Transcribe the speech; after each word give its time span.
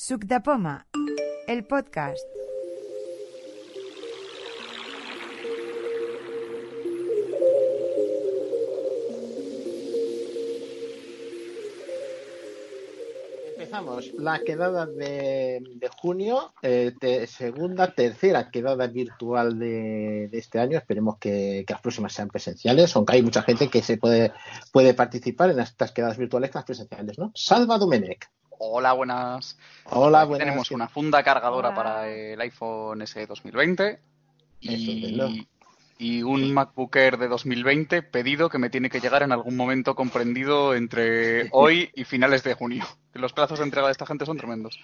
Suc 0.00 0.26
de 0.26 0.40
Poma, 0.40 0.86
el 1.48 1.66
podcast. 1.66 2.24
Empezamos 13.54 14.12
la 14.16 14.38
quedada 14.38 14.86
de, 14.86 15.64
de 15.64 15.88
junio, 16.00 16.52
eh, 16.62 16.94
segunda, 17.26 17.92
tercera 17.92 18.52
quedada 18.52 18.86
virtual 18.86 19.58
de, 19.58 20.30
este 20.30 20.60
año. 20.60 20.78
Esperemos 20.78 21.18
que, 21.18 21.64
que 21.66 21.72
las 21.72 21.82
próximas 21.82 22.12
sean 22.12 22.28
presenciales, 22.28 22.94
aunque 22.94 23.14
hay 23.14 23.22
mucha 23.22 23.42
gente 23.42 23.68
que 23.68 23.82
se 23.82 23.96
puede, 23.96 24.32
puede 24.70 24.94
participar 24.94 25.50
en 25.50 25.58
estas 25.58 25.90
quedadas 25.90 26.18
virtuales 26.18 26.52
que 26.52 26.58
las 26.58 26.64
presenciales, 26.64 27.18
¿no? 27.18 27.32
Salva 27.34 27.78
Domenech. 27.78 28.30
Hola, 28.58 28.92
buenas. 28.92 29.56
Hola, 29.84 30.20
Aquí 30.20 30.28
buenas. 30.30 30.46
Tenemos 30.46 30.70
una 30.70 30.88
funda 30.88 31.22
cargadora 31.22 31.68
Hola. 31.68 31.76
para 31.76 32.08
el 32.08 32.40
iPhone 32.40 33.06
SE 33.06 33.26
2020 33.26 34.00
Estupendo. 34.62 35.28
y, 35.28 35.48
y 35.98 36.22
un 36.22 36.52
MacBook 36.52 36.94
Air 36.96 37.18
de 37.18 37.28
2020 37.28 38.02
pedido 38.02 38.48
que 38.48 38.58
me 38.58 38.70
tiene 38.70 38.90
que 38.90 39.00
llegar 39.00 39.22
en 39.22 39.32
algún 39.32 39.56
momento 39.56 39.94
comprendido 39.94 40.74
entre 40.74 41.48
hoy 41.52 41.90
y 41.94 42.04
finales 42.04 42.42
de 42.42 42.54
junio. 42.54 42.84
Los 43.14 43.32
plazos 43.32 43.58
de 43.58 43.64
entrega 43.64 43.86
de 43.88 43.92
esta 43.92 44.06
gente 44.06 44.26
son 44.26 44.36
tremendos. 44.36 44.78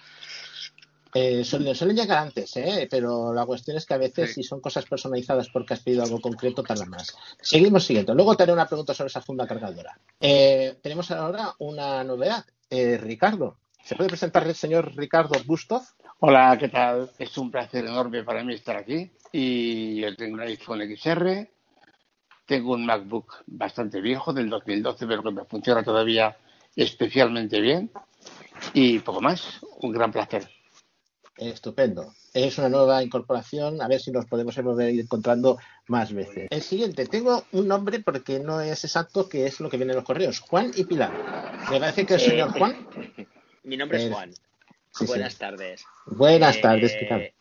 Eh, 1.17 1.45
suelen, 1.45 1.73
suelen 1.75 1.95
llegar 1.95 2.17
antes, 2.17 2.57
¿eh? 2.57 2.89
pero 2.91 3.33
la 3.33 3.45
cuestión 3.45 3.77
es 3.77 3.85
que 3.85 3.93
a 3.93 3.97
veces, 3.97 4.29
Sí. 4.33 4.41
si 4.41 4.43
son 4.43 4.59
cosas 4.59 4.85
personalizadas 4.85 5.47
porque 5.47 5.73
has 5.73 5.79
pedido 5.79 6.03
algo 6.03 6.19
concreto, 6.19 6.61
tardan 6.61 6.89
más. 6.89 7.15
Seguimos 7.41 7.85
siguiendo. 7.85 8.13
Luego 8.13 8.35
te 8.35 8.43
haré 8.43 8.51
una 8.51 8.67
pregunta 8.67 8.93
sobre 8.93 9.07
esa 9.07 9.21
funda 9.21 9.47
cargadora. 9.47 9.97
Eh, 10.19 10.77
tenemos 10.83 11.09
ahora 11.11 11.53
una 11.59 12.03
novedad. 12.03 12.43
Eh, 12.69 12.97
Ricardo, 12.97 13.57
¿se 13.85 13.95
puede 13.95 14.09
presentar 14.09 14.47
el 14.47 14.55
señor 14.55 14.95
Ricardo 14.95 15.39
Bustov? 15.45 15.83
Hola, 16.19 16.57
¿qué 16.59 16.69
tal? 16.69 17.11
Es 17.19 17.37
un 17.37 17.51
placer 17.51 17.85
enorme 17.85 18.23
para 18.23 18.43
mí 18.43 18.55
estar 18.55 18.75
aquí. 18.75 19.11
Y 19.31 20.01
yo 20.01 20.15
tengo 20.15 20.33
un 20.33 20.41
iPhone 20.41 20.81
XR, 20.97 21.47
tengo 22.47 22.73
un 22.73 22.85
MacBook 22.85 23.43
bastante 23.45 24.01
viejo, 24.01 24.33
del 24.33 24.49
2012, 24.49 25.05
pero 25.05 25.21
que 25.21 25.31
me 25.31 25.45
funciona 25.45 25.83
todavía 25.83 26.35
especialmente 26.75 27.61
bien. 27.61 27.91
Y 28.73 28.99
poco 28.99 29.21
más, 29.21 29.59
un 29.81 29.91
gran 29.91 30.11
placer. 30.11 30.49
Estupendo. 31.37 32.11
Es 32.33 32.57
una 32.57 32.69
nueva 32.69 33.03
incorporación. 33.03 33.83
A 33.83 33.87
ver 33.87 33.99
si 33.99 34.09
nos 34.09 34.25
podemos 34.25 34.55
volver 34.55 34.87
a 34.87 34.91
ir 34.91 35.01
encontrando 35.01 35.59
más 35.87 36.11
veces. 36.11 36.47
El 36.49 36.63
siguiente, 36.63 37.05
tengo 37.05 37.43
un 37.51 37.67
nombre 37.67 37.99
porque 37.99 38.39
no 38.39 38.61
es 38.61 38.83
exacto, 38.83 39.29
que 39.29 39.45
es 39.45 39.59
lo 39.59 39.69
que 39.69 39.77
viene 39.77 39.91
en 39.91 39.97
los 39.97 40.05
correos. 40.05 40.39
Juan 40.39 40.71
y 40.75 40.85
Pilar. 40.85 41.11
Me 41.69 41.79
parece 41.79 42.05
que 42.05 42.15
el 42.15 42.19
señor 42.19 42.51
Juan. 42.57 42.87
Mi 43.65 43.77
nombre 43.77 43.97
es 43.97 44.05
Eh, 44.05 44.09
Juan. 44.11 44.31
sí, 44.91 45.05
Buenas 45.05 45.33
sí. 45.33 45.39
tardes. 45.39 45.85
Buenas 46.05 46.57
Eh, 46.57 46.61
tardes, 46.61 46.95
¿qué 46.99 47.05
tal? 47.05 47.31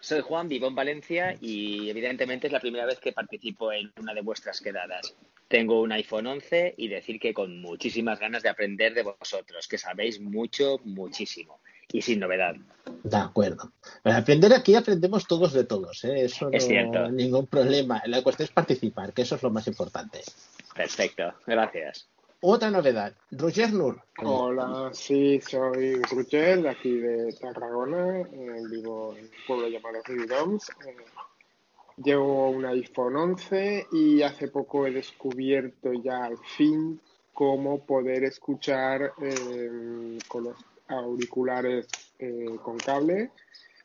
Soy 0.00 0.20
Juan, 0.20 0.48
vivo 0.48 0.68
en 0.68 0.74
Valencia 0.74 1.36
y 1.40 1.90
evidentemente 1.90 2.46
es 2.46 2.52
la 2.52 2.60
primera 2.60 2.86
vez 2.86 2.98
que 3.00 3.12
participo 3.12 3.72
en 3.72 3.92
una 4.00 4.14
de 4.14 4.22
vuestras 4.22 4.60
quedadas. 4.60 5.14
Tengo 5.48 5.80
un 5.82 5.92
iPhone 5.92 6.26
11 6.26 6.74
y 6.76 6.88
decir 6.88 7.18
que 7.20 7.34
con 7.34 7.60
muchísimas 7.60 8.18
ganas 8.18 8.42
de 8.42 8.48
aprender 8.48 8.94
de 8.94 9.02
vosotros, 9.02 9.66
que 9.68 9.76
sabéis 9.78 10.20
mucho, 10.20 10.78
muchísimo 10.84 11.60
y 11.92 12.00
sin 12.02 12.20
novedad. 12.20 12.54
De 13.02 13.16
acuerdo. 13.16 13.72
Para 14.02 14.18
aprender 14.18 14.52
aquí 14.54 14.74
aprendemos 14.74 15.26
todos 15.26 15.52
de 15.52 15.64
todos, 15.64 16.04
¿eh? 16.04 16.24
Eso 16.24 16.48
Es 16.52 16.64
no 16.64 16.68
cierto. 16.68 17.08
ningún 17.10 17.46
problema. 17.46 18.02
La 18.06 18.22
cuestión 18.22 18.44
es 18.46 18.52
participar, 18.52 19.12
que 19.12 19.22
eso 19.22 19.34
es 19.34 19.42
lo 19.42 19.50
más 19.50 19.66
importante. 19.66 20.20
Perfecto, 20.74 21.34
gracias. 21.46 22.08
Otra 22.40 22.70
novedad, 22.70 23.14
Roger 23.30 23.72
Nur. 23.72 24.02
Hola, 24.22 24.90
sí, 24.92 25.40
soy 25.40 26.02
Roger, 26.02 26.68
aquí 26.68 26.98
de 26.98 27.32
Tarragona, 27.32 28.20
eh, 28.20 28.62
vivo 28.70 29.14
en 29.16 29.24
un 29.24 29.30
pueblo 29.46 29.68
llamado 29.68 30.02
Riudoms. 30.04 30.68
Eh, 30.86 30.96
llevo 31.96 32.50
un 32.50 32.66
iPhone 32.66 33.16
11 33.16 33.86
y 33.92 34.22
hace 34.22 34.48
poco 34.48 34.86
he 34.86 34.90
descubierto 34.90 35.94
ya 35.94 36.24
al 36.24 36.36
fin 36.38 37.00
cómo 37.32 37.84
poder 37.84 38.24
escuchar 38.24 39.12
eh, 39.22 40.18
con 40.28 40.44
los 40.44 40.56
auriculares 40.88 41.86
eh, 42.18 42.56
con 42.62 42.76
cable 42.78 43.30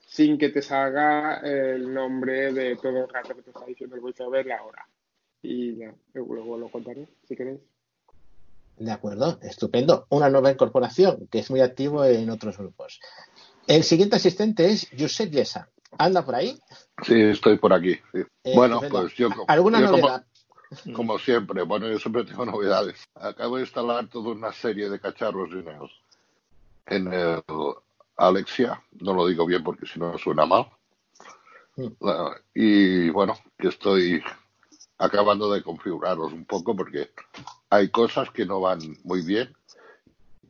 sin 0.06 0.38
que 0.38 0.50
te 0.50 0.62
salga 0.62 1.38
el 1.38 1.94
nombre 1.94 2.52
de 2.52 2.76
todo 2.76 3.06
el 3.06 3.10
rato 3.10 3.34
que 3.34 3.44
te 3.44 3.52
está 3.52 3.66
diciendo 3.66 3.96
el 3.96 4.02
voiceover 4.02 4.46
la 4.46 4.62
hora. 4.62 4.86
Y 5.42 5.78
ya, 5.78 5.94
luego 6.14 6.58
lo 6.58 6.68
contaré 6.68 7.08
si 7.26 7.36
queréis. 7.36 7.71
De 8.82 8.92
acuerdo, 8.92 9.38
estupendo. 9.44 10.08
Una 10.10 10.28
nueva 10.32 10.50
incorporación 10.50 11.28
que 11.30 11.38
es 11.38 11.52
muy 11.52 11.62
activo 11.62 12.04
en 12.04 12.32
otros 12.32 12.58
grupos. 12.58 13.00
El 13.68 13.84
siguiente 13.84 14.16
asistente 14.16 14.72
es 14.72 14.90
Josep 14.98 15.30
Yesa. 15.30 15.70
¿Anda 16.00 16.26
por 16.26 16.34
ahí? 16.34 16.60
Sí, 17.04 17.14
estoy 17.22 17.60
por 17.60 17.74
aquí. 17.74 17.94
sí. 18.12 18.22
Eh, 18.44 18.54
bueno, 18.56 18.78
estupendo. 18.78 19.02
pues 19.02 19.14
yo, 19.14 19.30
¿Alguna 19.48 19.82
yo 19.82 19.92
novedad? 19.92 20.26
como 20.96 21.20
siempre, 21.20 21.62
bueno, 21.62 21.88
yo 21.90 22.00
siempre 22.00 22.24
tengo 22.24 22.44
novedades. 22.44 23.04
Acabo 23.14 23.58
de 23.58 23.64
instalar 23.64 24.08
toda 24.08 24.32
una 24.32 24.52
serie 24.52 24.90
de 24.90 25.00
cacharros 25.00 25.52
el, 25.52 25.64
en 26.88 27.14
el 27.14 27.44
Alexia. 28.18 28.82
No 29.00 29.14
lo 29.14 29.28
digo 29.28 29.46
bien 29.46 29.64
porque 29.64 29.86
si 29.86 30.00
no 30.00 30.18
suena 30.18 30.48
mal. 30.48 30.66
Mm. 31.76 31.88
Y 32.56 33.10
bueno, 33.12 33.36
que 33.60 33.68
estoy 33.68 34.24
acabando 35.02 35.52
de 35.52 35.64
configurarlos 35.64 36.32
un 36.32 36.46
poco 36.46 36.76
porque 36.76 37.10
hay 37.72 37.90
cosas 37.90 38.30
que 38.30 38.46
no 38.46 38.62
van 38.62 38.80
muy 39.04 39.24
bien 39.24 39.52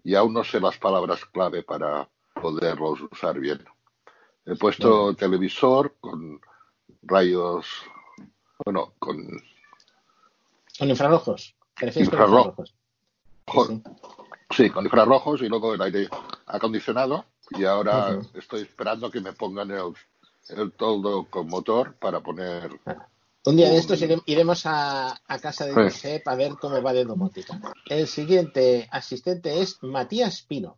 y 0.04 0.16
aún 0.16 0.34
no 0.34 0.44
sé 0.44 0.60
las 0.60 0.78
palabras 0.78 1.24
clave 1.26 1.64
para 1.64 2.10
poderlos 2.34 3.00
usar 3.12 3.40
bien. 3.40 3.64
He 4.46 4.56
puesto 4.58 5.14
televisor 5.16 5.96
con 6.02 6.42
rayos, 7.04 7.66
bueno, 8.66 8.94
con 9.00 9.16
Con 10.78 10.90
infrarrojos. 10.90 11.56
¿Te 11.78 11.86
refieres 11.86 12.10
con 12.10 12.20
Infrarrojo. 12.20 12.56
infrarrojos? 13.48 13.82
Sí, 14.50 14.70
con 14.70 14.84
infrarrojos 14.84 15.42
y 15.44 15.48
luego 15.48 15.74
el 15.74 15.82
aire 15.82 16.10
acondicionado 16.48 17.24
y 17.52 17.64
ahora 17.64 18.20
estoy 18.34 18.64
esperando 18.64 19.10
que 19.10 19.22
me 19.22 19.32
pongan 19.32 19.72
el, 19.72 19.94
el 20.50 20.72
toldo 20.74 21.26
con 21.30 21.48
motor 21.48 21.94
para 21.96 22.20
poner 22.20 22.78
Un 23.46 23.56
día 23.58 23.70
de 23.70 23.78
estos 23.78 24.00
ire- 24.02 24.22
iremos 24.28 24.66
a, 24.66 25.20
a 25.28 25.40
casa 25.40 25.66
de. 25.66 25.74
Josep 25.74 26.28
a 26.28 26.36
ver 26.36 26.54
cómo 26.62 26.82
va 26.82 26.94
de 26.94 27.06
domótica. 27.06 27.60
El 27.90 28.08
siguiente 28.08 28.88
asistente 28.92 29.62
es 29.62 29.78
Matías 29.82 30.44
Pino. 30.44 30.78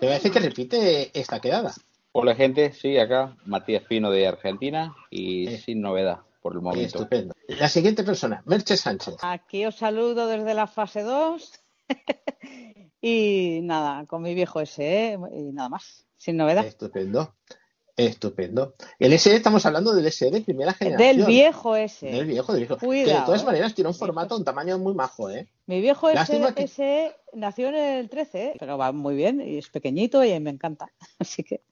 Me 0.00 0.08
parece 0.08 0.30
que 0.30 0.40
repite 0.40 1.18
esta 1.18 1.40
quedada. 1.40 1.72
Hola 2.12 2.34
gente, 2.34 2.72
sí, 2.72 2.98
acá 2.98 3.36
Matías 3.46 3.84
Pino 3.84 4.10
de 4.10 4.26
Argentina 4.26 4.94
y 5.10 5.48
Eh. 5.48 5.58
sin 5.58 5.80
novedad 5.80 6.18
por 6.42 6.52
el 6.52 6.60
momento. 6.60 6.98
Estupendo. 6.98 7.34
La 7.48 7.68
siguiente 7.68 8.04
persona, 8.04 8.42
Merche 8.44 8.76
Sánchez. 8.76 9.14
Aquí 9.22 9.64
os 9.64 9.76
saludo 9.76 10.26
desde 10.26 10.52
la 10.52 10.66
fase 10.66 11.02
2. 11.02 11.52
y 13.00 13.60
nada, 13.62 14.04
con 14.06 14.22
mi 14.22 14.34
viejo 14.34 14.60
SE 14.66 15.18
y 15.34 15.52
nada 15.52 15.68
más, 15.70 16.04
sin 16.16 16.36
novedad. 16.36 16.66
Estupendo. 16.66 17.34
Estupendo. 17.96 18.74
El 18.98 19.18
SE, 19.18 19.36
estamos 19.36 19.66
hablando 19.66 19.92
del 19.94 20.10
SE 20.10 20.30
de 20.30 20.40
primera 20.40 20.72
generación. 20.72 21.16
Del 21.16 21.26
viejo 21.26 21.76
SE. 21.88 22.06
Del 22.06 22.26
viejo, 22.26 22.52
del 22.52 22.62
viejo. 22.62 22.78
Cuidado, 22.78 23.06
que 23.06 23.20
de 23.20 23.26
todas 23.26 23.42
eh. 23.42 23.46
maneras 23.46 23.74
tiene 23.74 23.88
un 23.88 23.94
formato, 23.94 24.36
un 24.36 24.44
tamaño 24.44 24.78
muy 24.78 24.94
majo, 24.94 25.28
¿eh? 25.28 25.48
Mi 25.66 25.80
viejo 25.80 26.08
SE, 26.08 26.54
que- 26.54 26.68
SE 26.68 27.14
nació 27.34 27.68
en 27.68 27.74
el 27.74 28.08
13, 28.08 28.44
¿eh? 28.44 28.54
pero 28.58 28.78
va 28.78 28.92
muy 28.92 29.14
bien 29.14 29.40
y 29.46 29.58
es 29.58 29.68
pequeñito 29.68 30.24
y 30.24 30.38
me 30.40 30.50
encanta. 30.50 30.90
Así 31.18 31.42
que 31.42 31.62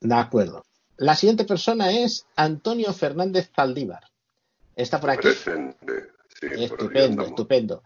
De 0.00 0.14
acuerdo. 0.14 0.64
La 0.96 1.16
siguiente 1.16 1.44
persona 1.44 1.90
es 1.90 2.24
Antonio 2.36 2.92
Fernández 2.92 3.50
Zaldívar. 3.54 4.04
Está 4.76 5.00
por 5.00 5.10
aquí. 5.10 5.22
Presente. 5.22 6.08
Sí, 6.28 6.46
por 6.46 6.52
aquí 6.52 6.64
Estupendo, 6.64 7.24
estupendo. 7.24 7.82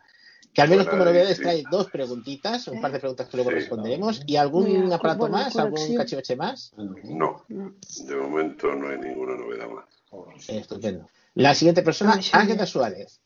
Que 0.53 0.63
al 0.63 0.69
menos 0.71 0.89
como 0.89 1.05
novedades 1.05 1.37
sí. 1.37 1.43
trae 1.43 1.65
dos 1.71 1.89
preguntitas, 1.91 2.67
un 2.69 2.81
par 2.81 2.91
de 2.91 2.99
preguntas 2.99 3.29
que 3.29 3.37
luego 3.37 3.51
Sí. 3.51 3.57
responderemos. 3.57 4.23
¿Y 4.27 4.37
algún 4.37 4.85
Muy 4.87 4.93
aparato 4.93 5.29
más? 5.29 5.55
¿Algún 5.57 5.97
cachivache 5.97 6.35
más? 6.37 6.73
No, 6.77 7.45
de 7.49 8.17
momento 8.17 8.75
no 8.75 8.89
hay 8.89 8.99
ninguna 8.99 9.37
novedad 9.37 9.69
más. 9.69 10.49
Estupendo. 10.49 11.09
La 11.35 11.55
siguiente 11.55 11.83
persona, 11.83 12.19
Águeda 12.33 12.67
Suárez. 12.67 13.21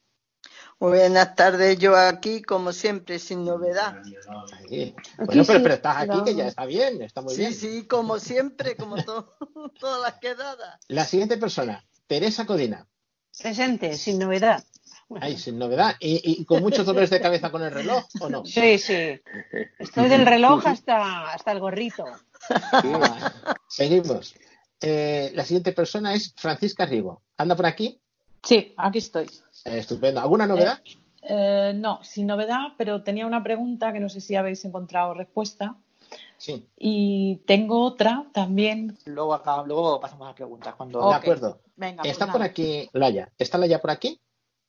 Buenas 0.78 1.36
tardes, 1.36 1.78
yo 1.78 1.96
aquí, 1.96 2.42
como 2.42 2.72
siempre, 2.72 3.18
sin 3.20 3.44
novedad. 3.44 4.02
Bueno, 5.18 5.44
pero, 5.46 5.62
pero 5.62 5.74
estás 5.74 5.96
aquí, 5.98 6.24
que 6.24 6.34
ya 6.34 6.48
está 6.48 6.66
bien, 6.66 7.00
está 7.02 7.22
muy 7.22 7.32
Sí, 7.34 7.40
bien. 7.42 7.54
sí, 7.54 7.86
como 7.86 8.18
siempre, 8.18 8.76
como 8.76 8.96
to- 9.02 9.32
todas 9.80 10.02
las 10.02 10.18
quedadas. 10.18 10.80
La 10.88 11.04
siguiente 11.04 11.36
persona, 11.36 11.84
Teresa 12.08 12.44
Codina. 12.46 12.86
Presente, 13.40 13.96
sin 13.96 14.18
novedad. 14.18 14.64
Ahí, 15.20 15.36
sin 15.36 15.58
novedad. 15.58 15.94
¿Y, 16.00 16.40
y 16.40 16.44
con 16.44 16.62
muchos 16.62 16.86
dolores 16.86 17.10
de 17.10 17.20
cabeza 17.20 17.50
con 17.50 17.62
el 17.62 17.70
reloj 17.70 18.04
o 18.20 18.28
no? 18.28 18.44
Sí, 18.44 18.78
sí. 18.78 19.20
Estoy 19.78 20.08
del 20.08 20.26
reloj 20.26 20.66
hasta, 20.66 21.32
hasta 21.32 21.52
el 21.52 21.60
gorrito. 21.60 22.04
Seguimos. 23.68 24.34
Eh, 24.80 25.30
la 25.34 25.44
siguiente 25.44 25.72
persona 25.72 26.14
es 26.14 26.34
Francisca 26.36 26.86
Rigo. 26.86 27.22
¿Anda 27.36 27.54
por 27.54 27.66
aquí? 27.66 28.00
Sí, 28.42 28.74
aquí 28.76 28.98
estoy. 28.98 29.26
Eh, 29.64 29.78
estupendo. 29.78 30.20
¿Alguna 30.20 30.46
novedad? 30.46 30.80
Eh, 31.22 31.72
no, 31.76 32.02
sin 32.02 32.26
novedad, 32.26 32.72
pero 32.76 33.02
tenía 33.02 33.26
una 33.26 33.42
pregunta 33.42 33.92
que 33.92 34.00
no 34.00 34.08
sé 34.08 34.20
si 34.20 34.34
habéis 34.34 34.64
encontrado 34.64 35.14
respuesta 35.14 35.76
Sí. 36.36 36.68
Y 36.76 37.36
tengo 37.46 37.84
otra 37.84 38.26
también. 38.32 38.98
Luego, 39.04 39.32
acá, 39.32 39.62
luego 39.64 40.00
pasamos 40.00 40.24
a 40.24 40.30
las 40.30 40.36
preguntas. 40.36 40.74
Cuando... 40.74 41.08
De 41.08 41.14
acuerdo. 41.14 41.60
Venga, 41.76 42.02
pues 42.02 42.12
Está 42.12 42.26
nada. 42.26 42.38
por 42.38 42.42
aquí 42.46 42.90
Laia. 42.92 43.30
¿Está 43.38 43.58
Laia 43.58 43.80
por 43.80 43.92
aquí? 43.92 44.20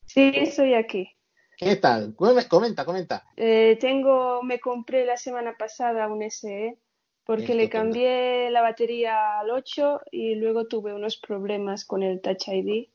Sí, 0.06 0.32
estoy 0.34 0.74
aquí. 0.74 1.08
¿Qué 1.56 1.76
tal? 1.76 2.14
Come- 2.14 2.48
Comenta, 2.48 2.84
comenta. 2.84 3.24
Eh, 3.36 3.76
tengo, 3.80 4.42
me 4.42 4.58
compré 4.60 5.04
la 5.04 5.16
semana 5.16 5.56
pasada 5.56 6.08
un 6.08 6.22
SE 6.22 6.78
porque 7.24 7.54
le 7.54 7.68
cambié 7.70 8.50
la 8.50 8.60
batería 8.60 9.40
al 9.40 9.50
8 9.50 10.00
y 10.10 10.34
luego 10.34 10.66
tuve 10.66 10.92
unos 10.94 11.16
problemas 11.16 11.84
con 11.84 12.02
el 12.02 12.20
Touch 12.20 12.48
ID. 12.48 12.88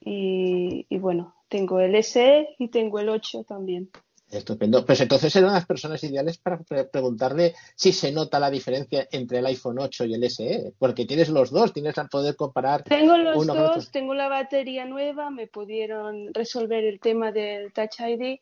Y, 0.00 0.86
y 0.88 0.98
bueno, 0.98 1.34
tengo 1.48 1.80
el 1.80 1.94
SE 1.96 2.54
y 2.58 2.68
tengo 2.68 3.00
el 3.00 3.08
8 3.08 3.44
también. 3.44 3.90
Estupendo. 4.30 4.84
Pues 4.84 5.00
entonces 5.00 5.34
eran 5.36 5.52
las 5.52 5.66
personas 5.66 6.02
ideales 6.02 6.38
para 6.38 6.58
pre- 6.58 6.84
preguntarle 6.84 7.54
si 7.76 7.92
se 7.92 8.10
nota 8.10 8.40
la 8.40 8.50
diferencia 8.50 9.06
entre 9.12 9.38
el 9.38 9.46
iPhone 9.46 9.78
8 9.78 10.04
y 10.04 10.14
el 10.14 10.24
SE, 10.24 10.72
porque 10.78 11.06
tienes 11.06 11.28
los 11.28 11.50
dos, 11.50 11.72
tienes 11.72 11.94
que 11.94 12.02
poder 12.10 12.34
comparar 12.34 12.82
Tengo 12.82 13.16
los 13.16 13.36
uno 13.36 13.54
con 13.54 13.62
otro. 13.62 13.74
dos, 13.76 13.90
tengo 13.92 14.14
la 14.14 14.28
batería 14.28 14.84
nueva, 14.84 15.30
me 15.30 15.46
pudieron 15.46 16.34
resolver 16.34 16.84
el 16.84 16.98
tema 16.98 17.30
del 17.30 17.72
Touch 17.72 18.00
ID 18.00 18.40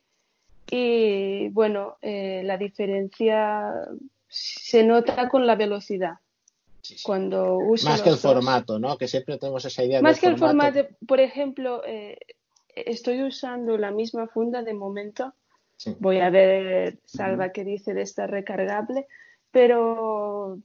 y 0.71 1.49
bueno, 1.51 1.99
eh, 2.01 2.41
la 2.45 2.57
diferencia 2.57 3.73
se 4.29 4.83
nota 4.85 5.29
con 5.29 5.47
la 5.47 5.55
velocidad. 5.55 6.15
Cuando 7.03 7.57
uso 7.59 7.89
Más 7.89 8.03
que 8.03 8.09
el 8.11 8.15
dos. 8.17 8.23
formato, 8.23 8.79
¿no? 8.79 8.97
Que 8.99 9.09
siempre 9.09 9.39
tenemos 9.39 9.65
esa 9.65 9.85
idea 9.85 10.03
Más 10.03 10.15
del 10.17 10.21
que 10.21 10.27
el 10.29 10.39
formato, 10.39 10.87
por 11.07 11.21
ejemplo, 11.21 11.83
eh, 11.87 12.19
estoy 12.75 13.23
usando 13.23 13.79
la 13.79 13.91
misma 13.91 14.27
funda 14.29 14.63
de 14.63 14.75
momento. 14.75 15.33
Sí. 15.85 15.97
Voy 16.01 16.19
a 16.21 16.31
ver, 16.31 16.99
Salva, 17.05 17.51
qué 17.53 17.65
dice 17.65 17.93
de 17.95 18.03
esta 18.03 18.27
recargable, 18.27 19.07
pero 19.51 20.59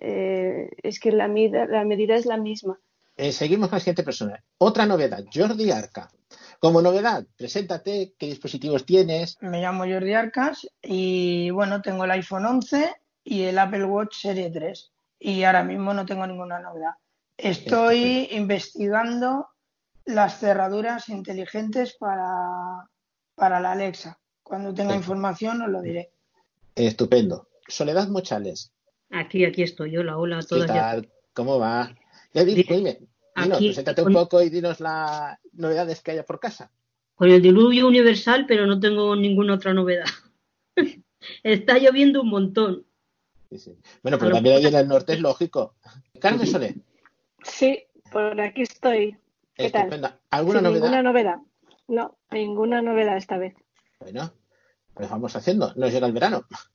eh, 0.00 0.70
es 0.82 1.00
que 1.00 1.12
la, 1.12 1.28
mida- 1.28 1.66
la 1.66 1.84
medida 1.84 2.14
es 2.16 2.26
la 2.26 2.36
misma. 2.36 2.78
Eh, 3.16 3.32
seguimos 3.32 3.68
con 3.68 3.76
la 3.76 3.80
siguiente 3.80 4.02
persona. 4.02 4.42
Otra 4.58 4.86
novedad, 4.86 5.24
Jordi 5.32 5.70
Arca. 5.70 6.10
Como 6.58 6.80
novedad, 6.82 7.24
preséntate, 7.36 8.14
qué 8.18 8.26
dispositivos 8.26 8.84
tienes. 8.86 9.36
Me 9.40 9.60
llamo 9.60 9.84
Jordi 9.84 10.14
Arcas 10.14 10.66
y 10.82 11.50
bueno, 11.50 11.82
tengo 11.82 12.04
el 12.04 12.10
iPhone 12.12 12.46
11 12.46 12.94
y 13.22 13.42
el 13.42 13.58
Apple 13.58 13.84
Watch 13.84 14.16
Serie 14.20 14.50
3 14.50 14.90
y 15.20 15.42
ahora 15.44 15.62
mismo 15.62 15.92
no 15.94 16.06
tengo 16.06 16.26
ninguna 16.26 16.58
novedad. 16.60 16.92
Estoy 17.36 18.28
investigando 18.32 19.48
las 20.06 20.38
cerraduras 20.38 21.08
inteligentes 21.08 21.96
para, 21.98 22.88
para 23.34 23.60
la 23.60 23.72
Alexa. 23.72 24.18
Cuando 24.44 24.72
tenga 24.74 24.94
información 24.94 25.62
os 25.62 25.68
lo 25.70 25.80
diré. 25.82 26.10
Estupendo. 26.76 27.48
Soledad 27.66 28.08
Mochales. 28.08 28.72
Aquí, 29.10 29.44
aquí 29.44 29.62
estoy. 29.62 29.96
Hola, 29.96 30.18
hola 30.18 30.36
a 30.38 30.40
¿Qué 30.40 30.46
todas. 30.46 30.68
y 30.68 30.72
a- 30.72 30.74
tal? 30.74 31.10
¿Cómo 31.32 31.58
va? 31.58 31.94
Ya 32.32 32.44
di- 32.44 32.54
dime, 32.54 32.98
dinos, 33.36 33.56
Aquí, 33.58 33.66
preséntate 33.68 34.02
un 34.02 34.06
con- 34.06 34.14
poco 34.14 34.42
y 34.42 34.50
dinos 34.50 34.80
las 34.80 35.38
novedades 35.52 36.00
que 36.02 36.12
haya 36.12 36.24
por 36.24 36.38
casa. 36.38 36.70
Con 37.14 37.30
el 37.30 37.40
diluvio 37.40 37.86
universal, 37.88 38.44
pero 38.46 38.66
no 38.66 38.78
tengo 38.78 39.16
ninguna 39.16 39.54
otra 39.54 39.72
novedad. 39.72 40.04
Está 41.42 41.78
lloviendo 41.78 42.20
un 42.22 42.28
montón. 42.28 42.86
Bueno, 44.02 44.16
A 44.16 44.18
pero 44.18 44.28
lo 44.30 44.34
también 44.36 44.56
ahí 44.56 44.66
en 44.66 44.74
el 44.74 44.88
norte 44.88 45.12
es 45.14 45.20
lógico. 45.20 45.74
Carmen 46.20 46.46
Soler, 46.46 46.74
Sí, 47.44 47.84
por 48.10 48.40
aquí 48.40 48.62
estoy. 48.62 49.16
¿Qué 49.54 49.70
tal? 49.70 49.82
estupenda. 49.82 50.18
¿Alguna 50.30 50.58
Sin 50.58 50.64
novedad? 50.64 50.82
ninguna 50.82 51.02
novedad. 51.02 51.36
No, 51.86 52.16
ninguna 52.32 52.82
novedad 52.82 53.16
esta 53.16 53.38
vez. 53.38 53.54
Bueno, 54.00 54.32
pues 54.94 55.10
vamos 55.10 55.34
haciendo. 55.36 55.72
Nos 55.76 55.92
llega 55.92 56.06
el 56.06 56.12
verano. 56.12 56.46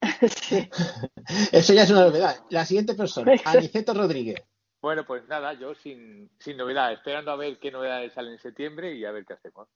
Eso 1.52 1.72
ya 1.72 1.82
es 1.82 1.90
una 1.90 2.04
novedad. 2.04 2.36
La 2.50 2.64
siguiente 2.64 2.94
persona, 2.94 3.32
Aniceto 3.44 3.94
Rodríguez. 3.94 4.42
Bueno, 4.80 5.04
pues 5.06 5.26
nada, 5.28 5.54
yo 5.54 5.74
sin, 5.74 6.30
sin 6.38 6.58
novedad, 6.58 6.92
esperando 6.92 7.30
a 7.30 7.36
ver 7.36 7.58
qué 7.58 7.70
novedades 7.70 8.12
salen 8.12 8.34
en 8.34 8.38
septiembre 8.38 8.94
y 8.94 9.04
a 9.04 9.12
ver 9.12 9.24
qué 9.24 9.32
hacemos. 9.32 9.68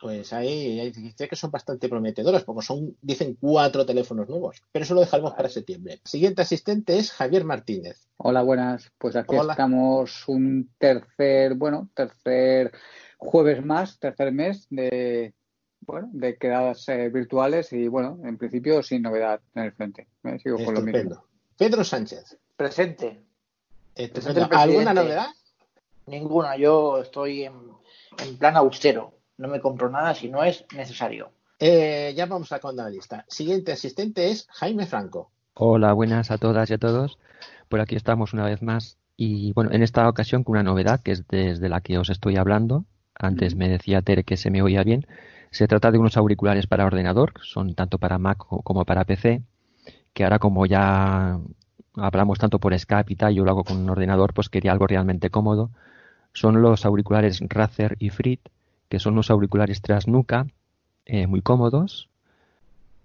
Pues 0.00 0.32
ahí 0.32 0.78
ahí 0.80 0.90
dice 0.90 1.28
que 1.28 1.36
son 1.36 1.50
bastante 1.50 1.88
prometedoras, 1.88 2.44
porque 2.44 2.66
son, 2.66 2.96
dicen, 3.00 3.36
cuatro 3.40 3.86
teléfonos 3.86 4.28
nuevos. 4.28 4.62
Pero 4.72 4.84
eso 4.84 4.94
lo 4.94 5.00
dejaremos 5.00 5.34
para 5.34 5.48
septiembre. 5.48 6.00
Siguiente 6.04 6.42
asistente 6.42 6.98
es 6.98 7.12
Javier 7.12 7.44
Martínez. 7.44 8.08
Hola, 8.16 8.42
buenas. 8.42 8.92
Pues 8.98 9.16
aquí 9.16 9.36
Hola. 9.36 9.52
estamos 9.52 10.28
un 10.28 10.70
tercer, 10.78 11.54
bueno, 11.54 11.88
tercer 11.94 12.72
jueves 13.16 13.64
más, 13.64 13.98
tercer 13.98 14.32
mes 14.32 14.66
de, 14.68 15.32
bueno, 15.86 16.08
de 16.12 16.36
quedadas 16.36 16.88
eh, 16.88 17.08
virtuales 17.08 17.72
y 17.72 17.88
bueno, 17.88 18.18
en 18.24 18.36
principio 18.36 18.82
sin 18.82 19.02
novedad 19.02 19.40
en 19.54 19.64
el 19.64 19.72
frente. 19.72 20.06
Me 20.22 20.38
sigo 20.38 20.56
con 20.56 20.74
lo 20.74 20.80
mismo. 20.80 20.98
Estupendo. 20.98 21.24
Pedro 21.56 21.84
Sánchez. 21.84 22.38
Presente. 22.56 23.22
Estupendo. 23.94 24.48
Presente 24.48 24.56
¿Alguna 24.56 24.94
novedad? 24.94 25.26
Ninguna. 26.06 26.56
Yo 26.56 26.98
estoy 26.98 27.44
en, 27.44 27.54
en 28.24 28.36
plan 28.38 28.56
austero. 28.56 29.14
No 29.38 29.48
me 29.48 29.60
compro 29.60 29.88
nada 29.90 30.14
si 30.14 30.28
no 30.28 30.42
es 30.42 30.64
necesario. 30.74 31.30
Eh, 31.58 32.12
ya 32.16 32.26
vamos 32.26 32.52
a 32.52 32.58
con 32.58 32.76
la 32.76 32.88
lista. 32.90 33.24
Siguiente 33.28 33.72
asistente 33.72 34.30
es 34.30 34.46
Jaime 34.50 34.86
Franco. 34.86 35.30
Hola, 35.54 35.92
buenas 35.92 36.30
a 36.30 36.38
todas 36.38 36.68
y 36.70 36.74
a 36.74 36.78
todos. 36.78 37.18
Por 37.68 37.80
aquí 37.80 37.96
estamos 37.96 38.32
una 38.32 38.44
vez 38.44 38.62
más 38.62 38.98
y 39.16 39.52
bueno, 39.54 39.72
en 39.72 39.82
esta 39.82 40.08
ocasión 40.08 40.44
con 40.44 40.52
una 40.52 40.62
novedad 40.62 41.00
que 41.00 41.12
es 41.12 41.26
desde 41.28 41.68
la 41.68 41.80
que 41.80 41.98
os 41.98 42.10
estoy 42.10 42.36
hablando. 42.36 42.84
Antes 43.14 43.54
me 43.54 43.68
decía 43.68 44.02
Tere 44.02 44.24
que 44.24 44.36
se 44.36 44.50
me 44.50 44.60
oía 44.60 44.84
bien. 44.84 45.06
Se 45.50 45.68
trata 45.68 45.90
de 45.90 45.98
unos 45.98 46.16
auriculares 46.16 46.66
para 46.66 46.86
ordenador, 46.86 47.34
son 47.42 47.74
tanto 47.74 47.98
para 47.98 48.18
Mac 48.18 48.38
como 48.38 48.84
para 48.84 49.04
PC, 49.04 49.42
que 50.12 50.24
ahora 50.24 50.38
como 50.38 50.66
ya 50.66 51.38
hablamos 51.94 52.38
tanto 52.38 52.58
por 52.58 52.78
Skype 52.78 53.12
y 53.12 53.34
yo 53.34 53.44
lo 53.44 53.50
hago 53.50 53.64
con 53.64 53.78
un 53.78 53.90
ordenador, 53.90 54.34
pues 54.34 54.48
quería 54.48 54.72
algo 54.72 54.86
realmente 54.86 55.30
cómodo. 55.30 55.70
Son 56.32 56.60
los 56.60 56.84
auriculares 56.84 57.40
Razer 57.48 57.96
y 57.98 58.10
Frit, 58.10 58.40
que 58.88 58.98
son 58.98 59.14
unos 59.14 59.30
auriculares 59.30 59.80
tras 59.80 60.06
nuca, 60.06 60.46
eh, 61.06 61.26
muy 61.26 61.40
cómodos, 61.40 62.08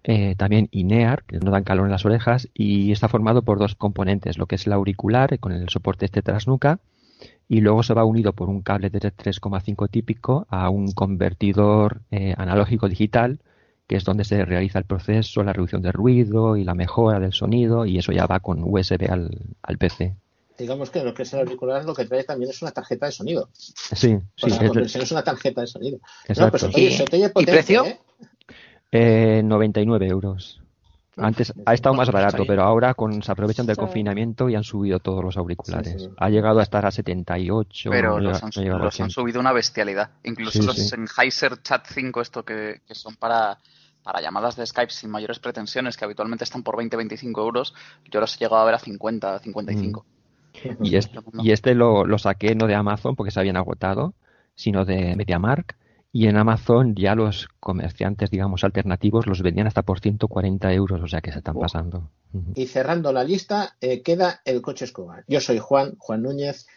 eh, 0.03 0.35
también 0.35 0.67
INEAR, 0.71 1.23
que 1.23 1.39
no 1.39 1.51
dan 1.51 1.63
calor 1.63 1.85
en 1.85 1.91
las 1.91 2.05
orejas, 2.05 2.49
y 2.53 2.91
está 2.91 3.07
formado 3.07 3.43
por 3.43 3.59
dos 3.59 3.75
componentes, 3.75 4.37
lo 4.37 4.47
que 4.47 4.55
es 4.55 4.65
el 4.67 4.73
auricular, 4.73 5.33
eh, 5.33 5.37
con 5.37 5.51
el 5.51 5.69
soporte 5.69 6.05
este 6.05 6.21
tras 6.21 6.47
nuca, 6.47 6.79
y 7.47 7.61
luego 7.61 7.83
se 7.83 7.93
va 7.93 8.05
unido 8.05 8.33
por 8.33 8.49
un 8.49 8.61
cable 8.61 8.89
de 8.89 8.99
3,5 8.99 9.87
típico 9.89 10.45
a 10.49 10.69
un 10.69 10.91
convertidor 10.93 12.01
eh, 12.11 12.33
analógico 12.37 12.87
digital, 12.87 13.39
que 13.87 13.97
es 13.97 14.05
donde 14.05 14.23
se 14.23 14.45
realiza 14.45 14.79
el 14.79 14.85
proceso, 14.85 15.43
la 15.43 15.51
reducción 15.53 15.81
de 15.81 15.91
ruido 15.91 16.55
y 16.55 16.63
la 16.63 16.75
mejora 16.75 17.19
del 17.19 17.33
sonido, 17.33 17.85
y 17.85 17.97
eso 17.97 18.11
ya 18.13 18.25
va 18.25 18.39
con 18.39 18.63
USB 18.63 19.09
al, 19.11 19.29
al 19.63 19.77
PC. 19.77 20.15
Digamos 20.57 20.89
que 20.91 21.03
lo 21.03 21.13
que 21.13 21.23
es 21.23 21.33
el 21.33 21.39
auricular 21.39 21.83
lo 21.83 21.93
que 21.93 22.05
trae 22.05 22.23
también 22.23 22.51
es 22.51 22.61
una 22.61 22.71
tarjeta 22.71 23.07
de 23.07 23.11
sonido. 23.11 23.49
Sí, 23.53 24.13
O 24.13 24.19
sí, 24.35 24.49
sea, 24.49 24.49
es 24.49 24.59
de- 24.59 24.67
conversión 24.67 25.03
es 25.03 25.11
una 25.11 25.23
tarjeta 25.23 25.61
de 25.61 25.67
sonido. 25.67 25.97
No, 25.97 26.05
Exacto. 26.27 26.51
pues 26.51 26.63
oye, 26.75 26.91
se 26.91 27.05
te 27.05 27.17
oye 27.17 27.29
potente, 27.29 27.73
¿eh? 27.73 27.99
Eh, 28.91 29.41
99 29.43 30.07
euros. 30.07 30.60
Antes 31.21 31.53
ha 31.65 31.73
estado 31.73 31.95
más 31.95 32.11
barato, 32.11 32.43
pero 32.45 32.63
ahora 32.63 32.93
con, 32.93 33.21
se 33.23 33.31
aprovechan 33.31 33.65
del 33.65 33.77
confinamiento 33.77 34.49
y 34.49 34.55
han 34.55 34.63
subido 34.63 34.99
todos 34.99 35.23
los 35.23 35.37
auriculares. 35.37 35.93
Sí, 35.93 35.99
sí. 35.99 36.09
Ha 36.17 36.29
llegado 36.29 36.59
a 36.59 36.63
estar 36.63 36.85
a 36.85 36.91
78. 36.91 37.89
Pero 37.89 38.19
no 38.19 38.19
los 38.19 38.43
han, 38.43 38.51
no 38.55 38.77
los 38.77 38.85
han 38.99 39.09
100. 39.09 39.09
subido 39.11 39.39
una 39.39 39.53
bestialidad. 39.53 40.11
Incluso 40.23 40.59
Sí, 40.59 40.65
los 40.65 40.75
sí. 40.75 40.87
Sennheiser 40.87 41.61
Chat 41.61 41.85
5, 41.87 42.21
esto 42.21 42.43
que, 42.43 42.81
que 42.87 42.95
son 42.95 43.15
para, 43.15 43.59
para 44.03 44.21
llamadas 44.21 44.55
de 44.55 44.65
Skype 44.65 44.91
sin 44.91 45.09
mayores 45.09 45.39
pretensiones, 45.39 45.97
que 45.97 46.05
habitualmente 46.05 46.43
están 46.43 46.63
por 46.63 46.75
20-25 46.75 47.39
euros, 47.39 47.73
yo 48.11 48.19
los 48.19 48.35
he 48.35 48.39
llegado 48.39 48.61
a 48.61 48.65
ver 48.65 48.75
a 48.75 48.79
50, 48.79 49.39
55. 49.39 50.05
Y 50.81 50.95
este, 50.95 51.19
y 51.41 51.51
este 51.51 51.75
lo, 51.75 52.05
lo 52.05 52.17
saqué 52.17 52.55
no 52.55 52.67
de 52.67 52.75
Amazon 52.75 53.15
porque 53.15 53.31
se 53.31 53.39
habían 53.39 53.57
agotado, 53.57 54.13
sino 54.55 54.85
de 54.85 55.15
MediaMark. 55.15 55.77
Y 56.13 56.27
en 56.27 56.37
Amazon 56.37 56.93
ya 56.95 57.15
los 57.15 57.47
comerciantes, 57.59 58.29
digamos, 58.29 58.63
alternativos 58.63 59.27
los 59.27 59.41
vendían 59.41 59.67
hasta 59.67 59.83
por 59.83 60.01
140 60.01 60.73
euros, 60.73 61.01
o 61.01 61.07
sea 61.07 61.21
que 61.21 61.31
se 61.31 61.37
están 61.37 61.57
pasando. 61.57 62.09
Y 62.55 62.67
cerrando 62.67 63.13
la 63.13 63.23
lista, 63.23 63.77
eh, 63.79 64.01
queda 64.01 64.41
el 64.43 64.61
coche 64.61 64.85
escoba. 64.85 65.23
Yo 65.27 65.39
soy 65.39 65.59
Juan, 65.59 65.95
Juan 65.97 66.23
Núñez, 66.23 66.67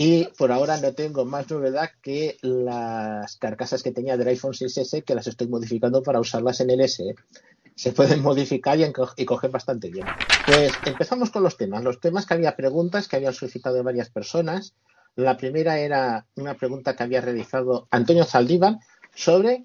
y 0.00 0.26
por 0.38 0.52
ahora 0.52 0.76
no 0.80 0.92
tengo 0.92 1.24
más 1.24 1.50
novedad 1.50 1.90
que 2.00 2.38
las 2.40 3.36
carcasas 3.36 3.82
que 3.82 3.90
tenía 3.90 4.16
del 4.16 4.28
iPhone 4.28 4.52
6S 4.52 5.02
que 5.02 5.14
las 5.14 5.26
estoy 5.26 5.48
modificando 5.48 6.04
para 6.04 6.20
usarlas 6.20 6.60
en 6.60 6.70
el 6.70 6.80
S. 6.80 7.14
Se 7.74 7.92
pueden 7.92 8.22
modificar 8.22 8.78
y, 8.78 8.84
y 9.16 9.24
coger 9.24 9.50
bastante 9.50 9.90
bien. 9.90 10.06
Pues 10.46 10.72
empezamos 10.86 11.30
con 11.30 11.42
los 11.42 11.56
temas. 11.56 11.82
Los 11.82 12.00
temas 12.00 12.26
que 12.26 12.34
había 12.34 12.54
preguntas 12.56 13.08
que 13.08 13.16
habían 13.16 13.34
solicitado 13.34 13.82
varias 13.82 14.08
personas. 14.08 14.74
La 15.18 15.36
primera 15.36 15.80
era 15.80 16.24
una 16.36 16.54
pregunta 16.54 16.94
que 16.94 17.02
había 17.02 17.20
realizado 17.20 17.88
Antonio 17.90 18.22
Zaldívar 18.24 18.76
sobre 19.12 19.64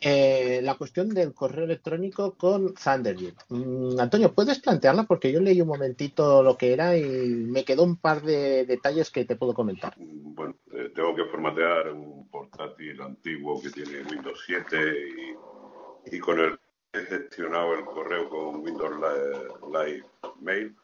eh, 0.00 0.60
la 0.64 0.74
cuestión 0.74 1.10
del 1.10 1.32
correo 1.34 1.66
electrónico 1.66 2.34
con 2.34 2.74
Thunderbird. 2.74 3.36
Mm, 3.48 4.00
Antonio, 4.00 4.34
¿puedes 4.34 4.58
plantearla? 4.58 5.04
Porque 5.04 5.30
yo 5.30 5.40
leí 5.40 5.60
un 5.60 5.68
momentito 5.68 6.42
lo 6.42 6.56
que 6.56 6.72
era 6.72 6.96
y 6.96 7.04
me 7.04 7.64
quedó 7.64 7.84
un 7.84 7.96
par 7.98 8.22
de 8.22 8.64
detalles 8.66 9.10
que 9.10 9.24
te 9.24 9.36
puedo 9.36 9.54
comentar. 9.54 9.94
Bueno, 9.98 10.56
eh, 10.72 10.90
tengo 10.92 11.14
que 11.14 11.26
formatear 11.26 11.92
un 11.92 12.28
portátil 12.28 13.00
antiguo 13.00 13.62
que 13.62 13.70
tiene 13.70 14.02
Windows 14.02 14.42
7 14.46 14.76
y, 16.10 16.16
y 16.16 16.18
con 16.18 16.40
el 16.40 16.58
he 16.92 17.00
gestionado 17.04 17.74
el 17.74 17.84
correo 17.84 18.28
con 18.28 18.62
Windows 18.62 18.96
Li- 18.96 19.72
Live 19.72 20.06
Mail 20.40 20.74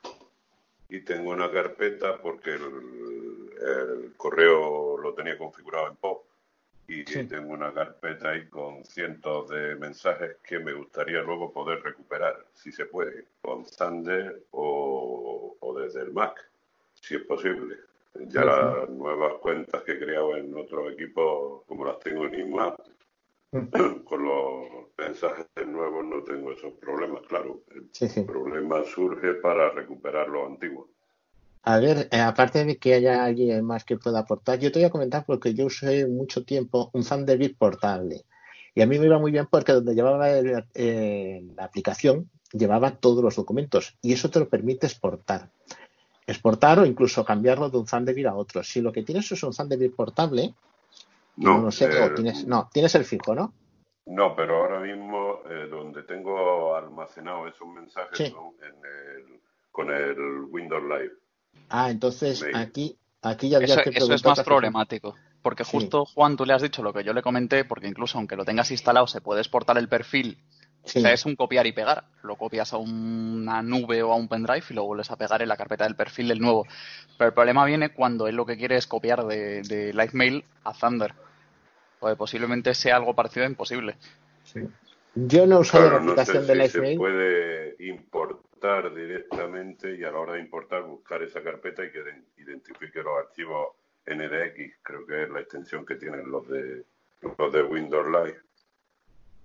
y 0.89 1.01
tengo 1.01 1.31
una 1.31 1.51
carpeta 1.51 2.21
porque 2.23 2.51
el, 2.51 3.24
el 3.61 4.15
correo 4.17 4.97
lo 4.99 5.15
tenía 5.15 5.37
configurado 5.39 5.89
en 5.89 5.97
POP 5.97 6.25
y 6.87 7.03
tengo 7.05 7.53
una 7.55 7.73
carpeta 7.73 8.31
ahí 8.31 8.47
con 8.49 8.85
cientos 8.85 9.49
de 9.49 9.75
mensajes 9.77 10.37
que 10.47 10.59
me 10.59 10.75
gustaría 10.75 11.23
luego 11.23 11.51
poder 11.51 11.83
recuperar, 11.83 12.45
si 12.53 12.71
se 12.73 12.85
puede, 12.87 13.25
con 13.41 13.65
Thunder 13.65 14.43
o, 14.51 15.57
o 15.61 15.79
desde 15.79 16.03
el 16.03 16.13
Mac, 16.13 16.37
si 16.95 17.17
es 17.17 17.23
posible. 17.23 17.77
Ya 18.29 18.45
las 18.45 18.89
nuevas 18.91 19.35
cuentas 19.41 19.83
que 19.83 19.93
he 19.93 19.99
creado 19.99 20.37
en 20.37 20.55
otros 20.57 20.93
equipos, 20.93 21.63
como 21.67 21.85
las 21.85 21.99
tengo 22.01 22.27
en 22.27 22.41
IMAP, 22.41 22.79
con 24.05 24.25
los 24.25 24.67
mensajes 24.99 25.47
nuevos 25.67 26.05
no 26.05 26.23
tengo 26.23 26.53
esos 26.53 26.75
problemas, 26.75 27.23
claro. 27.27 27.63
El 27.75 27.89
Sí, 27.93 28.09
sí. 28.09 28.23
problema 28.23 28.85
surge 28.85 29.35
para 29.35 29.71
recuperar 29.71 30.29
los 30.29 30.47
antiguos. 30.47 30.89
A 31.67 31.79
ver, 31.79 32.09
eh, 32.11 32.21
aparte 32.21 32.65
de 32.65 32.77
que 32.77 32.95
haya 32.95 33.25
alguien 33.25 33.65
más 33.65 33.85
que 33.85 33.97
pueda 33.97 34.21
aportar, 34.21 34.59
yo 34.59 34.71
te 34.71 34.81
voy 34.81 34.87
a 34.87 34.91
comentar 34.91 35.25
porque 35.25 35.55
yo 35.55 35.67
usé 35.67 36.07
mucho 36.07 36.45
tiempo 36.45 36.91
un 36.93 37.03
Thunderbird 37.05 37.57
portable. 37.57 38.25
Y 38.75 38.83
a 38.83 38.87
mí 38.87 38.99
me 38.99 39.07
iba 39.07 39.19
muy 39.19 39.33
bien 39.33 39.47
porque 39.51 39.73
donde 39.73 39.95
llevaba 39.95 40.31
el- 40.31 40.65
eh, 40.75 41.43
la 41.57 41.65
aplicación, 41.65 42.29
llevaba 42.53 42.97
todos 42.97 43.25
los 43.25 43.37
documentos. 43.37 43.97
Y 44.03 44.13
eso 44.13 44.29
te 44.31 44.41
lo 44.41 44.49
permite 44.49 44.87
exportar. 44.87 45.49
Exportar 46.27 46.81
o 46.81 46.87
incluso 46.87 47.25
cambiarlo 47.25 47.71
de 47.71 47.79
un 47.79 47.87
Thunderbird 47.87 48.27
a 48.27 48.35
otro. 48.35 48.63
Si 48.63 48.83
lo 48.83 48.93
que 48.93 49.03
tienes 49.03 49.31
es 49.33 49.43
un 49.43 49.53
Thunderbird 49.53 49.95
portable, 49.95 50.55
No, 51.37 51.63
no 51.63 51.73
sé, 51.73 51.87
eh, 51.87 52.03
o 52.03 52.15
tienes, 52.15 52.47
no, 52.47 52.69
tienes 52.73 52.95
el 52.95 53.05
fijo, 53.05 53.35
¿no? 53.35 53.53
No, 54.07 54.37
pero 54.37 54.59
ahora 54.59 54.81
mismo 54.81 55.41
donde 55.71 56.03
tengo 56.03 56.77
almacenado 56.77 57.49
esos 57.49 57.67
mensajes 57.67 58.19
Sí. 58.19 58.31
son 58.31 58.53
en 58.63 58.75
el, 58.85 59.41
con 59.73 59.91
el 59.91 60.45
Windows 60.51 60.83
Live. 60.85 61.24
Ah, 61.69 61.91
entonces 61.91 62.45
aquí, 62.55 62.97
aquí 63.23 63.49
ya 63.49 63.59
Eso, 63.59 63.83
que 63.83 63.91
eso 63.91 64.13
es 64.15 64.25
más 64.25 64.41
problemático. 64.43 65.17
Porque 65.43 65.65
Sí. 65.65 65.73
justo, 65.73 66.07
Juan, 66.07 66.37
tú 66.37 66.47
le 66.47 66.55
has 66.55 66.63
dicho 66.63 66.83
lo 66.83 66.93
que 66.93 67.05
yo 67.05 67.13
le 67.13 67.21
comenté, 67.21 67.65
porque 67.65 67.87
incluso 67.87 68.17
aunque 68.17 68.37
lo 68.37 68.45
tengas 68.45 68.71
instalado, 68.71 69.07
se 69.07 69.21
puede 69.21 69.41
exportar 69.41 69.77
el 69.77 69.89
perfil. 69.89 70.39
Sí. 70.85 70.99
O 70.99 71.03
sea, 71.03 71.13
es 71.13 71.25
un 71.25 71.35
copiar 71.35 71.67
y 71.67 71.73
pegar. 71.73 72.05
Lo 72.23 72.37
copias 72.37 72.73
a 72.73 72.77
una 72.77 73.63
nube 73.63 74.03
o 74.03 74.13
a 74.13 74.17
un 74.17 74.29
pendrive 74.29 74.65
y 74.69 74.75
lo 74.75 74.85
vuelves 74.85 75.11
a 75.11 75.17
pegar 75.17 75.43
en 75.43 75.49
la 75.49 75.57
carpeta 75.57 75.85
del 75.85 75.97
perfil 75.97 76.29
del 76.29 76.41
nuevo. 76.41 76.67
Pero 77.19 77.29
el 77.29 77.35
problema 77.35 77.65
viene 77.65 77.91
cuando 77.91 78.27
él 78.27 78.37
lo 78.37 78.47
que 78.47 78.57
quiere 78.57 78.77
es 78.77 78.87
copiar 78.87 79.27
de, 79.27 79.63
de 79.63 79.93
LiveMail 79.93 80.45
a 80.65 80.73
Thunder. 80.73 81.15
Porque 82.01 82.17
posiblemente 82.17 82.75
sea 82.75 82.97
algo 82.97 83.15
parecido 83.15 83.47
a 83.47 83.49
imposible. 83.49 83.97
Yo 85.15 85.47
no 85.47 85.57
he 85.57 85.61
usado 85.61 85.85
Claro, 85.89 85.99
la 86.01 86.05
no 86.05 86.13
aplicación 86.13 86.45
sé 86.47 86.55
de 86.55 86.69
si 86.69 86.73
se 86.73 86.97
puede 86.97 87.77
importar 87.85 88.95
directamente 88.95 89.97
y 89.97 90.03
a 90.05 90.11
la 90.11 90.19
hora 90.19 90.33
de 90.35 90.41
importar 90.41 90.83
buscar 90.83 91.23
esa 91.23 91.43
carpeta 91.43 91.85
y 91.85 91.93
que 91.93 92.03
den- 92.03 92.25
identifique 92.39 93.03
los 93.03 93.19
archivos 93.19 93.69
NDX, 94.07 94.75
creo 94.83 95.07
que 95.07 95.23
es 95.25 95.31
la 95.31 95.41
extensión 95.41 95.87
que 95.87 95.95
tienen 95.97 96.31
los 96.31 96.49
de 96.49 96.85
los 97.39 97.53
de 97.53 97.63
Windows 97.63 98.07
Live. 98.07 98.39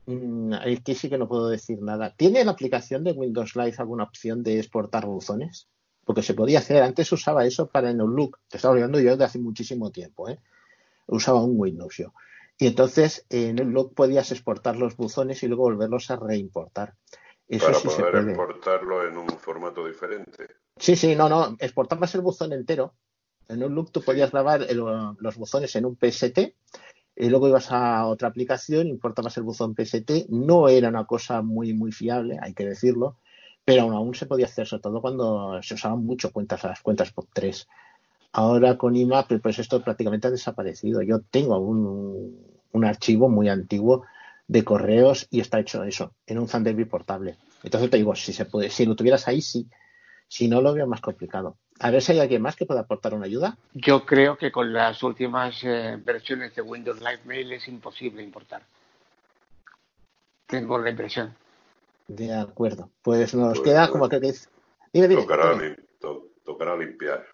Mm, 0.08 0.54
Aquí 0.54 0.96
sí 0.96 1.10
que 1.10 1.18
no 1.18 1.28
puedo 1.28 1.50
decir 1.50 1.82
nada. 1.82 2.14
¿Tiene 2.16 2.44
la 2.44 2.52
aplicación 2.52 3.04
de 3.04 3.12
Windows 3.12 3.56
Live 3.56 3.76
alguna 3.78 4.04
opción 4.06 4.42
de 4.44 4.58
exportar 4.58 5.06
buzones? 5.06 5.68
Porque 6.04 6.24
se 6.24 6.34
podía 6.34 6.60
hacer. 6.60 6.82
Antes 6.82 7.12
usaba 7.12 7.46
eso 7.46 7.68
para 7.68 7.92
en 7.92 8.02
Outlook. 8.02 8.40
Te 8.50 8.58
estaba 8.58 8.74
hablando 8.74 9.00
yo 9.00 9.16
de 9.16 9.24
hace 9.24 9.38
muchísimo 9.38 9.92
tiempo. 9.92 10.28
¿eh? 10.28 10.40
Usaba 11.08 11.44
un 11.44 11.54
Windows 11.60 11.96
yo. 11.96 12.12
Y 12.62 12.68
entonces 12.68 13.25
en 13.30 13.58
Outlook 13.60 13.96
podías 13.96 14.32
exportar 14.32 14.75
los 14.75 14.96
buzones 14.98 15.42
y 15.44 15.48
luego 15.48 15.63
volverlos 15.63 16.12
a 16.12 16.18
reimportar. 16.18 16.94
Eso 17.48 17.66
para 17.68 17.80
sí 17.80 17.89
se 17.89 18.04
puede. 18.04 18.20
exportarlo 18.32 19.08
en 19.08 19.18
un 19.18 19.30
formato 19.30 19.88
diferente. 19.88 20.46
Sí, 20.78 20.96
sí, 20.96 21.16
no, 21.16 21.30
no. 21.30 21.56
Exportabas 21.60 22.13
el 22.16 22.22
buzón 22.22 22.51
entero. 22.54 22.94
En 23.48 23.63
Outlook 23.63 23.92
tú 23.92 24.01
podías 24.04 24.32
grabar 24.32 24.62
el- 24.70 24.78
los 25.18 25.38
buzones 25.38 25.75
en 25.78 25.86
un 25.86 25.96
PST 25.96 26.56
y 27.16 27.30
luego 27.30 27.48
ibas 27.48 27.72
a 27.72 28.06
otra 28.06 28.28
aplicación, 28.28 28.88
importabas 28.88 29.36
el 29.38 29.44
buzón 29.44 29.74
PST. 29.74 30.25
No 30.30 30.68
era 30.68 30.89
una 30.89 31.06
cosa 31.06 31.42
muy, 31.42 31.74
muy 31.74 31.92
fiable, 31.94 32.38
hay 32.42 32.54
que 32.54 32.66
decirlo, 32.66 33.18
pero 33.66 33.84
aún, 33.84 33.94
aún 33.94 34.13
se 34.16 34.25
podía 34.25 34.46
hacer, 34.46 34.68
sobre 34.68 34.82
todo 34.84 35.01
cuando 35.01 35.63
se 35.63 35.74
usaban 35.75 36.04
mucho 36.06 36.32
cuentas, 36.32 36.63
las 36.66 36.82
cuentas 36.82 37.13
POP3. 37.16 37.68
Ahora 38.31 38.77
con 38.77 38.95
IMAP, 38.95 39.39
pues 39.41 39.59
esto 39.59 39.81
prácticamente 39.81 40.27
ha 40.27 40.31
desaparecido. 40.31 41.01
Yo 41.01 41.21
tengo 41.21 41.57
un, 41.59 42.45
un 42.71 42.86
archivo 42.86 43.27
muy 43.29 43.50
antiguo 43.50 44.05
de 44.48 44.63
correos 44.63 45.27
y 45.31 45.39
está 45.41 45.59
hecho 45.59 45.83
eso, 45.83 46.13
en 46.25 46.39
un 46.39 46.48
Thunderbird 46.48 46.89
portable. 46.89 47.38
Entonces 47.63 47.89
te 47.89 47.98
digo, 47.98 48.15
si 48.15 48.33
se 48.33 48.45
puede, 48.45 48.69
si 48.69 48.86
lo 48.86 48.95
tuvieras 48.95 49.27
ahí, 49.27 49.41
sí. 49.41 49.67
Si 50.27 50.48
no, 50.48 50.62
lo 50.62 50.74
veo 50.74 50.86
más 50.86 51.01
complicado. 51.01 51.57
A 51.79 51.89
ver 51.89 52.01
si 52.03 52.12
hay 52.12 52.19
alguien 52.19 52.41
más 52.41 52.55
que 52.55 52.65
pueda 52.67 52.81
aportar 52.81 53.15
una 53.15 53.25
ayuda. 53.25 53.57
Yo 53.74 54.05
creo 54.05 54.38
que 54.38 54.51
con 54.51 54.71
las 54.71 55.01
últimas 55.01 55.59
eh, 55.63 55.98
versiones 56.03 56.53
de 56.55 56.62
Windows 56.62 57.00
Live 57.00 57.21
Mail 57.25 57.51
es 57.53 57.67
imposible 57.67 58.21
importar. 58.21 58.62
Tengo 60.45 60.77
la 60.77 60.89
impresión. 60.91 61.33
De 62.07 62.33
acuerdo. 62.33 62.89
Pues 63.01 63.33
nos 63.33 63.59
Pues, 63.59 63.69
queda 63.69 63.81
pues, 63.81 63.91
como 63.91 64.09
que 64.09 64.19
dice. 64.19 64.50
Dime, 64.93 65.07
dime. 65.07 65.21
Tocará, 65.24 65.53
dime. 65.53 65.69
lim- 65.69 65.86
to- 66.00 66.27
tocará 66.43 66.75
limpiar 66.75 67.25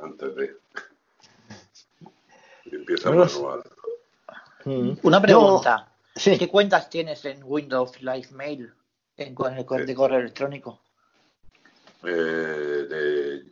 antes 0.00 0.34
de. 0.36 0.56
Sé. 2.98 3.10
manual. 3.10 3.62
Mm. 4.64 4.92
Una 5.02 5.20
pregunta. 5.22 5.88
Sí. 6.14 6.36
¿Qué 6.38 6.48
cuentas 6.48 6.88
tienes 6.90 7.24
en 7.24 7.40
Windows 7.44 8.00
Live 8.02 8.28
Mail 8.32 8.72
en, 9.16 9.34
con 9.34 9.56
el 9.56 9.64
de 9.86 9.94
correo 9.94 10.18
electrónico? 10.18 10.80
Eh, 12.02 12.08
de 12.08 13.44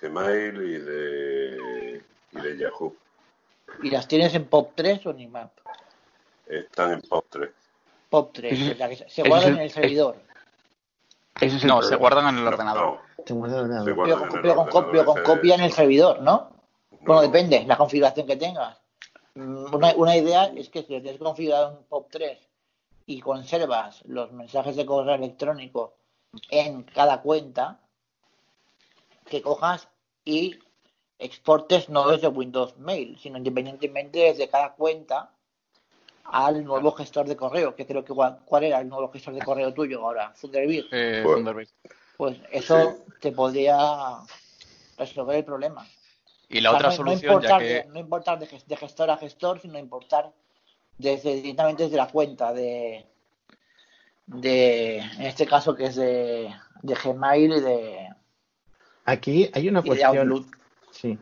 Gmail 0.00 0.56
y 0.62 0.78
de, 0.78 2.02
y 2.32 2.40
de 2.40 2.58
Yahoo. 2.58 2.94
¿Y 3.82 3.90
las 3.90 4.06
tienes 4.06 4.34
en 4.34 4.48
POP3 4.48 5.06
o 5.06 5.10
en 5.10 5.20
IMAP? 5.20 5.50
Están 6.46 6.92
en 6.92 7.02
POP3. 7.02 7.50
POP3, 8.10 8.44
Ese- 8.44 8.70
es 8.72 8.78
la 8.78 8.88
que 8.88 8.96
se- 9.08 9.22
guardan 9.22 9.52
en 9.54 9.58
el- 9.58 9.64
el 9.64 9.70
servidor. 9.70 10.16
Ese 11.40 11.56
es 11.56 11.62
el 11.62 11.68
No, 11.68 11.82
se 11.82 11.96
guardan 11.96 12.28
en 12.34 12.40
el 12.40 12.46
ordenador. 12.48 12.98
Se 13.26 13.34
guarda 13.34 13.60
en 13.60 13.64
el 13.66 13.70
ordenador. 13.70 13.84
Se 13.88 13.94
Pero, 13.94 13.96
guardan 13.96 14.18
con- 14.18 14.28
en 14.30 14.36
el 14.36 14.42
pero 14.42 14.54
con, 14.54 14.66
ordenador 14.66 14.90
pero 14.92 15.04
con 15.04 15.22
copia 15.36 15.54
en 15.54 15.60
el 15.62 15.72
servidor, 15.72 16.22
¿no? 16.22 16.50
Bueno, 16.90 17.14
No. 17.14 17.20
depende, 17.22 17.64
la 17.66 17.76
configuración 17.76 18.26
que 18.26 18.36
tengas. 18.36 18.78
Mm, 19.34 19.74
Una, 19.74 19.94
una 19.96 20.16
idea 20.16 20.44
es 20.46 20.70
que 20.70 20.82
si 20.82 20.94
lo 20.94 21.02
tienes 21.02 21.20
configurado 21.20 21.70
en 21.78 21.84
POP3 21.88 22.38
y 23.06 23.20
conservas 23.20 24.02
los 24.06 24.32
mensajes 24.32 24.76
de 24.76 24.86
correo 24.86 25.14
electrónico 25.14 25.94
en 26.50 26.82
cada 26.84 27.20
cuenta, 27.22 27.80
que 29.26 29.42
cojas 29.42 29.88
y 30.24 30.58
exportes 31.18 31.88
no 31.88 32.08
desde 32.08 32.28
Windows 32.28 32.76
Mail, 32.78 33.18
sino 33.20 33.38
independientemente 33.38 34.18
desde 34.20 34.48
cada 34.48 34.74
cuenta 34.74 35.30
al 36.30 36.64
nuevo 36.64 36.92
gestor 36.92 37.26
de 37.26 37.36
correo, 37.36 37.74
que 37.74 37.86
creo 37.86 38.04
que 38.04 38.12
cuál, 38.14 38.38
cuál 38.44 38.64
era 38.64 38.80
el 38.80 38.88
nuevo 38.88 39.10
gestor 39.10 39.34
de 39.34 39.42
correo 39.42 39.72
tuyo 39.72 40.00
ahora, 40.00 40.32
Thunderbird. 40.40 40.86
Eh, 40.92 41.20
Pues- 41.24 41.36
Thunderbird. 41.36 41.68
Pues 42.16 42.38
eso 42.50 43.04
te 43.20 43.30
podría 43.32 43.76
resolver 44.96 45.36
el 45.36 45.44
problema. 45.44 45.86
Y 46.48 46.60
la 46.60 46.70
O 46.70 46.72
sea, 46.72 46.78
otra 46.78 46.88
no, 46.88 46.92
no 46.92 46.96
solución, 46.96 47.20
ya 47.20 47.34
importar, 47.34 47.60
que 47.60 47.66
de, 47.66 47.84
no 47.86 47.98
importar 47.98 48.38
de, 48.38 48.48
ges- 48.48 48.64
de 48.64 48.76
gestor 48.76 49.10
a 49.10 49.16
gestor, 49.18 49.60
sino 49.60 49.78
importar 49.78 50.32
desde, 50.96 51.34
directamente 51.34 51.82
desde 51.84 51.96
la 51.98 52.08
cuenta 52.08 52.52
de, 52.54 53.04
de, 54.26 54.98
en 54.98 55.22
este 55.22 55.46
caso 55.46 55.74
que 55.74 55.86
es 55.86 55.96
de, 55.96 56.50
de 56.82 56.94
Gmail 56.94 57.52
y 57.52 57.60
de, 57.60 58.08
Aquí 59.04 59.50
hay 59.52 59.68
una 59.68 59.82
cuestión. 59.82 60.46
Sí. 60.90 61.18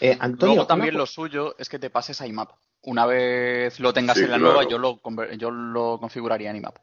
Eh, 0.00 0.16
Antonio, 0.20 0.54
Luego 0.54 0.66
también 0.68 0.94
una 0.94 1.00
lo 1.00 1.06
suyo 1.06 1.54
es 1.58 1.68
que 1.68 1.78
te 1.78 1.90
pases 1.90 2.20
a 2.20 2.26
IMAP. 2.26 2.50
Una 2.82 3.06
vez 3.06 3.78
lo 3.80 3.92
tengas 3.92 4.16
Sí, 4.16 4.24
en 4.24 4.30
la 4.30 4.38
claro. 4.38 4.54
nueva, 4.54 4.70
yo 4.70 4.78
lo, 4.78 4.96
conver- 5.00 5.36
yo 5.36 5.50
lo 5.50 5.98
configuraría 6.00 6.50
en 6.50 6.56
IMAP. 6.56 6.76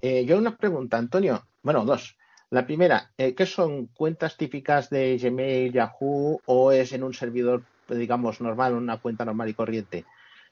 Eh, 0.00 0.24
yo 0.24 0.38
una 0.38 0.56
pregunta, 0.56 0.96
Antonio. 0.96 1.44
Bueno, 1.62 1.84
dos. 1.84 2.16
La 2.50 2.66
primera, 2.66 3.10
eh, 3.18 3.34
¿qué 3.34 3.44
son 3.44 3.86
cuentas 3.88 4.36
típicas 4.36 4.88
de 4.88 5.18
Gmail, 5.18 5.72
Yahoo 5.72 6.40
o 6.46 6.72
es 6.72 6.92
en 6.92 7.02
un 7.02 7.12
servidor, 7.12 7.62
digamos, 7.88 8.40
normal, 8.40 8.74
una 8.74 8.96
cuenta 8.96 9.24
normal 9.24 9.50
y 9.50 9.54
corriente? 9.54 10.04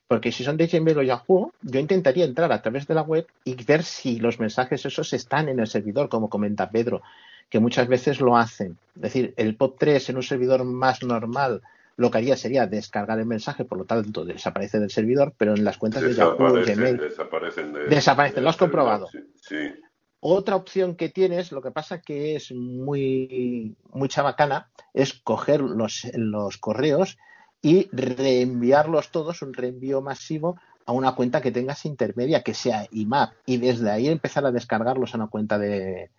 Porque 0.06 0.30
si 0.30 0.44
son 0.44 0.56
de 0.58 0.66
Gmail 0.66 0.98
o 0.98 1.02
Yahoo, 1.02 1.52
yo 1.62 1.80
intentaría 1.80 2.26
entrar 2.26 2.52
a 2.52 2.60
través 2.60 2.86
de 2.86 2.94
la 2.94 3.02
web 3.02 3.26
y 3.44 3.54
ver 3.64 3.82
si 3.82 4.18
los 4.18 4.38
mensajes 4.38 4.84
esos 4.84 5.12
están 5.14 5.48
en 5.48 5.58
el 5.58 5.66
servidor, 5.66 6.08
como 6.10 6.28
comenta 6.28 6.70
Pedro, 6.70 7.00
que 7.48 7.58
muchas 7.60 7.88
veces 7.88 8.20
lo 8.20 8.36
hacen. 8.36 8.76
Es 8.96 9.02
decir, 9.02 9.34
el 9.36 9.56
POP3 9.56 10.10
en 10.10 10.16
un 10.16 10.22
servidor 10.22 10.64
más 10.64 11.02
normal 11.02 11.62
lo 11.96 12.10
que 12.10 12.18
haría 12.18 12.36
sería 12.36 12.66
descargar 12.66 13.18
el 13.18 13.26
mensaje, 13.26 13.64
por 13.64 13.78
lo 13.78 13.84
tanto 13.84 14.24
desaparece 14.24 14.78
del 14.78 14.90
servidor, 14.90 15.32
pero 15.38 15.54
en 15.54 15.64
las 15.64 15.78
cuentas 15.78 16.02
de 16.02 16.14
Yahoo, 16.14 16.36
Desaparecen, 16.54 16.76
Gmail, 16.76 16.96
desaparecen. 16.98 17.72
de- 17.72 17.84
Desaparecen, 17.86 18.42
lo 18.44 18.50
has 18.50 18.56
servidor, 18.56 18.70
comprobado. 18.84 19.08
Sí, 19.08 19.18
sí. 19.40 19.74
Otra 20.20 20.56
opción 20.56 20.96
que 20.96 21.08
tienes, 21.08 21.52
lo 21.52 21.62
que 21.62 21.70
pasa 21.70 22.00
que 22.00 22.36
es 22.36 22.50
muy, 22.52 23.76
muy 23.92 24.08
chabacana, 24.08 24.68
es 24.92 25.14
coger 25.14 25.60
los, 25.60 26.02
los 26.14 26.58
correos 26.58 27.16
y 27.62 27.88
reenviarlos 27.92 29.10
todos, 29.10 29.42
un 29.42 29.54
reenvío 29.54 30.00
masivo 30.02 30.58
a 30.84 30.92
una 30.92 31.14
cuenta 31.14 31.40
que 31.40 31.50
tengas 31.52 31.84
intermedia, 31.84 32.42
que 32.42 32.54
sea 32.54 32.86
IMAP, 32.90 33.32
y 33.46 33.56
desde 33.56 33.90
ahí 33.90 34.08
empezar 34.08 34.44
a 34.46 34.52
descargarlos 34.52 35.14
a 35.14 35.18
una 35.18 35.26
cuenta 35.28 35.58
de, 35.58 36.10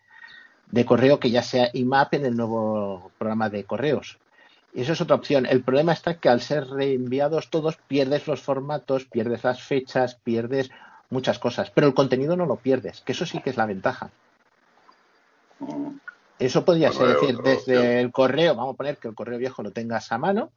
de 0.72 0.86
correo 0.86 1.20
que 1.20 1.30
ya 1.32 1.42
sea 1.42 1.70
IMAP 1.74 2.16
en 2.16 2.26
el 2.26 2.36
nuevo 2.36 3.12
programa 3.18 3.50
de 3.50 3.64
correos. 3.64 4.20
Eso 4.78 4.94
es 4.94 5.02
otra 5.02 5.16
opción. 5.16 5.48
El 5.48 5.64
problema 5.64 5.92
está 5.92 6.20
que 6.20 6.30
al 6.30 6.40
ser 6.40 6.68
reenviados 6.68 7.50
todos 7.50 7.78
pierdes 7.88 8.28
los 8.28 8.42
formatos, 8.42 9.06
pierdes 9.06 9.44
las 9.44 9.64
fechas, 9.64 10.14
pierdes 10.24 10.70
muchas 11.10 11.40
cosas, 11.40 11.72
pero 11.72 11.88
el 11.88 11.96
contenido 11.96 12.38
no 12.38 12.46
lo 12.46 12.58
pierdes, 12.58 13.02
que 13.02 13.14
eso 13.14 13.26
sí 13.26 13.42
que 13.42 13.50
es 13.50 13.58
la 13.58 13.66
ventaja. 13.66 14.12
Eso 16.38 16.64
podría 16.64 16.92
ser 16.92 17.08
decir, 17.08 17.38
desde 17.38 17.78
opción. 17.78 17.86
el 17.86 18.12
correo, 18.12 18.56
vamos 18.56 18.76
a 18.76 18.78
poner 18.78 18.98
que 18.98 19.08
el 19.08 19.16
correo 19.16 19.40
viejo 19.40 19.64
lo 19.64 19.72
tengas 19.72 20.12
a 20.12 20.20
mano, 20.20 20.52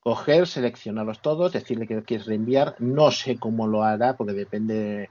coger, 0.00 0.48
seleccionarlos 0.48 1.22
todos, 1.22 1.52
decirle 1.52 1.86
que 1.86 1.94
lo 1.94 2.02
quieres 2.02 2.26
reenviar. 2.26 2.74
No 2.80 3.12
sé 3.12 3.38
cómo 3.38 3.68
lo 3.68 3.84
hará, 3.84 4.16
porque 4.16 4.32
depende 4.32 4.74
de 4.74 5.10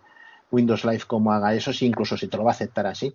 Windows 0.51 0.83
Live 0.83 1.03
cómo 1.07 1.31
haga 1.31 1.53
eso, 1.53 1.71
si 1.71 1.85
incluso 1.85 2.17
si 2.17 2.27
te 2.27 2.35
lo 2.35 2.43
va 2.43 2.51
a 2.51 2.55
aceptar 2.55 2.88
así. 2.88 3.13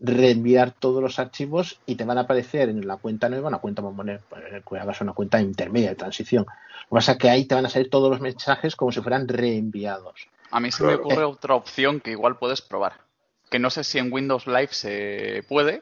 Reenviar 0.00 0.72
todos 0.72 1.02
los 1.02 1.18
archivos 1.18 1.78
y 1.86 1.94
te 1.94 2.04
van 2.04 2.18
a 2.18 2.22
aparecer 2.22 2.68
en 2.68 2.86
la 2.86 2.96
cuenta 2.96 3.28
nueva, 3.28 3.48
una 3.48 3.58
cuenta, 3.58 3.80
vamos 3.80 3.94
a 3.94 3.98
poner, 3.98 4.20
poner 4.20 4.62
que 4.62 4.78
hagas 4.78 5.00
una 5.00 5.12
cuenta 5.12 5.40
intermedia 5.40 5.90
de 5.90 5.94
transición. 5.96 6.44
Lo 6.44 6.88
que 6.88 6.94
pasa 6.94 7.12
es 7.12 7.18
que 7.18 7.30
ahí 7.30 7.44
te 7.44 7.54
van 7.54 7.66
a 7.66 7.70
salir 7.70 7.90
todos 7.90 8.10
los 8.10 8.20
mensajes 8.20 8.76
como 8.76 8.92
si 8.92 9.00
fueran 9.00 9.28
reenviados. 9.28 10.28
A 10.50 10.60
mí 10.60 10.70
se 10.70 10.84
me 10.84 10.94
ocurre 10.94 11.24
otra 11.24 11.54
opción 11.54 12.00
que 12.00 12.12
igual 12.12 12.36
puedes 12.36 12.60
probar. 12.60 13.00
Que 13.50 13.58
no 13.58 13.70
sé 13.70 13.84
si 13.84 13.98
en 13.98 14.12
Windows 14.12 14.46
Live 14.46 14.68
se 14.72 15.44
puede, 15.48 15.80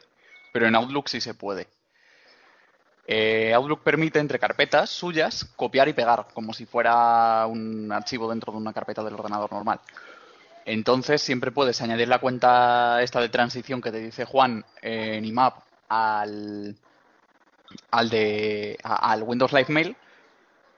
pero 0.51 0.67
en 0.67 0.75
Outlook 0.75 1.09
sí 1.09 1.21
se 1.21 1.33
puede. 1.33 1.67
Eh, 3.05 3.53
Outlook 3.53 3.81
permite 3.81 4.19
entre 4.19 4.39
carpetas 4.39 4.89
suyas 4.89 5.45
copiar 5.55 5.89
y 5.89 5.93
pegar, 5.93 6.27
como 6.33 6.53
si 6.53 6.65
fuera 6.65 7.45
un 7.47 7.91
archivo 7.91 8.29
dentro 8.29 8.53
de 8.53 8.59
una 8.59 8.73
carpeta 8.73 9.03
del 9.03 9.15
ordenador 9.15 9.51
normal. 9.51 9.79
Entonces 10.65 11.21
siempre 11.21 11.51
puedes 11.51 11.81
añadir 11.81 12.07
la 12.07 12.19
cuenta 12.19 13.01
esta 13.01 13.19
de 13.19 13.29
transición 13.29 13.81
que 13.81 13.91
te 13.91 13.99
dice 13.99 14.25
Juan 14.25 14.65
en 14.81 15.25
IMAP 15.25 15.57
al, 15.89 16.75
al, 17.91 18.09
de, 18.09 18.77
a- 18.83 19.11
al 19.11 19.23
Windows 19.23 19.51
Live 19.53 19.67
Mail, 19.69 19.95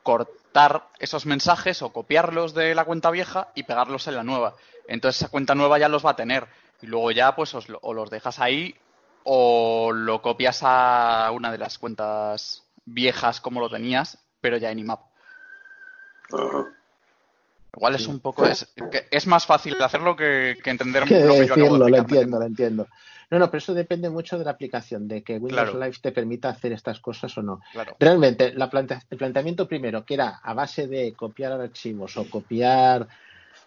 cortar 0.04 0.88
esos 1.00 1.26
mensajes 1.26 1.82
o 1.82 1.92
copiarlos 1.92 2.54
de 2.54 2.74
la 2.76 2.86
cuenta 2.86 3.12
vieja 3.12 3.50
y 3.56 3.64
pegarlos 3.64 4.08
en 4.08 4.16
la 4.16 4.24
nueva. 4.24 4.56
Entonces 4.88 5.22
esa 5.22 5.30
cuenta 5.32 5.56
nueva 5.56 5.78
ya 5.80 5.90
los 5.90 6.06
va 6.06 6.12
a 6.12 6.16
tener. 6.16 6.48
Y 6.82 6.88
luego 6.88 7.12
ya 7.12 7.36
pues 7.36 7.54
os 7.56 7.68
o 7.82 7.94
los 7.94 8.10
dejas 8.10 8.40
ahí 8.40 8.76
o 9.24 9.92
lo 9.92 10.22
copias 10.22 10.60
a 10.64 11.30
una 11.34 11.52
de 11.52 11.58
las 11.58 11.78
cuentas 11.80 12.64
viejas 12.86 13.42
como 13.42 13.60
lo 13.60 13.70
tenías, 13.70 14.20
pero 14.42 14.58
ya 14.58 14.70
en 14.72 14.80
IMAP. 14.80 15.00
Igual 17.76 17.96
es 17.96 18.08
un 18.08 18.20
poco... 18.20 18.46
Es, 18.46 18.74
es 19.12 19.28
más 19.28 19.46
fácil 19.46 19.76
hacerlo 19.82 20.16
que, 20.16 20.58
que 20.64 20.70
entender 20.70 21.04
que 21.04 21.20
lo 21.20 21.34
que 21.34 21.48
yo 21.48 21.54
acabo 21.54 21.78
decirlo, 21.78 21.86
de 21.86 21.92
lo 21.92 21.98
entiendo, 21.98 22.40
lo 22.40 22.46
entiendo. 22.46 22.88
No, 23.32 23.40
no, 23.40 23.48
pero 23.48 23.58
eso 23.58 23.74
depende 23.74 24.10
mucho 24.10 24.38
de 24.38 24.46
la 24.46 24.52
aplicación, 24.52 25.08
de 25.08 25.24
que 25.24 25.38
Windows 25.38 25.72
Claro. 25.72 25.84
Live 25.84 25.98
te 26.02 26.12
permita 26.12 26.50
hacer 26.50 26.72
estas 26.74 27.00
cosas 27.00 27.36
o 27.38 27.42
no. 27.42 27.60
Claro. 27.72 27.96
Realmente, 28.00 28.54
la 28.54 28.70
planta- 28.70 29.02
el 29.10 29.18
planteamiento 29.18 29.68
primero, 29.68 30.06
que 30.06 30.14
era 30.14 30.40
a 30.44 30.54
base 30.54 30.88
de 30.88 31.14
copiar 31.14 31.54
archivos 31.54 32.18
o 32.18 32.30
copiar 32.30 33.08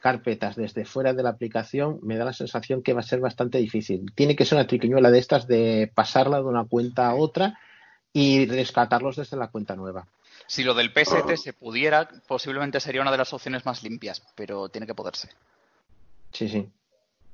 carpetas 0.00 0.54
desde 0.54 0.84
fuera 0.84 1.12
de 1.12 1.24
la 1.24 1.30
aplicación, 1.30 1.98
me 2.02 2.16
da 2.16 2.24
la 2.24 2.32
sensación 2.32 2.82
que 2.82 2.92
va 2.92 3.00
a 3.00 3.02
ser 3.02 3.18
bastante 3.18 3.58
difícil. 3.58 4.12
Tiene 4.14 4.36
que 4.36 4.44
ser 4.44 4.56
una 4.58 4.66
triquiñuela 4.68 5.10
de 5.10 5.18
estas 5.18 5.48
de 5.48 5.90
pasarla 5.92 6.36
de 6.38 6.44
una 6.44 6.64
cuenta 6.64 7.08
a 7.08 7.14
otra 7.14 7.58
y 8.12 8.46
rescatarlos 8.46 9.16
desde 9.16 9.36
la 9.36 9.48
cuenta 9.48 9.74
nueva. 9.74 10.06
Si 10.48 10.64
lo 10.64 10.72
del 10.74 10.90
PST 10.92 11.36
se 11.36 11.52
pudiera, 11.52 12.08
posiblemente 12.26 12.80
sería 12.80 13.02
una 13.02 13.12
de 13.12 13.18
las 13.18 13.32
opciones 13.34 13.64
más 13.66 13.82
limpias, 13.82 14.22
pero 14.34 14.68
tiene 14.70 14.86
que 14.86 14.94
poderse. 14.94 15.28
Sí, 16.32 16.48
sí. 16.48 16.68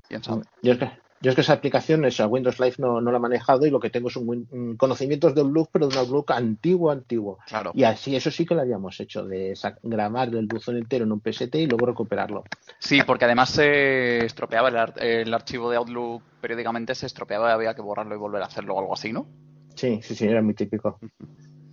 ¿Quién 0.09 0.23
sabe? 0.23 0.43
Yo 0.63 0.73
es 0.73 0.79
que, 0.79 0.91
yo 1.21 1.31
es 1.31 1.35
que 1.37 1.41
esa 1.43 1.53
aplicación, 1.53 2.05
esa 2.05 2.27
Windows 2.27 2.59
Live 2.59 2.75
no, 2.79 3.01
no 3.01 3.13
la 3.13 3.19
he 3.19 3.21
manejado 3.21 3.65
y 3.67 3.71
lo 3.71 3.79
que 3.79 3.89
tengo 3.89 4.09
es 4.09 4.17
un, 4.17 4.77
conocimientos 4.77 5.33
de 5.35 5.43
Outlook, 5.43 5.71
pero 5.73 5.87
de 5.87 5.95
un 5.95 6.01
Outlook 6.01 6.33
antiguo, 6.33 6.91
antiguo. 6.91 7.39
Claro. 7.47 7.71
Y 7.73 7.85
así, 7.85 8.17
eso 8.17 8.33
sí 8.33 8.45
que 8.45 8.55
lo 8.57 8.63
habíamos 8.63 8.99
hecho, 8.99 9.25
de 9.25 9.55
grabar 9.85 10.29
el 10.35 10.47
buzón 10.47 10.77
entero 10.77 11.05
en 11.05 11.13
un 11.13 11.21
PST 11.21 11.55
y 11.55 11.67
luego 11.67 11.87
recuperarlo. 11.87 12.43
Sí, 12.81 13.01
porque 13.07 13.25
además 13.27 13.51
se 13.51 14.25
estropeaba 14.27 14.69
el, 14.71 14.77
ar- 14.77 15.03
el 15.03 15.33
archivo 15.33 15.71
de 15.71 15.77
Outlook 15.77 16.23
periódicamente, 16.41 16.95
se 16.97 17.07
estropeaba 17.07 17.51
y 17.51 17.53
había 17.53 17.75
que 17.75 17.81
borrarlo 17.83 18.15
y 18.15 18.19
volver 18.19 18.43
a 18.43 18.47
hacerlo 18.47 18.75
o 18.75 18.81
algo 18.81 18.93
así, 18.95 19.13
¿no? 19.13 19.27
Sí, 19.77 20.01
sí, 20.03 20.15
sí, 20.17 20.27
era 20.27 20.43
muy 20.43 20.55
típico. 20.55 20.99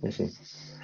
Sí, 0.04 0.12
sí. 0.12 0.81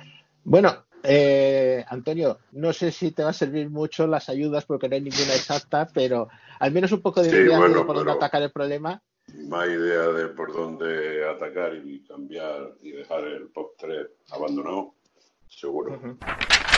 Bueno, 0.49 0.87
eh, 1.03 1.85
Antonio, 1.89 2.39
no 2.53 2.73
sé 2.73 2.91
si 2.91 3.13
te 3.13 3.23
va 3.23 3.31
a 3.31 3.35
servir 3.35 3.69
mucho 3.69 4.07
las 4.07 4.31
ayudas 4.31 4.65
porque 4.65 4.89
no 4.89 4.95
hay 4.95 5.03
ninguna 5.03 5.35
exacta, 5.35 5.87
pero 5.93 6.29
al 6.59 6.73
menos 6.73 6.91
un 6.93 7.03
poco 7.03 7.23
de 7.23 7.29
Sí, 7.29 7.37
idea 7.37 7.59
bueno, 7.59 7.81
de 7.81 7.85
por 7.85 7.97
dónde 7.97 8.13
atacar 8.13 8.41
el 8.41 8.51
problema. 8.51 9.03
Más 9.47 9.69
idea 9.69 10.09
de 10.09 10.29
por 10.29 10.55
dónde 10.55 11.29
atacar 11.29 11.75
y 11.75 12.01
cambiar 12.01 12.73
y 12.81 12.93
dejar 12.93 13.25
el 13.25 13.49
POP 13.49 13.77
3 13.79 14.07
abandonado, 14.31 14.95
seguro. 15.49 16.01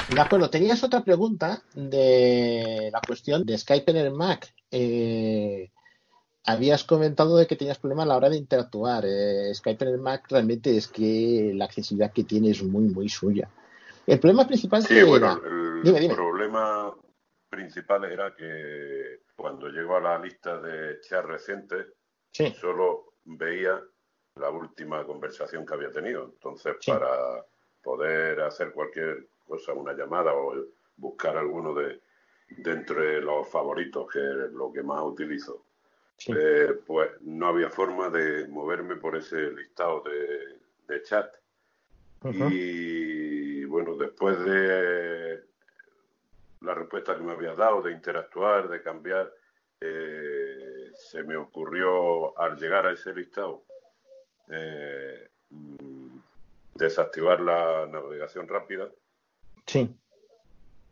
De 0.09 0.21
acuerdo, 0.21 0.51
tenías 0.51 0.83
otra 0.83 1.05
pregunta 1.05 1.63
de 1.73 2.91
la 2.93 3.01
cuestión 3.07 3.45
de 3.47 3.57
Skype 3.57 3.93
en 3.93 3.97
el 3.99 4.11
Mac. 4.11 4.53
Eh, 4.73 5.71
habías 6.45 6.83
comentado 6.83 7.37
de 7.37 7.47
que 7.47 7.55
tenías 7.55 7.79
problemas 7.79 8.07
a 8.07 8.09
la 8.09 8.17
hora 8.17 8.31
de 8.31 8.37
interactuar. 8.37 9.05
Eh, 9.07 9.55
Skype 9.55 9.85
en 9.85 9.91
el 9.93 9.99
Mac 9.99 10.27
realmente 10.29 10.77
es 10.77 10.89
que 10.89 11.53
la 11.55 11.67
accesibilidad 11.67 12.13
que 12.13 12.25
tiene 12.25 12.51
es 12.51 12.65
muy, 12.65 12.87
muy 12.87 13.09
suya. 13.09 13.49
El 14.11 14.19
problema 14.21 14.47
principal 14.47 14.83
Sí, 14.83 15.03
bueno, 15.03 15.41
era... 15.41 15.49
el 15.49 15.83
Dime, 15.85 16.01
dime. 16.01 16.15
problema 16.15 16.93
principal 17.49 18.05
era 18.05 18.35
que 18.35 19.21
cuando 19.37 19.69
llego 19.69 19.97
a 19.97 20.01
la 20.01 20.19
lista 20.19 20.61
de 20.61 21.01
chats 21.01 21.27
recientes, 21.27 21.87
Sí. 22.33 22.53
solo 22.61 23.15
veía 23.25 23.81
la 24.37 24.51
última 24.51 25.05
conversación 25.07 25.65
que 25.65 25.75
había 25.75 25.91
tenido. 25.91 26.25
Entonces, 26.25 26.77
Sí. 26.81 26.91
para 26.91 27.45
poder 27.83 28.41
hacer 28.41 28.73
cualquier 28.73 29.27
cosa, 29.47 29.73
una 29.73 29.93
llamada 29.93 30.33
o 30.35 30.55
buscar 30.97 31.37
alguno 31.37 31.73
de, 31.75 32.01
de 32.49 32.71
entre 32.73 33.21
los 33.21 33.49
favoritos, 33.49 34.11
que 34.13 34.19
es 34.19 34.53
lo 34.53 34.73
que 34.73 34.83
más 34.83 35.03
utilizo, 35.03 35.65
Sí. 36.17 36.33
eh, 36.37 36.79
pues 36.87 37.11
no 37.23 37.47
había 37.47 37.71
forma 37.71 38.11
de 38.11 38.47
moverme 38.49 38.97
por 38.97 39.17
ese 39.17 39.51
listado 39.53 40.03
de, 40.03 40.59
de 40.93 41.03
chat. 41.03 41.33
Ujú. 42.23 42.49
Y 42.51 43.30
bueno, 43.71 43.95
después 43.95 44.37
de 44.45 45.45
la 46.61 46.75
respuesta 46.75 47.15
que 47.17 47.23
me 47.23 47.33
habías 47.33 47.57
dado, 47.57 47.81
de 47.83 47.93
interactuar, 47.93 48.69
de 48.69 48.83
cambiar, 48.83 49.33
eh, 49.81 50.91
se 50.93 51.23
me 51.23 51.37
ocurrió 51.37 52.37
al 52.37 52.59
llegar 52.59 52.87
a 52.87 52.93
ese 52.93 53.15
listado 53.15 53.63
eh, 54.49 55.29
desactivar 56.75 57.41
la 57.41 57.87
navegación 57.87 58.49
rápida 58.49 58.89
Sí. 59.67 59.89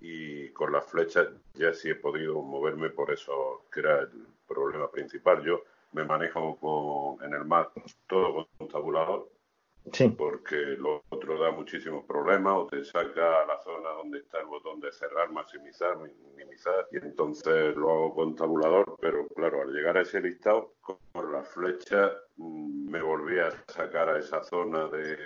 y 0.01 0.51
con 0.51 0.71
las 0.71 0.87
flechas 0.87 1.27
ya 1.55 1.75
sí 1.75 1.91
he 1.91 1.97
podido 1.97 2.41
moverme 2.41 2.91
por 2.91 3.11
eso 3.11 3.65
que 3.73 3.81
era 3.81 4.03
el 4.03 4.27
problema 4.47 4.89
principal. 4.89 5.43
Yo 5.43 5.65
me 5.93 6.05
manejo 6.05 6.57
con, 6.61 7.27
en 7.27 7.35
el 7.35 7.45
Mac 7.45 7.71
todo 8.07 8.47
con 8.57 8.69
tabulador 8.69 9.29
Porque 10.17 10.57
lo 10.57 11.03
otro 11.09 11.39
da 11.39 11.51
muchísimos 11.51 12.05
problemas 12.05 12.53
o 12.55 12.67
te 12.67 12.85
saca 12.85 13.43
a 13.43 13.47
la 13.47 13.59
zona 13.59 13.91
donde 13.91 14.19
está 14.19 14.41
el 14.41 14.47
botón 14.47 14.81
de 14.81 14.93
cerrar, 14.93 15.31
maximizar, 15.31 15.97
minimizar 15.99 16.87
y 16.91 16.97
entonces 16.97 17.77
lo 17.77 17.91
hago 17.91 18.15
con 18.15 18.35
tabulador, 18.35 18.97
pero 19.01 19.27
claro, 19.29 19.63
al 19.63 19.73
llegar 19.73 19.97
a 19.97 20.03
ese 20.03 20.21
listado 20.21 20.75
con 20.81 21.33
la 21.33 21.43
flecha 21.43 22.13
mm, 22.37 22.91
me 22.91 23.03
volví 23.03 23.39
a 23.39 23.51
sacar 23.69 24.09
a 24.09 24.19
esa 24.19 24.43
zona 24.43 24.89
de 24.89 25.17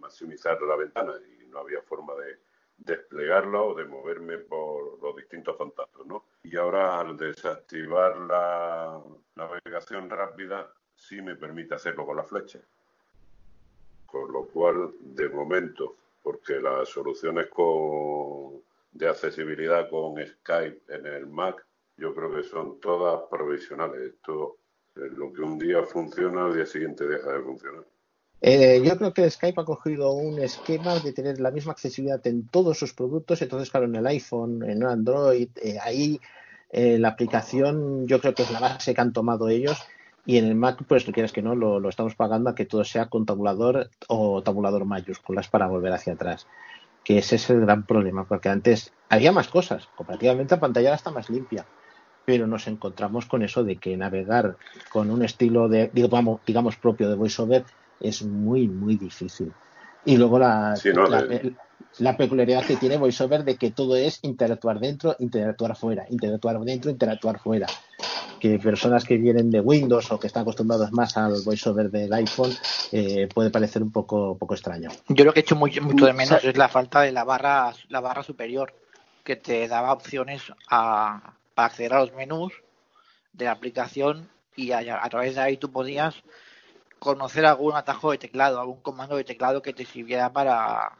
maximizar 0.00 0.60
la 0.62 0.76
ventana 0.76 1.12
y 1.40 1.46
no 1.46 1.60
había 1.60 1.82
forma 1.82 2.14
de 2.14 2.38
desplegarla 2.78 3.62
o 3.62 3.74
de 3.74 3.86
moverme 3.86 4.38
por 4.38 5.02
los 5.02 5.16
distintos 5.16 5.56
contactos, 5.56 6.06
¿no? 6.06 6.26
Y 6.42 6.56
ahora 6.56 7.00
al 7.00 7.16
desactivar 7.16 8.18
la 8.18 9.02
navegación 9.34 10.10
rápida 10.10 10.72
sí 10.94 11.22
me 11.22 11.36
permite 11.36 11.74
hacerlo 11.74 12.04
con 12.04 12.16
la 12.16 12.24
flecha 12.24 12.60
con 14.06 14.32
lo 14.32 14.46
cual, 14.46 14.92
de 15.00 15.28
momento, 15.28 15.96
porque 16.22 16.60
las 16.60 16.88
soluciones 16.88 17.48
con, 17.48 18.62
de 18.92 19.08
accesibilidad 19.08 19.88
con 19.90 20.14
Skype 20.24 20.82
en 20.88 21.06
el 21.06 21.26
Mac, 21.26 21.64
yo 21.96 22.14
creo 22.14 22.34
que 22.34 22.42
son 22.42 22.80
todas 22.80 23.22
provisionales. 23.30 24.14
Esto, 24.14 24.58
eh, 24.96 25.08
lo 25.16 25.32
que 25.32 25.42
un 25.42 25.58
día 25.58 25.82
funciona, 25.84 26.46
al 26.46 26.54
día 26.54 26.66
siguiente 26.66 27.06
deja 27.06 27.32
de 27.32 27.42
funcionar. 27.42 27.84
Eh, 28.42 28.82
yo 28.84 28.98
creo 28.98 29.14
que 29.14 29.30
Skype 29.30 29.60
ha 29.60 29.64
cogido 29.64 30.12
un 30.12 30.38
esquema 30.38 30.98
de 30.98 31.12
tener 31.12 31.40
la 31.40 31.50
misma 31.50 31.72
accesibilidad 31.72 32.24
en 32.26 32.46
todos 32.48 32.78
sus 32.78 32.92
productos, 32.92 33.40
entonces 33.40 33.70
claro, 33.70 33.86
en 33.86 33.96
el 33.96 34.06
iPhone, 34.06 34.62
en 34.62 34.84
Android, 34.84 35.48
eh, 35.56 35.78
ahí 35.80 36.20
eh, 36.70 36.98
la 36.98 37.08
aplicación 37.08 38.06
yo 38.06 38.20
creo 38.20 38.34
que 38.34 38.42
es 38.42 38.50
la 38.50 38.60
base 38.60 38.94
que 38.94 39.00
han 39.00 39.12
tomado 39.12 39.48
ellos 39.48 39.78
y 40.26 40.38
en 40.38 40.46
el 40.46 40.56
Mac, 40.56 40.82
pues 40.86 41.04
tú 41.04 41.12
quieras 41.12 41.32
que 41.32 41.40
no, 41.40 41.54
lo, 41.54 41.78
lo 41.78 41.88
estamos 41.88 42.16
pagando 42.16 42.50
a 42.50 42.54
que 42.54 42.66
todo 42.66 42.84
sea 42.84 43.06
con 43.06 43.24
tabulador 43.24 43.90
o 44.08 44.42
tabulador 44.42 44.84
mayúsculas 44.84 45.48
para 45.48 45.68
volver 45.68 45.92
hacia 45.92 46.14
atrás. 46.14 46.46
que 47.04 47.18
ese 47.18 47.36
es 47.36 47.48
el 47.50 47.60
gran 47.60 47.86
problema, 47.86 48.24
porque 48.24 48.48
antes 48.48 48.92
había 49.08 49.30
más 49.30 49.46
cosas, 49.48 49.88
comparativamente 49.96 50.56
la 50.56 50.60
pantalla 50.60 50.94
está 50.94 51.12
más 51.12 51.30
limpia, 51.30 51.64
pero 52.24 52.48
nos 52.48 52.66
encontramos 52.66 53.26
con 53.26 53.42
eso 53.44 53.62
de 53.62 53.76
que 53.76 53.96
navegar 53.96 54.56
con 54.90 55.10
un 55.10 55.22
estilo 55.24 55.68
de, 55.68 55.88
digamos, 55.94 56.40
digamos 56.44 56.76
propio 56.76 57.08
de 57.08 57.14
VoiceOver 57.14 57.64
es 58.00 58.24
muy, 58.24 58.66
muy 58.66 58.96
difícil. 58.96 59.52
Y 60.06 60.16
luego 60.16 60.38
la, 60.38 60.76
Sí, 60.76 60.90
no, 60.94 61.08
la, 61.08 61.22
de- 61.22 61.56
la 61.98 62.16
peculiaridad 62.16 62.64
que 62.64 62.76
tiene 62.76 62.96
VoiceOver 62.96 63.44
de 63.44 63.56
que 63.56 63.72
todo 63.72 63.96
es 63.96 64.20
interactuar 64.22 64.78
dentro, 64.78 65.16
interactuar 65.18 65.76
fuera, 65.76 66.06
interactuar 66.08 66.60
dentro, 66.60 66.90
interactuar 66.90 67.38
fuera. 67.40 67.66
Que 68.40 68.58
personas 68.58 69.04
que 69.04 69.16
vienen 69.16 69.50
de 69.50 69.60
Windows 69.60 70.12
o 70.12 70.20
que 70.20 70.26
están 70.26 70.42
acostumbrados 70.42 70.92
más 70.92 71.16
al 71.16 71.32
VoiceOver 71.44 71.90
del 71.90 72.12
iPhone 72.12 72.52
eh, 72.92 73.28
puede 73.34 73.50
parecer 73.50 73.82
un 73.82 73.90
poco, 73.90 74.36
poco 74.38 74.54
extraño. 74.54 74.90
Yo 75.08 75.24
lo 75.24 75.32
que 75.32 75.40
he 75.40 75.42
hecho 75.42 75.56
mucho, 75.56 75.82
mucho 75.82 76.06
de 76.06 76.12
menos 76.12 76.44
es 76.44 76.56
la 76.56 76.68
falta 76.68 77.00
de 77.00 77.12
la 77.12 77.24
barra, 77.24 77.72
la 77.88 78.00
barra 78.00 78.22
superior, 78.22 78.74
que 79.24 79.36
te 79.36 79.66
daba 79.66 79.92
opciones 79.92 80.42
a, 80.70 81.34
para 81.54 81.66
acceder 81.66 81.94
a 81.94 82.00
los 82.00 82.12
menús 82.12 82.52
de 83.32 83.46
la 83.46 83.52
aplicación 83.52 84.28
y 84.54 84.70
a, 84.70 85.02
a 85.02 85.08
través 85.08 85.34
de 85.34 85.40
ahí 85.40 85.56
tú 85.56 85.72
podías 85.72 86.14
conocer 86.98 87.44
algún 87.46 87.74
atajo 87.76 88.10
de 88.10 88.18
teclado, 88.18 88.60
algún 88.60 88.80
comando 88.80 89.16
de 89.16 89.24
teclado 89.24 89.62
que 89.62 89.72
te 89.72 89.84
sirviera 89.84 90.32
para 90.32 90.92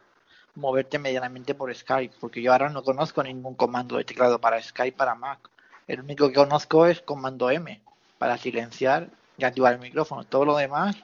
moverte 0.54 0.98
medianamente 0.98 1.54
por 1.54 1.74
Skype, 1.74 2.16
porque 2.20 2.40
yo 2.42 2.52
ahora 2.52 2.68
no 2.70 2.82
conozco 2.82 3.22
ningún 3.22 3.54
comando 3.54 3.96
de 3.96 4.04
teclado 4.04 4.38
para 4.40 4.62
Skype 4.62 4.96
para 4.96 5.14
Mac. 5.14 5.38
El 5.86 6.00
único 6.00 6.28
que 6.28 6.34
conozco 6.34 6.86
es 6.86 7.00
comando 7.02 7.50
M 7.50 7.80
para 8.18 8.38
silenciar 8.38 9.08
y 9.38 9.44
activar 9.44 9.74
el 9.74 9.80
micrófono. 9.80 10.24
Todo 10.24 10.44
lo 10.46 10.56
demás 10.56 10.96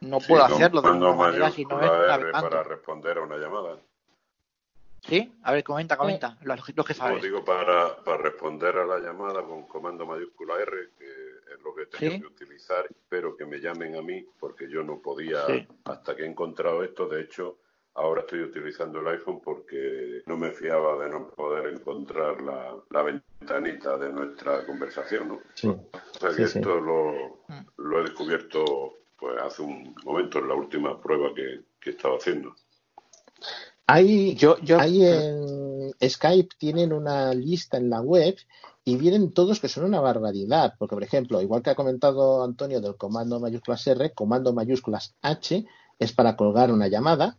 no 0.00 0.20
Sí, 0.20 0.28
puedo 0.28 0.44
hacerlo 0.44 0.80
de 0.82 0.88
comando 0.88 1.08
ninguna 1.10 1.26
manera 1.28 1.50
si 1.50 1.64
no 1.64 1.80
es 1.80 1.90
mayúscula 1.90 2.14
R 2.14 2.18
navegando. 2.22 2.50
para 2.50 2.62
responder 2.62 3.18
a 3.18 3.22
una 3.22 3.36
llamada. 3.36 3.76
¿Sí? 5.02 5.32
A 5.44 5.52
ver, 5.52 5.64
comenta, 5.64 5.96
comenta. 5.96 6.36
Lo, 6.42 6.54
lo 6.54 6.62
que 6.84 6.94
Como 6.94 7.08
sabes. 7.08 7.22
digo, 7.22 7.44
para, 7.44 7.96
para 8.04 8.18
responder 8.18 8.76
a 8.76 8.84
la 8.84 8.98
llamada 8.98 9.42
con 9.42 9.62
comando 9.64 10.04
mayúscula 10.04 10.54
R, 10.60 10.90
que 10.98 11.27
es 11.52 11.62
lo 11.62 11.74
que 11.74 11.82
he 11.82 11.86
tenido 11.86 12.12
Sí. 12.14 12.20
que 12.20 12.44
utilizar, 12.44 12.88
pero 13.08 13.36
que 13.36 13.46
me 13.46 13.58
llamen 13.60 13.96
a 13.96 14.02
mí, 14.02 14.24
porque 14.38 14.68
yo 14.68 14.82
no 14.82 15.00
podía, 15.00 15.46
Sí. 15.46 15.66
hasta 15.84 16.14
que 16.16 16.22
he 16.22 16.26
encontrado 16.26 16.82
esto, 16.82 17.08
de 17.08 17.22
hecho, 17.22 17.58
ahora 17.94 18.20
estoy 18.20 18.42
utilizando 18.42 19.00
el 19.00 19.08
iPhone 19.08 19.40
porque 19.40 20.22
no 20.26 20.36
me 20.36 20.52
fiaba 20.52 21.02
de 21.04 21.10
no 21.10 21.30
poder 21.30 21.74
encontrar 21.74 22.40
la, 22.42 22.76
la 22.90 23.02
ventanita 23.02 23.98
de 23.98 24.12
nuestra 24.12 24.64
conversación, 24.66 25.28
¿no? 25.28 25.40
Sí. 25.54 25.66
O 25.68 26.18
sea 26.20 26.30
que 26.34 26.42
esto 26.44 26.80
lo, 26.80 27.40
lo 27.76 28.00
he 28.00 28.02
descubierto 28.02 28.94
pues 29.18 29.36
hace 29.42 29.62
un 29.62 29.96
momento, 30.04 30.38
en 30.38 30.46
la 30.48 30.54
última 30.54 31.00
prueba 31.00 31.34
que, 31.34 31.62
que 31.80 31.90
he 31.90 31.92
estado 31.94 32.18
haciendo. 32.18 32.54
Hay, 33.86 34.36
hay 34.78 35.04
en 35.06 35.90
Skype 36.08 36.54
tienen 36.58 36.92
una 36.92 37.32
lista 37.34 37.78
en 37.78 37.88
la 37.90 38.00
web 38.02 38.36
y 38.88 38.96
vienen 38.96 39.32
todos 39.32 39.60
que 39.60 39.68
son 39.68 39.84
una 39.84 40.00
barbaridad. 40.00 40.72
Porque, 40.78 40.96
por 40.96 41.02
ejemplo, 41.02 41.42
igual 41.42 41.62
que 41.62 41.70
ha 41.70 41.74
comentado 41.74 42.42
Antonio 42.42 42.80
del 42.80 42.96
comando 42.96 43.38
mayúsculas 43.38 43.86
R, 43.86 44.12
comando 44.12 44.54
mayúsculas 44.54 45.14
H 45.20 45.66
es 45.98 46.12
para 46.12 46.36
colgar 46.36 46.72
una 46.72 46.88
llamada. 46.88 47.36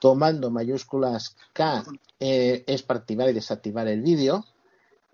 Comando 0.00 0.50
mayúsculas 0.50 1.36
K 1.52 1.84
eh, 2.18 2.64
es 2.66 2.82
para 2.82 2.98
activar 3.00 3.28
y 3.28 3.32
desactivar 3.34 3.86
el 3.86 4.02
vídeo. 4.02 4.44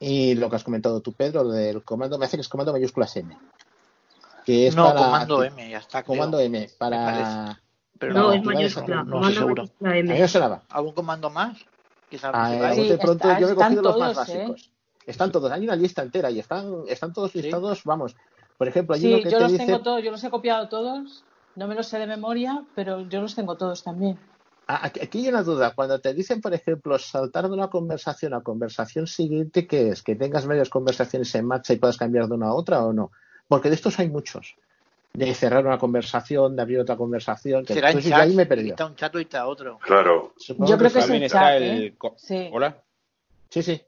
Y 0.00 0.34
lo 0.34 0.48
que 0.48 0.56
has 0.56 0.64
comentado 0.64 1.00
tú, 1.00 1.12
Pedro, 1.12 1.48
del 1.48 1.82
comando, 1.84 2.18
me 2.18 2.24
hace 2.24 2.36
que 2.38 2.42
es 2.42 2.48
comando 2.48 2.72
mayúsculas 2.72 3.14
M. 3.16 3.36
Que 4.46 4.66
es 4.68 4.76
no, 4.76 4.84
para 4.86 5.00
comando 5.04 5.42
M, 5.44 5.70
ya 5.70 5.78
está. 5.78 6.02
creo. 6.02 6.16
Comando 6.16 6.40
M, 6.40 6.70
para. 6.78 7.60
Pero 7.98 8.14
No, 8.14 8.20
no, 8.22 8.32
es 8.32 8.36
activar 8.38 8.54
y 8.54 8.56
mayúscula. 8.56 8.96
desactivar. 8.96 9.06
no 9.06 9.16
estoy 9.28 9.34
Comando 9.34 9.40
seguro. 9.40 9.62
mayúscula 9.80 9.90
A 9.90 9.92
mí 9.94 9.98
M. 10.10 10.28
sonaba. 10.28 10.62
¿Algún 10.70 10.92
comando 10.94 11.30
más? 11.30 11.58
Quizás 12.10 12.30
Ah, 12.34 12.48
no 12.50 12.64
eh, 12.68 12.76
bote 12.76 12.98
pronto 12.98 13.28
yo 13.38 13.46
me 13.46 13.52
he 13.52 13.56
cogido 13.56 13.82
los 13.82 13.98
más 13.98 14.14
todos, 14.14 14.28
¿eh? 14.28 14.54
Están 15.06 15.30
todos, 15.30 15.50
hay 15.52 15.64
una 15.64 15.76
lista 15.76 16.02
entera 16.02 16.30
y 16.30 16.38
están, 16.38 16.84
están 16.88 17.12
todos 17.12 17.34
listados, 17.34 17.82
vamos. 17.84 18.16
Por 18.56 18.68
ejemplo, 18.68 18.94
hay 18.94 19.00
Sí, 19.02 19.12
uno 19.12 19.22
que 19.22 19.30
yo 19.30 19.36
te 19.38 19.42
los 19.44 19.52
dice, 19.52 19.66
tengo 19.66 19.82
todos, 19.82 20.02
yo 20.02 20.10
los 20.10 20.24
he 20.24 20.30
copiado 20.30 20.68
todos, 20.68 21.24
no 21.56 21.68
me 21.68 21.74
los 21.74 21.86
sé 21.86 21.98
de 21.98 22.06
memoria, 22.06 22.64
pero 22.74 23.00
yo 23.08 23.20
los 23.20 23.34
tengo 23.34 23.56
todos 23.56 23.82
también. 23.84 24.18
Aquí 24.66 25.18
hay 25.18 25.28
una 25.28 25.42
duda, 25.42 25.74
cuando 25.74 26.00
te 26.00 26.14
dicen, 26.14 26.40
por 26.40 26.54
ejemplo, 26.54 26.98
saltar 26.98 27.48
de 27.48 27.54
una 27.54 27.68
conversación 27.68 28.32
a 28.32 28.42
conversación 28.42 29.06
siguiente, 29.06 29.66
¿qué 29.66 29.90
es? 29.90 30.02
¿Que 30.02 30.16
tengas 30.16 30.46
varias 30.46 30.70
conversaciones 30.70 31.34
en 31.34 31.46
marcha 31.46 31.74
y 31.74 31.76
puedas 31.76 31.98
cambiar 31.98 32.28
de 32.28 32.34
una 32.34 32.46
a 32.48 32.54
otra 32.54 32.82
o 32.82 32.94
no? 32.94 33.10
Porque 33.46 33.68
de 33.68 33.74
estos 33.74 33.98
hay 33.98 34.08
muchos. 34.08 34.56
De 35.12 35.34
cerrar 35.34 35.66
una 35.66 35.78
conversación, 35.78 36.56
de 36.56 36.62
abrir 36.62 36.80
otra 36.80 36.96
conversación. 36.96 37.64
que- 37.66 37.74
Será 37.74 37.88
entonces 37.90 38.10
chat. 38.10 38.20
ahí 38.22 38.34
me 38.34 38.44
he 38.44 38.46
perdido. 38.46 38.70
Está 38.70 38.86
un 38.86 38.96
chat 38.96 39.14
y 39.16 39.20
está 39.20 39.46
otro. 39.46 39.78
Claro. 39.80 40.32
Supongo 40.38 40.70
Yo 40.70 40.78
creo 40.78 40.90
que 40.92 40.98
es 40.98 41.10
está 41.10 41.28
chat, 41.40 41.60
el. 41.60 41.62
¿eh? 41.84 41.94
co- 41.98 42.14
Sí. 42.16 42.48
Hola. 42.50 42.82
Sí, 43.50 43.62
sí. 43.62 43.82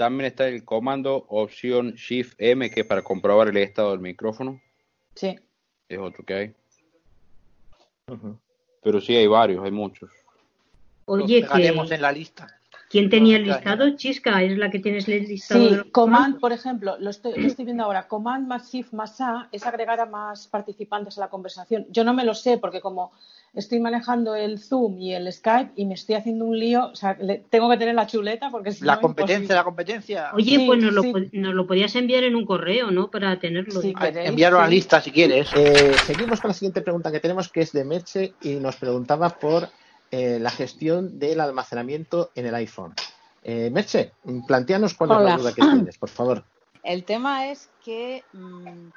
También 0.00 0.28
está 0.28 0.48
el 0.48 0.64
comando 0.64 1.26
opción 1.28 1.92
Shift 1.92 2.32
M, 2.38 2.70
que 2.70 2.80
es 2.80 2.86
para 2.86 3.02
comprobar 3.02 3.48
el 3.48 3.58
estado 3.58 3.90
del 3.90 4.00
micrófono. 4.00 4.58
Sí. 5.14 5.38
Es 5.90 5.98
otro 5.98 6.24
que 6.24 6.32
hay. 6.32 6.54
Pero 8.82 9.02
sí 9.02 9.14
hay 9.14 9.26
varios, 9.26 9.62
hay 9.62 9.70
muchos. 9.70 10.10
Oye, 11.04 11.42
Los 11.42 11.50
que, 11.50 11.94
en 11.94 12.00
la 12.00 12.12
lista. 12.12 12.59
¿Quién 12.90 13.08
tenía 13.08 13.36
el 13.38 13.44
listado? 13.44 13.96
Chisca, 13.96 14.42
¿es 14.42 14.58
la 14.58 14.68
que 14.70 14.80
tienes 14.80 15.08
el 15.08 15.26
listado 15.26 15.84
Sí, 15.84 15.90
command, 15.90 16.38
por 16.40 16.52
ejemplo, 16.52 16.96
lo 16.98 17.10
estoy, 17.10 17.32
lo 17.40 17.46
estoy 17.46 17.64
viendo 17.64 17.84
ahora, 17.84 18.08
command 18.08 18.46
más 18.46 18.70
shift 18.70 18.92
más 18.92 19.20
A 19.20 19.48
es 19.52 19.64
agregar 19.64 19.98
a 20.00 20.06
más 20.06 20.46
participantes 20.48 21.16
a 21.16 21.20
la 21.22 21.28
conversación. 21.28 21.86
Yo 21.90 22.04
no 22.04 22.12
me 22.12 22.24
lo 22.24 22.34
sé 22.34 22.58
porque 22.58 22.80
como 22.80 23.12
estoy 23.52 23.80
manejando 23.80 24.34
el 24.34 24.58
Zoom 24.60 24.98
y 24.98 25.12
el 25.14 25.32
Skype 25.32 25.72
y 25.74 25.84
me 25.86 25.94
estoy 25.94 26.14
haciendo 26.16 26.44
un 26.44 26.58
lío, 26.58 26.86
o 26.92 26.94
sea, 26.94 27.16
le- 27.20 27.38
tengo 27.50 27.68
que 27.70 27.76
tener 27.78 27.94
la 27.94 28.06
chuleta 28.06 28.50
porque 28.50 28.70
si 28.72 28.84
La 28.84 28.94
no, 28.96 29.00
competencia, 29.00 29.34
imposible. 29.34 29.54
la 29.56 29.64
competencia. 29.64 30.30
Oye, 30.34 30.56
Sí, 30.58 30.64
pues 30.66 30.82
nos 30.82 30.92
lo, 30.94 31.02
sí. 31.02 31.12
nos 31.32 31.54
lo 31.54 31.66
podías 31.66 31.94
enviar 31.96 32.24
en 32.24 32.36
un 32.36 32.44
correo, 32.46 32.90
¿no? 32.90 33.10
Para 33.10 33.38
tenerlo. 33.38 33.80
Queréis, 33.80 34.28
Enviarlo 34.28 34.58
a 34.58 34.62
la 34.62 34.68
sí. 34.68 34.74
lista 34.74 35.00
si 35.00 35.10
quieres. 35.10 35.50
Eh, 35.56 35.98
seguimos 35.98 36.40
con 36.40 36.48
la 36.48 36.54
siguiente 36.54 36.82
pregunta 36.82 37.10
que 37.10 37.20
tenemos, 37.20 37.48
que 37.48 37.62
es 37.62 37.72
de 37.72 37.84
Meche 37.84 38.34
y 38.40 38.54
nos 38.54 38.76
preguntaba 38.76 39.30
por 39.30 39.68
eh, 40.10 40.38
la 40.40 40.50
gestión 40.50 41.18
del 41.18 41.40
almacenamiento 41.40 42.30
en 42.34 42.46
el 42.46 42.54
iPhone. 42.54 42.94
Eh, 43.42 43.70
Merche, 43.70 44.12
planteanos 44.46 44.94
cuál 44.94 45.12
es 45.12 45.24
la 45.24 45.36
duda 45.36 45.52
que 45.54 45.62
tienes, 45.62 45.98
por 45.98 46.08
favor. 46.08 46.44
El 46.82 47.04
tema 47.04 47.48
es 47.48 47.68
que, 47.84 48.24
mm, 48.32 48.88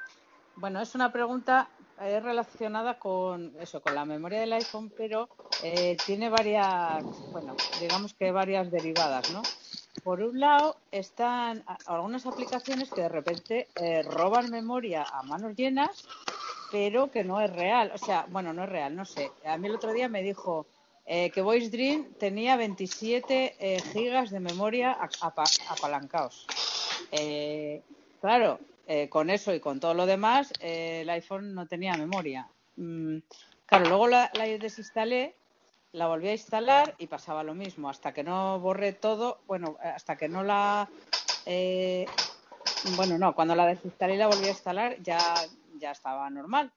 bueno, 0.56 0.80
es 0.80 0.94
una 0.94 1.12
pregunta 1.12 1.68
eh, 2.00 2.18
relacionada 2.18 2.98
con 2.98 3.54
eso, 3.60 3.80
con 3.80 3.94
la 3.94 4.04
memoria 4.04 4.40
del 4.40 4.52
iPhone, 4.54 4.92
pero 4.96 5.28
eh, 5.62 5.96
tiene 6.04 6.28
varias, 6.28 7.04
bueno, 7.30 7.54
digamos 7.80 8.14
que 8.14 8.32
varias 8.32 8.70
derivadas, 8.70 9.30
¿no? 9.32 9.42
Por 10.02 10.20
un 10.20 10.40
lado, 10.40 10.76
están 10.90 11.64
algunas 11.86 12.26
aplicaciones 12.26 12.90
que 12.90 13.02
de 13.02 13.08
repente 13.08 13.68
eh, 13.76 14.02
roban 14.02 14.50
memoria 14.50 15.04
a 15.04 15.22
manos 15.22 15.54
llenas, 15.54 16.04
pero 16.72 17.10
que 17.10 17.22
no 17.22 17.40
es 17.40 17.50
real. 17.50 17.92
O 17.94 17.98
sea, 17.98 18.26
bueno, 18.28 18.52
no 18.52 18.64
es 18.64 18.68
real, 18.68 18.96
no 18.96 19.04
sé. 19.04 19.30
A 19.46 19.56
mí 19.56 19.68
el 19.68 19.76
otro 19.76 19.92
día 19.92 20.08
me 20.08 20.22
dijo 20.22 20.66
eh, 21.04 21.30
que 21.30 21.42
Voice 21.42 21.70
Dream 21.70 22.14
tenía 22.18 22.56
27 22.56 23.56
eh, 23.58 23.80
gigas 23.82 24.30
de 24.30 24.40
memoria 24.40 24.98
apalancados. 25.68 26.46
Eh, 27.10 27.82
claro, 28.20 28.60
eh, 28.86 29.08
con 29.08 29.30
eso 29.30 29.54
y 29.54 29.60
con 29.60 29.80
todo 29.80 29.94
lo 29.94 30.06
demás, 30.06 30.52
eh, 30.60 31.00
el 31.02 31.10
iPhone 31.10 31.54
no 31.54 31.66
tenía 31.66 31.96
memoria. 31.96 32.48
Mm, 32.76 33.18
claro, 33.66 33.86
luego 33.86 34.08
la, 34.08 34.30
la 34.34 34.44
desinstalé, 34.44 35.36
la 35.92 36.08
volví 36.08 36.28
a 36.28 36.32
instalar 36.32 36.94
y 36.98 37.06
pasaba 37.06 37.44
lo 37.44 37.54
mismo. 37.54 37.88
Hasta 37.88 38.12
que 38.12 38.24
no 38.24 38.58
borré 38.60 38.92
todo, 38.94 39.42
bueno, 39.46 39.76
hasta 39.82 40.16
que 40.16 40.28
no 40.28 40.42
la. 40.42 40.90
eh, 41.46 42.06
bueno, 42.96 43.18
no, 43.18 43.34
cuando 43.34 43.54
la 43.54 43.66
desinstalé 43.66 44.14
y 44.14 44.18
la 44.18 44.26
volví 44.26 44.46
a 44.46 44.50
instalar 44.50 45.02
ya, 45.02 45.18
ya 45.78 45.92
estaba 45.92 46.28
normal. 46.30 46.72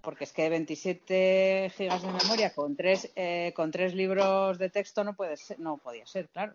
Porque 0.00 0.24
es 0.24 0.32
que 0.32 0.48
27 0.48 1.72
gigas 1.76 2.02
de 2.02 2.08
memoria 2.12 2.52
con 2.54 2.76
tres, 2.76 3.10
eh, 3.16 3.52
con 3.54 3.70
tres 3.70 3.94
libros 3.94 4.58
de 4.58 4.70
texto 4.70 5.02
no, 5.04 5.14
puede 5.14 5.36
ser, 5.36 5.58
no 5.58 5.78
podía 5.78 6.06
ser, 6.06 6.28
claro. 6.28 6.54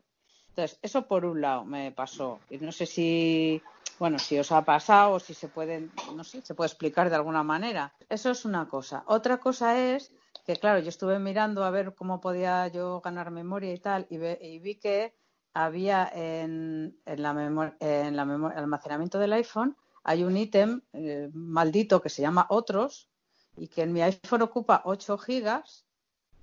Entonces, 0.49 0.79
eso 0.81 1.07
por 1.07 1.25
un 1.25 1.41
lado 1.41 1.65
me 1.65 1.91
pasó. 1.91 2.39
Y 2.49 2.57
no 2.59 2.71
sé 2.71 2.85
si, 2.85 3.61
bueno, 3.99 4.19
si 4.19 4.37
os 4.39 4.51
ha 4.51 4.63
pasado 4.63 5.13
o 5.13 5.19
si 5.19 5.33
se 5.33 5.47
puede, 5.47 5.89
no 6.15 6.23
sé, 6.23 6.41
se 6.41 6.53
puede 6.55 6.67
explicar 6.67 7.09
de 7.09 7.15
alguna 7.15 7.43
manera. 7.43 7.93
Eso 8.09 8.29
es 8.31 8.45
una 8.45 8.67
cosa. 8.69 9.03
Otra 9.07 9.37
cosa 9.39 9.77
es 9.79 10.11
que, 10.45 10.55
claro, 10.55 10.79
yo 10.79 10.89
estuve 10.89 11.19
mirando 11.19 11.63
a 11.63 11.71
ver 11.71 11.95
cómo 11.95 12.21
podía 12.21 12.67
yo 12.67 13.01
ganar 13.01 13.31
memoria 13.31 13.73
y 13.73 13.79
tal, 13.79 14.05
y, 14.09 14.17
ve- 14.17 14.39
y 14.41 14.59
vi 14.59 14.75
que 14.75 15.13
había 15.53 16.09
en, 16.13 16.97
en 17.05 17.21
la 17.21 17.33
memo- 17.33 17.73
en 17.79 18.15
la 18.15 18.25
memo- 18.25 18.51
almacenamiento 18.55 19.19
del 19.19 19.33
iPhone 19.33 19.75
hay 20.03 20.23
un 20.23 20.35
ítem 20.35 20.81
eh, 20.93 21.29
maldito 21.33 22.01
que 22.01 22.09
se 22.09 22.21
llama 22.21 22.45
otros 22.49 23.07
y 23.57 23.67
que 23.67 23.83
en 23.83 23.93
mi 23.93 24.01
iPhone 24.01 24.41
ocupa 24.41 24.81
8 24.85 25.17
gigas 25.17 25.85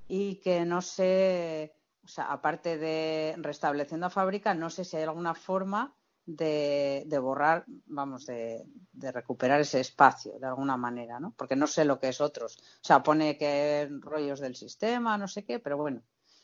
y 0.08 0.36
que 0.36 0.64
no 0.64 0.82
sé, 0.82 1.74
o 2.04 2.08
sea, 2.08 2.32
aparte 2.32 2.78
de 2.78 3.34
restableciendo 3.38 4.06
a 4.06 4.10
fábrica, 4.10 4.54
no 4.54 4.70
sé 4.70 4.84
si 4.84 4.96
hay 4.96 5.04
alguna 5.04 5.34
forma 5.34 5.94
de, 6.26 7.04
de 7.06 7.18
borrar, 7.18 7.64
vamos, 7.86 8.26
de, 8.26 8.64
de 8.92 9.12
recuperar 9.12 9.60
ese 9.60 9.80
espacio 9.80 10.38
de 10.38 10.46
alguna 10.46 10.76
manera, 10.76 11.18
¿no? 11.18 11.34
Porque 11.36 11.56
no 11.56 11.66
sé 11.66 11.84
lo 11.84 11.98
que 11.98 12.08
es 12.08 12.20
otros. 12.20 12.58
O 12.58 12.84
sea, 12.84 13.02
pone 13.02 13.36
que 13.36 13.88
rollos 14.00 14.40
del 14.40 14.56
sistema, 14.56 15.18
no 15.18 15.28
sé 15.28 15.44
qué, 15.44 15.58
pero 15.58 15.76
bueno, 15.76 16.02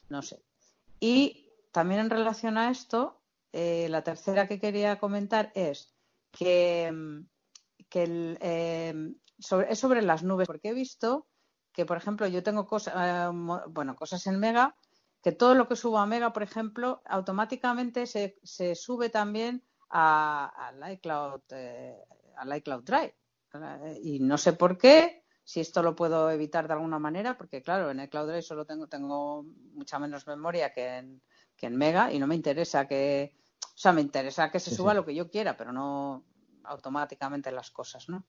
no 0.09 0.23
sé. 0.23 0.43
Y 1.01 1.51
también 1.73 2.01
en 2.01 2.11
relación 2.11 2.59
a 2.59 2.71
esto, 2.71 3.21
eh, 3.53 3.89
la 3.91 4.03
tercera 4.03 4.49
que 4.49 4.59
quería 4.59 4.99
comentar 4.99 5.53
es 5.55 5.95
que, 6.31 6.91
mm, 6.93 7.27
que 7.89 8.03
el, 8.05 8.39
eh, 8.41 8.95
sobre, 9.39 9.73
es 9.73 9.79
sobre 9.79 10.03
las 10.03 10.23
nubes, 10.23 10.47
porque 10.47 10.71
he 10.71 10.75
visto 10.75 11.27
que, 11.73 11.85
por 11.87 11.97
ejemplo, 11.97 12.27
yo 12.27 12.43
tengo 12.43 12.67
cosas, 12.67 12.95
eh, 12.97 13.31
bueno, 13.69 13.95
cosas 13.97 14.27
en 14.27 14.39
Mega, 14.41 14.77
que 15.23 15.33
todo 15.33 15.55
lo 15.55 15.69
que 15.69 15.77
subo 15.77 15.99
a 15.99 16.07
Mega, 16.07 16.33
por 16.33 16.43
ejemplo, 16.43 17.03
automáticamente 17.07 18.07
se, 18.07 18.39
se 18.43 18.75
sube 18.75 19.11
también 19.11 19.63
a, 19.91 20.69
al 20.69 20.93
iCloud, 20.93 21.43
eh, 21.51 21.97
al 22.37 22.57
iCloud 22.57 22.83
Drive. 22.85 23.15
Y 24.03 24.21
no 24.21 24.37
sé 24.39 24.53
por 24.53 24.77
qué, 24.77 25.25
si 25.43 25.61
esto 25.61 25.83
lo 25.83 25.95
puedo 25.97 26.31
evitar 26.31 26.67
de 26.67 26.75
alguna 26.75 26.99
manera, 26.99 27.37
porque 27.39 27.63
claro, 27.63 27.91
en 27.91 28.01
iCloud 28.01 28.27
Drive 28.29 28.43
solo 28.43 28.67
tengo, 28.67 28.87
tengo 28.87 29.45
mucha 29.73 29.99
menos 29.99 30.27
memoria 30.27 30.73
que 30.73 30.97
en, 30.99 31.23
que 31.57 31.67
en 31.67 31.77
Mega 31.77 32.13
y 32.13 32.19
no 32.19 32.27
me 32.27 32.35
interesa 32.35 32.87
que, 32.87 33.35
o 33.63 33.79
sea, 33.79 33.93
me 33.93 34.03
interesa 34.03 34.51
que 34.51 34.61
se 34.61 34.71
Sí, 34.71 34.77
suba 34.77 34.93
sí. 34.93 34.97
lo 34.97 35.05
que 35.07 35.15
yo 35.15 35.31
quiera, 35.31 35.57
pero 35.57 35.73
no 35.73 36.25
automáticamente 36.67 37.51
las 37.53 37.71
cosas, 37.71 38.09
¿no? 38.09 38.27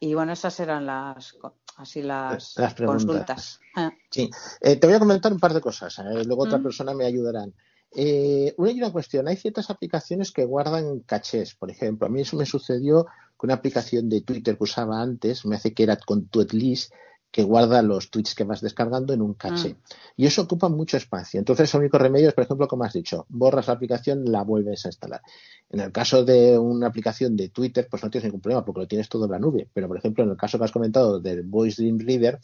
Y 0.00 0.14
bueno, 0.14 0.32
esas 0.32 0.58
eran 0.60 0.84
las, 0.86 1.36
así 1.76 2.02
las, 2.02 2.56
Las 2.56 2.74
consultas. 2.74 3.60
Ah. 3.76 3.92
Sí, 4.10 4.28
Eh, 4.60 4.76
te 4.76 4.86
voy 4.86 4.96
a 4.96 4.98
comentar 4.98 5.32
un 5.32 5.38
par 5.38 5.54
de 5.54 5.60
cosas, 5.60 5.98
eh, 6.00 6.24
luego 6.24 6.42
otra 6.42 6.58
Mm. 6.58 6.62
persona 6.62 6.94
me 6.94 7.04
ayudarán. 7.06 7.54
Eh, 7.94 8.54
una 8.56 8.70
y 8.70 8.78
una 8.78 8.90
cuestión, 8.90 9.28
hay 9.28 9.36
ciertas 9.36 9.68
aplicaciones 9.70 10.32
que 10.32 10.44
guardan 10.44 11.00
cachés, 11.00 11.54
por 11.54 11.70
ejemplo, 11.70 12.06
a 12.06 12.10
mí 12.10 12.22
eso 12.22 12.36
me 12.36 12.46
sucedió 12.46 13.06
con 13.36 13.48
una 13.48 13.54
aplicación 13.54 14.08
de 14.08 14.22
Twitter 14.22 14.56
que 14.56 14.64
usaba 14.64 15.00
antes, 15.00 15.44
me 15.44 15.56
hace 15.56 15.74
que 15.74 15.82
era 15.82 15.96
con 15.96 16.26
Tweetlist, 16.26 16.92
que 17.32 17.42
guarda 17.42 17.80
los 17.80 18.10
tweets 18.10 18.34
que 18.34 18.44
vas 18.44 18.60
descargando 18.60 19.14
en 19.14 19.22
un 19.22 19.32
caché. 19.32 19.70
Mm. 19.70 19.76
Y 20.18 20.26
eso 20.26 20.42
ocupa 20.42 20.68
mucho 20.68 20.98
espacio. 20.98 21.38
Entonces, 21.38 21.72
el 21.72 21.80
único 21.80 21.96
remedio 21.96 22.28
es, 22.28 22.34
por 22.34 22.44
ejemplo, 22.44 22.68
como 22.68 22.84
has 22.84 22.92
dicho, 22.92 23.24
borras 23.30 23.68
la 23.68 23.72
aplicación, 23.72 24.30
la 24.30 24.42
vuelves 24.42 24.84
a 24.84 24.90
instalar. 24.90 25.22
En 25.70 25.80
el 25.80 25.90
caso 25.90 26.26
de 26.26 26.58
una 26.58 26.88
aplicación 26.88 27.34
de 27.34 27.48
Twitter, 27.48 27.88
pues 27.90 28.02
no 28.04 28.10
tienes 28.10 28.26
ningún 28.26 28.42
problema 28.42 28.62
porque 28.62 28.82
lo 28.82 28.86
tienes 28.86 29.08
todo 29.08 29.24
en 29.24 29.30
la 29.30 29.38
nube. 29.38 29.66
Pero, 29.72 29.88
por 29.88 29.96
ejemplo, 29.96 30.22
en 30.22 30.30
el 30.30 30.36
caso 30.36 30.58
que 30.58 30.64
has 30.64 30.72
comentado 30.72 31.20
del 31.20 31.42
Voice 31.42 31.80
Dream 31.80 31.98
Reader, 31.98 32.38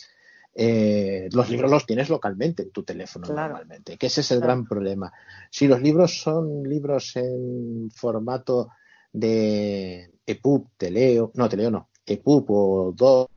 eh, 0.55 1.29
los 1.33 1.51
libros 1.51 1.71
los 1.71 1.85
tienes 1.85 2.09
localmente 2.09 2.63
en 2.63 2.71
tu 2.71 2.83
teléfono 2.83 3.27
Claro. 3.27 3.53
normalmente, 3.53 3.99
que 3.99 4.07
ese 4.07 4.23
es 4.23 4.31
el 4.31 4.39
Claro. 4.39 4.55
gran 4.55 4.67
problema. 4.67 5.13
Si 5.51 5.69
los 5.69 5.83
libros 5.83 6.23
son 6.23 6.63
libros 6.63 7.15
en 7.17 7.91
formato 7.95 8.71
de 9.13 10.11
EPUB, 10.27 10.67
te 10.79 10.91
leo, 10.91 11.31
no, 11.35 11.47
te 11.47 11.59
leo 11.59 11.71
no, 11.71 11.91
EPUB 12.07 12.47
o 12.49 12.93
DOC 12.97 13.31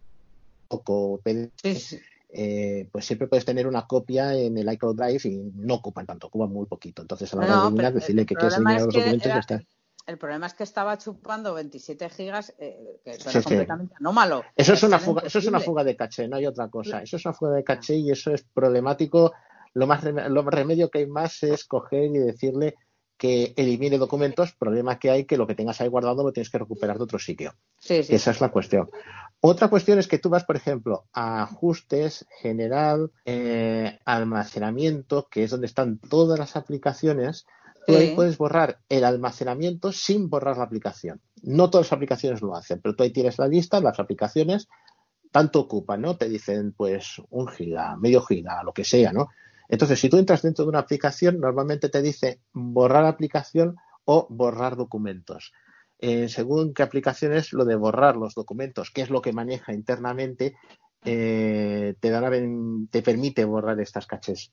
o 0.74 1.20
PDF, 1.24 2.00
eh, 2.34 2.88
pues 2.92 3.06
siempre 3.06 3.28
puedes 3.28 3.44
tener 3.46 3.68
una 3.68 3.86
copia 3.88 4.34
en 4.36 4.58
el 4.58 4.72
iCloud 4.74 4.96
Drive 4.96 5.22
y 5.26 5.52
no 5.56 5.76
ocupan 5.76 6.06
tanto, 6.06 6.28
ocupan 6.28 6.50
muy 6.52 6.66
poquito. 6.66 7.02
Entonces, 7.02 7.34
a 7.34 7.38
la 7.38 7.44
hora 7.44 7.56
de 7.56 7.62
eliminar, 7.68 7.92
pero 7.92 8.00
decirle 8.02 8.26
que 8.26 8.36
quieres 8.36 8.56
eliminar 8.58 8.86
los 8.86 8.94
que 8.94 9.00
documentos 9.02 9.26
y 9.26 9.30
era- 9.30 9.36
ya 9.36 9.40
está. 9.40 9.62
El 10.08 10.18
problema 10.18 10.48
es 10.48 10.54
que 10.56 10.64
estaba 10.64 10.98
chupando 10.98 11.54
27 11.54 12.10
gigas, 12.10 12.56
eh, 12.58 13.00
que 13.04 13.12
eso 13.12 13.30
Sí, 13.30 13.30
era 13.30 13.40
sí. 13.42 13.44
completamente 13.50 13.94
anómalo. 14.00 14.44
Eso 14.56 14.74
es 14.74 14.82
una 14.84 14.98
fuga, 14.98 15.22
eso 15.26 15.38
es 15.40 15.46
una 15.48 15.60
fuga 15.60 15.84
de 15.84 15.96
caché, 15.96 16.28
no 16.28 16.38
hay 16.38 16.46
otra 16.48 16.70
cosa. 16.70 17.04
Eso 17.04 17.18
es 17.18 17.26
una 17.26 17.34
fuga 17.36 17.52
de 17.52 17.64
caché 17.64 17.96
y 17.98 18.10
eso 18.10 18.34
es 18.34 18.44
problemático. 18.54 19.32
Lo 19.74 19.86
más 19.88 20.04
lo 20.04 20.42
remedio 20.50 20.90
que 20.90 21.00
hay 21.00 21.08
más 21.08 21.44
es 21.44 21.66
coger 21.66 22.06
y 22.06 22.18
decirle 22.18 22.76
que 23.22 23.54
elimine 23.56 24.00
documentos, 24.00 24.52
problema 24.54 24.98
que 24.98 25.12
hay 25.12 25.26
que 25.26 25.38
lo 25.38 25.46
que 25.46 25.54
tengas 25.54 25.80
ahí 25.80 25.88
guardado 25.88 26.24
lo 26.24 26.34
tienes 26.34 26.50
que 26.50 26.58
recuperar 26.58 26.98
de 26.98 27.04
otro 27.04 27.20
sitio. 27.20 27.54
Sí, 27.78 28.02
sí. 28.02 28.16
Esa 28.16 28.32
es 28.32 28.42
la 28.42 28.50
cuestión. 28.50 28.90
Otra 29.42 29.68
cuestión 29.68 30.00
es 30.00 30.08
que 30.08 30.18
tú 30.18 30.30
vas, 30.30 30.44
por 30.44 30.56
ejemplo, 30.56 31.06
a 31.14 31.44
ajustes, 31.44 32.26
general, 32.42 33.12
eh, 33.26 34.00
almacenamiento, 34.06 35.28
que 35.30 35.44
es 35.44 35.52
donde 35.52 35.68
están 35.68 36.00
todas 36.00 36.40
las 36.40 36.56
aplicaciones. 36.56 37.46
Tú 37.86 37.96
ahí 37.96 38.16
puedes 38.16 38.40
borrar 38.40 38.80
el 38.90 39.04
almacenamiento 39.04 39.92
sin 39.92 40.28
borrar 40.28 40.58
la 40.58 40.64
aplicación. 40.64 41.22
No 41.44 41.70
todas 41.70 41.86
las 41.86 41.94
aplicaciones 41.94 42.42
lo 42.42 42.56
hacen, 42.56 42.82
pero 42.82 42.96
tú 42.96 43.04
ahí 43.04 43.12
tienes 43.12 43.38
la 43.38 43.48
lista, 43.48 43.80
las 43.82 44.00
aplicaciones, 44.00 44.68
tanto 45.32 45.60
ocupan, 45.60 46.02
¿no? 46.02 46.18
Te 46.18 46.28
dicen, 46.28 46.74
pues, 46.74 47.22
un 47.30 47.48
giga, 47.50 47.96
medio 47.98 48.24
giga, 48.24 48.64
lo 48.64 48.74
que 48.74 48.84
sea, 48.84 49.14
¿no? 49.14 49.30
Entonces, 49.72 50.02
si 50.02 50.10
tú 50.10 50.18
entras 50.18 50.42
dentro 50.42 50.66
de 50.66 50.70
una 50.70 50.80
aplicación, 50.80 51.40
normalmente 51.40 51.88
te 51.88 52.02
dice 52.02 52.42
borrar 52.52 53.06
aplicación 53.06 53.78
o 54.04 54.28
borrar 54.30 54.76
documentos. 54.76 55.54
Eh, 55.98 56.28
según 56.28 56.74
qué 56.74 56.84
aplicación 56.84 57.32
es, 57.32 57.54
lo 57.54 57.64
de 57.64 57.78
borrar 57.78 58.18
los 58.18 58.36
documentos, 58.36 58.92
que 58.92 59.02
es 59.02 59.10
lo 59.10 59.22
que 59.22 59.32
maneja 59.32 59.72
internamente, 59.72 60.56
eh, 61.06 61.96
te, 62.02 62.12
te 62.92 63.02
permite 63.02 63.46
borrar 63.46 63.80
estas 63.80 64.08
cachés. 64.08 64.52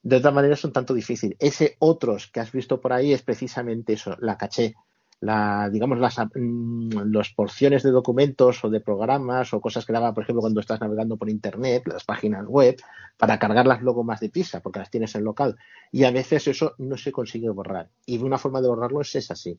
De 0.00 0.16
otra 0.16 0.30
manera 0.30 0.54
es 0.54 0.64
un 0.64 0.72
tanto 0.72 0.94
difícil. 0.94 1.36
Ese 1.40 1.74
otros 1.80 2.28
que 2.28 2.38
has 2.38 2.52
visto 2.52 2.80
por 2.80 2.92
ahí 2.92 3.12
es 3.12 3.22
precisamente 3.22 3.94
eso, 3.94 4.16
la 4.20 4.38
caché. 4.38 4.74
La, 5.22 5.70
digamos, 5.70 6.00
las, 6.00 6.16
mm, 6.34 7.12
las 7.12 7.30
porciones 7.30 7.84
de 7.84 7.92
documentos 7.92 8.64
o 8.64 8.68
de 8.68 8.80
programas 8.80 9.54
o 9.54 9.60
cosas 9.60 9.86
que 9.86 9.92
daba, 9.92 10.12
por 10.12 10.24
ejemplo, 10.24 10.40
cuando 10.40 10.58
estás 10.60 10.80
navegando 10.80 11.16
por 11.16 11.30
internet, 11.30 11.84
las 11.86 12.02
páginas 12.04 12.44
web, 12.46 12.74
para 13.16 13.38
cargarlas 13.38 13.80
luego 13.82 14.02
más 14.02 14.18
deprisa, 14.18 14.58
porque 14.60 14.80
las 14.80 14.90
tienes 14.90 15.14
en 15.14 15.22
local. 15.22 15.56
Y 15.92 16.02
a 16.02 16.10
veces 16.10 16.48
eso 16.48 16.74
no 16.78 16.96
se 16.96 17.12
consigue 17.12 17.48
borrar. 17.50 17.88
Y 18.04 18.18
una 18.18 18.36
forma 18.36 18.60
de 18.60 18.66
borrarlo 18.66 19.00
es, 19.00 19.14
es 19.14 19.30
así, 19.30 19.56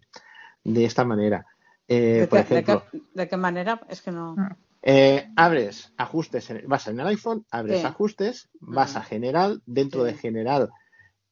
de 0.65 0.83
esta 0.83 1.05
manera. 1.05 1.45
Eh, 1.87 2.19
¿De, 2.21 2.27
por 2.27 2.43
qué, 2.45 2.53
de 2.55 2.59
ejemplo, 2.59 2.83
qué- 2.91 3.01
de 3.13 3.27
qué 3.29 3.37
manera? 3.37 3.79
Es 3.87 4.01
que 4.01 4.11
no. 4.11 4.35
eh, 4.81 5.29
abres 5.37 5.93
ajustes, 5.95 6.49
en- 6.49 6.67
vas 6.67 6.87
en 6.89 6.99
el 6.99 7.07
iPhone, 7.07 7.45
abres 7.51 7.79
Sí. 7.79 7.85
ajustes, 7.87 8.49
vas 8.59 8.97
a 8.97 9.01
general, 9.01 9.61
dentro 9.65 10.01
Sí. 10.01 10.07
de 10.11 10.17
general 10.17 10.69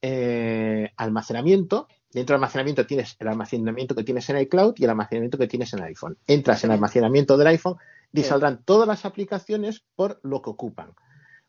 eh, 0.01 0.89
almacenamiento, 0.97 1.87
dentro 2.13 2.34
de 2.34 2.38
almacenamiento 2.38 2.86
tienes 2.86 3.15
el 3.19 3.28
almacenamiento 3.28 3.95
que 3.95 4.04
tienes 4.04 4.30
en 4.30 4.38
iCloud 4.39 4.74
y 4.78 4.84
el 4.84 4.89
almacenamiento 4.89 5.38
que 5.38 5.47
tienes 5.47 5.74
en 5.74 5.80
el 5.80 5.86
iPhone. 5.86 6.17
Entras 6.28 6.63
en 6.63 6.71
almacenamiento 6.71 7.38
del 7.38 7.47
iPhone 7.47 7.78
y 8.13 8.24
saldrán 8.24 8.63
todas 8.63 8.88
las 8.88 9.06
aplicaciones 9.06 9.84
por 9.95 10.19
lo 10.24 10.41
que 10.41 10.50
ocupan. 10.50 10.93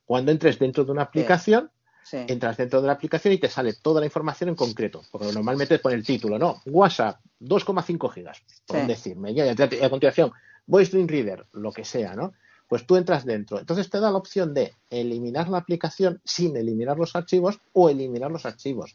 Cuando 0.04 0.30
entres 0.32 0.58
dentro 0.58 0.84
de 0.84 0.92
una 0.92 1.02
aplicación, 1.02 1.70
Sí. 2.04 2.18
entras 2.26 2.56
dentro 2.56 2.80
de 2.80 2.88
la 2.88 2.94
aplicación 2.94 3.32
y 3.32 3.38
te 3.38 3.48
sale 3.48 3.74
toda 3.74 4.00
la 4.00 4.06
información 4.06 4.48
en 4.50 4.56
concreto, 4.56 5.02
porque 5.12 5.32
normalmente 5.32 5.78
pone 5.78 5.94
el 5.94 6.04
título, 6.04 6.36
¿no? 6.36 6.60
WhatsApp, 6.66 7.20
2,5 7.38 8.08
gigas, 8.08 8.42
por 8.66 8.80
Sí. 8.80 8.86
decirme, 8.86 9.30
y 9.30 9.40
a 9.40 9.90
continuación, 9.90 10.32
Voice 10.66 10.90
Dream 10.90 11.06
Reader, 11.06 11.46
lo 11.52 11.72
que 11.72 11.84
sea, 11.84 12.16
¿no? 12.16 12.32
Pues 12.68 12.86
tú 12.86 12.96
entras 12.96 13.24
dentro. 13.24 13.58
Entonces 13.60 13.88
te 13.88 14.00
da 14.00 14.10
la 14.10 14.16
opción 14.16 14.52
de 14.52 14.74
eliminar 14.90 15.48
la 15.48 15.58
aplicación 15.58 16.20
sin 16.24 16.56
eliminar 16.56 16.98
los 16.98 17.14
archivos 17.14 17.60
o 17.72 17.88
eliminar 17.88 18.30
los 18.30 18.46
archivos. 18.46 18.94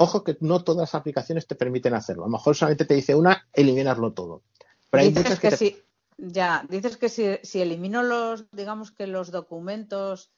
Ojo 0.00 0.22
que 0.24 0.36
no 0.40 0.62
todas 0.62 0.80
las 0.80 0.94
aplicaciones 0.94 1.46
te 1.46 1.54
permiten 1.56 1.92
hacerlo. 1.94 2.22
A 2.24 2.26
lo 2.28 2.32
mejor 2.32 2.54
solamente 2.56 2.84
te 2.84 2.94
dice 2.94 3.14
una, 3.14 3.46
eliminarlo 3.52 4.12
todo. 4.12 4.42
Pero 4.90 5.02
hay 5.02 5.08
dices 5.08 5.24
muchas 5.24 5.40
que, 5.40 5.48
que, 5.50 5.50
te- 5.50 5.56
si, 5.58 5.82
ya, 6.16 6.64
dices 6.68 6.96
que 6.96 7.08
si, 7.08 7.36
si 7.42 7.60
elimino 7.60 8.02
los, 8.02 8.44
digamos 8.52 8.92
que 8.92 9.06
los 9.08 9.30
documentos, 9.32 10.30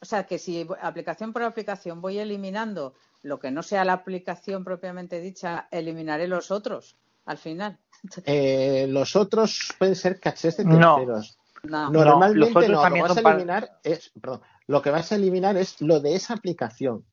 o 0.00 0.04
sea, 0.04 0.24
que 0.24 0.38
si 0.38 0.66
aplicación 0.80 1.32
por 1.32 1.42
aplicación 1.42 2.00
voy 2.00 2.18
eliminando 2.18 2.94
lo 3.22 3.40
que 3.40 3.50
no 3.50 3.62
sea 3.64 3.84
la 3.84 3.94
aplicación 3.94 4.62
propiamente 4.64 5.20
dicha, 5.20 5.66
eliminaré 5.72 6.28
los 6.28 6.50
otros 6.52 6.96
al 7.26 7.38
final. 7.38 7.78
eh, 8.24 8.86
los 8.88 9.16
otros 9.16 9.74
pueden 9.78 9.96
ser 9.96 10.20
cachés 10.20 10.56
de 10.58 10.64
terceros. 10.64 11.38
No. 11.64 11.90
Normalmente 11.90 12.38
No, 12.38 12.46
los 12.46 12.50
otros 12.50 12.68
no, 12.68 12.76
lo 12.76 12.82
también 12.82 13.04
que 13.04 13.08
vas 13.08 13.18
a 13.18 13.22
para- 13.22 13.34
eliminar 13.34 13.80
es, 13.82 14.12
perdón, 14.20 14.40
lo 14.68 14.80
que 14.80 14.90
vas 14.90 15.10
a 15.10 15.16
eliminar 15.16 15.56
es 15.56 15.80
lo 15.80 15.98
de 15.98 16.14
esa 16.14 16.34
aplicación. 16.34 17.04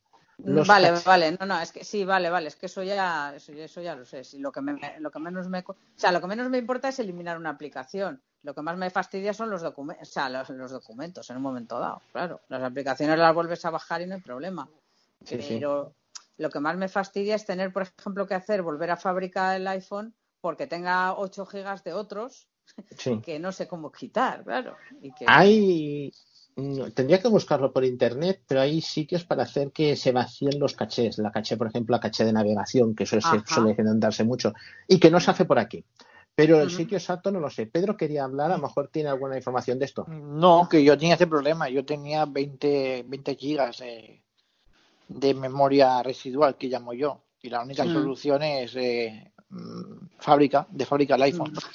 Los 0.43 0.67
vale, 0.67 0.91
vale, 1.05 1.37
no, 1.39 1.45
no, 1.45 1.59
es 1.61 1.71
que 1.71 1.83
sí, 1.83 2.03
vale, 2.03 2.29
vale, 2.29 2.49
es 2.49 2.55
que 2.55 2.65
eso 2.65 2.83
ya, 2.83 3.33
eso, 3.35 3.53
ya- 3.53 3.63
eso 3.65 3.81
ya 3.81 3.95
lo 3.95 4.05
sé. 4.05 4.23
Si 4.23 4.37
lo 4.39 4.51
que 4.51 4.61
me, 4.61 4.77
lo 4.99 5.09
que 5.09 5.19
menos 5.19 5.47
me, 5.49 5.63
o 5.65 5.75
sea, 5.95 6.11
lo 6.11 6.19
que 6.21 6.27
menos 6.27 6.49
me 6.49 6.57
importa 6.57 6.89
es 6.89 6.99
eliminar 6.99 7.37
una 7.37 7.51
aplicación. 7.51 8.21
Lo 8.43 8.53
que 8.53 8.61
más 8.61 8.77
me 8.77 8.89
fastidia 8.89 9.33
son 9.33 9.49
los 9.49 9.61
documentos, 9.61 10.07
o 10.07 10.11
sea, 10.11 10.29
los, 10.29 10.49
los 10.49 10.71
documentos 10.71 11.29
en 11.29 11.37
un 11.37 11.43
momento 11.43 11.79
dado. 11.79 12.01
Claro, 12.11 12.41
las 12.49 12.61
aplicaciones 12.61 13.17
las 13.17 13.33
vuelves 13.33 13.63
a 13.65 13.69
bajar 13.71 14.01
y 14.01 14.07
no 14.07 14.15
hay 14.15 14.21
problema. 14.21 14.69
Sí, 15.23 15.41
sí. 15.41 15.55
Pero 15.55 15.95
lo 16.37 16.49
que 16.49 16.59
más 16.59 16.75
me 16.77 16.89
fastidia 16.89 17.35
es 17.35 17.45
tener, 17.45 17.71
por 17.71 17.83
ejemplo, 17.97 18.27
que 18.27 18.35
hacer 18.35 18.61
volver 18.61 18.91
a 18.91 18.97
fabricar 18.97 19.55
el 19.55 19.65
iPhone 19.67 20.13
porque 20.41 20.67
tenga 20.67 21.13
8 21.15 21.45
gigas 21.45 21.83
de 21.83 21.93
otros 21.93 22.47
Sí. 22.97 23.21
que 23.25 23.39
no 23.39 23.51
sé 23.51 23.67
cómo 23.67 23.91
quitar, 23.91 24.43
claro. 24.43 24.75
Y 25.01 25.11
que, 25.13 25.25
Hay, 25.27 26.11
tendría 26.93 27.21
que 27.21 27.27
buscarlo 27.27 27.71
por 27.73 27.83
internet, 27.83 28.41
pero 28.47 28.61
hay 28.61 28.81
sitios 28.81 29.25
para 29.25 29.43
hacer 29.43 29.71
que 29.71 29.95
se 29.95 30.11
vacíen 30.11 30.57
los 30.59 30.73
cachés. 30.73 31.17
La 31.17 31.31
caché, 31.31 31.57
por 31.57 31.67
ejemplo, 31.67 31.93
la 31.93 31.99
caché 31.99 32.23
de 32.23 32.31
navegación, 32.33 32.95
que 32.95 33.03
eso 33.03 33.19
se 33.19 33.41
suele 33.45 33.75
darse 33.77 34.23
mucho, 34.23 34.53
y 34.87 34.99
que 34.99 35.11
no 35.11 35.19
se 35.19 35.31
hace 35.31 35.45
por 35.45 35.59
aquí. 35.59 35.83
Pero 36.33 36.61
el 36.61 36.69
sitio 36.69 36.97
exacto 36.97 37.31
no 37.31 37.39
lo 37.39 37.49
sé. 37.49 37.65
Pedro 37.65 37.95
quería 37.95 38.25
hablar, 38.25 38.51
a 38.51 38.57
lo 38.57 38.63
mejor 38.63 38.89
tiene 38.89 39.09
alguna 39.09 39.37
información 39.37 39.79
de 39.79 39.85
esto. 39.85 40.05
No, 40.07 40.67
que 40.69 40.83
yo 40.83 40.97
tenía 40.97 41.15
ese 41.15 41.27
problema. 41.27 41.69
Yo 41.69 41.85
tenía 41.85 42.25
20, 42.25 43.05
20 43.07 43.35
gigas 43.35 43.79
de, 43.79 44.21
de 45.07 45.33
memoria 45.33 46.03
residual, 46.03 46.57
que 46.57 46.67
llamo 46.67 46.93
yo. 46.93 47.21
Y 47.41 47.49
la 47.49 47.61
única 47.63 47.85
Mm. 47.85 47.93
solución 47.93 48.43
es 48.43 48.75
eh, 48.75 49.31
mm, 49.49 50.07
fábrica, 50.19 50.67
de 50.69 50.85
fábrica 50.85 51.15
el 51.15 51.21
iPhone. 51.23 51.53
Dejar 51.53 51.69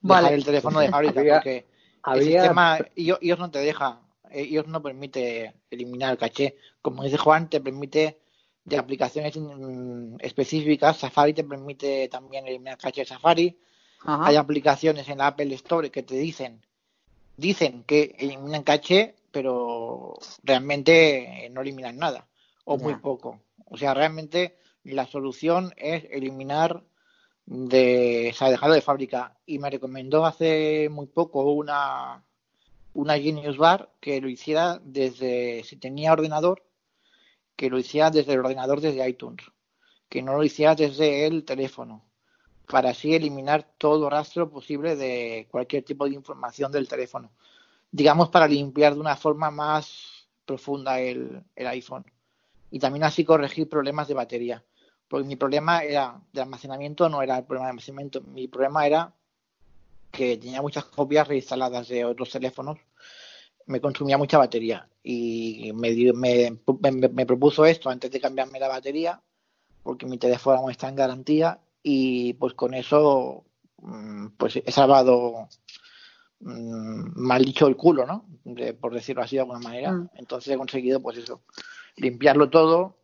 Vale. 0.00 0.34
el 0.34 0.44
teléfono 0.44 0.80
de 0.80 0.88
fábrica, 0.88 1.22
porque 1.22 1.66
el 2.12 2.22
sistema 2.22 2.78
iOS 2.96 3.18
iOS 3.22 3.38
no 3.38 3.50
te 3.50 3.58
deja, 3.60 4.00
eh, 4.30 4.44
iOS 4.44 4.68
no 4.68 4.82
permite 4.82 5.54
eliminar 5.70 6.12
el 6.12 6.18
caché. 6.18 6.56
Como 6.82 7.04
dice 7.04 7.18
Juan, 7.18 7.48
te 7.50 7.60
permite 7.60 8.18
de 8.64 8.78
aplicaciones 8.78 9.36
mm, 9.36 10.16
específicas. 10.20 10.98
Safari 10.98 11.34
te 11.34 11.44
permite 11.44 12.08
también 12.08 12.46
eliminar 12.46 12.78
caché 12.78 13.02
de 13.02 13.06
Safari. 13.06 13.58
Ajá. 14.02 14.26
Hay 14.26 14.36
aplicaciones 14.36 15.08
en 15.08 15.18
la 15.18 15.28
Apple 15.28 15.54
Store 15.54 15.90
que 15.90 16.02
te 16.02 16.14
dicen 16.16 16.62
dicen 17.40 17.84
que 17.84 18.14
eliminan 18.18 18.62
caché, 18.62 19.14
pero 19.32 20.14
realmente 20.42 21.48
no 21.52 21.62
eliminan 21.62 21.96
nada 21.96 22.26
o 22.64 22.76
muy 22.76 22.96
poco. 22.96 23.40
O 23.66 23.76
sea, 23.76 23.94
realmente 23.94 24.56
la 24.84 25.06
solución 25.06 25.72
es 25.76 26.04
eliminar 26.10 26.82
de, 27.46 28.30
o 28.32 28.36
sea, 28.36 28.50
dejarlo 28.50 28.74
de 28.74 28.82
fábrica. 28.82 29.36
Y 29.46 29.58
me 29.58 29.70
recomendó 29.70 30.26
hace 30.26 30.88
muy 30.90 31.06
poco 31.06 31.42
una, 31.52 32.22
una 32.94 33.18
Genius 33.18 33.56
Bar 33.56 33.90
que 34.00 34.20
lo 34.20 34.28
hiciera 34.28 34.80
desde, 34.82 35.62
si 35.64 35.76
tenía 35.76 36.12
ordenador, 36.12 36.64
que 37.56 37.70
lo 37.70 37.78
hiciera 37.78 38.10
desde 38.10 38.32
el 38.32 38.40
ordenador 38.40 38.80
desde 38.80 39.08
iTunes, 39.08 39.44
que 40.08 40.22
no 40.22 40.34
lo 40.34 40.42
hiciera 40.42 40.74
desde 40.74 41.26
el 41.26 41.44
teléfono, 41.44 42.04
para 42.66 42.90
así 42.90 43.14
eliminar 43.14 43.66
todo 43.78 44.08
rastro 44.08 44.50
posible 44.50 44.96
de 44.96 45.46
cualquier 45.50 45.84
tipo 45.84 46.06
de 46.06 46.14
información 46.14 46.72
del 46.72 46.88
teléfono. 46.88 47.30
Digamos, 47.90 48.28
para 48.28 48.46
limpiar 48.46 48.94
de 48.94 49.00
una 49.00 49.16
forma 49.16 49.50
más 49.50 50.28
profunda 50.44 51.00
el, 51.00 51.42
el 51.56 51.66
iPhone. 51.66 52.04
Y 52.70 52.78
también 52.78 53.04
así 53.04 53.24
corregir 53.24 53.68
problemas 53.68 54.06
de 54.06 54.14
batería. 54.14 54.64
Porque 55.08 55.26
mi 55.26 55.34
problema 55.34 55.82
era 55.82 56.20
de 56.32 56.40
almacenamiento, 56.40 57.08
no 57.08 57.20
era 57.20 57.38
el 57.38 57.44
problema 57.44 57.66
de 57.66 57.70
almacenamiento. 57.70 58.20
Mi 58.22 58.46
problema 58.46 58.86
era 58.86 59.12
que 60.10 60.36
tenía 60.36 60.62
muchas 60.62 60.84
copias 60.86 61.26
reinstaladas 61.28 61.88
de 61.88 62.04
otros 62.04 62.30
teléfonos, 62.30 62.78
me 63.66 63.80
consumía 63.80 64.18
mucha 64.18 64.38
batería 64.38 64.88
y 65.02 65.70
me, 65.74 65.90
me, 66.14 66.58
me- 66.90 67.08
me 67.08 67.26
propuso 67.26 67.64
esto 67.64 67.88
antes 67.90 68.10
de 68.10 68.20
cambiarme 68.20 68.58
la 68.58 68.68
batería, 68.68 69.20
porque 69.82 70.06
mi 70.06 70.18
teléfono 70.18 70.58
aún 70.58 70.70
está 70.70 70.88
en 70.88 70.96
garantía 70.96 71.60
y 71.82 72.34
pues 72.34 72.54
con 72.54 72.74
eso 72.74 73.44
mm, 73.78 74.28
pues 74.36 74.56
he 74.56 74.72
salvado 74.72 75.48
mm, 76.40 77.12
mal 77.20 77.44
dicho 77.44 77.66
el 77.66 77.76
culo, 77.76 78.06
¿no? 78.06 78.24
De- 78.44 78.74
por 78.74 78.92
decirlo 78.94 79.22
así 79.22 79.36
de 79.36 79.40
alguna 79.42 79.60
manera. 79.60 79.92
Mm. 79.92 80.10
Entonces 80.14 80.52
he 80.54 80.58
conseguido 80.58 81.00
pues 81.00 81.18
eso, 81.18 81.42
limpiarlo 81.96 82.50
todo 82.50 82.96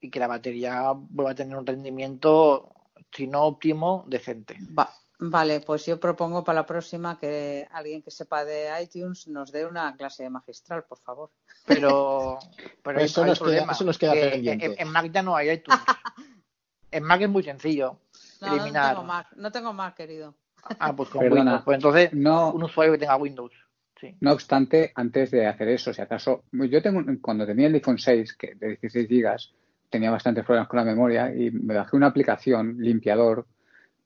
y 0.00 0.10
que 0.10 0.18
la 0.20 0.26
batería 0.28 0.92
vuelva 0.94 1.32
a 1.32 1.34
tener 1.34 1.56
un 1.56 1.66
rendimiento, 1.66 2.72
si 3.12 3.26
no 3.26 3.42
óptimo, 3.44 4.04
decente. 4.08 4.56
Va- 4.76 4.92
vale, 5.30 5.60
pues 5.60 5.86
yo 5.86 5.98
propongo 6.00 6.42
para 6.44 6.60
la 6.60 6.66
próxima 6.66 7.18
que 7.18 7.66
alguien 7.72 8.02
que 8.02 8.10
sepa 8.10 8.44
de 8.44 8.68
iTunes 8.82 9.28
nos 9.28 9.52
dé 9.52 9.64
una 9.66 9.94
clase 9.96 10.28
magistral, 10.28 10.84
por 10.84 10.98
favor. 10.98 11.30
Pero, 11.66 12.38
pero 12.82 13.00
Eso 13.00 13.22
hay 13.22 13.28
nos 13.30 13.40
queda- 13.40 13.66
eso 13.70 13.84
nos 13.84 13.98
queda 13.98 14.12
que 14.14 14.28
pendiente. 14.30 14.66
En, 14.66 14.74
en 14.78 14.88
Mac 14.88 15.10
ya 15.12 15.22
no 15.22 15.36
hay 15.36 15.50
iTunes. 15.50 15.80
en 16.90 17.04
Mac 17.04 17.20
es 17.22 17.28
muy 17.28 17.42
sencillo 17.42 17.98
No, 18.40 18.56
no 18.56 18.64
tengo 18.72 19.02
Mac, 19.04 19.26
no 19.36 19.52
tengo 19.52 19.72
Mac, 19.72 19.94
querido. 19.96 20.34
Ah, 20.78 20.94
pues 20.94 21.08
con 21.08 21.20
Perdona. 21.20 21.40
Windows. 21.42 21.62
Pues 21.64 21.74
entonces, 21.76 22.12
No, 22.12 22.52
un 22.52 22.62
usuario 22.64 22.92
que 22.92 22.98
tenga 22.98 23.16
Windows. 23.16 23.52
Sí. 24.00 24.16
No 24.20 24.32
obstante, 24.32 24.92
antes 24.96 25.30
de 25.30 25.46
hacer 25.46 25.68
eso, 25.68 25.92
si 25.94 26.02
acaso, 26.02 26.44
yo 26.52 26.82
tengo, 26.82 26.98
un- 26.98 27.18
cuando 27.18 27.46
tenía 27.46 27.68
el 27.68 27.74
iPhone 27.74 27.98
6, 27.98 28.34
que 28.34 28.54
de 28.56 28.68
16 28.80 29.08
gigas, 29.08 29.52
tenía 29.90 30.10
bastantes 30.10 30.44
problemas 30.44 30.68
con 30.68 30.78
la 30.78 30.84
memoria 30.84 31.32
y 31.34 31.50
me 31.50 31.74
bajé 31.74 31.96
una 31.96 32.08
aplicación, 32.08 32.76
limpiador, 32.78 33.46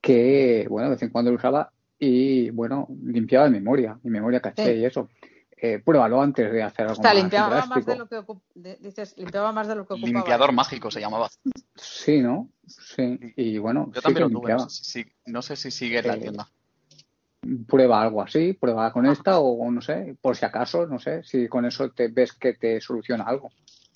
que, 0.01 0.67
bueno, 0.69 0.89
de 0.89 0.95
vez 0.95 1.03
en 1.03 1.11
cuando 1.11 1.31
lo 1.31 1.37
usaba 1.37 1.73
y, 1.99 2.51
bueno, 2.51 2.87
limpiaba 3.05 3.49
mi 3.49 3.59
memoria, 3.59 3.99
mi 4.03 4.11
memoria 4.11 4.41
caché 4.41 4.75
Sí. 4.75 4.81
y 4.81 4.85
eso. 4.85 5.09
Eh, 5.59 5.79
pruébalo 5.83 6.21
antes 6.21 6.53
de 6.53 6.63
hacer 6.63 6.87
O 6.87 6.91
algo 6.91 7.03
sea, 7.03 7.15
más 7.15 7.23
limpiaba 7.23 7.67
más 7.67 7.87
de 7.87 7.97
lo 7.97 8.07
que 8.07 8.17
ocup- 8.19 8.43
de- 8.55 8.77
dices, 8.77 9.15
limpiaba 9.17 9.53
más 9.53 9.67
de 9.67 9.75
lo 9.75 9.87
que 9.87 9.95
ocupaba. 9.95 10.13
Limpiador 10.13 10.53
mágico 10.53 10.91
se 10.91 11.01
llamaba. 11.01 11.31
Sí, 11.77 12.21
¿no? 12.21 12.51
Sí, 12.67 13.19
y 13.37 13.57
bueno, 13.57 13.87
Yo 13.87 13.95
sí 13.95 14.01
también 14.03 14.15
que 14.15 14.21
lo 14.35 14.41
tuve. 14.41 14.51
limpiaba. 14.51 14.63
No 14.65 14.69
sé 14.69 14.85
si, 14.85 15.05
no 15.25 15.41
sé 15.43 15.57
si 15.57 15.71
sigue 15.71 16.01
en 16.01 16.07
la 16.09 16.15
Eh, 16.17 16.21
tienda. 16.21 16.51
Prueba 17.67 18.03
algo 18.03 18.21
así, 18.23 18.53
prueba 18.55 18.93
con 18.93 19.07
esta 19.07 19.39
o 19.39 19.71
no 19.71 19.81
sé, 19.81 20.17
por 20.21 20.37
si 20.37 20.45
acaso, 20.45 20.87
no 20.87 20.99
sé, 20.99 21.23
si 21.23 21.49
con 21.49 21.65
eso 21.65 21.91
te 21.91 22.09
ves 22.09 22.33
que 22.35 22.53
te 22.55 22.81
soluciona 22.81 23.25
algo. 23.25 23.51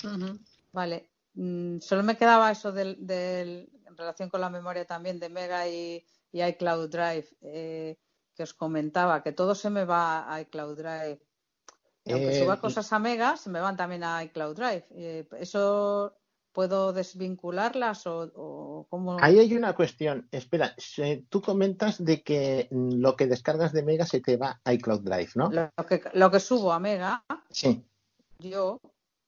Ujú, 0.04 0.38
Vale. 0.72 1.09
Mm, 1.34 1.78
solo 1.80 2.02
me 2.02 2.16
quedaba 2.16 2.50
eso 2.50 2.72
del, 2.72 2.96
del- 3.06 3.70
en 3.86 3.96
relación 3.96 4.28
con 4.30 4.40
la 4.40 4.50
memoria 4.50 4.84
también 4.84 5.18
de 5.18 5.28
Mega 5.28 5.68
y, 5.68 6.04
y 6.32 6.42
iCloud 6.42 6.88
Drive, 6.90 7.26
eh, 7.42 7.98
que 8.34 8.42
os 8.42 8.54
comentaba, 8.54 9.22
que 9.22 9.32
todo 9.32 9.54
se 9.54 9.70
me 9.70 9.84
va 9.84 10.32
a 10.32 10.40
iCloud 10.40 10.76
Drive. 10.76 11.20
Y 12.04 12.12
aunque 12.12 12.30
Eh, 12.30 12.38
suba 12.38 12.60
cosas 12.60 12.92
a 12.92 12.98
Mega, 12.98 13.36
se 13.36 13.50
me 13.50 13.60
van 13.60 13.76
también 13.76 14.02
a 14.04 14.22
iCloud 14.24 14.56
Drive. 14.56 14.86
Eh, 14.92 15.28
¿Eso 15.38 16.16
puedo 16.52 16.92
desvincularlas 16.92 18.06
o, 18.06 18.32
o 18.34 18.86
cómo? 18.88 19.18
Ahí 19.20 19.38
hay 19.38 19.54
una 19.54 19.74
cuestión. 19.74 20.26
Espera, 20.32 20.74
tú 21.28 21.40
comentas 21.42 22.02
de 22.04 22.22
que 22.22 22.68
lo 22.70 23.14
que 23.16 23.26
descargas 23.26 23.72
de 23.72 23.82
Mega 23.84 24.06
se 24.06 24.20
te 24.20 24.36
va 24.36 24.60
a 24.64 24.72
iCloud 24.72 25.02
Drive, 25.02 25.30
¿no? 25.36 25.50
Lo 25.52 25.86
que, 25.86 26.02
lo 26.14 26.30
que 26.30 26.40
subo 26.40 26.72
a 26.72 26.80
Mega, 26.80 27.24
Sí, 27.50 27.84
yo, 28.38 28.80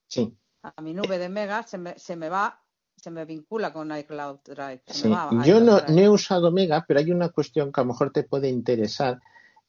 sí. 0.08 0.36
A 0.62 0.80
mi 0.82 0.94
nube 0.94 1.18
de 1.18 1.28
Mega, 1.28 1.62
se 1.64 1.78
me, 1.78 1.98
se 1.98 2.16
me 2.16 2.28
va, 2.28 2.60
se 2.96 3.10
me 3.10 3.24
vincula 3.24 3.72
con 3.72 3.96
iCloud 3.96 4.38
Drive. 4.44 4.82
Sí, 4.86 5.08
va 5.08 5.28
yo 5.44 5.60
no, 5.60 5.80
Drive. 5.80 5.92
no 5.94 6.00
he 6.00 6.08
usado 6.08 6.50
Mega, 6.52 6.84
pero 6.86 7.00
hay 7.00 7.10
una 7.10 7.30
cuestión 7.30 7.72
que 7.72 7.80
a 7.80 7.84
lo 7.84 7.88
mejor 7.92 8.12
te 8.12 8.22
puede 8.22 8.48
interesar, 8.48 9.20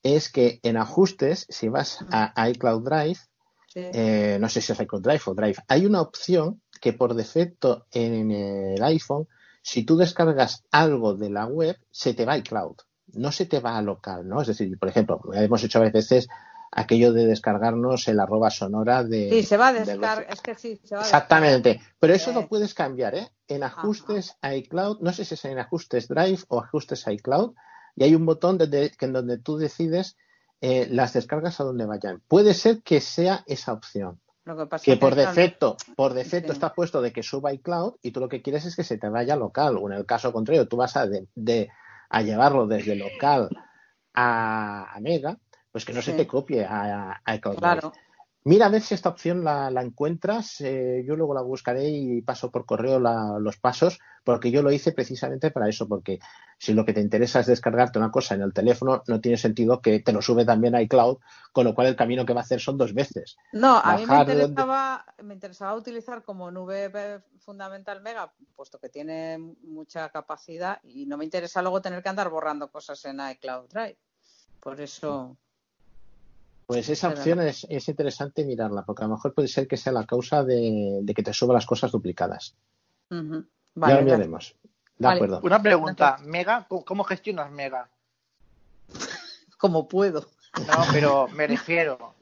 es 0.04 0.30
que 0.30 0.60
en 0.64 0.78
ajustes, 0.78 1.46
si 1.50 1.70
vas 1.70 2.00
a 2.12 2.50
iCloud 2.50 2.84
Drive, 2.84 3.20
Sí. 3.68 3.80
eh, 3.92 4.38
no 4.40 4.50
sé 4.50 4.62
si 4.62 4.72
es 4.72 4.80
iCloud 4.80 5.02
Drive 5.02 5.22
o 5.26 5.34
Drive, 5.34 5.56
hay 5.68 5.88
una 5.88 6.00
opción 6.02 6.62
que 6.80 6.94
por 6.94 7.16
defecto 7.16 7.88
en 7.92 8.30
el 8.30 8.84
iPhone, 8.84 9.28
si 9.64 9.84
tú 9.84 9.98
descargas 9.98 10.64
algo 10.70 11.16
de 11.16 11.32
la 11.32 11.48
web, 11.48 11.80
se 11.90 12.14
te 12.14 12.24
va 12.24 12.34
a 12.34 12.38
iCloud, 12.38 12.76
no 13.14 13.32
se 13.32 13.48
te 13.48 13.60
va 13.62 13.76
a 13.78 13.82
local, 13.82 14.28
¿no? 14.28 14.42
Es 14.42 14.48
decir, 14.48 14.78
por 14.78 14.90
ejemplo, 14.90 15.20
hemos 15.34 15.64
hecho 15.64 15.80
a 15.80 15.90
veces 15.90 16.28
aquello 16.76 17.14
de 17.14 17.26
descargarnos 17.28 18.08
el 18.08 18.20
arroba 18.20 18.50
sonora 18.50 19.04
de... 19.04 19.30
Sí, 19.30 19.44
se 19.44 19.58
va 19.58 19.68
a 19.68 19.74
descargar, 19.74 20.26
es 20.30 20.42
que 20.42 20.56
sí, 20.56 20.80
se 20.84 20.96
va 20.96 21.02
a 21.02 21.04
Exactamente, 21.06 21.80
pero 22.00 22.14
eso 22.14 22.32
Eh. 22.32 22.34
lo 22.34 22.48
puedes 22.48 22.74
cambiar, 22.74 23.14
¿eh? 23.16 23.30
En 23.48 23.64
ajustes 23.64 24.36
iCloud, 24.42 25.00
no 25.02 25.14
sé 25.14 25.24
si 25.26 25.36
es 25.36 25.46
en 25.46 25.60
ajustes 25.60 26.08
Drive 26.08 26.40
o 26.48 26.60
ajustes 26.60 27.06
iCloud, 27.08 27.54
y 27.96 28.04
hay 28.06 28.16
un 28.16 28.26
botón 28.26 28.58
que 28.58 28.92
en 29.06 29.14
donde 29.14 29.38
tú 29.38 29.58
decides 29.58 30.18
eh, 30.62 30.88
las 30.90 31.14
descargas 31.14 31.60
a 31.60 31.64
donde 31.64 31.86
vayan. 31.86 32.22
Puede 32.28 32.54
ser 32.54 32.82
que 32.82 33.02
sea 33.02 33.44
esa 33.48 33.74
opción, 33.74 34.20
Lo 34.46 34.58
que 34.58 34.66
pasa 34.66 34.84
que 34.86 34.94
es 34.94 34.98
por 35.00 35.14
defecto, 35.16 35.78
por 35.96 36.14
defecto 36.14 36.54
Sí. 36.54 36.58
está 36.58 36.74
puesto 36.74 37.02
de 37.02 37.12
que 37.14 37.22
suba 37.22 37.54
iCloud 37.54 37.96
y 38.02 38.12
tú 38.12 38.20
lo 38.20 38.30
que 38.30 38.42
quieres 38.42 38.66
es 38.66 38.76
que 38.76 38.84
se 38.84 38.98
te 38.98 39.10
vaya 39.10 39.36
local, 39.36 39.78
o 39.78 39.88
en 39.92 39.98
el 39.98 40.06
caso 40.06 40.34
contrario, 40.34 40.68
tú 40.68 40.78
vas 40.78 40.96
a, 40.98 41.06
de, 41.06 41.28
de- 41.36 41.70
a 42.10 42.22
llevarlo 42.22 42.66
desde 42.68 42.96
local 42.96 43.50
a, 44.14 44.96
a 44.96 45.00
Mega, 45.00 45.38
pues 45.74 45.84
que 45.84 45.92
no 45.92 46.02
se 46.02 46.14
te 46.14 46.26
copie 46.28 46.64
a, 46.64 47.20
a. 47.26 47.40
Claro. 47.42 47.92
Mira 48.46 48.66
a 48.66 48.70
ver 48.70 48.82
si 48.82 48.94
esta 48.94 49.08
opción 49.08 49.42
la, 49.44 49.72
la 49.72 49.82
encuentras. 49.82 50.60
eh, 50.60 51.02
yo 51.08 51.16
luego 51.16 51.34
la 51.34 51.42
buscaré 51.42 51.90
y 51.90 52.22
paso 52.22 52.52
por 52.52 52.66
correo 52.66 53.00
la- 53.00 53.38
los 53.40 53.58
pasos, 53.58 54.00
porque 54.26 54.52
yo 54.52 54.62
lo 54.62 54.70
hice 54.72 54.92
precisamente 54.92 55.50
para 55.50 55.70
eso, 55.70 55.88
porque 55.88 56.20
si 56.60 56.74
lo 56.74 56.84
que 56.84 56.92
te 56.92 57.00
interesa 57.00 57.40
es 57.40 57.46
descargarte 57.48 58.00
una 58.00 58.12
cosa 58.12 58.36
en 58.36 58.42
el 58.42 58.54
teléfono, 58.54 59.02
no 59.08 59.22
tiene 59.22 59.38
sentido 59.38 59.82
que 59.82 60.02
te 60.02 60.12
lo 60.12 60.22
sube 60.22 60.44
también 60.44 60.76
a 60.76 60.82
iCloud, 60.82 61.20
con 61.54 61.64
lo 61.64 61.74
cual 61.74 61.88
el 61.88 61.96
camino 61.96 62.26
que 62.26 62.34
va 62.34 62.42
a 62.42 62.44
hacer 62.44 62.60
son 62.60 62.78
dos 62.78 62.94
veces. 62.94 63.38
No, 63.54 63.78
a 63.80 63.96
mí 63.96 64.06
me 64.06 64.18
donde- 64.18 64.34
interesaba, 64.34 65.06
me 65.24 65.34
interesaba 65.36 65.76
utilizar 65.76 66.24
como 66.24 66.52
nube 66.52 67.22
fundamental 67.40 68.02
Mega, 68.02 68.34
puesto 68.58 68.78
que 68.78 68.90
tiene 68.90 69.38
mucha 69.64 70.10
capacidad 70.10 70.80
y 70.84 71.06
no 71.06 71.16
me 71.18 71.24
interesa 71.24 71.62
luego 71.62 71.82
tener 71.82 72.04
que 72.04 72.10
andar 72.10 72.30
borrando 72.30 72.70
cosas 72.70 73.04
en 73.06 73.20
iCloud 73.32 73.70
Drive. 73.70 73.98
Por 74.60 74.80
eso, 74.82 75.38
Pues 76.66 76.88
esa 76.90 77.10
opción 77.10 77.42
es, 77.42 77.66
es 77.70 77.88
interesante 77.90 78.46
mirarla, 78.46 78.84
porque 78.84 79.04
a 79.04 79.08
lo 79.08 79.16
mejor 79.16 79.34
puede 79.34 79.48
ser 79.48 79.68
que 79.68 79.78
sea 79.78 79.92
la 79.94 80.06
causa 80.06 80.44
de, 80.44 81.00
de 81.02 81.14
que 81.14 81.24
te 81.24 81.34
suba 81.34 81.54
las 81.54 81.66
cosas 81.66 81.92
duplicadas. 81.92 82.56
ya 83.10 83.18
Vale, 83.76 83.96
lo 83.96 84.02
miraremos. 84.04 84.56
De 84.98 85.08
Vale. 85.08 85.16
acuerdo. 85.16 85.42
Una 85.44 85.62
pregunta, 85.62 86.18
Mega, 86.24 86.66
¿cómo- 86.68 86.86
¿cómo 86.86 87.04
gestionas 87.04 87.52
Mega? 87.52 87.90
Como 89.58 89.88
puedo. 89.88 90.28
No, 90.68 90.84
pero 90.92 91.28
me 91.30 91.48
refiero, 91.48 92.14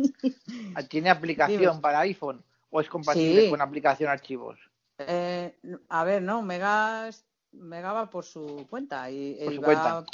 ¿tiene 0.90 1.10
aplicación 1.10 1.60
Dime. 1.60 1.82
para 1.82 2.00
iPhone 2.02 2.42
o 2.70 2.80
es 2.80 2.88
compatible 2.88 3.44
Sí. 3.46 3.50
con 3.50 3.62
aplicación 3.62 4.10
archivos? 4.10 4.58
Eh, 5.00 5.56
a 5.90 6.04
ver, 6.04 6.22
no, 6.22 6.42
Mega, 6.42 7.08
es- 7.10 7.26
Mega 7.52 7.92
va 7.92 8.10
por 8.10 8.24
su 8.24 8.66
cuenta 8.70 9.10
y, 9.12 9.34
Por 9.44 9.52
y 9.52 9.56
su 9.56 9.62
va- 9.62 9.66
cuenta. 9.66 10.00
o 10.00 10.06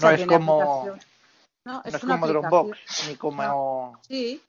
No 0.00 0.10
es 0.10 0.26
como, 0.26 0.82
aplicación- 0.82 1.00
No, 1.64 1.74
no 1.74 1.82
es 1.84 2.02
una 2.04 2.14
como 2.14 2.26
Dropbox, 2.28 3.08
ni 3.08 3.16
como... 3.16 3.98
Sí, 4.02 4.42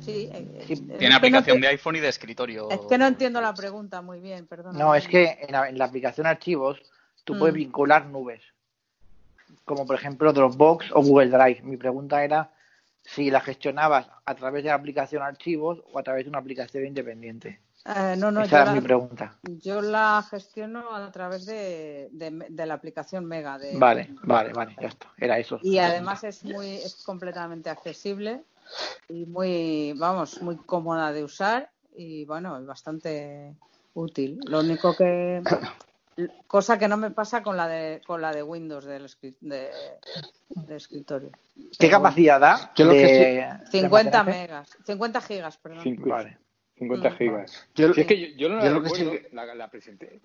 sí. 0.00 0.28
eh, 0.32 0.64
Sí. 0.66 0.72
eh, 0.74 0.96
Tiene 0.98 1.08
no 1.10 1.16
aplicación 1.16 1.56
te- 1.56 1.62
de 1.62 1.68
iPhone 1.68 1.96
y 1.96 2.00
de 2.00 2.08
escritorio. 2.08 2.68
Es 2.70 2.80
que 2.88 2.98
no 2.98 3.06
entiendo 3.06 3.40
la 3.40 3.54
pregunta 3.54 4.02
muy 4.02 4.20
bien, 4.20 4.46
perdón. 4.46 4.76
No, 4.76 4.94
es 4.94 5.06
que 5.08 5.38
en 5.40 5.52
la, 5.52 5.68
en 5.68 5.78
la 5.78 5.86
aplicación 5.86 6.26
archivos 6.26 6.80
tú 7.24 7.34
Mm. 7.34 7.38
puedes 7.38 7.54
vincular 7.54 8.06
nubes, 8.06 8.42
como 9.64 9.86
por 9.86 9.96
ejemplo 9.96 10.32
Dropbox 10.32 10.90
o 10.92 11.02
Google 11.02 11.28
Drive. 11.30 11.62
Mi 11.62 11.76
pregunta 11.76 12.22
era 12.24 12.50
si 13.02 13.30
la 13.30 13.40
gestionabas 13.40 14.06
a 14.26 14.34
través 14.34 14.62
de 14.62 14.68
la 14.68 14.74
aplicación 14.76 15.22
archivos 15.22 15.82
o 15.92 15.98
a 15.98 16.02
través 16.02 16.24
de 16.24 16.30
una 16.30 16.38
aplicación 16.38 16.84
independiente. 16.86 17.60
Eh, 17.86 18.14
no, 18.18 18.30
no, 18.30 18.42
Esa 18.42 18.50
yo 18.50 18.56
era 18.58 18.64
la, 18.66 18.72
mi 18.72 18.80
pregunta. 18.80 19.38
yo 19.42 19.80
la 19.80 20.24
gestiono 20.28 20.94
a 20.94 21.10
través 21.10 21.46
de, 21.46 22.08
de- 22.12 22.46
de 22.48 22.66
la 22.66 22.74
aplicación 22.74 23.24
Mega. 23.24 23.58
De, 23.58 23.78
Vale, 23.78 24.10
vale, 24.22 24.52
vale, 24.52 24.76
ya 24.80 24.88
está. 24.88 25.12
Era 25.16 25.38
eso. 25.38 25.58
Y 25.62 25.78
además 25.78 26.24
es 26.24 26.44
muy, 26.44 26.68
es 26.76 27.02
completamente 27.04 27.70
accesible 27.70 28.42
y 29.08 29.26
muy, 29.26 29.94
vamos, 29.96 30.40
muy 30.42 30.56
cómoda 30.56 31.12
de 31.12 31.24
usar 31.24 31.70
y 31.96 32.24
bueno, 32.26 32.58
es 32.58 32.66
bastante 32.66 33.54
útil. 33.94 34.38
Lo 34.46 34.60
único 34.60 34.94
que 34.94 35.42
cosa 36.46 36.78
que 36.78 36.86
no 36.88 36.96
me 36.96 37.10
pasa 37.10 37.42
con 37.42 37.56
la 37.56 37.66
de 37.66 38.02
con 38.06 38.20
la 38.20 38.32
de 38.32 38.42
Windows 38.42 38.84
del 38.84 39.06
de, 39.40 39.70
de 40.50 40.76
escritorio. 40.76 41.30
¿Qué 41.78 41.88
capacidad 41.88 42.38
da? 42.40 42.72
Yo 42.76 42.84
lo 42.84 42.92
que 42.92 43.06
de- 43.06 43.08
de 43.08 43.66
50 43.70 44.20
almacenaje? 44.20 44.30
megas, 44.30 44.76
50 44.84 45.20
gigas, 45.22 45.56
perdón. 45.56 45.96
Vale. 46.00 46.38
50 46.80 47.10
Mm. 47.10 47.16
gigas. 47.16 47.68
Yo- 47.76 47.92
Si 47.94 48.00
es 48.00 48.06
que 48.06 48.18
yo, 48.18 48.26
yo 48.36 48.48
no 48.48 48.56
la 48.56 48.64
yo 48.64 48.82
que 48.82 48.88
recuerdo, 48.88 49.12
sí- 49.12 49.26
la, 49.32 49.54
la 49.54 49.70
presenté. 49.70 50.20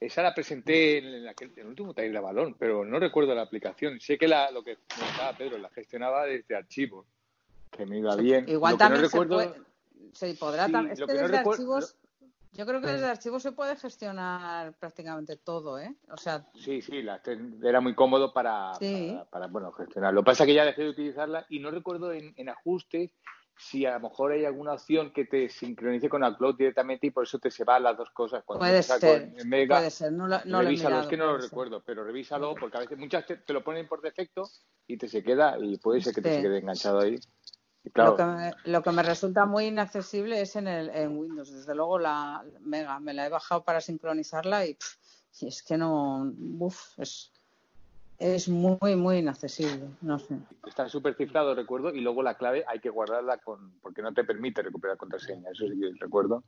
Esa 0.00 0.22
la 0.22 0.34
presenté 0.34 0.98
en, 0.98 1.24
la- 1.24 1.34
en 1.40 1.52
el 1.56 1.66
último 1.66 1.92
taller 1.94 2.12
de 2.12 2.20
balón, 2.20 2.56
pero 2.58 2.84
no 2.84 2.98
recuerdo 2.98 3.34
la 3.34 3.42
aplicación. 3.42 4.00
Sé 4.00 4.16
que 4.18 4.26
la, 4.28 4.50
lo 4.50 4.62
que 4.64 4.78
comentaba 4.96 5.36
Pedro, 5.36 5.58
la 5.58 5.70
gestionaba 5.70 6.24
desde 6.24 6.56
archivos, 6.56 7.06
que 7.70 7.84
me 7.86 7.98
iba 7.98 8.16
bien. 8.16 8.48
Igual 8.48 8.72
Lo 8.72 8.78
que 8.78 8.84
no 8.84 8.88
también 8.90 9.02
recuerdo- 9.04 9.40
se 9.40 9.48
puede, 9.48 9.62
se 10.14 10.34
podrá 10.34 10.66
Sí, 10.66 10.72
es 10.92 10.98
que 11.00 11.06
que 11.06 11.12
no 11.14 11.20
desde 11.22 11.36
recuer- 11.42 11.50
archivos, 11.52 11.96
yo 12.52 12.64
creo 12.66 12.80
que 12.80 12.86
desde 12.86 13.06
archivos 13.06 13.42
se 13.42 13.52
puede 13.52 13.76
gestionar 13.76 14.72
prácticamente 14.78 15.36
todo, 15.36 15.78
¿eh? 15.78 15.94
O 16.10 16.16
sea, 16.16 16.46
Sí, 16.54 16.80
sí, 16.80 17.02
la, 17.02 17.20
era 17.62 17.80
muy 17.80 17.94
cómodo 17.94 18.32
para, 18.32 18.74
Sí. 18.76 19.10
para, 19.12 19.24
para, 19.26 19.46
bueno, 19.48 19.72
gestionar. 19.72 20.14
Lo 20.14 20.22
que 20.22 20.26
pasa 20.26 20.44
es 20.44 20.46
que 20.46 20.54
ya 20.54 20.64
dejé 20.64 20.82
de 20.84 20.88
utilizarla 20.90 21.44
y 21.50 21.58
no 21.58 21.70
recuerdo 21.70 22.12
en, 22.12 22.32
en 22.36 22.48
ajustes 22.48 23.10
si 23.58 23.84
a 23.84 23.94
lo 23.94 24.00
mejor 24.08 24.32
hay 24.32 24.44
alguna 24.44 24.72
opción 24.74 25.12
que 25.12 25.24
te 25.24 25.48
sincronice 25.48 26.08
con 26.08 26.22
Upload 26.24 26.56
directamente 26.56 27.08
y 27.08 27.10
por 27.10 27.24
eso 27.24 27.38
te 27.38 27.50
se 27.50 27.64
van 27.64 27.82
las 27.82 27.96
dos 27.96 28.10
cosas. 28.10 28.42
Cuando 28.44 28.60
puede 28.64 28.82
ser, 28.82 29.32
Mega, 29.44 29.78
puede 29.78 29.90
ser, 29.90 30.12
no 30.12 30.28
lo, 30.28 30.38
no 30.44 30.62
lo 30.62 30.70
mirado. 30.70 31.00
es 31.00 31.06
que 31.06 31.16
no 31.16 31.26
lo 31.26 31.40
ser. 31.40 31.50
recuerdo, 31.50 31.82
pero 31.84 32.04
revísalo 32.04 32.54
porque 32.54 32.76
a 32.76 32.80
veces 32.80 32.96
muchas 32.98 33.26
te, 33.26 33.36
te 33.36 33.52
lo 33.52 33.62
ponen 33.64 33.88
por 33.88 34.00
defecto 34.00 34.48
y 34.86 34.96
te 34.96 35.08
se 35.08 35.22
queda 35.22 35.56
y 35.58 35.76
puede 35.78 36.00
ser 36.00 36.14
que 36.14 36.22
te 36.22 36.30
Sí. 36.30 36.36
se 36.36 36.42
quede 36.42 36.58
enganchado 36.58 37.00
ahí. 37.00 37.18
Claro, 37.92 38.10
Lo, 38.10 38.16
que 38.16 38.24
me, 38.24 38.52
lo 38.64 38.82
que 38.82 38.90
me 38.92 39.02
resulta 39.02 39.46
muy 39.46 39.66
inaccesible 39.66 40.40
es 40.40 40.56
en, 40.56 40.68
el, 40.68 40.90
en 40.90 41.16
Windows. 41.16 41.50
Desde 41.50 41.74
luego 41.74 41.98
la 41.98 42.44
Mega 42.60 43.00
me 43.00 43.14
la 43.14 43.26
he 43.26 43.30
bajado 43.30 43.64
para 43.64 43.80
sincronizarla 43.80 44.66
y, 44.66 44.74
pff, 44.74 44.96
y 45.40 45.48
es 45.48 45.62
que 45.62 45.78
no, 45.78 46.30
uf, 46.58 46.98
es, 46.98 47.32
es 48.18 48.48
muy, 48.48 48.96
muy 48.96 49.18
inaccesible. 49.18 49.88
No 50.00 50.18
sé. 50.18 50.38
está 50.66 50.88
súper 50.88 51.14
cifrado, 51.14 51.54
recuerdo, 51.54 51.90
y 51.94 52.00
luego 52.00 52.22
la 52.22 52.36
clave 52.36 52.64
hay 52.66 52.80
que 52.80 52.90
guardarla 52.90 53.38
con 53.38 53.78
porque 53.80 54.02
no 54.02 54.12
te 54.12 54.24
permite 54.24 54.62
recuperar 54.62 54.96
contraseña. 54.96 55.50
Eso 55.50 55.66
sí 55.66 55.78
que 55.80 55.92
recuerdo, 56.00 56.44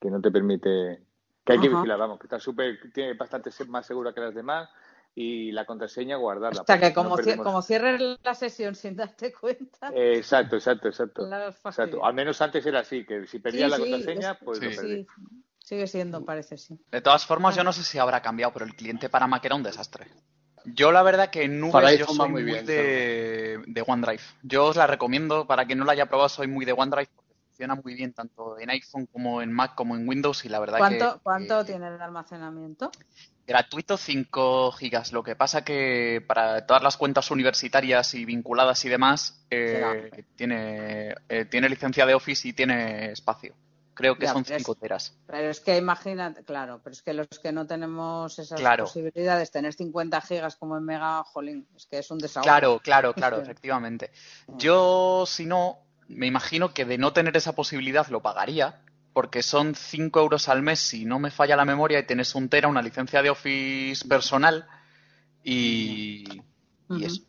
que 0.00 0.10
no 0.10 0.20
te 0.20 0.30
permite, 0.30 1.02
que 1.44 1.52
hay 1.52 1.60
que 1.60 1.68
vigilar, 1.68 1.98
vamos, 1.98 2.18
que 2.18 2.26
está 2.26 2.38
súper, 2.38 2.78
tiene 2.92 3.14
bastante 3.14 3.50
más 3.68 3.86
segura 3.86 4.12
que 4.12 4.20
las 4.20 4.34
demás 4.34 4.68
y 5.16 5.52
la 5.52 5.64
contraseña 5.64 6.16
guardarla. 6.16 6.62
O 6.62 6.64
sea 6.64 6.76
porque 6.76 6.88
que 6.88 6.94
como, 6.94 7.10
no 7.10 7.16
perdemos- 7.16 7.44
como 7.44 7.62
cierres 7.62 8.18
la 8.22 8.34
sesión 8.34 8.74
sin 8.74 8.96
darte 8.96 9.32
cuenta, 9.32 9.90
Eh, 9.94 10.16
Exacto, 10.16 10.56
exacto, 10.56 10.88
exacto. 10.88 11.24
Al 12.04 12.14
menos 12.14 12.40
antes 12.42 12.64
era 12.66 12.80
así, 12.80 13.04
que 13.06 13.26
si 13.26 13.38
perdías 13.38 13.70
la 13.70 13.76
Sí, 13.76 13.82
contraseña, 13.82 14.32
es- 14.32 14.38
pues 14.44 14.62
lo 14.62 14.70
Sí. 14.70 14.76
perdí. 14.76 15.06
sí, 15.06 15.44
sigue 15.58 15.86
siendo, 15.86 16.24
parece, 16.24 16.58
sí. 16.58 16.78
De 16.90 17.00
todas 17.00 17.24
formas, 17.24 17.56
yo 17.56 17.64
no 17.64 17.72
sé 17.72 17.82
si 17.82 17.98
habrá 17.98 18.20
cambiado, 18.20 18.52
pero 18.52 18.64
el 18.64 18.74
cliente 18.74 19.08
para 19.08 19.26
Mac 19.26 19.44
era 19.44 19.54
un 19.54 19.62
desastre. 19.62 20.08
Yo 20.64 20.92
la 20.92 21.02
verdad 21.02 21.30
que 21.30 21.44
en 21.44 21.70
Para 21.70 21.88
nubes 21.88 21.98
yo 21.98 22.06
iPhone 22.06 22.20
va 22.20 22.24
soy 22.24 22.32
muy 22.32 22.42
muy, 22.42 22.52
bien, 22.52 22.66
de, 22.66 23.62
de 23.66 23.84
OneDrive. 23.86 24.22
Yo 24.42 24.66
os 24.66 24.76
la 24.76 24.86
recomiendo, 24.86 25.46
para 25.46 25.66
quien 25.66 25.78
no 25.78 25.84
la 25.84 25.92
haya 25.92 26.06
probado, 26.06 26.28
soy 26.28 26.46
muy 26.46 26.64
de 26.64 26.72
OneDrive 26.72 27.08
porque 27.14 27.34
funciona 27.46 27.74
muy 27.74 27.94
bien 27.94 28.12
tanto 28.12 28.58
en 28.58 28.70
iPhone 28.70 29.06
como 29.06 29.42
en 29.42 29.52
Mac 29.52 29.74
como 29.74 29.96
en 29.96 30.08
Windows 30.08 30.44
y 30.44 30.48
la 30.48 30.60
verdad 30.60 30.78
¿Cuánto, 30.78 31.14
que 31.14 31.20
cuánto 31.22 31.64
tiene 31.64 31.88
el 31.88 32.00
almacenamiento? 32.00 32.90
gratuito 33.46 33.96
5 33.96 34.72
gigas. 34.72 35.12
Lo 35.12 35.22
que 35.22 35.36
pasa 35.36 35.64
que 35.64 36.24
para 36.26 36.66
todas 36.66 36.82
las 36.82 36.96
cuentas 36.96 37.30
universitarias 37.30 38.14
y 38.14 38.24
vinculadas 38.24 38.84
y 38.84 38.88
demás 38.88 39.44
eh, 39.50 40.24
tiene, 40.36 41.14
eh, 41.28 41.44
tiene 41.44 41.68
licencia 41.68 42.06
de 42.06 42.14
Office 42.14 42.48
y 42.48 42.52
tiene 42.52 43.12
espacio. 43.12 43.54
Creo 43.94 44.16
que 44.16 44.26
Ya, 44.26 44.32
son 44.32 44.42
pero 44.44 44.56
es- 44.56 44.62
5 44.62 44.74
teras. 44.74 45.16
Pero 45.26 45.50
es 45.50 45.60
que 45.60 45.76
imagínate, 45.78 46.42
claro, 46.44 46.80
pero 46.82 46.92
es 46.94 47.02
que 47.02 47.14
los 47.14 47.28
que 47.40 47.52
no 47.52 47.66
tenemos 47.66 48.36
esas 48.38 48.60
Claro. 48.60 48.84
posibilidades, 48.84 49.50
tener 49.52 49.72
50 49.72 50.20
gigas 50.20 50.56
como 50.56 50.76
en 50.76 50.84
Mega, 50.84 51.22
jolín, 51.24 51.68
es 51.76 51.86
que 51.86 51.98
es 51.98 52.10
un 52.10 52.18
desahogo. 52.18 52.44
Claro, 52.44 52.80
claro, 52.82 53.14
claro, 53.14 53.40
efectivamente. 53.40 54.10
Yo, 54.58 55.24
si 55.26 55.46
no, 55.46 55.78
me 56.08 56.26
imagino 56.26 56.74
que 56.74 56.84
de 56.84 56.98
no 56.98 57.12
tener 57.12 57.36
esa 57.36 57.54
posibilidad 57.54 58.06
lo 58.08 58.20
pagaría, 58.20 58.80
porque 59.12 59.44
son 59.44 59.76
5 59.76 60.18
euros 60.20 60.48
al 60.48 60.62
mes 60.62 60.80
si 60.80 61.04
no 61.04 61.20
me 61.20 61.30
falla 61.30 61.54
la 61.54 61.64
memoria 61.64 62.00
y 62.00 62.06
tienes 62.06 62.34
un 62.34 62.48
tera, 62.48 62.66
una 62.66 62.82
licencia 62.82 63.22
de 63.22 63.30
Office 63.30 64.08
personal 64.08 64.66
y, 65.42 66.24
y 66.90 67.04
eso. 67.04 67.22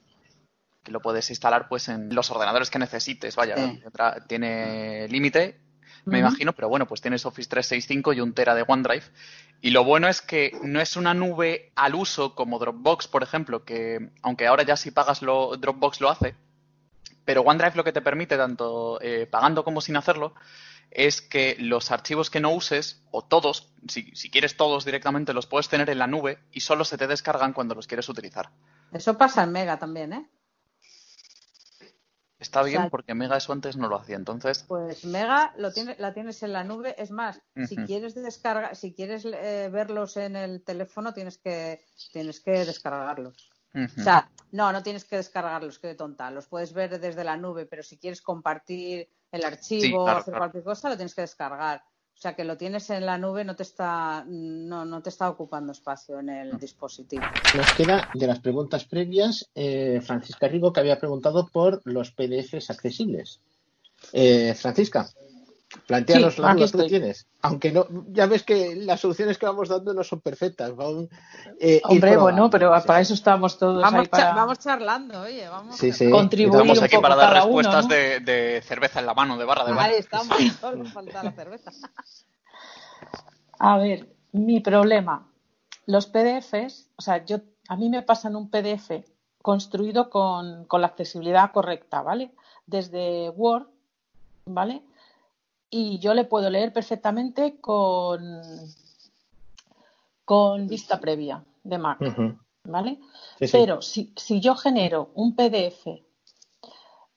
Que 0.84 0.92
lo 0.92 1.00
puedes 1.02 1.30
instalar 1.30 1.68
pues 1.68 1.88
en 1.90 2.14
los 2.14 2.30
ordenadores 2.32 2.70
que 2.70 2.80
necesites, 2.80 3.36
vaya, 3.36 3.56
Sí. 3.56 3.82
tiene 4.28 5.08
límite, 5.10 5.60
me 6.06 6.20
imagino, 6.20 6.54
pero 6.54 6.70
bueno, 6.70 6.88
pues 6.88 7.02
tienes 7.02 7.26
Office 7.26 7.50
365 7.50 8.14
y 8.14 8.22
un 8.22 8.34
tera 8.34 8.56
de 8.56 8.64
OneDrive. 8.68 9.06
Y 9.62 9.72
lo 9.72 9.84
bueno 9.84 10.08
es 10.08 10.22
que 10.22 10.58
no 10.64 10.80
es 10.80 10.96
una 10.96 11.14
nube 11.14 11.72
al 11.76 11.96
uso 11.96 12.36
como 12.36 12.60
Dropbox, 12.60 13.08
por 13.08 13.24
ejemplo, 13.24 13.66
que 13.66 14.12
aunque 14.22 14.48
ahora 14.48 14.64
ya 14.64 14.78
si 14.78 14.92
pagas 14.92 15.22
lo, 15.22 15.58
Dropbox 15.58 16.02
lo 16.02 16.10
hace, 16.10 16.36
pero 17.26 17.42
OneDrive 17.42 17.76
lo 17.76 17.84
que 17.84 17.92
te 17.92 18.02
permite, 18.02 18.38
tanto 18.38 19.00
eh, 19.02 19.28
pagando 19.30 19.64
como 19.64 19.82
sin 19.82 19.98
hacerlo, 19.98 20.36
es 20.92 21.22
que 21.22 21.56
los 21.60 21.92
archivos 21.92 22.30
que 22.30 22.40
no 22.40 22.52
uses, 22.52 23.04
o 23.12 23.24
todos, 23.24 23.74
si, 23.88 24.12
si 24.16 24.30
quieres 24.30 24.56
todos 24.56 24.86
directamente, 24.86 25.34
los 25.34 25.48
puedes 25.48 25.68
tener 25.68 25.90
en 25.90 26.00
la 26.00 26.08
nube 26.08 26.40
y 26.52 26.60
solo 26.60 26.86
se 26.86 26.98
te 26.98 27.08
descargan 27.08 27.54
cuando 27.54 27.76
los 27.76 27.88
quieres 27.88 28.08
utilizar. 28.08 28.50
Eso 28.92 29.18
pasa 29.18 29.44
en 29.44 29.52
Mega 29.52 29.78
también, 29.78 30.14
¿eh? 30.14 30.30
Está 32.46 32.62
bien 32.62 32.78
O 32.78 32.82
sea, 32.82 32.90
porque 32.90 33.16
Mega 33.16 33.38
eso 33.38 33.54
antes 33.54 33.76
no 33.76 33.88
lo 33.88 33.98
hacía, 33.98 34.16
entonces... 34.16 34.64
Pues 34.68 35.04
Mega 35.04 35.54
lo 35.58 35.74
tiene, 35.74 35.96
la 35.98 36.14
tienes 36.14 36.44
en 36.44 36.54
la 36.54 36.64
nube. 36.64 36.96
Es 36.98 37.10
más, 37.10 37.42
si 37.68 37.76
quieres 37.76 38.14
descargar, 38.14 38.76
si 38.76 38.94
quieres 38.94 39.26
eh, 39.26 39.70
verlos 39.72 40.16
en 40.18 40.36
el 40.36 40.64
teléfono, 40.64 41.14
tienes 41.14 41.38
que, 41.40 41.84
tienes 42.14 42.40
que 42.40 42.52
descargarlos. 42.52 43.50
O 43.74 44.02
sea, 44.02 44.30
no, 44.52 44.72
no 44.72 44.84
tienes 44.84 45.04
que 45.04 45.18
descargarlos, 45.18 45.80
qué 45.80 45.96
tonta. 45.96 46.32
Los 46.32 46.46
puedes 46.48 46.72
ver 46.72 46.98
desde 47.00 47.24
la 47.24 47.36
nube, 47.36 47.66
pero 47.66 47.84
si 47.84 47.98
quieres 47.98 48.22
compartir 48.22 49.10
el 49.32 49.44
archivo 49.44 49.82
Sí, 49.82 49.94
o 49.94 50.04
claro, 50.04 50.20
hacer 50.20 50.32
claro. 50.32 50.40
cualquier 50.40 50.64
cosa, 50.64 50.90
lo 50.90 50.96
tienes 50.96 51.16
que 51.16 51.22
descargar. 51.22 51.84
O 52.16 52.18
sea, 52.18 52.34
que 52.34 52.46
lo 52.46 52.56
tienes 52.56 52.90
en 52.90 53.06
la 53.06 53.18
nube, 53.18 53.44
no 53.44 53.56
te 53.56 53.64
está, 53.64 54.24
no, 54.26 54.86
no 54.86 55.02
te 55.02 55.10
está 55.10 55.30
ocupando 55.30 55.74
espacio 55.74 56.20
en 56.20 56.30
el 56.30 56.58
dispositivo. 56.58 57.22
Nos 57.54 57.74
queda 57.74 58.10
de 58.14 58.26
las 58.26 58.40
preguntas 58.40 58.86
previas 58.86 59.50
eh, 59.54 60.00
Francisca 60.02 60.48
Rigo, 60.48 60.72
que 60.72 60.80
había 60.80 60.98
preguntado 60.98 61.48
por 61.48 61.82
los 61.84 62.12
PDFs 62.12 62.70
accesibles. 62.70 63.42
Eh, 64.14 64.54
Francisca, 64.56 65.10
planteanos 65.88 66.36
Sí, 66.36 66.42
la 66.42 66.54
duda 66.54 66.66
que 66.66 66.72
tú 66.72 66.86
tienes. 66.88 67.28
Aunque 67.42 67.72
no, 67.72 67.86
ya 68.10 68.26
ves 68.26 68.44
que 68.44 68.76
las 68.76 69.00
soluciones 69.00 69.38
que 69.38 69.46
vamos 69.46 69.70
dando 69.70 69.94
no 69.94 70.04
son 70.04 70.22
perfectas. 70.22 70.72
Eh, 71.60 71.82
Hombre, 71.86 72.18
bueno, 72.18 72.50
pero 72.50 72.72
para 72.86 73.00
eso 73.02 73.14
estamos 73.14 73.58
todos 73.58 73.82
Vamos, 73.82 74.02
ahí 74.02 74.08
para 74.08 74.24
cha- 74.30 74.36
vamos 74.36 74.60
charlando, 74.60 75.22
oye, 75.22 75.48
vamos. 75.48 75.76
Sí, 75.78 75.92
sí. 75.92 76.10
contribuir 76.10 76.56
Estamos 76.62 76.78
un 76.80 76.84
aquí 76.84 76.96
poco 76.96 77.02
para 77.10 77.16
dar 77.16 77.32
uno, 77.32 77.44
respuestas 77.44 77.84
¿no? 77.88 77.94
de, 77.96 78.20
de 78.22 78.62
cerveza 78.64 79.00
en 79.00 79.06
la 79.06 79.14
mano, 79.14 79.38
de 79.38 79.46
barra 79.46 79.66
de 79.66 79.74
baño. 79.74 79.88
Ahí 79.94 80.00
estamos, 80.00 80.38
solo 80.60 80.86
falta 80.86 81.24
la 81.24 81.32
cerveza. 81.32 81.72
A 83.60 83.78
ver, 83.78 84.08
mi 84.32 84.60
problema. 84.60 85.28
Los 85.86 86.08
PDFs, 86.08 86.90
o 86.96 87.02
sea, 87.02 87.24
yo, 87.26 87.38
a 87.70 87.76
mí 87.76 87.90
me 87.90 88.02
pasan 88.02 88.36
un 88.36 88.50
PDF 88.50 89.04
construido 89.42 90.10
con, 90.10 90.66
con 90.66 90.82
la 90.82 90.88
accesibilidad 90.88 91.52
correcta, 91.52 92.02
¿vale? 92.02 92.32
Desde 92.66 93.30
Word, 93.30 93.68
¿vale? 94.46 94.82
Y 95.70 96.00
yo 96.00 96.14
le 96.14 96.24
puedo 96.26 96.50
leer 96.50 96.72
perfectamente 96.72 97.60
con, 97.60 98.22
con 100.24 100.68
vista 100.68 101.00
previa 101.00 101.44
de 101.64 101.78
Mac. 101.78 102.00
¿vale? 102.64 103.00
Sí, 103.40 103.48
sí. 103.48 103.52
Pero 103.58 103.82
si, 103.82 104.14
si 104.16 104.40
yo 104.40 104.56
genero 104.56 105.10
un 105.16 105.36
PDF 105.36 105.88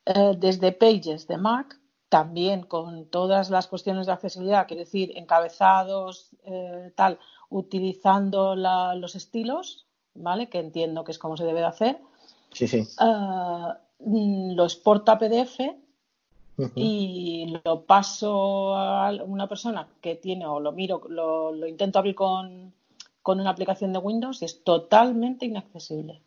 eh, 0.07 0.35
desde 0.39 0.73
Pages 0.73 1.27
de 1.27 1.37
Mac, 1.39 1.79
también 2.09 2.63
con 2.63 3.07
todas 3.07 3.51
las 3.51 3.67
cuestiones 3.67 4.07
de 4.07 4.13
accesibilidad, 4.13 4.67
quiero 4.67 4.81
decir, 4.85 5.13
encabezados, 5.17 6.31
eh, 6.45 6.93
tal, 6.97 7.19
utilizando 7.51 8.57
la- 8.57 8.95
los 8.95 9.15
estilos, 9.15 9.87
¿vale? 10.15 10.49
Que 10.49 10.59
entiendo 10.59 11.05
que 11.05 11.13
es 11.13 11.19
como 11.19 11.37
se 11.37 11.45
debe 11.45 11.61
de 11.61 11.67
hacer, 11.67 11.99
Sí, 12.53 12.67
sí. 12.67 12.79
eh, 12.79 13.67
mm, 14.01 14.53
lo 14.55 14.65
exporto 14.65 15.13
a 15.13 15.19
PDF 15.19 15.77
Y 16.75 17.61
lo 17.65 17.83
paso 17.83 18.75
a 18.77 19.13
una 19.25 19.49
persona 19.49 19.89
que 20.01 20.17
tiene 20.17 20.47
o 20.47 20.59
lo 20.59 20.73
miro, 20.73 21.03
lo, 21.09 21.53
lo 21.53 21.67
intento 21.67 21.99
abrir 21.99 22.17
con, 22.17 22.73
con 23.23 23.41
una 23.41 23.51
aplicación 23.51 23.93
de 23.93 24.01
Windows 24.01 24.43
y 24.43 24.47
es 24.47 24.65
totalmente 24.65 25.47
inaccesible. 25.47 26.21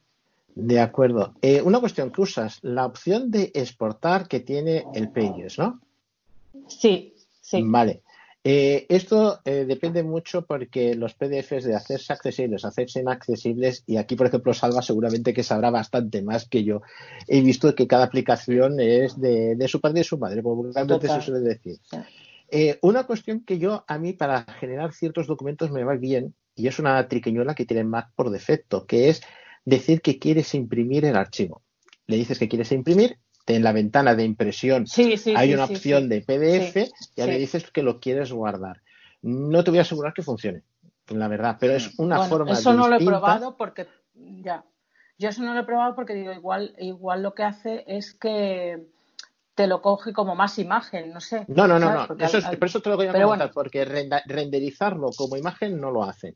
De 0.56 0.80
acuerdo. 0.80 1.34
Eh, 1.42 1.62
una 1.62 1.80
cuestión 1.80 2.12
que 2.12 2.22
usas, 2.22 2.60
la 2.62 2.86
opción 2.86 3.32
de 3.32 3.52
exportar 3.54 4.28
que 4.28 4.40
tiene 4.40 4.86
el 4.94 5.10
Pages, 5.10 5.58
¿no? 5.58 5.80
Sí, 6.68 7.16
sí. 7.42 7.64
Vale. 7.66 8.04
Eh, 8.44 8.88
esto 8.90 9.40
eh, 9.46 9.66
depende 9.68 10.02
mucho 10.02 10.46
porque 10.48 10.96
los 10.96 11.14
PDFs 11.14 11.64
de 11.64 11.76
hacerse 11.76 12.12
accesibles, 12.12 12.66
hacerse 12.66 13.02
inaccesibles, 13.02 13.84
y 13.86 13.98
aquí, 13.98 14.16
por 14.16 14.28
ejemplo, 14.28 14.54
Salva 14.54 14.82
seguramente 14.82 15.34
que 15.34 15.44
sabrá 15.44 15.70
bastante 15.70 16.24
más 16.24 16.48
que 16.48 16.64
yo. 16.64 16.82
He 17.28 17.42
visto 17.42 17.76
que 17.76 17.88
cada 17.88 18.06
aplicación 18.06 18.80
es 18.80 19.20
de, 19.20 19.56
de 19.56 19.68
su 19.68 19.80
padre 19.80 20.00
y 20.00 20.02
de 20.02 20.06
su 20.06 20.18
madre, 20.18 20.42
como 20.42 20.56
vulgarmente 20.56 21.08
se 21.08 21.22
suele 21.22 21.42
decir. 21.42 21.78
Eh, 22.50 22.80
una 22.82 23.06
cuestión 23.06 23.46
que 23.46 23.60
yo, 23.60 23.86
a 23.88 23.98
mí, 24.00 24.14
para 24.14 24.44
generar 24.60 24.92
ciertos 24.94 25.28
documentos 25.28 25.72
me 25.72 25.84
va 25.84 25.96
bien, 25.96 26.34
y 26.56 26.68
es 26.68 26.80
una 26.80 27.08
triqueñuela 27.08 27.54
que 27.54 27.66
tiene 27.66 27.84
Mac 27.84 28.10
por 28.16 28.32
defecto, 28.32 28.88
que 28.88 29.10
es 29.10 29.22
decir 29.66 30.02
que 30.02 30.18
quieres 30.18 30.54
imprimir 30.56 31.06
el 31.06 31.16
archivo. 31.16 31.62
Le 32.08 32.18
dices 32.18 32.40
que 32.40 32.50
quieres 32.50 32.72
imprimir, 32.72 33.20
en 33.48 33.64
la 33.64 33.72
ventana 33.72 34.16
de 34.16 34.24
impresión 34.24 34.86
Sí, 34.88 35.18
sí, 35.18 35.36
hay 35.36 35.50
sí, 35.50 35.54
una 35.56 35.66
opción 35.66 36.10
de 36.10 36.22
PDF, 36.22 36.92
ya 37.16 37.26
le 37.28 37.38
dices 37.38 37.70
que 37.72 37.84
lo 37.84 38.00
quieres 38.00 38.32
guardar. 38.32 38.82
No 39.22 39.64
te 39.64 39.72
voy 39.72 39.80
a 39.80 39.84
asegurar 39.84 40.14
que 40.14 40.24
funcione, 40.24 40.64
la 41.10 41.28
verdad, 41.28 41.58
pero 41.60 41.74
es 41.74 41.98
una 42.00 42.18
Bueno, 42.18 42.30
forma 42.30 42.54
eso 42.54 42.74
no 42.74 42.88
lo 42.88 42.96
he 42.96 43.00
probado 43.06 43.58
porque 43.58 43.88
ya. 44.14 44.64
Yo 45.18 45.30
eso 45.30 45.44
no 45.44 45.54
lo 45.54 45.60
he 45.60 45.66
probado 45.66 45.94
porque 45.96 46.16
digo, 46.16 46.34
igual, 46.34 46.76
igual 46.80 47.22
lo 47.22 47.36
que 47.36 47.44
hace 47.44 47.84
es 47.88 48.14
que 48.16 48.88
te 49.54 49.68
lo 49.68 49.82
coge 49.82 50.14
como 50.14 50.36
más 50.36 50.58
imagen, 50.58 51.14
no 51.14 51.22
sé. 51.22 51.46
No, 51.48 51.68
no, 51.68 51.78
no, 51.78 51.92
no. 51.92 52.08
Eso 52.18 52.38
es- 52.38 52.46
por 52.46 52.66
eso 52.66 52.82
te 52.82 52.90
lo 52.90 52.96
voy 52.96 53.08
a 53.08 53.26
bueno, 53.26 53.52
porque 53.54 53.86
renderizarlo 53.86 55.12
como 55.16 55.38
imagen 55.38 55.80
no 55.80 55.92
lo 55.92 56.04
hace. 56.04 56.36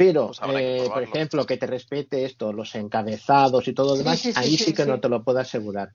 Pero, 0.00 0.28
Pues 0.28 0.40
eh, 0.56 0.88
por 0.90 1.02
ejemplo, 1.02 1.44
que 1.44 1.58
te 1.58 1.66
respete 1.66 2.24
esto, 2.24 2.54
los 2.54 2.74
encabezados 2.74 3.68
y 3.68 3.74
todo 3.74 3.88
lo 3.90 3.96
Sí, 3.96 3.98
demás, 3.98 4.18
sí, 4.18 4.32
sí, 4.32 4.38
ahí 4.40 4.56
sí, 4.56 4.64
sí 4.64 4.72
que 4.72 4.84
sí. 4.84 4.88
no 4.88 4.98
te 4.98 5.10
lo 5.10 5.22
puedo 5.22 5.40
asegurar. 5.40 5.90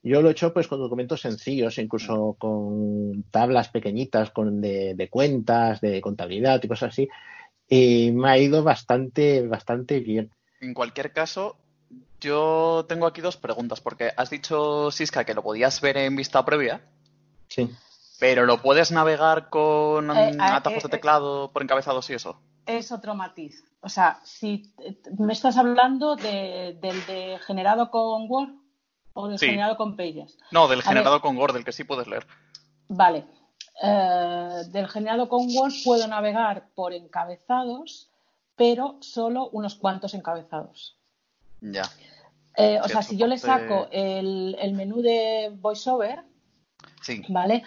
Yo 0.00 0.22
lo 0.22 0.28
he 0.28 0.30
hecho 0.30 0.54
pues 0.54 0.68
con 0.68 0.78
documentos 0.78 1.22
sencillos, 1.22 1.76
incluso 1.78 2.36
con 2.38 3.24
tablas 3.32 3.68
pequeñitas 3.68 4.30
con 4.30 4.60
de, 4.60 4.94
de 4.94 5.08
cuentas, 5.10 5.80
de 5.80 6.00
contabilidad 6.00 6.62
y 6.62 6.68
cosas 6.68 6.90
así, 6.92 7.08
y 7.68 8.12
me 8.12 8.28
ha 8.30 8.38
ido 8.38 8.62
bastante, 8.62 9.44
bastante 9.44 9.98
bien. 9.98 10.30
En 10.60 10.72
cualquier 10.72 11.12
caso, 11.12 11.56
yo 12.20 12.86
tengo 12.88 13.08
aquí 13.08 13.20
dos 13.22 13.36
preguntas, 13.36 13.80
porque 13.80 14.12
has 14.16 14.30
dicho, 14.30 14.92
Siska, 14.92 15.24
que 15.24 15.34
lo 15.34 15.42
podías 15.42 15.80
ver 15.80 15.96
en 15.96 16.14
vista 16.14 16.44
previa, 16.44 16.80
Sí. 17.48 17.68
pero 18.20 18.46
lo 18.46 18.62
puedes 18.62 18.92
navegar 18.92 19.50
con 19.50 20.12
Eh, 20.16 20.36
atajos 20.38 20.84
de 20.84 20.86
eh, 20.86 20.90
eh. 20.90 20.90
teclado 20.90 21.50
por 21.50 21.62
encabezados 21.64 22.08
y 22.10 22.14
eso. 22.14 22.40
Es 22.68 22.92
otro 22.92 23.14
matiz. 23.14 23.64
O 23.80 23.88
sea, 23.88 24.20
si 24.24 24.72
me 25.18 25.32
estás 25.32 25.56
hablando 25.56 26.14
de- 26.16 26.78
del 26.80 27.04
de 27.06 27.38
generado 27.46 27.90
con 27.90 28.30
Word 28.30 28.50
o 29.14 29.28
del 29.28 29.38
Sí. 29.38 29.46
generado 29.46 29.76
con 29.76 29.96
Pages. 29.96 30.38
No, 30.52 30.68
del 30.68 30.80
A 30.80 30.82
generado 30.82 31.16
ver, 31.16 31.22
con 31.22 31.36
Word, 31.36 31.54
del 31.54 31.64
que 31.64 31.72
sí 31.72 31.84
puedes 31.84 32.06
leer. 32.06 32.26
Vale. 32.88 33.24
Eh, 33.82 34.62
del 34.70 34.88
generado 34.88 35.28
con 35.28 35.46
Word 35.54 35.72
puedo 35.84 36.06
navegar 36.08 36.68
por 36.74 36.92
encabezados, 36.92 38.10
pero 38.56 38.96
solo 39.00 39.48
unos 39.50 39.76
cuantos 39.76 40.14
encabezados. 40.14 40.96
Ya. 41.60 41.82
Eh, 42.56 42.80
o 42.82 42.88
sea, 42.88 43.02
si 43.02 43.16
yo 43.16 43.26
le 43.28 43.38
saco 43.38 43.88
el, 43.92 44.56
el 44.60 44.72
menú 44.74 45.00
de 45.00 45.50
VoiceOver, 45.60 46.24
Sí. 47.02 47.22
¿vale? 47.28 47.62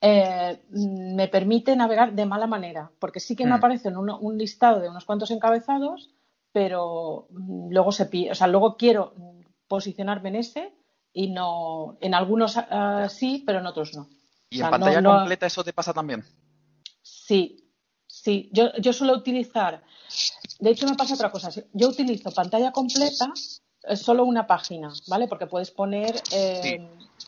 Eh, 0.00 0.60
me 0.70 1.26
permite 1.28 1.74
navegar 1.74 2.12
de 2.14 2.26
mala 2.26 2.46
manera, 2.46 2.90
porque 2.98 3.18
sí 3.20 3.34
que 3.34 3.44
me 3.46 3.52
Hmm. 3.52 3.58
aparece 3.58 3.88
un, 3.88 4.10
un 4.10 4.36
listado 4.38 4.80
de 4.80 4.88
unos 4.90 5.04
cuantos 5.04 5.30
encabezados, 5.30 6.10
pero 6.52 7.26
mm, 7.30 7.70
luego 7.70 7.92
se 7.92 8.08
o 8.30 8.34
sea, 8.34 8.46
luego 8.46 8.76
quiero 8.76 9.14
posicionarme 9.68 10.28
en 10.28 10.36
ese 10.36 10.72
y 11.12 11.28
no, 11.30 11.96
en 12.00 12.14
algunos 12.14 12.56
ah, 12.58 13.08
sí, 13.08 13.42
pero 13.46 13.60
en 13.60 13.66
otros 13.66 13.94
no. 13.94 14.08
¿Y 14.50 14.56
O 14.56 14.58
sea, 14.58 14.66
en 14.66 14.70
pantalla 14.70 15.00
no- 15.00 15.18
completa 15.20 15.46
eso 15.46 15.64
te 15.64 15.72
pasa 15.72 15.92
también? 15.94 16.22
Sí, 17.02 17.64
sí. 18.06 18.50
Yo, 18.52 18.72
yo 18.78 18.92
suelo 18.92 19.14
utilizar. 19.14 19.82
De 20.60 20.70
hecho, 20.70 20.86
me 20.86 20.94
pasa 20.94 21.14
otra 21.14 21.30
cosa. 21.30 21.50
Yo 21.72 21.88
utilizo 21.88 22.30
pantalla 22.32 22.70
completa, 22.72 23.32
eh, 23.84 23.96
solo 23.96 24.24
una 24.24 24.46
página, 24.46 24.92
¿vale? 25.08 25.26
Porque 25.28 25.46
puedes 25.46 25.70
poner 25.70 26.14
eh, 26.32 26.78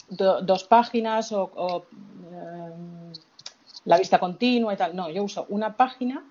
do- 0.09 0.43
dos 0.43 0.65
páginas 0.65 1.33
o, 1.33 1.43
o, 1.55 1.87
la 3.85 3.99
vista 3.99 4.19
continua 4.19 4.75
y 4.75 4.77
tal. 4.77 4.95
No, 4.97 5.09
yo 5.11 5.23
uso 5.23 5.47
una 5.49 5.77
página. 5.77 6.23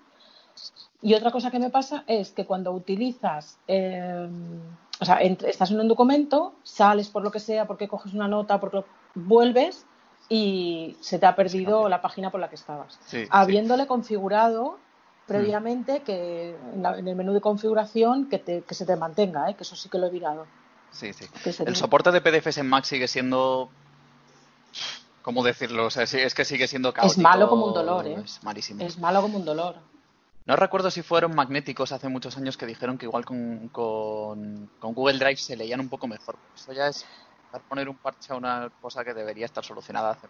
Y 1.00 1.14
otra 1.14 1.30
cosa 1.30 1.50
que 1.50 1.58
me 1.60 1.70
pasa 1.70 2.04
es 2.06 2.30
que 2.32 2.44
cuando 2.44 2.72
utilizas, 2.72 3.58
eh, 3.68 4.28
o 5.00 5.04
sea, 5.04 5.16
estás 5.18 5.70
en 5.70 5.80
un 5.80 5.86
documento, 5.88 6.54
sales 6.64 7.08
por 7.08 7.22
lo 7.22 7.30
que 7.30 7.38
sea, 7.40 7.66
porque 7.66 7.86
coges 7.86 8.14
una 8.14 8.26
nota, 8.26 8.58
porque 8.58 8.82
vuelves 9.14 9.86
y 10.28 10.96
se 11.00 11.18
te 11.18 11.26
ha 11.26 11.36
perdido 11.36 11.88
la 11.88 12.02
página 12.02 12.30
por 12.30 12.40
la 12.40 12.48
que 12.48 12.56
estabas. 12.56 12.98
Sí, 13.06 13.22
sí. 13.22 13.28
Habiéndole 13.30 13.86
configurado 13.86 14.78
previamente 15.26 16.00
que 16.02 16.56
en, 16.74 16.82
la- 16.82 16.98
en 16.98 17.06
el 17.06 17.14
menú 17.14 17.32
de 17.32 17.40
configuración 17.40 18.28
que, 18.28 18.38
te- 18.38 18.62
que 18.62 18.74
se 18.74 18.84
te 18.84 18.96
mantenga, 18.96 19.48
¿eh? 19.50 19.54
que 19.54 19.62
eso 19.62 19.76
sí 19.76 19.88
que 19.88 19.98
lo 19.98 20.06
he 20.08 20.10
mirado. 20.10 20.46
Sí, 20.90 21.12
sí. 21.12 21.26
El 21.64 21.76
soporte 21.76 22.10
de 22.10 22.20
PDFs 22.20 22.58
en 22.58 22.68
Mac 22.68 22.84
sigue 22.84 23.06
siendo... 23.08 23.68
¿Cómo 25.28 25.42
decirlo? 25.42 25.84
O 25.84 25.90
sea, 25.90 26.06
sí, 26.06 26.16
es 26.18 26.34
que 26.34 26.46
sigue 26.46 26.66
siendo 26.66 26.94
caótico. 26.94 27.12
Es 27.12 27.18
malo 27.18 27.50
como 27.50 27.66
un 27.66 27.74
dolor, 27.74 28.06
¿eh? 28.06 28.16
Es 28.24 28.42
malísimo. 28.42 28.82
Es 28.82 28.98
malo 28.98 29.20
como 29.20 29.36
un 29.36 29.44
dolor. 29.44 29.76
No 30.46 30.56
recuerdo 30.56 30.90
si 30.90 31.02
fueron 31.02 31.34
magnéticos 31.34 31.92
hace 31.92 32.08
muchos 32.08 32.38
años 32.38 32.56
que 32.56 32.64
dijeron 32.64 32.96
que 32.96 33.04
igual 33.04 33.26
con, 33.26 33.68
con, 33.68 34.70
con 34.78 34.94
Google 34.94 35.18
Drive 35.18 35.36
se 35.36 35.54
leían 35.54 35.80
un 35.80 35.90
poco 35.90 36.06
mejor. 36.06 36.36
Esto 36.56 36.72
ya 36.72 36.86
es 36.86 37.04
para 37.52 37.62
poner 37.62 37.90
un 37.90 37.96
parche 37.96 38.32
a 38.32 38.36
una 38.36 38.70
cosa 38.80 39.04
que 39.04 39.12
debería 39.12 39.44
estar 39.44 39.62
solucionada 39.62 40.12
hace 40.12 40.28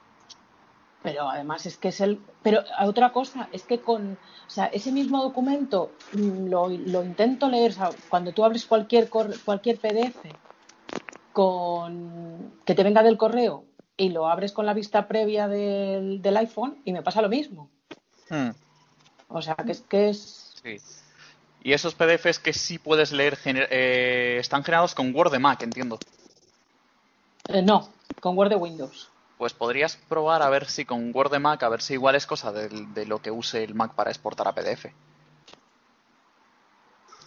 Pero 1.05 1.29
además 1.29 1.65
es 1.67 1.79
que 1.79 1.91
es 1.91 2.01
el. 2.01 2.21
Pero 2.43 2.65
otra 2.81 3.13
cosa 3.13 3.49
es 3.53 3.63
que 3.63 3.81
con. 3.81 4.19
O 4.49 4.51
sea, 4.51 4.67
ese 4.67 4.91
mismo 4.91 5.23
documento 5.23 5.93
mm, 6.15 6.49
lo, 6.49 6.71
lo 6.71 7.05
intento 7.05 7.49
leer. 7.49 7.71
o 7.71 7.75
sea, 7.75 7.91
cuando 8.09 8.33
tú 8.33 8.45
abres 8.45 8.67
cualquier, 8.67 9.09
cualquier 9.09 9.79
PDF 9.79 10.27
con 11.33 12.55
que 12.65 12.75
te 12.75 12.83
venga 12.83 13.05
del 13.05 13.17
correo 13.17 13.68
y 13.99 14.09
lo 14.11 14.29
abres 14.29 14.53
con 14.53 14.65
la 14.65 14.73
vista 14.73 15.07
previa 15.09 15.47
del, 15.49 16.23
del 16.23 16.37
iPhone 16.39 16.81
y 16.87 16.93
me 16.95 17.03
pasa 17.03 17.21
lo 17.21 17.29
mismo. 17.29 17.69
Hmm, 18.31 18.51
O 19.29 19.43
sea, 19.43 19.55
que 19.57 19.73
es 19.73 19.81
que 19.83 20.09
es. 20.09 20.55
sí. 20.63 20.79
Y 21.63 21.73
esos 21.73 21.95
PDFs 21.95 22.39
que 22.39 22.53
sí 22.53 22.79
puedes 22.79 23.11
leer 23.13 23.37
gener- 23.37 23.67
eh, 23.71 24.39
están 24.41 24.63
generados 24.65 24.95
con 24.95 25.15
Word 25.15 25.33
de 25.33 25.41
Mac, 25.41 25.61
entiendo. 25.63 25.99
eh, 27.49 27.61
no, 27.63 27.89
con 28.21 28.39
Word 28.39 28.51
de 28.51 28.57
Windows. 28.57 29.11
Pues 29.39 29.53
podrías 29.53 29.97
probar 29.97 30.43
a 30.43 30.49
ver 30.51 30.67
si 30.67 30.85
con 30.85 31.11
Word 31.15 31.31
de 31.33 31.39
Mac, 31.41 31.63
a 31.65 31.69
ver 31.69 31.83
si 31.83 31.95
igual 31.95 32.15
es 32.15 32.27
cosa 32.27 32.53
del- 32.53 32.95
de, 32.95 33.07
lo 33.07 33.21
que 33.21 33.31
use 33.31 33.65
el 33.65 33.75
Mac 33.75 33.95
para 33.95 34.11
exportar 34.11 34.47
a 34.49 34.53
PDF. 34.53 34.93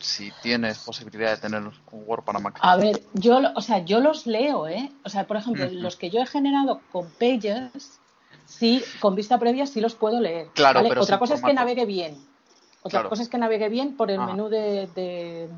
Si 0.02 0.32
tienes 0.42 0.80
posibilidad 0.80 1.32
de 1.32 1.38
tener 1.38 1.62
un 1.62 1.74
Word 1.92 2.24
para 2.24 2.40
Mac. 2.40 2.58
A 2.62 2.76
ver, 2.78 3.02
yo, 3.14 3.40
o 3.56 3.62
sea, 3.62 3.80
yo 3.86 4.00
los 4.00 4.26
leo, 4.28 4.68
¿eh? 4.68 4.92
O 5.04 5.10
sea, 5.10 5.28
por 5.28 5.38
ejemplo, 5.38 5.68
los 5.72 5.96
que 5.96 6.10
yo 6.10 6.20
he 6.22 6.26
generado 6.26 6.82
con 6.92 7.10
Pages, 7.20 8.00
sí, 8.46 8.84
con 9.00 9.16
vista 9.16 9.38
previa 9.40 9.66
sí 9.68 9.80
los 9.82 9.96
puedo 9.96 10.20
leer. 10.20 10.48
Claro, 10.54 10.80
¿vale? 10.80 10.90
pero 10.90 11.02
Otra 11.02 11.20
cosa 11.20 11.36
es 11.36 11.42
que 11.42 11.54
navegue 11.54 11.86
bien. 11.86 12.14
Otra 12.84 13.00
Claro. 13.02 13.10
cosa 13.10 13.22
es 13.22 13.30
que 13.30 13.38
navegue 13.38 13.70
bien 13.70 13.96
por 13.96 14.10
el 14.10 14.20
Ajá. 14.20 14.32
menú 14.32 14.50
de, 14.50 14.88
de- 14.88 15.50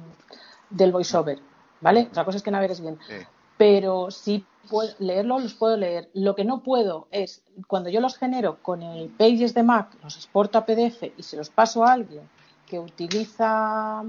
del 0.70 0.92
voiceover, 0.92 1.40
¿vale? 1.80 2.08
Otra 2.12 2.26
cosa 2.26 2.38
es 2.38 2.44
que 2.44 2.52
navegues 2.52 2.82
bien. 2.82 3.00
Sí. 3.08 3.16
Pero 3.56 4.12
sí 4.12 4.46
puedo 4.70 4.94
leerlo, 5.00 5.40
los 5.40 5.54
puedo 5.54 5.78
leer. 5.78 6.10
Lo 6.14 6.36
que 6.36 6.44
no 6.44 6.64
puedo 6.64 7.08
es, 7.12 7.42
cuando 7.68 7.90
yo 7.90 8.02
los 8.02 8.18
genero 8.18 8.62
con 8.62 8.82
el 8.84 9.08
Pages 9.10 9.54
de 9.54 9.64
Mac, 9.64 9.96
los 10.04 10.18
exporto 10.18 10.58
a 10.58 10.66
PDF 10.66 11.14
y 11.16 11.24
se 11.24 11.38
los 11.38 11.50
paso 11.50 11.86
a 11.86 11.94
alguien 11.94 12.28
que 12.68 12.80
utiliza 12.80 14.04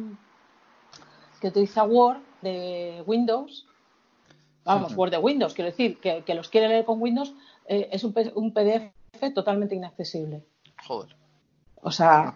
que 1.45 1.49
utiliza 1.49 1.85
Word 1.85 2.21
de 2.41 3.03
Windows, 3.07 3.67
vamos. 4.65 4.97
Word 4.97 5.11
de 5.11 5.19
Windows, 5.19 5.53
quiero 5.53 5.71
decir, 5.71 5.99
que, 6.01 6.23
que 6.25 6.35
los 6.35 6.49
quiere 6.49 6.69
leer 6.69 6.87
con 6.87 7.03
Windows, 7.03 7.35
eh, 7.69 7.91
es 7.93 8.03
un, 8.03 8.15
PDF 8.15 8.91
totalmente 9.35 9.75
inaccesible. 9.75 10.43
Joder, 10.87 11.15
O 11.83 11.91
sea, 11.91 12.35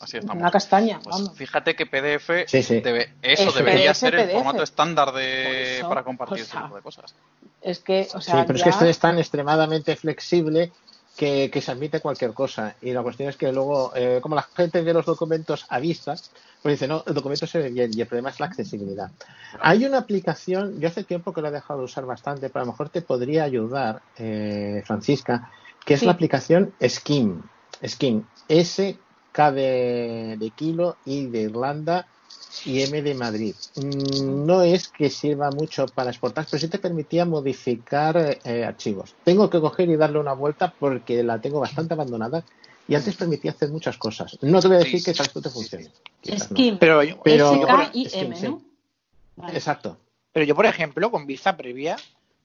así 0.00 0.16
estamos. 0.16 0.40
una 0.40 0.50
castaña, 0.50 0.98
Pues 1.04 1.14
vamos. 1.16 1.36
fíjate 1.38 1.76
que 1.76 1.86
PDF 1.86 2.48
Sí, 2.48 2.64
sí. 2.64 2.80
debe- 2.80 3.14
eso 3.22 3.48
Es 3.50 3.54
debería 3.54 3.92
PDF, 3.92 3.96
ser 4.00 4.14
el 4.16 4.24
PDF. 4.26 4.34
formato 4.34 4.62
estándar 4.64 5.12
de, 5.12 5.78
eso, 5.78 5.88
para 5.88 6.02
compartir 6.02 6.40
o 6.40 6.42
ese 6.44 6.56
tipo 6.58 6.74
de 6.74 6.82
cosas. 6.82 7.14
Es 7.62 7.78
que, 7.78 8.08
o 8.12 8.20
Sí, 8.20 8.32
sea, 8.32 8.44
pero 8.44 8.56
es 8.56 8.64
que 8.64 8.70
esto 8.70 8.86
es 8.86 8.98
tan 8.98 9.18
extremadamente 9.18 9.94
flexible 9.94 10.72
que, 11.18 11.50
que 11.50 11.60
se 11.60 11.72
admite 11.72 12.00
cualquier 12.00 12.32
cosa. 12.32 12.76
Y 12.80 12.92
la 12.92 13.02
cuestión 13.02 13.28
es 13.28 13.36
que 13.36 13.52
luego, 13.52 13.92
eh, 13.96 14.20
como 14.22 14.36
la 14.36 14.42
gente 14.42 14.80
ve 14.82 14.94
los 14.94 15.04
documentos 15.04 15.66
a 15.68 15.80
vista, 15.80 16.14
pues 16.62 16.74
dice, 16.74 16.86
no, 16.86 17.02
el 17.06 17.12
documento 17.12 17.44
se 17.44 17.58
ve 17.58 17.70
bien 17.70 17.90
y 17.92 18.00
el 18.00 18.06
problema 18.06 18.30
es 18.30 18.38
la 18.38 18.46
accesibilidad. 18.46 19.10
Hay 19.60 19.84
una 19.84 19.98
aplicación, 19.98 20.78
yo 20.78 20.86
hace 20.86 21.02
tiempo 21.02 21.32
que 21.32 21.42
la 21.42 21.48
he 21.48 21.52
dejado 21.52 21.80
de 21.80 21.86
usar 21.86 22.06
bastante, 22.06 22.48
pero 22.50 22.62
a 22.62 22.66
lo 22.66 22.72
mejor 22.72 22.88
te 22.90 23.02
podría 23.02 23.42
ayudar, 23.42 24.00
eh, 24.16 24.82
Francisca, 24.86 25.50
que 25.84 25.94
es 25.94 26.00
Sí. 26.00 26.06
la 26.06 26.12
aplicación 26.12 26.72
Skim. 26.86 27.42
Skim, 27.84 28.22
S, 28.48 28.96
K 29.32 29.52
de, 29.52 30.36
de 30.38 30.50
kilo, 30.50 30.96
I 31.04 31.26
de 31.26 31.40
Irlanda, 31.42 32.06
y 32.64 32.82
M 32.82 33.02
de 33.02 33.14
Madrid. 33.14 33.54
Mm, 33.76 34.46
No 34.46 34.62
es 34.62 34.88
que 34.88 35.10
sirva 35.10 35.50
mucho 35.50 35.86
para 35.86 36.10
exportar, 36.10 36.46
pero 36.50 36.60
sí 36.60 36.68
te 36.68 36.78
permitía 36.78 37.24
modificar 37.24 38.38
eh, 38.44 38.64
archivos. 38.64 39.14
Tengo 39.24 39.48
que 39.50 39.60
coger 39.60 39.88
y 39.88 39.96
darle 39.96 40.18
una 40.18 40.32
vuelta 40.32 40.72
porque 40.78 41.22
la 41.22 41.40
tengo 41.40 41.60
bastante 41.60 41.94
abandonada 41.94 42.44
y 42.86 42.94
antes 42.94 43.16
permitía 43.16 43.50
hacer 43.50 43.70
muchas 43.70 43.96
cosas. 43.98 44.38
No 44.42 44.60
te 44.60 44.68
voy 44.68 44.76
a 44.76 44.80
decir 44.80 45.04
que 45.04 45.12
tal 45.14 45.28
te 45.42 45.50
funcione. 45.50 45.84
no. 46.50 46.56
Pero. 47.22 47.50
Exacto. 49.52 49.96
Pero 50.32 50.44
yo, 50.46 50.54
por 50.54 50.66
ejemplo, 50.66 51.10
con 51.10 51.26
vista 51.26 51.56
previa, 51.56 51.96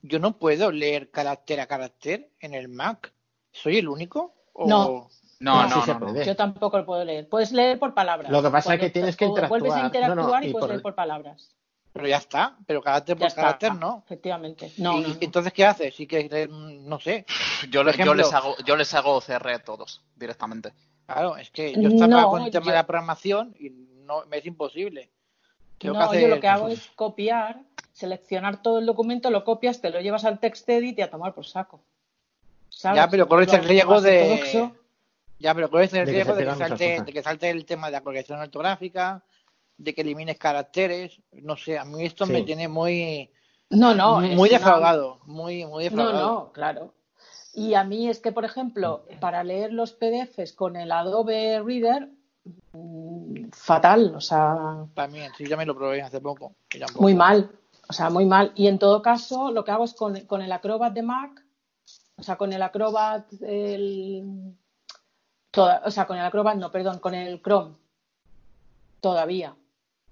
yo 0.02 0.20
no 0.20 0.38
puedo 0.38 0.72
leer 0.72 1.10
carácter 1.12 1.60
a 1.60 1.68
carácter 1.68 2.30
en 2.40 2.54
el 2.54 2.68
Mac. 2.68 3.12
¿Soy 3.52 3.78
el 3.78 3.88
único? 3.88 4.34
¿O- 4.54 4.68
No. 4.68 5.10
No, 5.44 5.64
No, 5.64 5.70
no, 5.70 5.76
sí 5.76 5.82
se 5.82 5.94
no, 5.94 6.00
no. 6.00 6.06
puede. 6.08 6.26
Yo 6.26 6.36
tampoco 6.38 6.78
lo 6.78 6.86
puedo 6.86 7.04
leer. 7.04 7.28
Puedes 7.28 7.52
leer 7.52 7.78
por 7.78 7.94
palabras. 7.94 8.32
Lo 8.32 8.42
que 8.42 8.50
pasa 8.50 8.76
es 8.76 8.80
que 8.80 8.90
tienes 8.90 9.18
que 9.18 9.26
o 9.26 9.34
Vuelves 9.34 9.74
a 9.74 9.82
interactuar. 9.86 9.86
interactuar 9.86 10.16
No, 10.16 10.40
no, 10.40 10.46
y 10.46 10.50
y 10.50 10.52
puedes 10.54 10.62
por- 10.64 10.70
leer 10.70 10.82
por 10.82 10.96
palabras. 10.96 11.56
Pero 11.92 12.08
ya 12.08 12.18
está. 12.18 12.56
Pero 12.66 12.82
carácter 12.82 13.18
por 13.18 13.34
carácter 13.34 13.76
no. 13.76 14.04
Efectivamente. 14.06 14.72
No, 14.78 15.00
Y- 15.00 15.02
no, 15.02 15.08
no. 15.10 15.16
Entonces, 15.20 15.52
¿qué 15.52 15.66
haces? 15.66 15.94
Si 15.94 16.08
quieres 16.08 16.32
leer, 16.32 16.50
mm, 16.50 16.88
no 16.88 16.98
sé. 17.00 17.26
Yo, 17.70 17.82
Por 17.82 17.86
le- 17.88 17.92
ejemplo- 17.92 18.06
yo 18.06 18.14
les 18.16 18.34
hago, 18.34 18.56
yo 18.66 18.76
les 18.78 18.94
hago 18.94 19.20
CR 19.22 19.54
a 19.54 19.60
todos 19.60 20.02
directamente. 20.16 20.72
Claro, 21.06 21.36
es 21.36 21.52
que 21.52 21.74
yo 21.74 21.90
estaba 21.90 22.08
No, 22.08 22.30
con 22.30 22.44
el 22.44 22.52
tema 22.52 22.66
yo- 22.66 22.72
de 22.72 22.78
la 22.78 22.88
programación 22.88 23.54
y 23.60 23.70
no 24.06 24.26
me 24.28 24.38
es 24.38 24.46
imposible. 24.46 25.10
Tengo 25.78 25.96
No, 25.96 26.00
que 26.00 26.06
hacer... 26.06 26.22
yo 26.22 26.28
lo 26.36 26.40
que 26.40 26.48
hago 26.48 26.70
es 26.70 26.90
copiar, 26.96 27.60
seleccionar 27.92 28.62
todo 28.62 28.80
el 28.80 28.86
documento, 28.86 29.30
lo 29.30 29.44
copias, 29.44 29.82
te 29.82 29.90
lo 29.90 30.00
llevas 30.00 30.24
al 30.24 30.40
TextEdit 30.40 30.98
y 30.98 31.02
a 31.02 31.10
tomar 31.10 31.34
por 31.34 31.46
saco. 31.46 31.82
¿Sabes? 32.70 32.96
Ya, 32.98 33.10
pero 33.10 33.28
corres 33.28 33.50
Lo 33.52 33.58
el 33.60 33.66
riesgo 33.66 34.00
de... 34.02 34.72
Ya, 35.44 35.54
pero 35.54 35.70
corres 35.70 35.94
el 35.94 36.06
De 36.06 36.12
que 36.14 36.24
riesgo 36.24 36.34
se 36.36 36.40
de 36.40 36.46
que, 36.52 36.56
salte, 36.58 37.02
de 37.06 37.12
que 37.14 37.22
salte 37.22 37.50
el 37.50 37.66
tema 37.66 37.88
de 37.88 37.92
la 37.92 38.02
corrección 38.02 38.40
ortográfica, 38.40 39.24
de 39.78 39.94
que 39.94 40.00
elimines 40.02 40.38
caracteres. 40.38 41.20
No 41.34 41.58
sé, 41.58 41.78
a 41.78 41.84
mí 41.84 42.06
esto 42.06 42.26
Sí. 42.26 42.32
me 42.32 42.44
tiene 42.44 42.70
muy... 42.70 43.30
No, 43.70 43.94
no. 43.94 44.22
muy 44.22 44.36
una- 44.38 44.48
defraudado. 44.50 45.20
Muy, 45.26 45.66
muy 45.66 45.84
No, 45.84 45.90
defraudado. 45.90 46.26
no, 46.46 46.52
claro. 46.54 46.94
Y 47.54 47.74
a 47.74 47.84
mí 47.84 48.08
es 48.10 48.20
que, 48.22 48.32
por 48.32 48.46
ejemplo, 48.46 49.06
para 49.20 49.44
leer 49.44 49.74
los 49.74 49.92
PDFs 49.92 50.54
con 50.54 50.78
el 50.78 50.92
Adobe 50.94 51.62
Reader, 51.62 52.10
mm, 52.72 53.50
fatal, 53.52 54.14
o 54.16 54.22
sea, 54.22 54.86
También, 54.94 55.32
sí, 55.38 55.46
ya 55.46 55.58
me 55.58 55.66
lo 55.66 55.76
probé 55.76 56.02
hace 56.02 56.22
poco. 56.22 56.56
muy 57.00 57.14
mal, 57.16 57.52
o 57.90 57.94
sea, 57.94 58.10
muy 58.10 58.26
mal. 58.26 58.54
Y 58.56 58.68
en 58.68 58.80
todo 58.80 59.02
caso, 59.02 59.52
lo 59.52 59.66
que 59.66 59.72
hago 59.72 59.84
es 59.84 59.94
con, 59.94 60.20
con 60.22 60.42
el 60.42 60.52
Acrobat 60.54 60.94
de 60.94 61.04
Mac, 61.04 61.44
o 62.16 62.24
sea, 62.24 62.38
con 62.38 62.54
el 62.54 62.62
Acrobat, 62.62 63.26
el, 63.42 64.56
toda- 65.54 65.84
o 65.86 65.92
sea, 65.92 66.08
con 66.08 66.18
el 66.18 66.26
Acrobat, 66.26 66.58
no, 66.58 66.72
perdón, 66.72 66.98
con 67.00 67.14
el 67.14 67.42
Chrome, 67.42 67.76
todavía. 69.00 69.56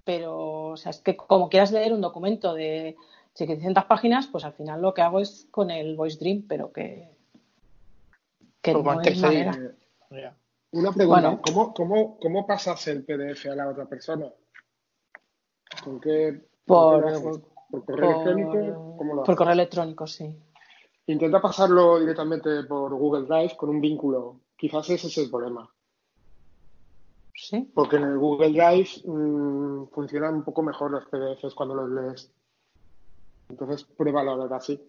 Pero, 0.03 0.69
o 0.69 0.77
sea, 0.77 0.91
es 0.91 1.01
que 1.01 1.17
como 1.17 1.49
quieras 1.49 1.71
leer 1.71 1.93
un 1.93 2.01
documento 2.01 2.53
de 2.53 2.95
700 3.33 3.85
páginas, 3.85 4.27
pues 4.27 4.43
al 4.45 4.53
final 4.53 4.81
lo 4.81 4.93
que 4.93 5.01
hago 5.01 5.19
es 5.19 5.47
con 5.51 5.71
el 5.71 5.95
Voice 5.95 6.17
Dream, 6.19 6.45
pero 6.47 6.71
que, 6.71 7.09
que 8.61 8.73
no 8.73 9.01
es 9.01 9.21
manera. 9.21 9.51
Una 10.73 10.91
pregunta, 10.91 11.21
Bueno. 11.29 11.41
¿cómo, 11.43 11.73
cómo, 11.73 12.17
¿cómo 12.19 12.47
pasas 12.47 12.87
el 12.87 13.03
PDF 13.03 13.47
a 13.49 13.55
la 13.55 13.67
otra 13.69 13.85
persona? 13.87 14.31
¿Con 15.83 15.99
qué? 15.99 16.47
Por- 16.65 17.03
correo 17.85 18.11
electrónico? 18.11 18.95
¿Cómo 18.97 19.15
lo 19.15 19.23
Por 19.23 19.35
correo 19.35 19.53
electrónico, 19.53 20.05
sí. 20.07 20.35
Intenta 21.07 21.41
pasarlo 21.41 21.99
directamente 21.99 22.63
por 22.63 22.93
Google 22.95 23.25
Drive 23.25 23.55
con 23.57 23.69
un 23.69 23.81
vínculo. 23.81 24.40
Quizás 24.61 24.91
ese 24.91 25.07
es 25.07 25.17
el 25.17 25.31
problema. 25.31 25.67
Sí. 27.33 27.67
Porque 27.73 27.95
en 27.95 28.03
el 28.03 28.19
Google 28.19 28.49
Drive 28.49 28.89
mm, 29.05 29.87
funcionan 29.87 30.35
un 30.35 30.43
poco 30.43 30.61
mejor 30.61 30.91
los 30.91 31.05
PDFs 31.05 31.55
cuando 31.55 31.73
los 31.73 31.89
lees. 31.89 32.31
Entonces 33.49 33.83
pruébalo 33.83 34.33
a 34.33 34.43
ver 34.43 34.53
así. 34.53 34.79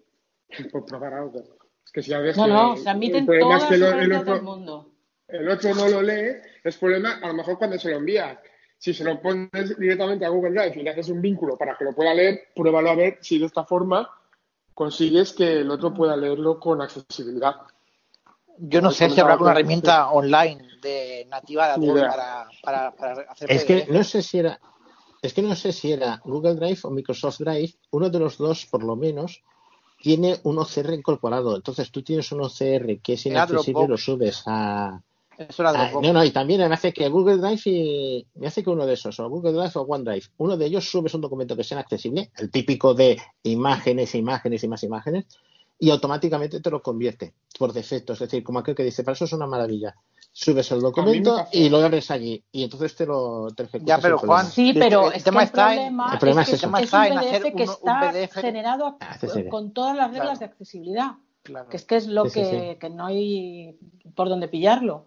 Por 0.70 0.84
probar 0.84 1.14
algo. 1.14 1.38
Es 1.86 1.90
que 1.90 2.02
si 2.02 2.14
ves 2.14 2.36
No, 2.36 2.44
que 2.44 2.50
no, 2.50 2.76
se 2.76 2.90
admiten 2.90 3.24
todas 3.24 3.62
es 3.62 3.68
que 3.70 3.78
las 3.78 3.94
el 3.94 4.12
otro, 4.12 4.34
del 4.34 4.42
mundo. 4.42 4.90
el 5.28 5.48
otro 5.48 5.74
no 5.74 5.88
lo 5.88 6.02
lee, 6.02 6.36
es 6.62 6.76
problema 6.76 7.18
a 7.22 7.28
lo 7.28 7.34
mejor 7.34 7.56
cuando 7.56 7.78
se 7.78 7.92
lo 7.92 7.96
envías. 7.96 8.38
Si 8.76 8.92
se 8.92 9.04
lo 9.04 9.22
pones 9.22 9.78
directamente 9.78 10.26
a 10.26 10.28
Google 10.28 10.50
Drive 10.50 10.78
y 10.78 10.82
le 10.82 10.90
haces 10.90 11.08
un 11.08 11.22
vínculo 11.22 11.56
para 11.56 11.78
que 11.78 11.84
lo 11.84 11.94
pueda 11.94 12.12
leer, 12.12 12.48
pruébalo 12.54 12.90
a 12.90 12.94
ver 12.94 13.18
si 13.22 13.38
de 13.38 13.46
esta 13.46 13.64
forma 13.64 14.06
consigues 14.74 15.32
que 15.32 15.60
el 15.60 15.70
otro 15.70 15.94
pueda 15.94 16.14
leerlo 16.14 16.60
con 16.60 16.82
accesibilidad. 16.82 17.54
Yo 18.58 18.80
no 18.80 18.90
sé 18.90 19.08
si 19.10 19.20
habrá 19.20 19.34
alguna 19.34 19.52
comentaba 19.54 19.60
herramienta 19.60 20.10
online 20.10 20.68
de 20.80 21.26
nativa 21.28 21.66
de 21.66 21.72
Adobe 21.72 22.00
para, 22.06 22.48
para, 22.62 22.90
para 22.92 23.12
hacer 23.22 23.50
Es 23.50 23.64
que 23.64 23.86
no 23.90 24.04
sé 24.04 24.22
si 24.22 24.38
era, 24.38 24.60
es 25.22 25.32
que 25.32 25.42
no 25.42 25.54
sé 25.56 25.72
si 25.72 25.92
era 25.92 26.20
Google 26.24 26.54
Drive 26.54 26.80
o 26.84 26.90
Microsoft 26.90 27.38
Drive, 27.38 27.74
uno 27.90 28.10
de 28.10 28.18
los 28.18 28.38
dos 28.38 28.66
por 28.66 28.82
lo 28.82 28.96
menos 28.96 29.42
tiene 30.00 30.38
un 30.42 30.58
OCR 30.58 30.92
incorporado. 30.94 31.54
Entonces 31.56 31.90
tú 31.90 32.02
tienes 32.02 32.30
un 32.32 32.40
OCR 32.42 33.00
que 33.00 33.12
es 33.14 33.26
inaccesible, 33.26 33.72
Dropbox. 33.72 33.88
lo 33.90 33.96
subes 33.96 34.42
a, 34.46 35.00
Eso 35.38 35.62
era 35.62 35.70
a- 35.70 35.92
no, 35.92 36.12
no, 36.12 36.24
y 36.24 36.30
también 36.32 36.60
me 36.68 36.74
hace 36.74 36.92
que 36.92 37.08
Google 37.08 37.38
Drive 37.38 37.62
y 37.66 38.26
me 38.34 38.48
hace 38.48 38.64
que 38.64 38.70
uno 38.70 38.84
de 38.84 38.94
esos, 38.94 39.18
o 39.20 39.28
Google 39.28 39.52
Drive 39.52 39.72
o 39.76 39.82
OneDrive, 39.82 40.26
uno 40.38 40.56
de 40.56 40.66
ellos 40.66 40.90
subes 40.90 41.14
un 41.14 41.20
documento 41.20 41.56
que 41.56 41.64
sea 41.64 41.78
accesible, 41.78 42.32
el 42.36 42.50
típico 42.50 42.94
de 42.94 43.16
imágenes, 43.44 44.14
imágenes 44.16 44.64
y 44.64 44.68
más 44.68 44.82
imágenes, 44.82 45.26
y 45.82 45.90
automáticamente 45.90 46.60
te 46.60 46.70
lo 46.70 46.80
convierte 46.80 47.34
por 47.58 47.72
defecto. 47.72 48.12
Es 48.12 48.20
decir, 48.20 48.44
como 48.44 48.60
aquel 48.60 48.76
que 48.76 48.84
dice, 48.84 49.02
para 49.02 49.14
eso 49.14 49.24
es 49.24 49.32
una 49.32 49.48
maravilla. 49.48 49.92
Subes 50.30 50.70
el 50.70 50.80
documento 50.80 51.44
y 51.50 51.68
lo 51.68 51.78
abres 51.78 52.08
allí 52.12 52.40
y 52.52 52.62
entonces 52.62 52.94
te 52.94 53.04
lo 53.04 53.48
te 53.50 53.64
ejecutas 53.64 53.88
Ya, 53.88 53.98
pero 54.00 54.16
sin 54.16 54.20
problema. 54.28 54.42
Juan, 54.44 54.52
Sí, 54.52 54.70
el- 54.70 54.78
pero 54.78 55.10
el 55.12 55.22
tema 55.24 55.40
el 55.42 55.46
está 55.48 55.72
en- 55.72 55.78
problema, 55.78 56.12
el 56.12 56.18
problema 56.20 56.42
es, 56.42 56.48
es 56.48 56.50
que 56.52 56.56
eso. 56.56 56.66
es 56.76 56.92
un 56.92 57.00
PDF 57.18 57.42
que 57.42 57.50
un- 57.64 57.68
un 57.68 57.74
está 57.74 58.00
PDF. 58.12 58.40
generado 58.40 58.86
a- 58.86 58.96
Accesible. 59.00 59.48
con 59.50 59.72
todas 59.72 59.96
las 59.96 60.06
reglas 60.10 60.24
Claro. 60.24 60.38
de 60.38 60.44
accesibilidad. 60.44 61.10
Claro. 61.42 61.68
Que 61.68 61.76
es 61.76 61.84
que 61.84 61.96
es 61.96 62.06
lo 62.06 62.24
Sí, 62.26 62.30
sí, 62.30 62.40
que, 62.50 62.70
sí. 62.74 62.78
que 62.78 62.90
no 62.90 63.06
hay 63.06 63.76
por 64.14 64.28
dónde 64.28 64.46
pillarlo. 64.46 65.06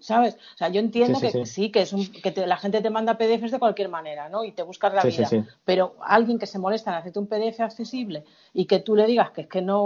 ¿Sabes? 0.00 0.34
O 0.54 0.56
sea, 0.56 0.68
yo 0.68 0.80
entiendo 0.80 1.18
Sí, 1.20 1.26
sí, 1.30 1.38
que 1.38 1.46
sí. 1.46 1.52
sí, 1.52 1.70
que 1.70 1.82
es 1.82 1.92
un, 1.92 2.06
que 2.12 2.30
te- 2.32 2.46
la 2.46 2.56
gente 2.56 2.80
te 2.80 2.90
manda 2.90 3.16
PDFs 3.18 3.50
de 3.52 3.58
cualquier 3.58 3.88
manera, 3.88 4.28
¿no? 4.28 4.44
Y 4.44 4.52
te 4.52 4.62
buscas 4.62 4.92
la 4.94 5.02
vida. 5.04 5.26
sí. 5.26 5.42
Pero 5.64 5.96
alguien 6.02 6.38
que 6.38 6.46
se 6.46 6.58
molesta 6.58 6.90
en 6.90 6.96
hacerte 6.98 7.18
un 7.18 7.26
PDF 7.26 7.62
accesible 7.62 8.24
y 8.52 8.66
que 8.66 8.78
tú 8.80 8.94
le 8.96 9.06
digas 9.06 9.30
que 9.30 9.42
es 9.42 9.46
que 9.48 9.62
no, 9.62 9.78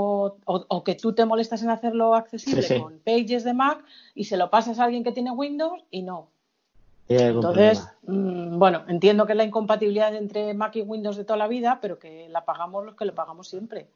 o, 0.45 0.65
o 0.69 0.85
que 0.85 0.95
tú 0.95 1.13
te 1.13 1.25
molestas 1.25 1.63
en 1.63 1.71
hacerlo 1.71 2.15
accesible 2.15 2.63
Sí, 2.63 2.75
sí. 2.75 2.81
con 2.81 2.99
Pages 3.01 3.45
de 3.45 3.55
Mac 3.55 3.85
y 4.15 4.25
se 4.25 4.37
lo 4.37 4.51
pasas 4.51 4.79
a 4.79 4.85
alguien 4.85 5.05
que 5.05 5.13
tiene 5.13 5.31
Windows 5.31 5.83
y 5.91 6.03
no. 6.03 6.29
Entonces, 7.09 7.89
mm, 8.03 8.59
bueno, 8.59 8.85
entiendo 8.89 9.27
que 9.27 9.33
es 9.33 9.37
la 9.37 9.45
incompatibilidad 9.45 10.15
entre 10.15 10.55
Mac 10.55 10.77
y 10.77 10.83
Windows 10.83 11.17
de 11.17 11.25
toda 11.25 11.37
la 11.39 11.49
vida, 11.49 11.79
pero 11.83 11.99
que 11.99 12.29
la 12.29 12.45
pagamos 12.45 12.85
los 12.85 12.95
que 12.95 13.05
lo 13.05 13.15
pagamos 13.15 13.49
siempre. 13.49 13.89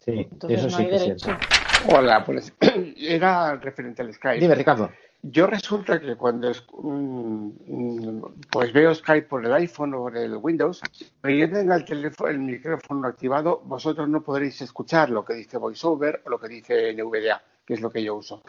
Sí, 0.00 0.12
Entonces 0.12 0.60
eso 0.60 0.70
no 0.70 0.76
sí 0.76 0.82
hay 0.82 0.88
que 0.88 0.94
es 0.96 1.02
derecho. 1.02 1.26
cierto. 1.28 1.94
Hola, 1.94 2.24
pues 2.24 2.52
era 2.98 3.56
referente 3.56 4.02
al 4.02 4.12
Skype. 4.14 4.40
Dime, 4.40 4.54
Ricardo. 4.54 4.90
Yo 5.26 5.46
resulta 5.46 5.98
que 6.00 6.16
cuando 6.16 6.50
es- 6.50 6.62
mm, 6.82 7.48
mm, 7.66 8.22
pues 8.50 8.72
veo 8.72 8.94
Skype 8.94 9.26
por 9.26 9.44
el 9.46 9.52
iPhone 9.54 9.94
o 9.94 9.98
por 10.02 10.16
el 10.16 10.36
Windows, 10.36 10.82
pero 11.20 11.34
yo 11.34 11.50
tenga 11.50 11.76
el 11.76 11.84
teléfono, 11.84 12.30
el 12.30 12.38
micrófono 12.40 13.08
activado, 13.08 13.60
vosotros 13.64 14.06
no 14.08 14.22
podréis 14.22 14.60
escuchar 14.60 15.08
lo 15.10 15.24
que 15.24 15.34
dice 15.34 15.56
VoiceOver 15.58 16.22
o 16.26 16.30
lo 16.30 16.38
que 16.38 16.48
dice 16.48 16.90
NVDA, 16.90 17.42
que 17.64 17.74
es 17.74 17.80
lo 17.80 17.90
que 17.90 18.02
yo 18.04 18.16
uso. 18.16 18.42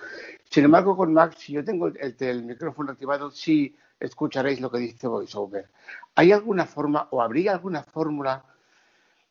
Sin 0.49 0.65
embargo, 0.65 0.97
con 0.97 1.13
Mac, 1.13 1.35
si 1.37 1.53
yo 1.53 1.63
tengo 1.63 1.87
el, 1.87 2.15
el 2.19 2.43
micrófono 2.43 2.91
activado, 2.91 3.31
sí 3.31 3.75
escucharéis 3.99 4.59
lo 4.61 4.69
que 4.71 4.79
dice 4.79 5.07
VoiceOver. 5.07 5.69
¿Hay 6.15 6.31
alguna 6.33 6.65
forma 6.65 7.07
o 7.11 7.21
habría 7.21 7.53
alguna 7.53 7.83
fórmula? 7.83 8.43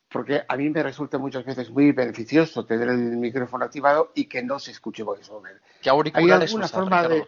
Porque 0.09 0.43
a 0.47 0.55
mí 0.55 0.69
me 0.69 0.83
resulta 0.83 1.17
muchas 1.17 1.43
veces 1.45 1.69
muy 1.69 1.91
beneficioso 1.91 2.65
tener 2.65 2.89
el 2.89 2.97
micrófono 3.17 3.65
activado 3.65 4.11
y 4.15 4.25
que 4.25 4.43
no 4.43 4.59
se 4.59 4.71
escuche 4.71 5.03
VoiceOver. 5.03 5.61
¿Qué 5.81 5.89
¿Hay 5.89 5.95
auriculares 5.95 6.49
alguna 6.51 6.65
usas, 6.65 6.79
forma 6.79 7.07
de...? 7.07 7.27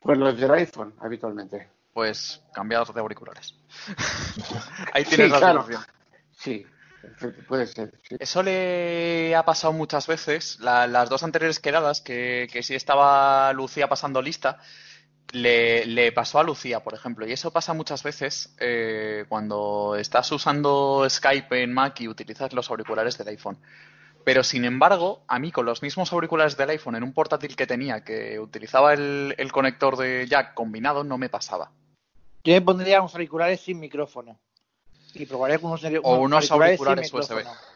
Pues 0.00 0.16
los 0.18 0.38
del 0.38 0.50
iPhone, 0.52 0.94
habitualmente. 1.00 1.68
Pues 1.92 2.42
cambiar 2.54 2.86
de 2.86 3.00
auriculares. 3.00 3.54
Ahí 4.92 5.04
tienes 5.04 5.26
Sí, 5.26 5.32
la 5.32 5.38
claro. 5.38 5.62
solución. 5.62 5.82
Sí, 6.32 6.66
puede 7.48 7.66
ser. 7.66 7.92
sí. 8.08 8.16
Eso 8.18 8.42
le 8.42 9.34
ha 9.34 9.44
pasado 9.44 9.72
muchas 9.72 10.06
veces. 10.06 10.58
La- 10.60 10.86
las 10.86 11.08
dos 11.08 11.22
anteriores 11.22 11.58
quedadas, 11.60 12.00
que, 12.00 12.46
que 12.52 12.62
sí 12.62 12.74
estaba 12.74 13.52
Lucía 13.52 13.88
pasando 13.88 14.20
lista, 14.22 14.58
le, 15.32 15.86
le 15.86 16.12
pasó 16.12 16.38
a 16.38 16.42
Lucía, 16.42 16.80
por 16.80 16.94
ejemplo. 16.94 17.26
Y 17.26 17.32
eso 17.32 17.50
pasa 17.50 17.74
muchas 17.74 18.02
veces 18.02 18.54
eh, 18.58 19.24
cuando 19.28 19.96
estás 19.96 20.30
usando 20.32 21.06
Skype 21.08 21.62
en 21.62 21.72
Mac 21.72 22.00
y 22.00 22.08
utilizas 22.08 22.52
los 22.52 22.70
auriculares 22.70 23.18
del 23.18 23.28
iPhone. 23.28 23.58
Pero 24.24 24.42
sin 24.42 24.64
embargo, 24.64 25.22
a 25.28 25.38
mí 25.38 25.52
con 25.52 25.66
los 25.66 25.82
mismos 25.82 26.12
auriculares 26.12 26.56
del 26.56 26.70
iPhone 26.70 26.96
en 26.96 27.04
un 27.04 27.12
portátil 27.12 27.54
que 27.54 27.66
tenía, 27.66 28.02
que 28.02 28.40
utilizaba 28.40 28.92
el, 28.92 29.34
el 29.38 29.52
conector 29.52 29.96
de 29.96 30.26
jack 30.28 30.54
combinado, 30.54 31.04
no 31.04 31.16
me 31.16 31.28
pasaba. 31.28 31.70
Yo 32.42 32.52
me 32.54 32.60
pondría 32.60 33.00
unos 33.00 33.14
auriculares 33.14 33.60
sin 33.60 33.78
micrófono. 33.78 34.38
Y 35.14 35.26
probaría 35.26 35.58
con 35.58 35.70
unos, 35.70 35.84
O 36.02 36.18
unos 36.18 36.50
auriculares 36.50 37.08
sin 37.08 37.18
USB. 37.20 37.36
micrófono. 37.36 37.75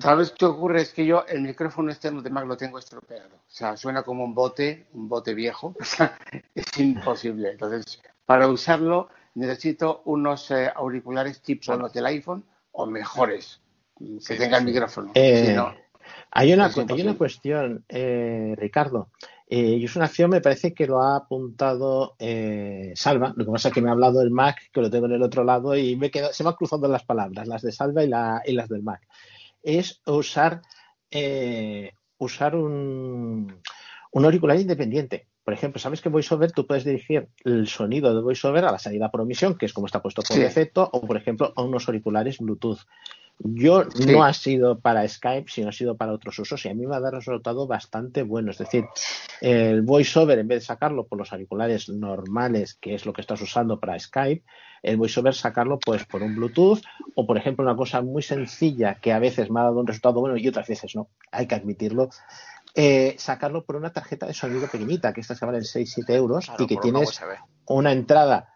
¿Sabes 0.00 0.30
qué 0.32 0.46
ocurre? 0.46 0.80
Es 0.82 0.92
que 0.92 1.04
yo 1.04 1.24
el 1.28 1.42
micrófono 1.42 1.90
externo 1.90 2.22
de 2.22 2.30
Mac 2.30 2.46
lo 2.46 2.56
tengo 2.56 2.78
estropeado. 2.78 3.36
O 3.36 3.40
sea, 3.46 3.76
suena 3.76 4.02
como 4.02 4.24
un 4.24 4.34
bote, 4.34 4.86
un 4.94 5.08
bote 5.08 5.34
viejo. 5.34 5.74
O 5.80 5.84
sea, 5.84 6.18
es 6.54 6.78
imposible. 6.78 7.50
Entonces, 7.52 8.00
para 8.24 8.48
usarlo 8.48 9.08
necesito 9.34 10.00
unos 10.06 10.50
eh, 10.50 10.70
auriculares 10.74 11.42
tipo 11.42 11.74
los 11.76 11.92
del 11.92 12.06
iPhone 12.06 12.42
o 12.72 12.86
mejores, 12.86 13.60
que 14.26 14.34
tengan 14.36 14.64
micrófono. 14.64 15.12
Eh, 15.14 15.46
Si 15.48 15.52
no, 15.52 15.74
hay, 16.30 16.54
una, 16.54 16.64
hay 16.94 17.02
una 17.02 17.16
cuestión, 17.18 17.84
eh, 17.88 18.54
Ricardo, 18.56 19.10
eh, 19.46 19.76
y 19.78 19.84
es 19.84 19.94
una 19.94 20.06
acción, 20.06 20.30
me 20.30 20.40
parece 20.40 20.72
que 20.72 20.86
lo 20.86 21.02
ha 21.02 21.16
apuntado 21.16 22.16
eh, 22.18 22.92
Salva. 22.96 23.34
Lo 23.36 23.44
que 23.44 23.50
pasa 23.52 23.68
es 23.68 23.74
que 23.74 23.82
me 23.82 23.90
ha 23.90 23.92
hablado 23.92 24.20
del 24.20 24.30
Mac, 24.30 24.56
que 24.72 24.80
lo 24.80 24.90
tengo 24.90 25.04
en 25.06 25.12
el 25.12 25.22
otro 25.22 25.44
lado, 25.44 25.76
y 25.76 25.96
me 25.96 26.06
he 26.06 26.10
quedado- 26.10 26.32
se 26.32 26.42
me 26.42 26.48
han 26.50 26.56
cruzado 26.56 26.88
las 26.88 27.04
palabras, 27.04 27.46
las 27.46 27.60
de 27.62 27.72
Salva 27.72 28.02
y, 28.04 28.08
la- 28.08 28.42
y 28.46 28.52
las 28.52 28.68
del 28.70 28.82
Mac. 28.82 29.06
Es 29.62 30.00
usar, 30.06 30.62
eh, 31.10 31.92
usar 32.18 32.54
un, 32.54 33.60
un 34.12 34.24
auricular 34.24 34.58
independiente. 34.58 35.28
Por 35.44 35.54
ejemplo, 35.54 35.78
sabes 35.78 36.00
que 36.00 36.08
VoiceOver 36.08 36.50
tú 36.50 36.66
puedes 36.66 36.84
dirigir 36.84 37.28
el 37.44 37.68
sonido 37.68 38.14
de 38.14 38.20
VoiceOver 38.20 38.64
a 38.64 38.72
la 38.72 38.78
salida 38.80 39.10
por 39.10 39.20
omisión, 39.20 39.56
que 39.56 39.66
es 39.66 39.72
como 39.72 39.86
está 39.86 40.02
puesto 40.02 40.22
por 40.22 40.36
Sí. 40.36 40.42
defecto, 40.42 40.88
o 40.92 41.00
por 41.06 41.16
ejemplo 41.16 41.52
a 41.54 41.62
unos 41.62 41.86
auriculares 41.86 42.38
Bluetooth. 42.38 42.80
Yo 43.38 43.84
Sí. 43.90 44.06
no 44.06 44.24
ha 44.24 44.32
sido 44.32 44.80
para 44.80 45.06
Skype, 45.06 45.50
sino 45.50 45.68
ha 45.68 45.72
sido 45.72 45.96
para 45.96 46.12
otros 46.12 46.38
usos 46.38 46.64
y 46.64 46.68
a 46.68 46.74
mí 46.74 46.86
me 46.86 46.96
ha 46.96 47.00
dado 47.00 47.16
un 47.16 47.20
resultado 47.20 47.66
bastante 47.66 48.22
bueno. 48.22 48.50
Es 48.50 48.58
decir, 48.58 48.86
el 49.42 49.82
VoiceOver, 49.82 50.38
en 50.38 50.48
vez 50.48 50.60
de 50.60 50.66
sacarlo 50.66 51.06
por 51.06 51.18
los 51.18 51.32
auriculares 51.32 51.88
normales, 51.88 52.78
que 52.80 52.94
es 52.94 53.04
lo 53.04 53.12
que 53.12 53.20
estás 53.20 53.40
usando 53.42 53.78
para 53.78 53.98
Skype, 53.98 54.42
el 54.82 54.96
VoiceOver 54.96 55.34
sacarlo 55.34 55.78
pues 55.78 56.04
por 56.06 56.22
un 56.22 56.34
Bluetooth 56.34 56.80
o, 57.14 57.26
por 57.26 57.36
ejemplo, 57.36 57.64
una 57.64 57.76
cosa 57.76 58.00
muy 58.00 58.22
sencilla 58.22 58.94
que 58.94 59.12
a 59.12 59.18
veces 59.18 59.50
me 59.50 59.60
ha 59.60 59.64
dado 59.64 59.80
un 59.80 59.86
resultado 59.86 60.20
bueno 60.20 60.36
y 60.36 60.48
otras 60.48 60.68
veces 60.68 60.94
no, 60.94 61.08
hay 61.30 61.46
que 61.46 61.56
admitirlo, 61.56 62.08
eh, 62.74 63.16
sacarlo 63.18 63.64
por 63.64 63.76
una 63.76 63.92
tarjeta 63.92 64.26
de 64.26 64.34
sonido 64.34 64.68
pequeñita, 64.68 65.12
que 65.12 65.20
estas 65.20 65.38
que 65.38 65.46
valen 65.46 65.62
6-7 65.62 66.14
euros 66.14 66.46
Claro, 66.46 66.64
y 66.64 66.66
que 66.66 66.74
una 66.74 66.82
tienes 66.82 67.20
una 67.66 67.92
entrada 67.92 68.54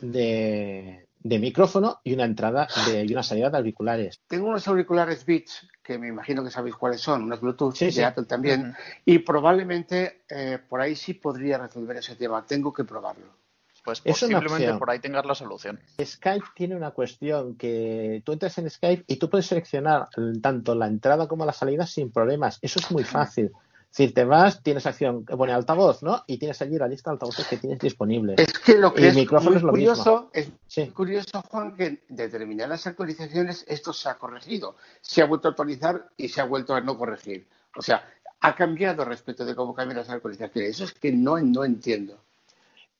de, 0.00 1.08
de 1.22 1.38
micrófono 1.38 2.00
y 2.02 2.14
una 2.14 2.24
entrada 2.24 2.66
de, 2.86 3.04
y 3.04 3.12
una 3.12 3.22
salida 3.22 3.50
de 3.50 3.58
auriculares. 3.58 4.20
Tengo 4.26 4.48
unos 4.48 4.66
auriculares 4.66 5.24
Beats, 5.24 5.66
que 5.82 5.98
me 5.98 6.08
imagino 6.08 6.42
que 6.42 6.50
sabéis 6.50 6.76
cuáles 6.76 7.00
son, 7.00 7.24
unos 7.24 7.40
Bluetooth 7.40 7.74
Sí, 7.74 7.86
de 7.86 7.92
sí. 7.92 8.02
Apple 8.02 8.24
también, 8.24 8.74
y 9.04 9.18
probablemente 9.18 10.22
eh, 10.28 10.58
por 10.68 10.80
ahí 10.80 10.96
sí 10.96 11.14
podría 11.14 11.58
resolver 11.58 11.96
ese 11.98 12.16
tema. 12.16 12.44
Tengo 12.46 12.72
que 12.72 12.84
probarlo. 12.84 13.40
Pues 13.84 14.00
posiblemente 14.02 14.74
por 14.74 14.90
ahí 14.90 14.98
tengas 14.98 15.24
la 15.24 15.34
solución. 15.34 15.80
Skype 16.02 16.44
tiene 16.54 16.76
una 16.76 16.90
cuestión 16.90 17.56
que 17.56 18.22
tú 18.24 18.32
entras 18.32 18.58
en 18.58 18.68
Skype 18.68 19.04
y 19.06 19.16
tú 19.16 19.30
puedes 19.30 19.46
seleccionar 19.46 20.08
tanto 20.42 20.74
la 20.74 20.86
entrada 20.86 21.26
como 21.26 21.46
la 21.46 21.52
salida 21.52 21.86
sin 21.86 22.12
problemas. 22.12 22.58
Eso 22.60 22.78
es 22.78 22.90
muy 22.90 23.04
fácil. 23.04 23.50
Si 23.92 24.08
te 24.12 24.24
vas, 24.24 24.62
tienes 24.62 24.86
acción, 24.86 25.24
pone 25.24 25.52
altavoz, 25.52 26.02
¿no? 26.04 26.22
Y 26.28 26.38
tienes 26.38 26.62
allí 26.62 26.78
la 26.78 26.86
lista 26.86 27.10
de 27.10 27.14
altavoces 27.14 27.48
que 27.48 27.56
tienes 27.56 27.80
disponibles. 27.80 28.38
Es 28.38 28.56
que 28.58 28.78
lo 28.78 28.94
que 28.94 29.02
y 29.02 29.06
es 29.06 29.14
micrófono 29.16 29.50
muy 29.50 29.56
es 29.56 29.62
lo 29.64 29.70
curioso, 29.70 30.30
mismo. 30.32 30.58
es 30.72 30.90
curioso, 30.90 31.42
Juan, 31.50 31.74
que 31.76 31.86
en 31.86 32.00
determinadas 32.08 32.86
actualizaciones 32.86 33.64
esto 33.66 33.92
se 33.92 34.08
ha 34.08 34.14
corregido. 34.16 34.76
Se 35.00 35.22
ha 35.22 35.26
vuelto 35.26 35.48
a 35.48 35.50
actualizar 35.50 36.08
y 36.16 36.28
se 36.28 36.40
ha 36.40 36.44
vuelto 36.44 36.74
a 36.74 36.80
no 36.80 36.96
corregir. 36.96 37.48
O 37.76 37.82
sea, 37.82 38.08
ha 38.40 38.54
cambiado 38.54 39.04
respecto 39.04 39.44
de 39.44 39.56
cómo 39.56 39.74
cambian 39.74 39.98
las 39.98 40.08
actualizaciones. 40.08 40.70
Eso 40.70 40.84
es 40.84 40.94
que 40.94 41.10
no, 41.12 41.38
no 41.40 41.64
entiendo. 41.64 42.16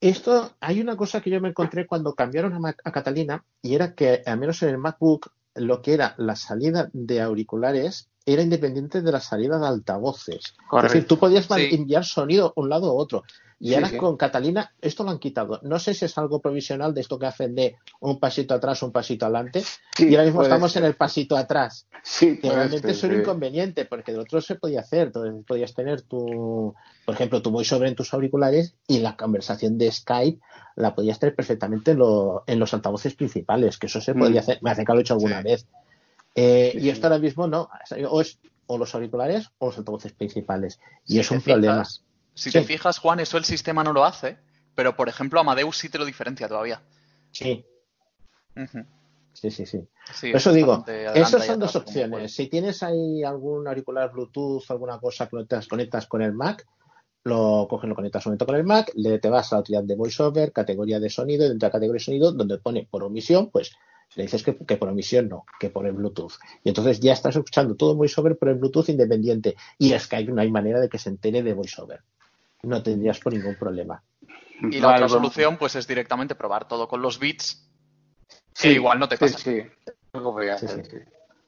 Esto, 0.01 0.51
hay 0.59 0.81
una 0.81 0.97
cosa 0.97 1.21
que 1.21 1.29
yo 1.29 1.39
me 1.39 1.49
encontré 1.49 1.87
cuando 1.87 2.15
cambiaron 2.15 2.53
a, 2.53 2.59
Mac- 2.59 2.81
a 2.83 2.91
Catalina 2.91 3.45
y 3.61 3.75
era 3.75 3.95
que, 3.95 4.23
al 4.25 4.39
menos 4.39 4.61
en 4.63 4.69
el 4.69 4.77
MacBook, 4.77 5.31
lo 5.55 5.81
que 5.81 5.93
era 5.93 6.15
la 6.17 6.35
salida 6.35 6.89
de 6.91 7.21
auriculares 7.21 8.09
era 8.25 8.41
independiente 8.41 9.01
de 9.01 9.11
la 9.11 9.19
salida 9.19 9.57
de 9.59 9.67
altavoces. 9.67 10.53
Es 10.77 10.83
decir, 10.83 11.07
tú 11.07 11.17
podías 11.17 11.45
Sí. 11.45 11.69
enviar 11.71 12.05
sonido 12.05 12.53
un 12.55 12.69
lado 12.69 12.93
u 12.93 12.97
otro. 12.97 13.23
Y 13.59 13.69
Sí, 13.69 13.75
ahora 13.75 13.89
sí. 13.89 13.97
con 13.97 14.17
Catalina 14.17 14.71
esto 14.81 15.03
lo 15.03 15.11
han 15.11 15.19
quitado. 15.19 15.59
No 15.63 15.77
sé 15.77 15.93
si 15.93 16.05
es 16.05 16.17
algo 16.17 16.39
provisional 16.41 16.93
de 16.95 17.01
esto 17.01 17.19
que 17.19 17.27
hacen 17.27 17.53
de 17.53 17.75
un 17.99 18.19
pasito 18.19 18.55
atrás, 18.55 18.81
un 18.81 18.91
pasito 18.91 19.25
adelante. 19.25 19.63
Y 19.99 20.15
ahora 20.15 20.25
mismo 20.25 20.41
estamos 20.41 20.71
ser. 20.71 20.81
en 20.83 20.87
el 20.89 20.95
pasito 20.95 21.37
atrás. 21.37 21.85
Sí, 22.03 22.39
que 22.39 22.49
realmente 22.49 22.93
ser, 22.95 23.11
es 23.11 23.15
un 23.15 23.21
inconveniente, 23.21 23.85
porque 23.85 24.11
de 24.13 24.17
otro 24.19 24.41
se 24.41 24.55
podía 24.55 24.79
hacer. 24.79 25.07
Entonces, 25.07 25.45
podías 25.47 25.75
tener 25.75 26.01
tu, 26.01 26.73
por 27.05 27.13
ejemplo, 27.15 27.41
tu 27.43 27.51
voiceover 27.51 27.87
en 27.89 27.95
tus 27.95 28.11
auriculares 28.15 28.73
y 28.87 28.97
la 28.99 29.15
conversación 29.15 29.77
de 29.77 29.91
Skype 29.91 30.39
la 30.75 30.95
podías 30.95 31.19
tener 31.19 31.35
perfectamente 31.35 31.91
en, 31.91 31.99
lo- 31.99 32.43
en 32.47 32.57
los 32.59 32.73
altavoces 32.73 33.13
principales, 33.13 33.77
que 33.77 33.85
eso 33.85 34.01
se 34.01 34.15
podía 34.15 34.41
Mm. 34.41 34.43
hacer. 34.43 34.59
Me 34.63 34.71
hace 34.71 34.83
que 34.85 34.91
lo 34.93 34.97
he 34.97 35.01
hecho 35.01 35.13
alguna 35.13 35.41
vez. 35.43 35.67
Eh, 36.35 36.71
y 36.79 36.89
esto 36.89 37.07
ahora 37.07 37.19
mismo 37.19 37.47
no. 37.47 37.69
O 38.09 38.21
es 38.21 38.39
o 38.67 38.77
los 38.77 38.95
auriculares 38.95 39.49
o 39.57 39.67
los 39.67 39.77
altavoces 39.77 40.13
principales. 40.13 40.79
Y 41.05 41.13
Si 41.13 41.19
es 41.19 41.31
un 41.31 41.41
problema. 41.41 41.83
fijas- 41.83 42.03
Si 42.33 42.49
Sí. 42.51 42.59
te 42.59 42.63
fijas, 42.63 42.97
Juan, 42.99 43.19
eso 43.19 43.37
el 43.37 43.43
sistema 43.43 43.83
no 43.83 43.91
lo 43.91 44.05
hace, 44.05 44.37
pero 44.73 44.95
por 44.95 45.09
ejemplo 45.09 45.41
Amadeus 45.41 45.77
sí 45.77 45.89
te 45.89 45.97
lo 45.97 46.05
diferencia 46.05 46.47
todavía. 46.47 46.81
Sí, 47.31 47.65
sí, 49.33 49.51
sí, 49.51 49.65
sí. 49.65 49.85
Eso 50.23 50.49
es 50.49 50.55
digo, 50.55 50.85
esas 51.13 51.45
son 51.45 51.59
dos 51.59 51.75
opciones. 51.75 52.33
Si 52.33 52.47
tienes 52.47 52.81
ahí 52.83 53.23
algún 53.23 53.67
auricular 53.67 54.11
Bluetooth, 54.11 54.63
alguna 54.69 54.99
cosa 54.99 55.25
que 55.25 55.31
conectas, 55.31 55.67
conectas 55.67 56.07
con 56.07 56.21
el 56.21 56.31
Mac, 56.33 56.65
lo 57.25 57.67
coges, 57.69 57.89
lo 57.89 57.95
conectas 57.95 58.25
un 58.25 58.31
momento 58.31 58.45
con 58.45 58.55
el 58.55 58.63
Mac, 58.63 58.91
le 58.95 59.19
te 59.19 59.29
vas 59.29 59.51
a 59.51 59.57
la 59.57 59.61
utilidad 59.61 59.83
de 59.83 59.95
VoiceOver, 59.95 60.51
categoría 60.53 60.99
de 60.99 61.09
sonido, 61.09 61.45
y 61.45 61.49
dentro 61.49 61.67
de 61.67 61.69
la 61.69 61.71
categoría 61.73 61.99
de 61.99 62.05
sonido, 62.05 62.31
donde 62.31 62.57
pone 62.57 62.87
por 62.89 63.03
omisión, 63.03 63.49
pues 63.51 63.71
le 64.15 64.23
dices 64.23 64.43
que, 64.43 64.57
que 64.57 64.77
por 64.77 64.89
omisión 64.89 65.29
no, 65.29 65.45
que 65.59 65.69
por 65.69 65.85
el 65.85 65.93
Bluetooth. 65.93 66.33
Y 66.63 66.69
entonces 66.69 66.99
ya 66.99 67.13
estás 67.13 67.35
escuchando 67.35 67.75
todo 67.75 67.95
VoiceOver 67.95 68.37
por 68.37 68.49
el 68.49 68.55
Bluetooth 68.55 68.89
independiente. 68.89 69.55
Y 69.77 69.97
Skype 69.97 70.31
no 70.31 70.41
hay 70.41 70.51
manera 70.51 70.79
de 70.79 70.89
que 70.89 70.97
se 70.97 71.09
entere 71.09 71.43
de 71.43 71.53
VoiceOver. 71.53 72.01
No 72.63 72.83
tendrías 72.83 73.19
por 73.19 73.33
ningún 73.33 73.55
problema. 73.55 74.03
Y 74.69 74.79
la 74.79 74.93
otra 74.93 75.09
solución, 75.09 75.57
pues 75.57 75.75
es 75.75 75.87
directamente 75.87 76.35
probar 76.35 76.67
todo 76.67 76.87
con 76.87 77.01
los 77.01 77.19
bits, 77.19 77.67
que 78.59 78.73
igual 78.73 78.99
no 78.99 79.07
te 79.07 79.17
pasa. 79.17 79.37
Sí, 79.37 79.61
sí. 79.61 79.67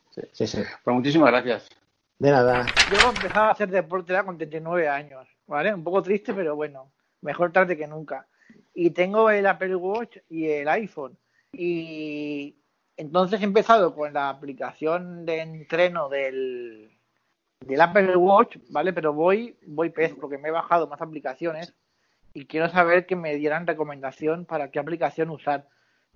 Sí. 0.09 0.21
Sí, 0.31 0.47
sí. 0.47 0.63
Pues 0.83 0.95
muchísimas 0.95 1.31
gracias. 1.31 1.69
De 2.17 2.31
nada. 2.31 2.65
Yo 2.91 3.09
empezaba 3.09 3.49
a 3.49 3.51
hacer 3.51 3.69
deporte 3.69 4.13
ya 4.13 4.23
con 4.23 4.37
39 4.37 4.87
años, 4.87 5.27
¿vale? 5.47 5.73
Un 5.73 5.83
poco 5.83 6.01
triste, 6.01 6.33
pero 6.33 6.55
bueno, 6.55 6.91
mejor 7.21 7.51
tarde 7.51 7.75
que 7.75 7.87
nunca. 7.87 8.27
Y 8.73 8.91
tengo 8.91 9.29
el 9.29 9.45
Apple 9.45 9.75
Watch 9.75 10.17
y 10.29 10.47
el 10.47 10.67
iPhone. 10.69 11.17
Y 11.53 12.57
entonces 12.97 13.41
he 13.41 13.45
empezado 13.45 13.95
con 13.95 14.13
la 14.13 14.29
aplicación 14.29 15.25
de 15.25 15.41
entreno 15.41 16.09
del, 16.09 16.91
Apple 17.79 18.17
Watch, 18.17 18.57
¿vale? 18.69 18.91
Pero 18.91 19.13
voy, 19.13 19.57
voy 19.67 19.89
pez 19.89 20.13
porque 20.19 20.37
me 20.37 20.49
he 20.49 20.51
bajado 20.51 20.87
más 20.87 21.01
aplicaciones 21.01 21.73
y 22.33 22.45
quiero 22.45 22.69
saber 22.69 23.05
que 23.05 23.15
me 23.15 23.35
dieran 23.35 23.67
recomendación 23.67 24.45
para 24.45 24.71
qué 24.71 24.79
aplicación 24.79 25.29
usar. 25.29 25.67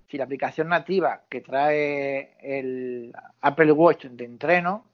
Si 0.10 0.18
la 0.18 0.24
aplicación 0.24 0.70
nativa 0.70 1.24
que 1.30 1.42
trae 1.42 2.38
el 2.42 3.14
Apple 3.42 3.72
Watch 3.74 4.06
de 4.06 4.26
entreno 4.26 4.86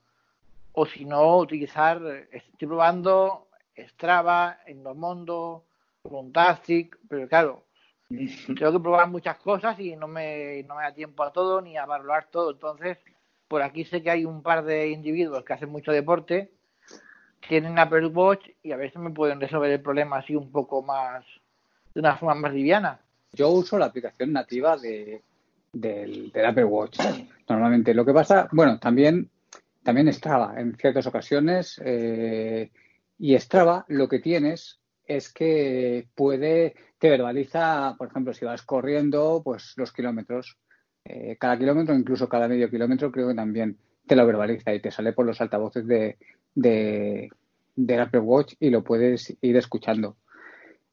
o 0.73 0.85
si 0.85 1.05
no 1.05 1.37
utilizar, 1.37 2.01
estoy 2.31 2.67
probando 2.67 3.47
Strava, 3.77 4.59
Endomondo, 4.65 5.65
Runtastic, 6.03 6.97
pero 7.07 7.27
claro, 7.27 7.63
tengo 8.47 8.71
que 8.71 8.79
probar 8.79 9.09
muchas 9.09 9.37
cosas 9.37 9.79
y 9.79 9.95
no 9.95 10.07
me, 10.07 10.63
no 10.63 10.75
me 10.75 10.83
da 10.83 10.93
tiempo 10.93 11.23
a 11.23 11.31
todo 11.31 11.61
ni 11.61 11.77
a 11.77 11.85
valorar 11.85 12.27
todo. 12.31 12.51
Entonces, 12.51 12.97
por 13.47 13.61
aquí 13.61 13.85
sé 13.85 14.01
que 14.01 14.11
hay 14.11 14.25
un 14.25 14.41
par 14.41 14.63
de 14.63 14.89
individuos 14.89 15.43
que 15.43 15.53
hacen 15.53 15.69
mucho 15.69 15.91
deporte, 15.91 16.51
tienen 17.47 17.77
Apple 17.77 18.07
Watch 18.07 18.47
y 18.61 18.71
a 18.71 18.77
veces 18.77 19.01
me 19.01 19.11
pueden 19.11 19.39
resolver 19.39 19.71
el 19.71 19.81
problema 19.81 20.17
así 20.17 20.35
un 20.35 20.51
poco 20.51 20.81
más, 20.81 21.25
de 21.93 21.99
una 21.99 22.15
forma 22.17 22.35
más 22.35 22.53
liviana. 22.53 22.99
Yo 23.33 23.49
uso 23.49 23.77
la 23.77 23.87
aplicación 23.87 24.31
nativa 24.31 24.77
de, 24.77 25.21
del, 25.73 26.31
del 26.31 26.45
Apple 26.45 26.65
Watch. 26.65 26.99
Normalmente. 27.49 27.93
Lo 27.93 28.05
que 28.05 28.13
pasa, 28.13 28.47
bueno, 28.51 28.79
también, 28.79 29.29
también 29.83 30.11
Strava 30.13 30.53
en 30.57 30.75
ciertas 30.77 31.05
ocasiones. 31.07 31.81
eh, 31.83 32.71
y 33.19 33.37
Strava 33.39 33.85
lo 33.87 34.07
que 34.07 34.19
tienes 34.19 34.79
es 35.05 35.31
que 35.31 36.07
puede, 36.15 36.75
te 37.03 37.09
verbaliza, 37.09 37.95
por 37.97 38.07
ejemplo, 38.07 38.33
si 38.33 38.45
vas 38.45 38.61
corriendo, 38.61 39.41
pues 39.43 39.73
los 39.75 39.91
kilómetros. 39.91 40.57
Eh, 41.03 41.35
cada 41.37 41.57
kilómetro, 41.59 41.93
incluso 41.93 42.29
cada 42.29 42.47
medio 42.47 42.69
kilómetro, 42.69 43.11
creo 43.11 43.27
que 43.27 43.35
también 43.35 43.77
te 44.07 44.15
lo 44.15 44.25
verbaliza 44.25 44.73
y 44.73 44.79
te 44.81 44.89
sale 44.89 45.11
por 45.11 45.25
los 45.25 45.41
altavoces 45.41 45.85
de, 45.85 46.17
de, 46.55 47.29
Apple 47.99 48.21
Watch 48.21 48.53
y 48.57 48.69
lo 48.69 48.85
puedes 48.85 49.35
ir 49.41 49.57
escuchando. 49.57 50.15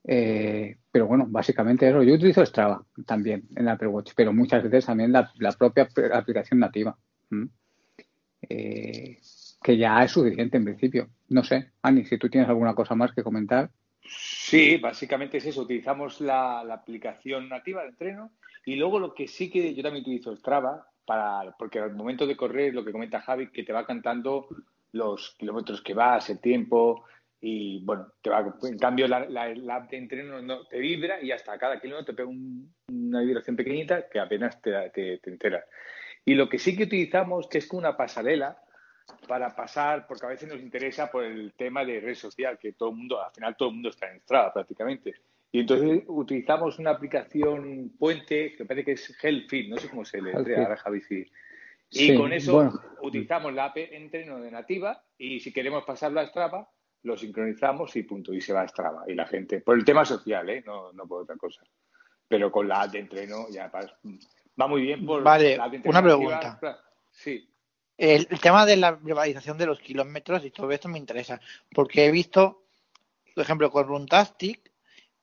Eh, 0.03 0.79
pero 0.91 1.07
bueno, 1.07 1.27
básicamente 1.29 1.89
eso. 1.89 2.03
Yo 2.03 2.15
utilizo 2.15 2.45
Strava 2.45 2.85
también 3.07 3.45
en 3.55 3.69
Apple 3.69 3.87
Watch, 3.87 4.11
pero 4.17 4.33
muchas 4.33 4.65
veces 4.65 4.87
también 4.87 5.13
la, 5.13 5.31
propia 5.57 5.85
ap- 5.85 6.13
aplicación 6.13 6.59
nativa. 6.59 6.99
Eh, 8.49 9.19
que 9.63 9.77
ya 9.79 10.03
es 10.03 10.11
suficiente 10.11 10.57
en 10.57 10.65
principio. 10.65 11.09
No 11.29 11.45
sé, 11.45 11.71
Ani, 11.83 12.05
si 12.05 12.19
tú 12.19 12.29
tienes 12.29 12.49
alguna 12.51 12.75
cosa 12.75 12.97
más 12.97 13.13
que 13.13 13.23
comentar. 13.23 13.71
Sí, 14.03 14.77
básicamente 14.79 15.39
es 15.39 15.47
eso. 15.47 15.63
Utilizamos 15.63 16.21
la, 16.21 16.61
aplicación 16.61 17.49
nativa 17.49 17.83
de 17.83 17.89
entreno 17.89 18.33
y 18.65 18.77
luego 18.77 18.99
lo 18.99 19.15
que 19.15 19.29
sí 19.29 19.51
que 19.51 19.75
yo 19.75 19.83
también 19.83 20.03
utilizo 20.03 20.35
Strava 20.37 20.87
para, 21.05 21.55
porque 21.59 21.79
al 21.79 21.95
momento 21.95 22.27
de 22.27 22.37
correr, 22.37 22.75
lo 22.75 22.85
que 22.85 22.93
comenta 22.93 23.21
Javi, 23.21 23.51
que 23.51 23.65
te 23.65 23.73
va 23.73 23.87
cantando 23.87 24.49
los 24.93 25.35
kilómetros 25.39 25.83
que 25.83 25.95
vas, 25.95 26.29
el 26.31 26.41
tiempo 26.41 27.05
Y 27.41 27.83
bueno, 27.85 28.13
te 28.21 28.29
va, 28.31 28.55
en 28.63 28.79
cambio 28.79 29.09
la, 29.09 29.27
app 29.75 29.91
de 29.91 29.97
entreno 29.97 30.43
no, 30.43 30.67
te 30.67 30.79
vibra 30.79 31.23
y 31.23 31.33
hasta 31.33 31.57
cada 31.59 31.81
kilómetro 31.81 32.13
te 32.13 32.17
pega 32.17 32.29
un- 32.29 32.75
una 32.89 33.21
vibración 33.23 33.57
pequeñita 33.57 34.09
que 34.09 34.19
apenas 34.21 34.61
te, 34.61 34.91
te, 34.91 35.19
te 35.19 35.31
enteras. 35.31 35.65
Y 36.25 36.35
lo 36.35 36.49
que 36.49 36.59
sí 36.59 36.77
que 36.77 36.85
utilizamos, 36.85 37.49
que 37.49 37.59
es 37.59 37.71
una 37.73 37.97
pasarela 37.97 38.63
para 39.27 39.55
pasar, 39.55 40.07
porque 40.07 40.27
a 40.27 40.31
veces 40.31 40.49
nos 40.49 40.61
interesa 40.61 41.11
por 41.11 41.25
el 41.25 41.53
tema 41.55 41.85
de 41.85 42.01
red 42.01 42.15
social, 42.15 42.59
que 42.59 42.73
todo 42.73 42.91
el 42.91 42.97
mundo, 42.97 43.23
al 43.23 43.33
final 43.33 43.57
todo 43.57 43.69
el 43.69 43.75
mundo 43.75 43.91
está 43.91 44.11
en 44.11 44.21
Strava 44.21 44.53
prácticamente. 44.53 45.15
Y 45.53 45.61
entonces 45.61 46.05
utilizamos 46.07 46.79
una 46.79 46.91
aplicación 46.91 47.93
puente 47.99 48.55
que 48.55 48.65
parece 48.65 48.85
que 48.85 48.93
es 48.93 49.17
Hellfit, 49.23 49.69
no 49.69 49.77
sé 49.77 49.89
cómo 49.89 50.05
se 50.05 50.23
le 50.23 50.31
Hellfit. 50.31 50.57
ahora 50.59 50.77
Javi 50.77 51.01
sí. 51.01 51.27
Y 51.93 52.07
Sí, 52.07 52.15
con 52.17 52.33
eso 52.33 52.55
bueno. 52.55 52.81
utilizamos 53.03 53.53
la 53.53 53.65
app 53.67 53.77
entreno 53.79 54.39
de 54.41 54.51
nativa 54.51 55.03
y 55.19 55.41
si 55.41 55.53
queremos 55.53 55.83
pasarlo 55.85 56.21
a 56.21 56.27
Strava, 56.27 56.69
lo 57.03 57.17
sincronizamos 57.17 57.97
y 57.97 58.03
punto, 58.05 58.33
y 58.33 58.41
se 58.41 58.53
va 58.53 58.61
a 58.63 58.69
Strava. 58.69 59.05
Y 59.09 59.15
la 59.15 59.27
gente, 59.27 59.61
por 59.61 59.77
el 59.77 59.85
tema 59.85 60.05
social, 60.05 60.49
¿eh? 60.51 60.63
no, 60.65 60.93
no 60.93 61.07
por 61.09 61.23
otra 61.23 61.37
cosa. 61.37 61.63
Pero 62.29 62.53
con 62.53 62.69
la 62.69 62.83
app 62.83 62.93
de 62.93 63.01
entreno 63.01 63.47
ya 63.51 63.69
va 64.61 64.67
muy 64.69 64.83
bien 64.83 65.05
por 65.05 65.23
Vale, 65.25 65.57
la 65.57 65.65
app 65.65 65.71
de 65.71 65.77
entreno 65.79 65.99
una 65.99 66.07
pregunta. 66.07 66.61
Sí, 67.11 67.49
El, 68.03 68.27
el 68.31 68.41
tema 68.41 68.65
de 68.65 68.77
la 68.79 68.93
verbalización 68.93 69.59
de 69.59 69.67
los 69.67 69.79
kilómetros 69.81 70.43
y 70.45 70.51
todo 70.51 70.71
esto 70.73 70.89
me 70.89 70.99
interesa, 70.99 71.39
porque 71.75 72.07
he 72.07 72.11
visto, 72.11 72.63
por 73.35 73.45
ejemplo, 73.45 73.71
con 73.71 73.87
Runtastic, 73.87 74.73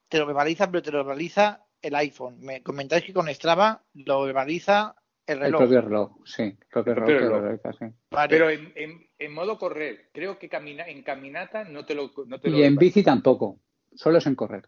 te 0.08 0.20
lo 0.20 0.28
verbaliza, 0.28 0.70
pero 0.70 0.84
te 0.84 0.92
lo 0.92 1.00
verbaliza 1.00 1.64
el 1.82 1.96
iPhone. 1.96 2.38
Me 2.40 2.62
comentáis 2.62 3.04
que 3.04 3.14
con 3.14 3.28
Strava 3.34 3.82
lo 3.96 4.22
verbaliza 4.22 4.96
el 5.26 5.38
El 5.38 5.44
reloj. 5.46 5.60
propio 5.62 5.82
reloj, 5.82 6.12
sí. 6.26 6.44
El 6.44 6.58
propio 6.72 6.94
El 6.94 7.00
reloj 7.00 7.20
propio 7.20 7.40
reloj. 7.42 7.76
sí. 7.80 7.86
Vale. 8.12 8.30
Pero 8.30 8.50
en, 8.52 8.72
en, 8.76 9.08
en 9.18 9.34
modo 9.34 9.58
correr, 9.58 10.10
creo 10.14 10.38
que 10.38 10.48
camina, 10.48 10.88
en 10.88 11.02
caminata 11.02 11.64
no 11.64 11.84
te 11.84 11.96
lo, 11.96 12.12
no 12.28 12.40
te 12.40 12.50
lo 12.50 12.58
Y 12.60 12.64
en 12.64 12.76
bici 12.76 13.02
tampoco, 13.04 13.58
solo 13.96 14.20
es 14.20 14.28
en 14.28 14.36
correr. 14.36 14.68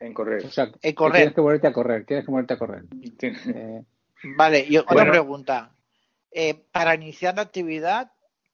en 0.00 0.12
correr. 0.12 0.44
O 0.44 0.50
sea, 0.50 0.72
En 0.82 0.94
correr. 0.94 1.16
tienes 1.18 1.34
que 1.34 1.40
volverte 1.40 1.68
a 1.68 1.72
correr, 1.72 2.04
tienes 2.04 2.24
que 2.24 2.30
volverte 2.32 2.54
a 2.54 2.58
correr. 2.58 2.82
Eh, 3.12 3.82
Vale, 4.36 4.66
y 4.68 4.76
otra 4.76 4.92
Bueno. 4.94 5.10
pregunta. 5.12 5.70
Eh, 6.36 6.66
para 6.72 6.96
iniciar 6.96 7.36
la 7.36 7.42
actividad, 7.42 8.10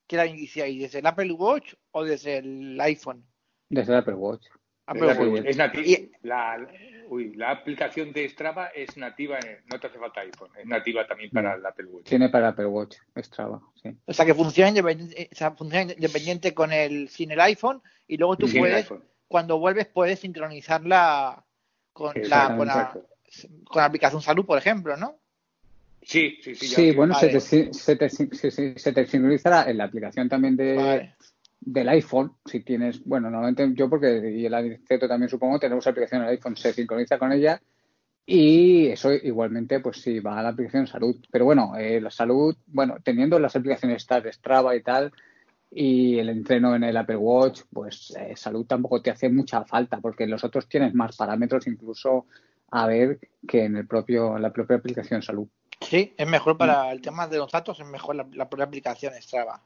¿qué 0.07 0.17
la 0.17 0.27
iniciáis? 0.27 0.79
¿Desde 0.81 0.99
el 0.99 1.07
Apple 1.07 1.33
Watch 1.33 1.73
o 1.93 2.05
desde 2.05 2.37
el 2.39 2.79
iPhone? 2.81 3.25
desde 3.71 3.93
el 3.95 3.99
Apple 4.01 4.15
Watch. 4.15 4.47
Apple 4.87 5.11
Es, 5.13 5.19
Watch. 5.19 5.45
es 5.47 5.57
nati- 5.57 5.87
Y- 5.87 6.13
la, 6.23 6.59
uy, 7.09 7.33
la 7.37 7.53
aplicación 7.53 8.13
de 8.13 8.29
Strava 8.29 8.67
es 8.67 8.97
nativa, 8.97 9.39
no 9.67 9.79
te 9.81 9.87
hace 9.87 9.99
falta 9.99 10.21
iPhone, 10.21 10.51
es 10.59 10.67
nativa 10.67 11.07
también 11.07 11.31
para 11.31 11.55
el 11.55 11.65
Apple 11.65 11.87
Watch. 11.87 12.07
Tiene 12.07 12.29
para 12.29 12.49
Apple 12.49 12.67
Watch, 12.67 12.97
Strava, 13.17 13.63
sí. 13.81 13.97
O 14.05 14.13
sea, 14.13 14.27
que 14.27 14.35
funciona 14.35 14.69
independiente, 14.71 15.31
o 15.33 15.37
sea, 15.37 15.53
funciona 15.53 15.93
independiente 15.93 16.53
con 16.53 16.73
el, 16.73 17.09
sin 17.09 17.31
el 17.31 17.41
iPhone 17.41 17.81
y 18.09 18.17
luego 18.17 18.37
tú 18.37 18.47
Sin 18.49 18.61
puedes, 18.61 18.93
cuando 19.29 19.59
vuelves, 19.61 19.87
puedes 19.87 20.19
sincronizarla 20.19 21.45
con 21.93 22.15
la, 22.29 22.57
con, 22.57 22.67
la, 22.67 22.93
con 23.65 23.77
la 23.77 23.85
aplicación 23.85 24.21
salud, 24.21 24.45
por 24.45 24.59
ejemplo, 24.59 24.97
¿no? 24.97 25.17
Sí, 26.03 26.39
sí, 26.43 26.55
sí. 26.55 26.67
Sí, 26.67 26.93
bueno, 26.93 27.15
se 27.15 27.29
te, 27.29 27.41
se, 27.41 27.97
te, 27.97 28.09
te 28.09 29.07
sincronizará 29.07 29.71
en 29.71 29.79
la 29.79 29.85
aplicación 29.85 30.29
también 30.29 30.57
de, 30.57 30.75
Vale. 30.75 31.15
del 31.61 31.89
iPhone. 31.91 32.33
Si 32.45 32.61
tienes, 32.61 33.05
bueno, 33.05 33.31
normalmente 33.31 33.71
yo, 33.75 33.89
porque 33.89 34.33
y 34.35 34.47
el 34.47 34.55
Aniceto 34.55 35.07
también 35.07 35.29
supongo, 35.29 35.59
tenemos 35.59 35.87
aplicación 35.87 36.23
en 36.23 36.29
el 36.29 36.35
iPhone, 36.35 36.57
se 36.57 36.73
sincroniza 36.73 37.19
con 37.19 37.33
ella 37.33 37.61
y 38.33 38.87
eso 38.87 39.13
igualmente, 39.13 39.81
pues 39.81 40.01
sí, 40.01 40.21
va 40.21 40.39
a 40.39 40.43
la 40.43 40.51
aplicación 40.51 40.87
salud. 40.87 41.17
Pero 41.31 41.45
bueno, 41.45 41.73
eh, 41.77 42.01
la 42.01 42.11
salud, 42.11 42.57
bueno, 42.67 42.97
teniendo 43.03 43.39
las 43.41 43.57
aplicaciones 43.57 44.07
de 44.07 44.33
Strava 44.33 44.77
y 44.77 44.83
tal, 44.83 45.13
y 45.71 46.19
el 46.19 46.29
entreno 46.29 46.75
en 46.77 46.85
el 46.85 46.97
Apple 46.97 47.17
Watch, 47.17 47.63
pues 47.73 48.15
eh, 48.17 48.35
salud 48.37 48.67
tampoco 48.67 49.03
te 49.03 49.11
hace 49.11 49.29
mucha 49.29 49.65
falta, 49.65 49.99
porque 50.01 50.27
los 50.29 50.45
otros 50.45 50.69
tienes 50.69 50.95
más 50.95 51.17
parámetros 51.17 51.67
incluso 51.67 52.27
a 52.71 52.87
ver 52.87 53.19
que 53.49 53.65
en 53.65 53.77
el 53.77 53.87
propio, 53.87 54.37
en 54.37 54.43
la 54.43 54.53
propia 54.53 54.77
aplicación 54.77 55.23
salud. 55.23 55.49
Sí, 55.91 56.15
es 56.17 56.27
mejor 56.29 56.57
para 56.57 56.93
el 56.93 57.01
tema 57.01 57.27
de 57.27 57.39
los 57.39 57.51
datos, 57.51 57.81
es 57.81 57.87
mejor 57.87 58.15
la, 58.15 58.25
la 58.35 58.49
propia 58.49 58.65
aplicación 58.67 59.13
Strava. 59.21 59.61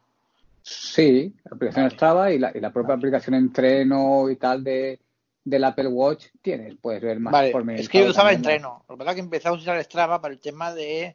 Sí, 0.62 1.34
la 1.44 1.54
aplicación 1.54 1.90
Strava 1.90 2.32
y 2.32 2.38
la, 2.38 2.50
y 2.54 2.60
la 2.60 2.72
propia 2.72 2.94
aplicación 2.94 3.34
Entreno 3.34 4.30
y 4.30 4.36
tal 4.36 4.64
de, 4.64 4.98
del 5.44 5.64
Apple 5.64 5.88
Watch 5.88 6.28
tienes, 6.40 6.76
puedes 6.80 7.02
ver 7.02 7.20
más 7.20 7.34
Vale, 7.34 7.50
por 7.50 7.70
es 7.70 7.90
que 7.90 7.98
yo 7.98 8.06
usaba 8.06 8.32
entreno. 8.32 8.82
Lo 8.88 8.94
que 8.94 8.98
pasa 9.00 9.10
es 9.10 9.14
que 9.16 9.20
empecé 9.20 9.48
a 9.48 9.52
usar 9.52 9.84
Strava 9.84 10.22
para 10.22 10.32
el 10.32 10.40
tema 10.40 10.72
de, 10.72 11.14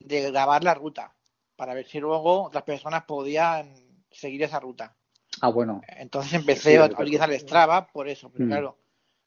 de 0.00 0.30
grabar 0.32 0.64
la 0.64 0.74
ruta, 0.74 1.14
para 1.54 1.74
ver 1.74 1.86
si 1.86 2.00
luego 2.00 2.42
otras 2.42 2.64
personas 2.64 3.04
podían 3.04 3.72
seguir 4.10 4.42
esa 4.42 4.58
ruta. 4.58 4.96
Ah, 5.40 5.50
bueno, 5.50 5.80
Entonces 5.86 6.32
empecé 6.34 6.70
Sí, 6.72 6.76
a 6.76 6.86
utilizar 6.86 7.32
Strava 7.38 7.86
por 7.86 8.08
eso, 8.08 8.28
pero 8.30 8.44
Mm. 8.44 8.48
claro, 8.48 8.78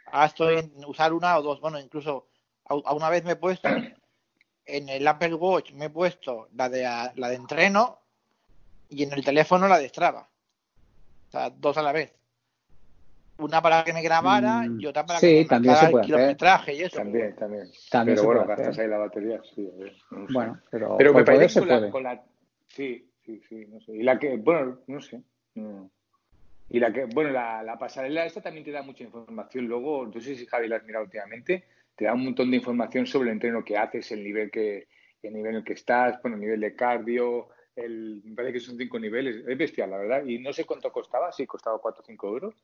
ahora 0.07 0.25
estoy 0.25 0.57
en 0.57 0.85
usar 0.85 1.13
una 1.13 1.37
o 1.37 1.41
dos. 1.41 1.61
Bueno, 1.61 1.79
incluso 1.79 2.27
a, 2.65 2.73
a 2.73 2.93
una 2.93 3.09
vez 3.09 3.23
me 3.23 3.31
he 3.31 3.35
puesto 3.37 3.69
en 4.65 4.89
el 4.89 5.07
Apple 5.07 5.33
Watch, 5.35 5.71
me 5.73 5.85
he 5.85 5.89
puesto 5.89 6.49
la 6.55 6.69
de, 6.69 6.83
la 7.15 7.29
de 7.29 7.35
entreno 7.35 7.99
y 8.89 9.03
en 9.03 9.13
el 9.13 9.23
teléfono 9.23 9.67
la 9.67 9.77
de 9.77 9.89
Strava. 9.89 10.29
O 11.27 11.31
sea, 11.31 11.49
dos 11.49 11.77
a 11.77 11.81
la 11.81 11.91
vez. 11.91 12.13
Una 13.37 13.61
para 13.61 13.83
que 13.83 13.91
me 13.93 14.01
grabara 14.01 14.65
Mm, 14.65 14.79
y 14.79 14.85
otra 14.85 15.05
para 15.05 15.19
sí, 15.19 15.27
que 15.27 15.39
me 15.39 15.45
también 15.45 15.75
se 15.75 15.85
el 15.87 16.01
kilometraje 16.01 16.73
y 16.73 16.81
eso. 16.83 16.97
También, 16.97 17.35
también. 17.35 17.69
También 17.91 18.15
pero 18.15 18.27
bueno, 18.27 18.45
gastas 18.45 18.69
hacer. 18.69 18.83
ahí 18.85 18.89
la 18.89 18.97
batería, 18.97 19.41
sí. 19.53 19.69
a 19.73 19.77
ver, 19.77 19.93
no 20.11 20.27
sé. 20.27 20.33
bueno, 20.33 20.61
pero, 20.71 20.97
Pero 20.97 21.13
me 21.13 21.23
parece 21.25 21.59
con 21.59 21.67
la, 21.67 21.89
con 21.91 22.03
la- 22.03 22.23
Sí, 22.67 23.11
sí, 23.25 23.41
sí, 23.47 23.65
no 23.67 23.79
sé. 23.81 23.93
Y 23.93 24.03
la 24.03 24.17
que, 24.17 24.37
bueno, 24.37 24.79
no 24.87 25.01
sé. 25.01 25.21
no. 25.55 25.91
Y 26.69 26.79
la 26.79 26.91
que, 26.91 27.05
bueno, 27.05 27.29
la, 27.29 27.61
la 27.61 27.77
pasarela 27.77 28.25
esta 28.25 28.41
también 28.41 28.65
te 28.65 28.71
da 28.71 28.81
mucha 28.81 29.03
información. 29.03 29.65
Luego, 29.67 30.07
no 30.07 30.19
sé 30.19 30.35
si 30.35 30.45
Javi 30.47 30.67
la 30.67 30.77
has 30.77 30.83
mirado 30.83 31.05
últimamente, 31.05 31.65
te 31.95 32.05
da 32.05 32.13
un 32.13 32.25
montón 32.25 32.51
de 32.51 32.57
información 32.57 33.07
sobre 33.07 33.29
el 33.29 33.33
entreno 33.33 33.63
que 33.63 33.77
haces, 33.77 34.11
el 34.11 34.23
nivel 34.23 34.51
que, 34.51 34.87
el 35.23 35.33
nivel 35.33 35.51
en 35.51 35.57
el 35.57 35.63
que 35.63 35.73
estás, 35.73 36.21
bueno, 36.21 36.35
el 36.35 36.41
nivel 36.41 36.59
de 36.59 36.75
cardio, 36.75 37.49
el, 37.75 38.21
me 38.23 38.35
parece 38.35 38.53
que 38.53 38.59
son 38.59 38.77
cinco 38.77 38.99
niveles. 38.99 39.43
Es 39.47 39.57
bestial, 39.57 39.91
la 39.91 39.97
verdad. 39.97 40.25
Y 40.25 40.39
no 40.39 40.53
sé 40.53 40.65
cuánto 40.65 40.91
costaba, 40.91 41.31
sí, 41.31 41.45
costaba 41.45 41.79
4 41.79 42.01
o 42.01 42.05
5 42.05 42.27
euros. 42.27 42.55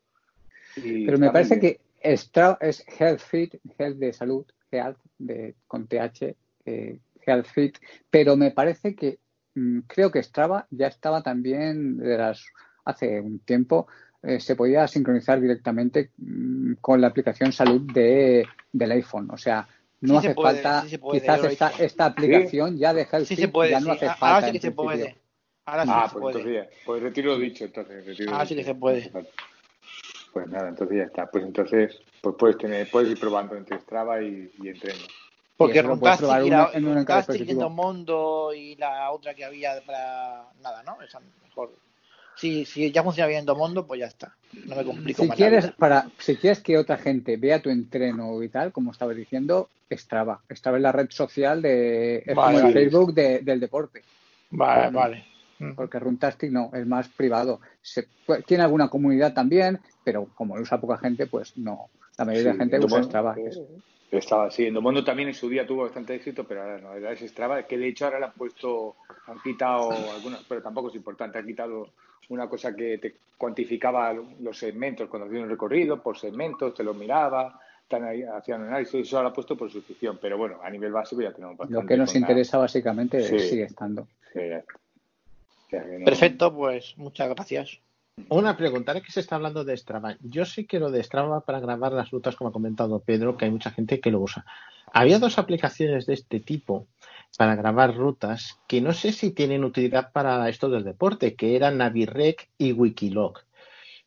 Y 0.75 1.05
Pero 1.05 1.17
me 1.17 1.31
parece 1.31 1.57
bien. 1.57 1.77
que 2.01 2.17
Strava 2.17 2.57
es 2.61 2.85
Health 2.99 3.19
Fit, 3.19 3.55
Health 3.77 3.97
de 3.97 4.13
salud, 4.13 4.45
Health 4.71 4.97
de, 5.17 5.55
con 5.67 5.87
TH, 5.87 6.35
eh, 6.65 6.99
Health 7.25 7.47
Fit, 7.47 7.77
pero 8.09 8.35
me 8.35 8.51
parece 8.51 8.95
que 8.95 9.19
mm, 9.55 9.79
creo 9.81 10.11
que 10.11 10.23
Strava 10.23 10.67
ya 10.71 10.87
estaba 10.87 11.21
también 11.21 11.97
de 11.97 12.17
las 12.17 12.45
hace 12.85 13.19
un 13.19 13.39
tiempo 13.39 13.87
eh, 14.23 14.39
se 14.39 14.55
podía 14.55 14.87
sincronizar 14.87 15.39
directamente 15.41 16.11
mm, 16.17 16.73
con 16.81 17.01
la 17.01 17.07
aplicación 17.07 17.51
salud 17.51 17.81
de, 17.93 18.47
del 18.71 18.91
iPhone, 18.91 19.29
o 19.31 19.37
sea, 19.37 19.67
no 20.01 20.15
Sí 20.15 20.17
hace 20.17 20.27
se 20.29 20.35
puede, 20.35 20.61
falta 20.61 20.81
sí 20.83 20.89
se 20.89 20.99
puede, 20.99 21.19
quizás 21.21 21.43
esta, 21.43 21.69
esta 21.79 22.05
aplicación 22.05 22.77
ya 22.77 22.93
de 22.93 23.01
Health 23.11 23.25
Sí 23.27 23.35
Fit 23.35 23.45
se 23.45 23.47
puede, 23.49 23.71
ya 23.71 23.79
sí. 23.79 23.85
no 23.87 23.91
hace 23.93 24.05
Ahora 24.07 24.17
falta 24.17 24.47
sí 24.47 24.53
que 24.53 24.59
se 24.59 24.71
principio. 24.71 24.83
puede. 24.83 25.15
Ahora 25.65 25.83
sí 25.85 25.91
ah, 25.93 26.07
se 26.07 26.13
pues 26.13 26.21
puede. 26.21 26.37
entonces 26.39 26.69
ya, 26.71 26.83
pues 26.85 27.03
retiro 27.03 27.31
lo 27.33 27.39
dicho, 27.39 27.65
entonces. 27.65 28.05
Retiro 28.05 28.31
Ah, 28.35 28.39
lo 28.39 28.45
sí 28.45 28.55
que 28.55 28.61
dicho. 28.61 28.73
se 28.73 28.79
puede. 28.79 29.11
Pues 30.33 30.47
nada, 30.47 30.69
entonces 30.69 30.97
ya 30.97 31.03
está. 31.03 31.29
Pues 31.29 31.43
entonces, 31.45 31.99
pues 32.21 32.35
puedes 32.37 32.57
tener, 32.57 32.89
puedes 32.89 33.11
ir 33.11 33.19
probando 33.19 33.55
entre 33.55 33.79
Strava 33.79 34.21
y, 34.21 34.51
y 34.61 34.69
entreno. 34.69 35.01
Porque 35.57 35.81
Runtastic 35.81 36.45
y 36.45 36.49
la 36.49 36.71
en 36.73 37.05
dispositivo. 37.05 37.51
Endomondo 37.51 38.53
y 38.53 38.75
la 38.77 39.11
otra 39.11 39.33
que 39.35 39.45
había 39.45 39.73
para 39.85 40.45
nada, 40.61 40.81
¿no? 40.83 40.99
Esa 41.01 41.19
mejor. 41.43 41.71
Si, 42.35 42.65
si 42.65 42.91
ya 42.91 43.03
funciona 43.03 43.27
bien 43.27 43.41
Endomondo, 43.41 43.85
pues 43.85 43.99
ya 43.99 44.07
está. 44.07 44.35
No 44.65 44.75
me 44.75 44.83
complico 44.83 45.23
Si 45.23 45.27
más 45.27 45.39
la 45.39 45.45
quieres, 45.49 45.71
para, 45.71 46.07
si 46.17 46.35
quieres 46.37 46.59
que 46.61 46.77
otra 46.77 46.97
gente 46.97 47.37
vea 47.37 47.61
tu 47.61 47.69
entreno 47.69 48.41
y 48.41 48.49
tal, 48.49 48.71
como 48.71 48.91
estaba 48.91 49.13
diciendo, 49.13 49.69
Strava. 49.91 50.41
Strava 50.49 50.77
es 50.77 50.83
la 50.83 50.91
red 50.91 51.07
social 51.09 51.61
de, 51.61 52.23
es 52.25 52.35
Vale, 52.35 52.35
como 52.35 52.57
el 52.57 52.63
vale. 52.63 52.73
Facebook 52.73 53.13
de- 53.13 53.39
del 53.39 53.59
deporte. 53.59 54.01
Vale, 54.51 54.89
vale. 54.89 55.25
Porque 55.75 55.99
Runtastic 55.99 56.51
no, 56.51 56.71
es 56.73 56.87
más 56.87 57.07
privado. 57.09 57.61
Se, 57.81 58.07
pues, 58.25 58.43
tiene 58.45 58.63
alguna 58.63 58.89
comunidad 58.89 59.33
también, 59.33 59.79
pero 60.03 60.27
como 60.33 60.55
lo 60.55 60.63
usa 60.63 60.81
poca 60.81 60.97
gente, 60.97 61.27
pues 61.27 61.55
no. 61.57 61.89
La 62.17 62.25
mayoría 62.25 62.51
Sí, 62.53 62.57
de 62.57 62.63
gente 62.63 62.79
usa 62.79 63.03
Strava. 63.03 63.35
eh, 63.37 63.51
Estaba 64.11 64.45
así. 64.47 64.65
Endomondo 64.65 65.03
también 65.05 65.29
en 65.29 65.33
su 65.33 65.47
día 65.47 65.65
tuvo 65.65 65.83
bastante 65.83 66.13
éxito, 66.15 66.43
pero 66.43 66.61
ahora 66.61 66.77
no. 66.79 66.89
Ahora 66.89 67.13
es 67.13 67.21
Strava, 67.21 67.63
que 67.63 67.77
de 67.77 67.87
hecho 67.87 68.05
ahora 68.05 68.19
le 68.19 68.25
han 68.25 68.33
puesto, 68.33 68.97
han 69.27 69.39
quitado 69.41 69.89
algunas, 70.13 70.43
pero 70.43 70.61
tampoco 70.61 70.89
es 70.89 70.95
importante, 70.95 71.37
han 71.39 71.45
quitado 71.45 71.87
una 72.29 72.47
cosa 72.49 72.75
que 72.75 72.97
te 72.97 73.15
cuantificaba 73.37 74.13
los 74.13 74.57
segmentos 74.57 75.07
cuando 75.09 75.27
hacías 75.27 75.43
un 75.43 75.49
recorrido, 75.49 76.01
por 76.03 76.17
segmentos, 76.17 76.73
te 76.75 76.83
lo 76.83 76.93
miraba, 76.93 77.59
están 77.83 78.03
ahí, 78.03 78.21
hacían 78.23 78.61
un 78.61 78.67
análisis, 78.67 78.95
eso 79.07 79.21
lo 79.21 79.29
ha 79.29 79.33
puesto 79.33 79.55
por 79.57 79.71
suscripción, 79.71 80.19
pero 80.21 80.37
bueno, 80.37 80.59
a 80.61 80.69
nivel 80.69 80.91
básico 80.91 81.21
ya 81.21 81.31
tenemos 81.31 81.57
bastante. 81.57 81.81
Lo 81.81 81.87
que 81.87 81.97
nos 81.97 82.15
interesa 82.15 82.57
básicamente 82.57 83.21
Sí. 83.23 83.39
sigue 83.39 83.63
estando. 83.63 84.07
Sí, 84.33 84.39
ya 84.39 84.63
no- 85.99 86.05
Perfecto, 86.05 86.53
pues 86.53 86.97
muchas 86.97 87.29
gracias. 87.29 87.79
Una 88.29 88.57
pregunta, 88.57 88.91
ahora 88.91 89.03
que 89.03 89.11
se 89.11 89.19
está 89.19 89.35
hablando 89.35 89.63
de 89.63 89.75
Strava. 89.75 90.17
Yo 90.21 90.45
sí 90.45 90.65
quiero 90.65 90.91
de 90.91 91.03
Strava 91.03 91.41
para 91.41 91.59
grabar 91.59 91.91
las 91.91 92.11
rutas, 92.11 92.35
como 92.35 92.49
ha 92.49 92.53
comentado 92.53 92.99
Pedro, 92.99 93.37
que 93.37 93.45
hay 93.45 93.51
mucha 93.51 93.71
gente 93.71 93.99
que 93.99 94.11
lo 94.11 94.19
usa. 94.19 94.45
Había 94.93 95.19
dos 95.19 95.37
aplicaciones 95.37 96.05
de 96.05 96.13
este 96.13 96.39
tipo 96.39 96.87
para 97.37 97.55
grabar 97.55 97.95
rutas 97.95 98.59
que 98.67 98.81
no 98.81 98.93
sé 98.93 99.11
si 99.11 99.31
tienen 99.31 99.63
utilidad 99.63 100.11
para 100.11 100.47
esto 100.49 100.69
del 100.69 100.83
deporte, 100.83 101.35
que 101.35 101.55
eran 101.55 101.77
Navirec 101.77 102.49
y 102.57 102.73
Wikilog. 102.73 103.39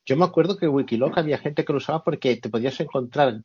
Yo 0.07 0.17
me 0.17 0.25
acuerdo 0.25 0.59
que 0.59 0.69
Wikiloc 0.69 1.17
había 1.17 1.39
gente 1.39 1.65
que 1.65 1.73
lo 1.73 1.79
usaba 1.79 2.05
porque 2.05 2.37
te 2.37 2.51
podías 2.51 2.79
encontrar 2.81 3.41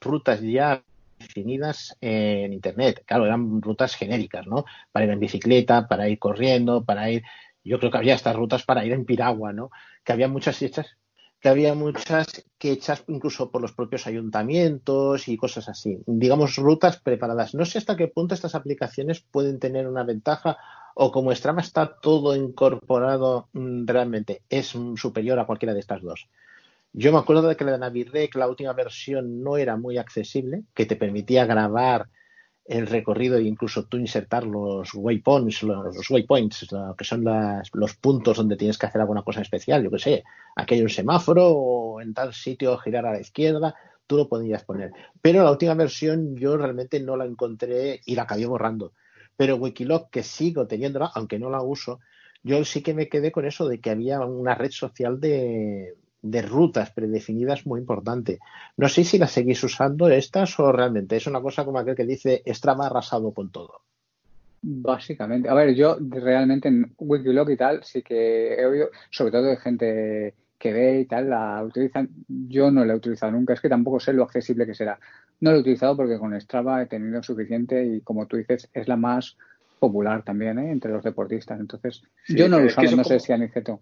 rutas 0.00 0.40
ya 0.40 0.82
definidas 1.18 1.96
en 2.00 2.52
Internet. 2.52 3.04
Claro, 3.06 3.26
eran 3.26 3.62
rutas 3.62 3.94
genéricas, 3.94 4.46
¿no? 4.46 4.64
Para 4.90 5.04
ir 5.04 5.12
en 5.12 5.20
bicicleta, 5.20 5.86
para 5.86 6.08
ir 6.08 6.18
corriendo, 6.18 6.84
para 6.84 7.10
ir... 7.10 7.22
Yo 7.64 7.78
creo 7.78 7.90
que 7.90 7.98
había 7.98 8.14
estas 8.14 8.36
rutas 8.36 8.64
para 8.64 8.84
ir 8.84 8.92
en 8.92 9.04
piragua, 9.04 9.52
¿no? 9.52 9.70
Que 10.04 10.12
había 10.12 10.28
muchas 10.28 10.60
hechas 10.62 10.96
que 11.42 11.48
había 11.48 11.74
muchas 11.74 12.44
que 12.56 12.70
hechas 12.70 13.02
incluso 13.08 13.50
por 13.50 13.60
los 13.60 13.72
propios 13.72 14.06
ayuntamientos 14.06 15.26
y 15.26 15.36
cosas 15.36 15.68
así. 15.68 15.98
Digamos, 16.06 16.54
rutas 16.54 17.00
preparadas. 17.00 17.52
No 17.52 17.64
sé 17.64 17.78
hasta 17.78 17.96
qué 17.96 18.06
punto 18.06 18.34
estas 18.34 18.54
aplicaciones 18.54 19.20
pueden 19.28 19.58
tener 19.58 19.88
una 19.88 20.04
ventaja 20.04 20.56
o 20.94 21.10
como 21.10 21.34
Strava 21.34 21.60
está 21.60 21.98
todo 22.00 22.36
incorporado 22.36 23.48
mm, 23.54 23.86
realmente 23.86 24.42
es 24.48 24.68
superior 24.94 25.40
a 25.40 25.46
cualquiera 25.46 25.74
de 25.74 25.80
estas 25.80 26.02
dos. 26.02 26.28
Yo 26.92 27.10
me 27.10 27.18
acuerdo 27.18 27.48
de 27.48 27.56
que 27.56 27.64
la 27.64 27.76
Navirec, 27.76 28.36
la 28.36 28.46
última 28.46 28.72
versión, 28.72 29.42
no 29.42 29.56
era 29.56 29.76
muy 29.76 29.98
accesible, 29.98 30.62
que 30.74 30.86
te 30.86 30.94
permitía 30.94 31.44
grabar 31.44 32.08
el 32.64 32.86
recorrido 32.86 33.36
e 33.36 33.42
incluso 33.42 33.84
tú 33.86 33.96
insertar 33.96 34.44
los 34.44 34.94
waypoints, 34.94 35.62
los, 35.64 36.10
waypoints, 36.10 36.68
que 36.96 37.04
son 37.04 37.24
los 37.72 37.94
puntos 37.96 38.36
donde 38.36 38.56
tienes 38.56 38.78
que 38.78 38.86
hacer 38.86 39.00
alguna 39.00 39.22
cosa 39.22 39.42
especial, 39.42 39.82
yo 39.82 39.90
que 39.90 39.98
sé, 39.98 40.24
aquí 40.54 40.74
hay 40.74 40.82
un 40.82 40.88
semáforo 40.88 41.48
o 41.48 42.00
en 42.00 42.14
tal 42.14 42.32
sitio 42.32 42.78
girar 42.78 43.06
a 43.06 43.12
la 43.12 43.20
izquierda, 43.20 43.74
tú 44.06 44.16
lo 44.16 44.28
podías 44.28 44.64
poner. 44.64 44.92
Pero 45.20 45.42
la 45.42 45.50
última 45.50 45.74
versión 45.74 46.36
yo 46.36 46.56
realmente 46.56 47.00
no 47.00 47.16
la 47.16 47.24
encontré 47.24 48.00
y 48.06 48.14
la 48.14 48.22
acabé 48.22 48.46
borrando. 48.46 48.92
Pero 49.36 49.56
Wikiloc, 49.56 50.10
que 50.10 50.22
sigo 50.22 50.66
teniéndola, 50.66 51.10
aunque 51.14 51.38
no 51.38 51.50
la 51.50 51.62
uso, 51.62 52.00
yo 52.42 52.64
sí 52.64 52.82
que 52.82 52.94
me 52.94 53.08
quedé 53.08 53.32
con 53.32 53.44
eso 53.44 53.68
de 53.68 53.80
que 53.80 53.90
había 53.90 54.20
una 54.20 54.54
red 54.54 54.70
social 54.70 55.20
de, 55.20 55.94
de 56.22 56.40
rutas 56.42 56.92
predefinidas 56.92 57.66
muy 57.66 57.80
importante. 57.80 58.38
No 58.76 58.88
sé 58.88 59.04
si 59.04 59.18
las 59.18 59.32
seguís 59.32 59.62
usando 59.64 60.08
estas 60.08 60.58
o 60.60 60.72
realmente 60.72 61.16
es 61.16 61.26
una 61.26 61.42
cosa 61.42 61.64
como 61.64 61.78
aquel 61.78 61.96
que 61.96 62.06
dice 62.06 62.42
Strava 62.46 62.86
arrasado 62.86 63.32
con 63.32 63.50
todo. 63.50 63.82
Básicamente, 64.62 65.48
a 65.48 65.54
ver, 65.54 65.74
yo 65.74 65.96
realmente 66.00 66.68
en 66.68 66.94
Wikiloc 66.96 67.50
y 67.50 67.56
tal 67.56 67.82
sí 67.82 68.00
que 68.02 68.54
he 68.54 68.64
oído, 68.64 68.90
sobre 69.10 69.32
todo 69.32 69.42
de 69.42 69.56
gente 69.56 70.34
que 70.56 70.72
ve 70.72 71.00
y 71.00 71.06
tal, 71.06 71.28
la 71.30 71.60
utilizan. 71.64 72.08
Yo 72.28 72.70
no 72.70 72.84
la 72.84 72.92
he 72.92 72.96
utilizado 72.96 73.32
nunca, 73.32 73.54
es 73.54 73.60
que 73.60 73.68
tampoco 73.68 73.98
sé 73.98 74.12
lo 74.12 74.22
accesible 74.22 74.64
que 74.64 74.74
será. 74.74 75.00
No 75.40 75.50
la 75.50 75.56
he 75.56 75.60
utilizado 75.60 75.96
porque 75.96 76.18
con 76.18 76.40
Strava 76.40 76.80
he 76.80 76.86
tenido 76.86 77.20
suficiente 77.24 77.84
y 77.84 78.00
como 78.02 78.26
tú 78.26 78.36
dices, 78.36 78.70
es 78.72 78.86
la 78.86 78.96
más 78.96 79.36
popular 79.80 80.22
también 80.22 80.60
¿eh? 80.60 80.70
entre 80.70 80.92
los 80.92 81.02
deportistas. 81.02 81.58
Entonces, 81.58 82.04
yo 82.28 82.48
no 82.48 82.60
lo 82.60 82.66
uso, 82.66 82.80
no 82.96 83.02
sé 83.02 83.18
si 83.18 83.32
Aniceto. 83.32 83.80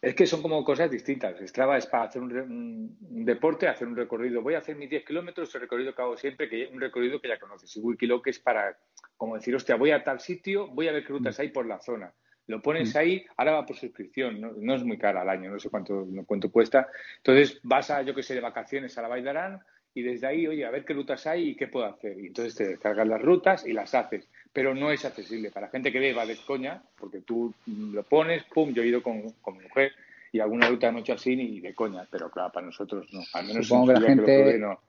Es 0.00 0.14
que 0.14 0.26
son 0.26 0.42
como 0.42 0.62
cosas 0.64 0.90
distintas. 0.90 1.40
Strava 1.40 1.76
es 1.76 1.86
para 1.86 2.04
hacer 2.04 2.22
un, 2.22 2.96
deporte, 3.00 3.66
hacer 3.66 3.88
un 3.88 3.96
recorrido. 3.96 4.42
Voy 4.42 4.54
a 4.54 4.58
hacer 4.58 4.76
mis 4.76 4.88
10 4.88 5.04
kilómetros, 5.04 5.52
el 5.54 5.62
recorrido 5.62 5.92
que 5.92 6.02
hago 6.02 6.16
siempre, 6.16 6.48
que 6.48 6.68
un 6.72 6.80
recorrido 6.80 7.20
que 7.20 7.28
ya 7.28 7.38
conoces. 7.38 7.76
Y 7.76 7.80
Wikiloc 7.80 8.28
es 8.28 8.38
para, 8.38 8.78
como 9.16 9.34
decir, 9.34 9.56
hostia, 9.56 9.74
voy 9.74 9.90
a 9.90 10.04
tal 10.04 10.20
sitio, 10.20 10.68
voy 10.68 10.86
a 10.86 10.92
ver 10.92 11.04
qué 11.04 11.12
rutas 11.12 11.40
hay 11.40 11.48
por 11.48 11.66
la 11.66 11.80
zona. 11.80 12.12
Lo 12.46 12.62
pones 12.62 12.94
mm. 12.94 12.98
ahí, 12.98 13.26
ahora 13.36 13.52
va 13.52 13.66
por 13.66 13.76
suscripción, 13.76 14.40
no, 14.40 14.74
es 14.74 14.84
muy 14.84 14.98
cara 14.98 15.20
al 15.20 15.28
año, 15.28 15.50
no 15.50 15.58
sé 15.58 15.68
cuánto, 15.68 16.06
cuánto 16.26 16.50
cuesta. 16.50 16.88
Entonces 17.16 17.60
vas 17.64 17.90
a, 17.90 18.02
yo 18.02 18.14
que 18.14 18.22
sé, 18.22 18.34
de 18.34 18.40
vacaciones 18.40 18.96
a 18.96 19.02
la 19.02 19.08
Bailarán 19.08 19.60
y 19.94 20.02
desde 20.02 20.28
ahí, 20.28 20.46
oye, 20.46 20.64
a 20.64 20.70
ver 20.70 20.84
qué 20.84 20.94
rutas 20.94 21.26
hay 21.26 21.50
y 21.50 21.56
qué 21.56 21.66
puedo 21.66 21.86
hacer. 21.86 22.18
Y 22.18 22.28
entonces 22.28 22.54
te 22.54 22.68
descargas 22.68 23.06
las 23.06 23.20
rutas 23.20 23.66
y 23.66 23.72
las 23.72 23.94
haces 23.94 24.30
pero 24.52 24.74
no 24.74 24.90
es 24.90 25.04
accesible. 25.04 25.50
Para 25.50 25.66
la 25.66 25.70
gente 25.72 25.92
que 25.92 25.98
ve 25.98 26.12
va 26.12 26.26
de 26.26 26.36
coña, 26.36 26.82
porque 26.98 27.20
tú 27.20 27.52
lo 27.66 28.02
pones, 28.02 28.44
pum, 28.44 28.72
yo 28.72 28.82
he 28.82 28.86
ido 28.88 29.02
con, 29.02 29.22
mi 29.22 29.62
mujer 29.62 29.92
y 30.32 30.40
alguna 30.40 30.68
ruta 30.68 30.88
han 30.88 30.98
hecho 30.98 31.14
así 31.14 31.32
y 31.32 31.60
de 31.60 31.74
coña, 31.74 32.06
pero 32.10 32.30
claro, 32.30 32.52
para 32.52 32.66
nosotros 32.66 33.06
no. 33.12 33.22
Al 33.32 33.46
menos 33.46 33.66
Supongo 33.66 33.94
que 33.94 34.00
la 34.00 34.00
gente 34.00 34.58
no. 34.58 34.80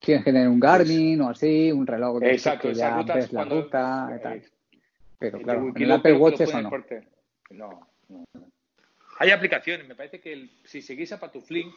quiere 0.00 0.24
tener 0.24 0.48
un 0.48 0.60
Garmin 0.60 1.20
o 1.20 1.30
así, 1.30 1.70
un 1.70 1.86
reloj 1.86 2.20
de 2.20 2.32
Exacto, 2.32 2.68
que 2.68 2.74
ya 2.74 3.02
ves 3.02 3.32
la 3.32 3.44
ruta 3.44 4.16
y 4.16 4.22
tal. 4.22 4.42
Pero 5.18 5.40
claro, 5.40 5.72
en 5.74 5.82
el 5.82 5.92
Apple 5.92 6.14
Watch 6.14 6.40
eso 6.40 6.60
no. 6.60 6.70
no. 7.50 7.92
No, 8.08 8.28
Hay 9.18 9.30
aplicaciones, 9.30 9.86
me 9.86 9.94
parece 9.94 10.20
que 10.20 10.48
si 10.64 10.82
seguís 10.82 11.12
a 11.12 11.20
Patuflin, 11.20 11.70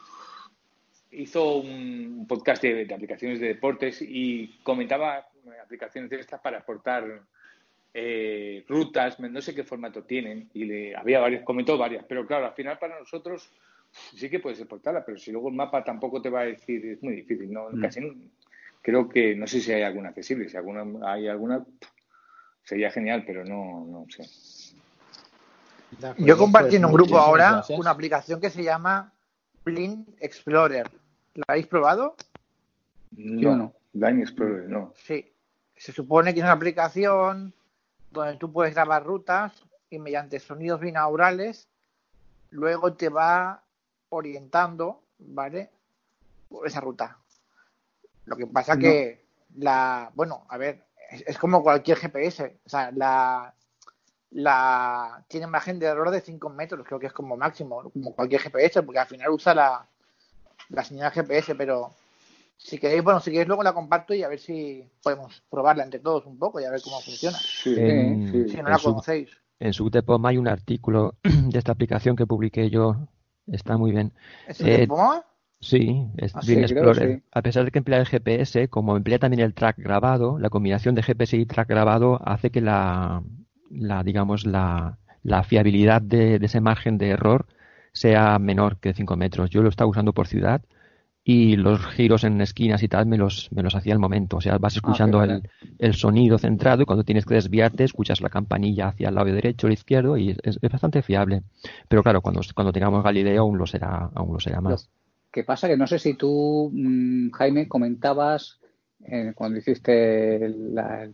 hizo 1.12 1.58
un 1.58 2.26
podcast 2.28 2.62
de, 2.64 2.94
aplicaciones 2.94 3.40
de 3.40 3.48
deportes 3.48 4.02
y 4.02 4.60
comentaba 4.64 5.28
aplicaciones 5.62 6.10
de 6.10 6.20
estas 6.20 6.42
para 6.42 6.58
exportar 6.58 7.22
eh, 7.94 8.66
rutas, 8.68 9.20
no 9.20 9.42
sé 9.42 9.56
qué 9.56 9.64
formato 9.64 10.04
tienen, 10.04 10.50
y 10.54 10.66
le, 10.66 10.96
había 10.96 11.20
varias, 11.20 11.44
comentó 11.44 11.78
varias, 11.78 12.04
pero 12.08 12.28
claro, 12.28 12.48
al 12.48 12.54
final 12.54 12.78
para 12.78 13.00
nosotros 13.00 13.50
sí 13.92 14.30
que 14.30 14.40
puedes 14.40 14.60
exportarla, 14.60 15.06
pero 15.06 15.18
si 15.18 15.32
luego 15.32 15.50
el 15.50 15.56
mapa 15.56 15.84
tampoco 15.84 16.22
te 16.22 16.30
va 16.30 16.42
a 16.42 16.46
decir, 16.46 16.86
es 16.86 17.02
muy 17.02 17.16
difícil, 17.16 17.52
no, 17.54 17.70
mm. 17.72 17.82
casi 17.82 18.02
creo 18.82 19.08
que 19.08 19.36
no 19.36 19.48
sé 19.48 19.62
si 19.62 19.72
hay 19.72 19.84
alguna 19.84 20.10
accesible, 20.10 20.50
si 20.50 20.58
alguna 20.58 20.86
hay 21.10 21.28
alguna 21.28 21.66
sería 22.66 22.92
genial, 22.92 23.24
pero 23.26 23.46
no, 23.46 23.86
no 23.86 24.06
sé. 24.10 24.24
Yo 26.18 26.38
compartí 26.38 26.76
en 26.76 26.86
un 26.86 26.92
grupo 26.92 27.18
ahora 27.18 27.64
una 27.70 27.92
aplicación 27.92 28.42
que 28.42 28.50
se 28.50 28.64
llama 28.64 29.14
Blind 29.64 30.08
Explorer. 30.20 30.90
¿La 31.36 31.46
habéis 31.48 31.68
probado? 31.68 32.16
No, 33.12 33.56
no. 33.56 33.74
Blind 33.94 34.20
Explorer, 34.20 34.68
no. 34.68 34.94
Sí. 34.96 35.32
Se 35.76 35.92
supone 35.92 36.34
que 36.34 36.40
es 36.40 36.44
una 36.44 36.54
aplicación 36.54 37.54
donde 38.12 38.38
tú 38.38 38.52
puedes 38.52 38.74
grabar 38.74 39.04
rutas 39.04 39.54
y 39.90 40.00
mediante 40.00 40.40
sonidos 40.40 40.80
binaurales 40.80 41.68
luego 42.52 42.94
te 42.94 43.10
va 43.10 43.62
orientando, 44.10 45.02
¿vale? 45.20 45.70
Por 46.50 46.68
esa 46.68 46.80
ruta. 46.80 47.18
Lo 48.26 48.36
que 48.36 48.48
pasa 48.48 48.78
que 48.78 49.26
la, 49.58 50.12
bueno, 50.16 50.46
a 50.50 50.58
ver, 50.58 50.84
es, 51.10 51.38
como 51.38 51.62
cualquier 51.62 51.98
GPS, 51.98 52.60
o 52.66 52.70
sea, 52.70 52.92
la, 52.92 53.54
la 54.32 55.24
tiene 55.28 55.48
margen 55.48 55.80
de 55.80 55.88
error 55.88 56.10
de 56.10 56.22
5 56.22 56.50
metros, 56.50 56.86
creo 56.86 57.00
que 57.00 57.08
es 57.08 57.14
como 57.14 57.38
máximo, 57.38 57.90
como 57.92 58.16
cualquier 58.16 58.42
GPS, 58.42 58.84
porque 58.84 59.00
al 59.00 59.08
final 59.08 59.30
usa 59.30 59.54
la, 59.54 59.86
la 60.70 60.84
señal 60.84 61.12
GPS, 61.12 61.56
pero 61.56 61.94
si 62.58 62.78
queréis, 62.78 63.04
bueno, 63.04 63.20
si 63.20 63.32
queréis 63.32 63.48
luego 63.48 63.64
la 63.64 63.74
comparto 63.74 64.14
y 64.14 64.24
a 64.24 64.28
ver 64.28 64.40
si 64.40 64.84
podemos 65.04 65.44
probarla 65.50 65.84
entre 65.84 66.00
todos 66.00 66.26
un 66.26 66.38
poco 66.40 66.60
y 66.60 66.66
a 66.66 66.72
ver 66.72 66.82
cómo 66.82 67.00
funciona. 67.00 67.38
en, 67.66 68.50
si 68.50 68.58
no 68.58 68.70
la 68.70 68.80
conocéis. 68.80 69.30
en 69.60 69.74
Subdepom 69.74 70.26
hay 70.26 70.38
un 70.38 70.48
artículo 70.48 71.16
de 71.24 71.58
esta 71.58 71.72
aplicación 71.72 72.16
que 72.16 72.26
publiqué 72.26 72.70
yo, 72.70 73.08
está 73.48 73.78
muy 73.78 73.92
bien. 73.92 74.14
¿Es 74.48 74.62
eh, 74.62 74.88
Sí, 75.62 76.06
es 76.18 76.36
Ah, 76.36 76.42
sí, 76.42 76.54
Explorer. 76.60 77.16
sí. 77.18 77.24
A 77.32 77.42
pesar 77.42 77.66
de 77.66 77.72
que 77.72 77.80
emplea 77.80 78.00
el 78.00 78.06
GPS, 78.06 78.68
como 78.70 78.98
emplea 78.98 79.18
también 79.20 79.42
el 79.42 79.54
track 79.54 79.78
grabado, 79.80 80.38
la 80.38 80.50
combinación 80.50 80.94
de 80.96 81.02
GPS 81.02 81.38
y 81.38 81.46
track 81.46 81.68
grabado 81.70 82.20
hace 82.24 82.52
que 82.52 82.62
la, 82.62 83.24
la 83.72 84.04
digamos, 84.04 84.46
la, 84.46 85.00
la 85.24 85.44
fiabilidad 85.44 86.02
de, 86.02 86.38
de 86.40 86.46
ese 86.46 86.62
margen 86.62 86.98
de 86.98 87.10
error 87.10 87.48
sea 87.94 88.38
menor 88.38 88.78
que 88.80 88.94
5 88.94 89.16
metros. 89.16 89.50
Yo 89.50 89.62
lo 89.64 89.70
estaba 89.70 89.90
usando 89.90 90.14
por 90.14 90.28
ciudad 90.28 90.62
y 91.28 91.56
los 91.56 91.84
giros 91.88 92.24
en 92.24 92.40
esquinas 92.40 92.84
y 92.84 92.88
tal 92.88 93.08
me 93.08 93.18
los, 93.18 93.50
me 93.52 93.64
los 93.64 93.74
hacía 93.74 93.94
al 93.94 94.00
momento. 94.00 94.38
O 94.38 94.42
sea, 94.42 94.60
vas 94.60 94.76
escuchando 94.76 95.22
qué 95.24 95.26
el, 95.34 95.50
el 95.80 95.94
sonido 95.96 96.38
centrado 96.38 96.84
y 96.84 96.86
cuando 96.86 97.04
tienes 97.04 97.26
que 97.26 97.34
desviarte 97.34 97.84
escuchas 97.84 98.22
la 98.22 98.30
campanilla 98.30 98.90
hacia 98.90 99.10
el 99.10 99.16
lado 99.16 99.26
derecho 99.32 99.66
o 99.66 99.72
izquierdo 99.72 100.18
y 100.18 100.30
es, 100.30 100.60
es 100.62 100.72
bastante 100.72 101.02
fiable. 101.02 101.42
Pero 101.90 102.04
claro, 102.04 102.22
cuando, 102.22 102.42
cuando 102.54 102.72
tengamos 102.72 103.04
Galileo 103.04 103.42
aún 103.42 103.58
lo 103.58 103.66
será, 103.66 104.12
aún 104.14 104.34
lo 104.34 104.40
será 104.40 104.62
más. 104.62 104.88
¿Qué 105.32 105.44
pasa? 105.44 105.68
Que 105.68 105.76
no 105.76 105.88
sé 105.88 105.98
si 105.98 106.14
tú, 106.14 106.70
mm, 106.72 107.32
Jaime, 107.32 107.68
comentabas 107.68 108.60
eh, 109.04 109.34
cuando 109.36 109.58
hiciste 109.58 110.48
la- 110.48 111.04
el 111.04 111.14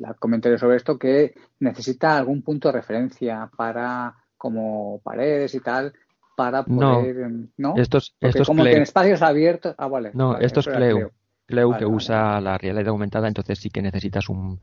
la 0.00 0.14
comentario 0.14 0.56
sobre 0.58 0.76
esto 0.76 0.98
que 0.98 1.34
necesita 1.60 2.16
algún 2.16 2.42
punto 2.42 2.68
de 2.68 2.72
referencia 2.72 3.50
para 3.56 4.14
como 4.36 5.00
paredes 5.02 5.54
y 5.54 5.60
tal 5.60 5.92
para 6.36 6.62
No, 6.68 7.00
poder 7.00 7.30
no 7.56 7.74
esto 7.76 7.98
es- 7.98 8.14
Porque 8.20 8.28
esto 8.28 8.42
es 8.42 8.46
como 8.48 8.62
que 8.62 8.76
en 8.76 8.82
espacios 8.82 9.22
abiertos 9.22 9.74
ah 9.78 9.88
vale 9.88 10.10
No, 10.14 10.30
vale, 10.34 10.46
esto 10.46 10.60
es 10.60 10.66
Cleo. 10.68 10.96
Cleo. 10.96 11.12
Cleo 11.46 11.68
Vale, 11.70 11.78
que 11.78 11.84
vale. 11.86 11.96
usa 11.96 12.40
la 12.40 12.58
realidad 12.58 12.88
aumentada, 12.88 13.28
entonces 13.28 13.58
sí 13.58 13.70
que 13.70 13.80
necesitas 13.82 14.28
un, 14.28 14.60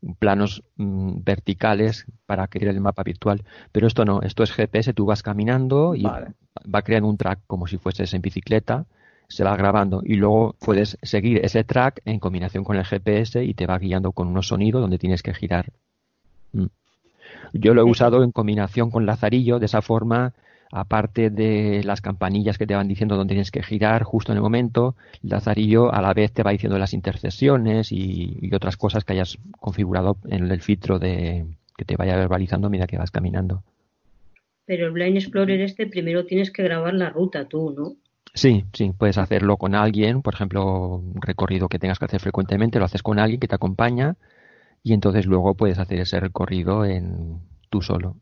un 0.00 0.14
planos 0.16 0.62
mm, 0.76 1.22
verticales 1.22 2.06
para 2.26 2.48
crear 2.48 2.74
el 2.74 2.80
mapa 2.80 3.02
virtual. 3.02 3.42
Pero 3.70 3.86
esto 3.86 4.04
no, 4.04 4.20
esto 4.22 4.42
es 4.42 4.50
GPS, 4.52 4.94
tú 4.94 5.04
vas 5.06 5.22
caminando 5.22 5.94
y 5.94 6.02
va 6.04 6.82
creando 6.82 7.08
un 7.08 7.16
track 7.18 7.40
como 7.46 7.66
si 7.66 7.76
fueses 7.78 8.12
en 8.14 8.22
bicicleta, 8.22 8.86
se 9.28 9.44
va 9.44 9.56
grabando 9.56 10.02
y 10.04 10.16
luego 10.16 10.56
puedes 10.58 10.98
seguir 11.02 11.44
ese 11.44 11.64
track 11.64 12.00
en 12.04 12.18
combinación 12.18 12.64
con 12.64 12.76
el 12.76 12.84
GPS 12.84 13.44
y 13.44 13.54
te 13.54 13.66
va 13.66 13.78
guiando 13.78 14.12
con 14.12 14.28
unos 14.28 14.48
sonidos 14.48 14.80
donde 14.82 14.98
tienes 14.98 15.22
que 15.22 15.34
girar. 15.34 15.70
Mm. 16.52 16.66
Yo 17.54 17.74
lo 17.74 17.82
he 17.82 17.84
usado 17.84 18.24
en 18.24 18.32
combinación 18.32 18.90
con 18.90 19.04
Lazarillo, 19.06 19.58
de 19.58 19.66
esa 19.66 19.82
forma, 19.82 20.32
aparte 20.72 21.30
de 21.30 21.84
las 21.84 22.00
campanillas 22.00 22.58
que 22.58 22.66
te 22.66 22.74
van 22.74 22.88
diciendo 22.88 23.16
dónde 23.16 23.34
tienes 23.34 23.50
que 23.50 23.62
girar 23.62 24.02
justo 24.02 24.32
en 24.32 24.38
el 24.38 24.42
momento, 24.42 24.96
Lazarillo 25.22 25.92
a 25.92 26.00
la 26.00 26.14
vez 26.14 26.32
te 26.32 26.42
va 26.42 26.50
diciendo 26.50 26.78
las 26.78 26.94
intersecciones 26.94 27.92
y, 27.92 28.38
y 28.40 28.54
otras 28.54 28.76
cosas 28.76 29.04
que 29.04 29.12
hayas 29.12 29.38
configurado 29.60 30.16
en 30.28 30.50
el 30.50 30.60
filtro 30.62 30.98
de 30.98 31.44
que 31.76 31.84
te 31.84 31.96
vaya 31.96 32.16
verbalizando 32.16 32.66
a 32.66 32.70
medida 32.70 32.86
que 32.86 32.98
vas 32.98 33.10
caminando. 33.10 33.62
pero 34.64 34.86
el 34.86 34.92
Blind 34.92 35.16
Explorer 35.16 35.60
este 35.60 35.86
primero 35.86 36.24
tienes 36.24 36.50
que 36.50 36.62
grabar 36.62 36.94
la 36.94 37.10
ruta 37.10 37.46
tú, 37.46 37.74
¿no? 37.76 37.96
Sí, 38.34 38.64
sí, 38.72 38.92
puedes 38.96 39.18
hacerlo 39.18 39.58
con 39.58 39.74
alguien, 39.74 40.22
por 40.22 40.32
ejemplo, 40.32 40.96
un 40.96 41.20
recorrido 41.20 41.68
que 41.68 41.78
tengas 41.78 41.98
que 41.98 42.06
hacer 42.06 42.20
frecuentemente, 42.20 42.78
lo 42.78 42.86
haces 42.86 43.02
con 43.02 43.18
alguien 43.18 43.40
que 43.40 43.48
te 43.48 43.54
acompaña 43.54 44.16
y 44.82 44.94
entonces 44.94 45.26
luego 45.26 45.54
puedes 45.54 45.78
hacer 45.78 46.00
ese 46.00 46.18
recorrido 46.18 46.86
en 46.86 47.40
tú 47.68 47.82
solo. 47.82 48.16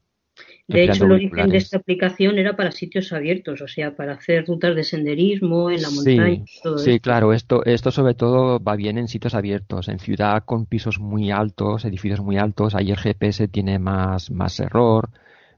De 0.70 0.84
hecho, 0.84 1.04
el 1.04 1.12
origen 1.12 1.50
de 1.50 1.58
esta 1.58 1.76
aplicación 1.78 2.38
era 2.38 2.56
para 2.56 2.72
sitios 2.72 3.12
abiertos, 3.12 3.60
o 3.60 3.68
sea, 3.68 3.94
para 3.94 4.14
hacer 4.14 4.46
rutas 4.46 4.74
de 4.74 4.84
senderismo 4.84 5.70
en 5.70 5.82
la 5.82 5.90
Sí, 5.90 5.90
montaña, 5.90 6.46
todo 6.62 6.84
sí, 6.84 7.00
esto. 7.00 7.00
claro, 7.00 7.32
esto, 7.32 7.64
esto 7.64 7.90
sobre 7.90 8.14
todo 8.14 8.60
va 8.62 8.76
bien 8.76 8.98
en 8.98 9.08
sitios 9.08 9.34
abiertos, 9.34 9.88
en 9.88 9.98
ciudad 9.98 10.44
con 10.44 10.66
pisos 10.66 10.98
muy 11.00 11.30
altos, 11.30 11.84
edificios 11.84 12.20
muy 12.20 12.36
altos, 12.38 12.74
ahí 12.74 12.90
el 12.90 12.96
GPS 12.98 13.48
tiene 13.48 13.78
más, 13.78 14.30
más 14.30 14.58
error, 14.60 15.10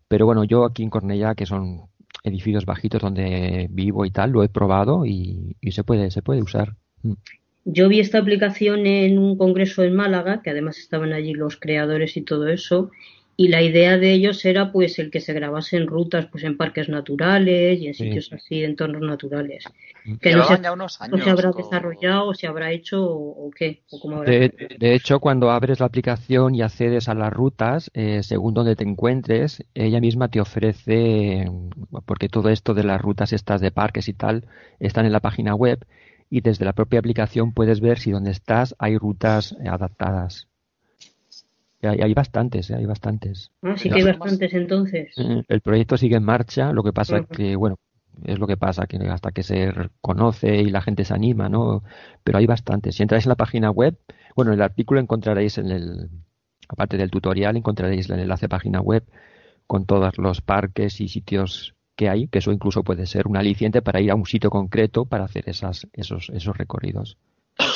pero 0.08 0.26
bueno, 0.26 0.44
yo 0.44 0.64
aquí 0.64 0.82
en 0.82 0.90
Cornellá, 0.90 1.34
que 1.34 1.46
son 1.46 1.90
edificios 2.24 2.66
bajitos 2.66 3.02
donde 3.02 3.68
vivo 3.70 4.04
y 4.06 4.10
tal, 4.10 4.30
lo 4.32 4.42
he 4.44 4.48
probado 4.48 5.06
y, 5.06 5.56
y 5.60 5.72
se 5.72 5.84
puede, 5.84 6.10
se 6.10 6.22
puede 6.22 6.42
usar. 6.42 6.76
Mm. 7.02 7.14
Yo 7.64 7.88
vi 7.88 8.00
esta 8.00 8.18
aplicación 8.18 8.86
en 8.86 9.18
un 9.18 9.36
congreso 9.38 9.82
en 9.84 9.94
Málaga, 9.94 10.42
que 10.42 10.50
además 10.50 10.78
estaban 10.78 11.12
allí 11.12 11.32
los 11.34 11.56
creadores 11.56 12.16
y 12.16 12.22
todo 12.22 12.48
eso, 12.48 12.90
y 13.36 13.48
la 13.48 13.62
idea 13.62 13.98
de 13.98 14.12
ellos 14.12 14.44
era 14.44 14.72
pues 14.72 14.98
el 14.98 15.10
que 15.10 15.20
se 15.20 15.32
grabasen 15.32 15.86
rutas 15.86 16.26
pues 16.26 16.44
en 16.44 16.56
parques 16.56 16.88
naturales 16.88 17.80
y 17.80 17.86
en 17.88 17.94
Sí. 17.94 18.04
sitios 18.04 18.32
así, 18.32 18.60
de 18.60 18.66
entornos 18.66 19.02
naturales. 19.02 19.64
Que 20.20 20.32
no 20.34 20.44
sé 20.44 20.60
ya 20.62 20.72
unos 20.72 20.98
si 20.98 21.04
se 21.20 21.30
habrá 21.30 21.48
años 21.48 21.50
con- 21.50 21.62
desarrollado 21.62 22.28
o 22.28 22.34
se 22.34 22.46
habrá 22.46 22.72
hecho 22.72 23.02
o, 23.04 23.46
o 23.46 23.50
qué, 23.50 23.82
o 23.90 24.00
cómo 24.00 24.16
habrá 24.16 24.30
De, 24.32 24.48
de 24.78 24.94
hecho, 24.94 25.20
cuando 25.20 25.50
abres 25.50 25.80
la 25.80 25.86
aplicación 25.86 26.54
y 26.54 26.62
accedes 26.62 27.08
a 27.08 27.14
las 27.14 27.32
rutas, 27.32 27.90
eh, 27.94 28.22
según 28.22 28.54
donde 28.54 28.76
te 28.76 28.84
encuentres, 28.84 29.64
ella 29.74 30.00
misma 30.00 30.28
te 30.28 30.40
ofrece, 30.40 31.46
porque 32.06 32.28
todo 32.28 32.48
esto 32.50 32.74
de 32.74 32.84
las 32.84 33.00
rutas 33.00 33.32
estas 33.32 33.60
de 33.60 33.70
parques 33.72 34.08
y 34.08 34.14
tal, 34.14 34.46
están 34.80 35.06
en 35.06 35.12
la 35.12 35.20
página 35.20 35.54
web 35.54 35.84
y 36.30 36.40
desde 36.40 36.64
la 36.64 36.72
propia 36.72 36.98
aplicación 37.00 37.52
puedes 37.52 37.80
ver 37.80 37.98
si 37.98 38.10
donde 38.10 38.30
estás 38.32 38.74
hay 38.78 38.96
rutas 38.98 39.56
adaptadas. 39.66 40.48
Hay, 41.82 42.00
hay 42.00 42.14
bastantes, 42.14 42.70
eh, 42.70 42.76
hay 42.76 42.86
bastantes. 42.86 43.50
Ah, 43.62 43.76
sí 43.76 43.88
que 43.88 43.96
hay 43.96 44.04
bastantes 44.04 44.54
entonces. 44.54 45.12
Eh, 45.16 45.42
El 45.48 45.60
proyecto 45.60 45.96
sigue 45.96 46.16
en 46.16 46.24
marcha, 46.24 46.72
lo 46.72 46.82
que 46.82 46.92
pasa 46.92 47.18
Ujú. 47.18 47.26
que, 47.26 47.56
bueno, 47.56 47.76
es 48.24 48.38
lo 48.38 48.46
que 48.46 48.56
pasa, 48.56 48.86
que 48.86 48.96
hasta 49.08 49.32
que 49.32 49.42
se 49.42 49.72
conoce 50.00 50.56
y 50.56 50.70
la 50.70 50.82
gente 50.82 51.04
se 51.04 51.14
anima, 51.14 51.48
¿no? 51.48 51.82
Pero 52.22 52.38
hay 52.38 52.46
bastantes. 52.46 52.96
Si 52.96 53.02
entráis 53.02 53.26
en 53.26 53.30
la 53.30 53.36
página 53.36 53.70
web, 53.70 53.96
bueno, 54.36 54.52
en 54.52 54.58
el 54.58 54.62
artículo 54.62 55.00
encontraréis 55.00 55.58
en 55.58 55.70
el, 55.70 56.10
aparte 56.68 56.96
del 56.96 57.10
tutorial, 57.10 57.56
encontraréis 57.56 58.08
el 58.10 58.20
enlace 58.20 58.46
a 58.46 58.48
página 58.48 58.80
web 58.80 59.04
con 59.66 59.86
todos 59.86 60.18
los 60.18 60.40
parques 60.40 61.00
y 61.00 61.08
sitios 61.08 61.74
que 61.96 62.08
hay, 62.08 62.28
que 62.28 62.38
eso 62.38 62.52
incluso 62.52 62.82
puede 62.84 63.06
ser 63.06 63.26
un 63.26 63.36
aliciente 63.36 63.82
para 63.82 64.00
ir 64.00 64.10
a 64.10 64.14
un 64.14 64.26
sitio 64.26 64.50
concreto 64.50 65.04
para 65.04 65.24
hacer 65.24 65.48
esas, 65.48 65.86
esos, 65.92 66.30
esos 66.30 66.56
recorridos. 66.56 67.16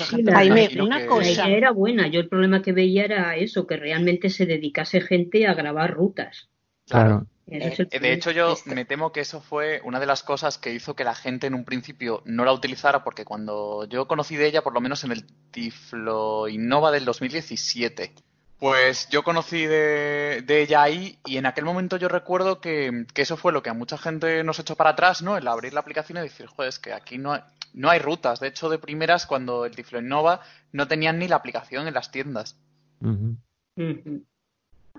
Sí, 0.09 0.23
la, 0.23 0.33
Jaime, 0.35 0.69
la- 0.71 0.85
una 0.85 0.99
la 1.01 1.07
cosa. 1.07 1.31
idea 1.31 1.49
era 1.49 1.71
buena. 1.71 2.07
Yo 2.09 2.21
el 2.21 2.29
problema 2.29 2.63
que 2.63 2.73
veía 2.73 3.05
era 3.05 3.37
eso, 3.37 3.67
que 3.67 3.77
realmente 3.77 4.31
se 4.31 4.47
dedicase 4.47 5.01
gente 5.01 5.47
a 5.47 5.55
grabar 5.55 5.93
rutas. 5.95 6.49
Claro. 6.89 7.27
El 7.49 7.63
Eh, 7.63 8.01
De 8.01 8.13
hecho, 8.13 8.33
yo 8.33 8.55
Este- 8.55 8.75
me 8.75 8.85
temo 8.85 9.13
que 9.13 9.21
eso 9.21 9.41
fue 9.41 9.81
una 9.85 10.01
de 10.01 10.07
las 10.07 10.25
cosas 10.25 10.59
que 10.59 10.73
hizo 10.75 10.97
que 10.97 11.05
la 11.05 11.15
gente 11.15 11.47
en 11.47 11.55
un 11.55 11.65
principio 11.65 12.21
no 12.25 12.45
la 12.45 12.53
utilizara, 12.53 13.05
porque 13.05 13.25
cuando 13.25 13.85
yo 13.89 14.09
conocí 14.09 14.35
de 14.37 14.47
ella, 14.49 14.63
por 14.63 14.75
lo 14.75 14.81
menos 14.81 15.05
en 15.05 15.13
el 15.13 15.25
Tiflo 15.53 16.49
Innova 16.49 16.91
del 16.91 17.05
2017, 17.05 18.13
pues 18.59 19.09
yo 19.11 19.23
conocí 19.23 19.67
de, 19.67 20.43
de 20.45 20.63
ella 20.63 20.83
ahí 20.83 21.19
y 21.27 21.37
en 21.37 21.47
aquel 21.47 21.65
momento 21.65 21.97
yo 21.99 22.09
recuerdo 22.09 22.61
que, 22.61 23.05
que 23.13 23.23
eso 23.23 23.37
fue 23.37 23.53
lo 23.53 23.63
que 23.63 23.71
a 23.71 23.75
mucha 23.75 23.99
gente 23.99 24.43
nos 24.45 24.59
echó 24.59 24.77
para 24.77 24.91
atrás, 24.91 25.23
¿no? 25.23 25.37
El 25.37 25.47
abrir 25.47 25.75
la 25.75 25.81
aplicación 25.81 26.19
y 26.19 26.23
decir, 26.23 26.47
joder, 26.47 26.69
es 26.71 26.79
que 26.79 26.93
aquí 26.93 27.19
no 27.19 27.33
hay, 27.35 27.41
no 27.77 27.89
hay 27.91 28.01
rutas. 28.01 28.41
De 28.41 28.49
hecho, 28.49 28.69
de 28.69 28.79
primeras, 28.81 29.27
cuando 29.27 29.65
el 29.65 29.77
Tiflo 29.77 30.01
Innova 30.01 30.41
no 30.73 30.89
tenían 30.89 31.19
ni 31.21 31.29
la 31.29 31.37
aplicación 31.37 31.87
en 31.87 31.95
las 31.95 32.11
tiendas. 32.11 32.59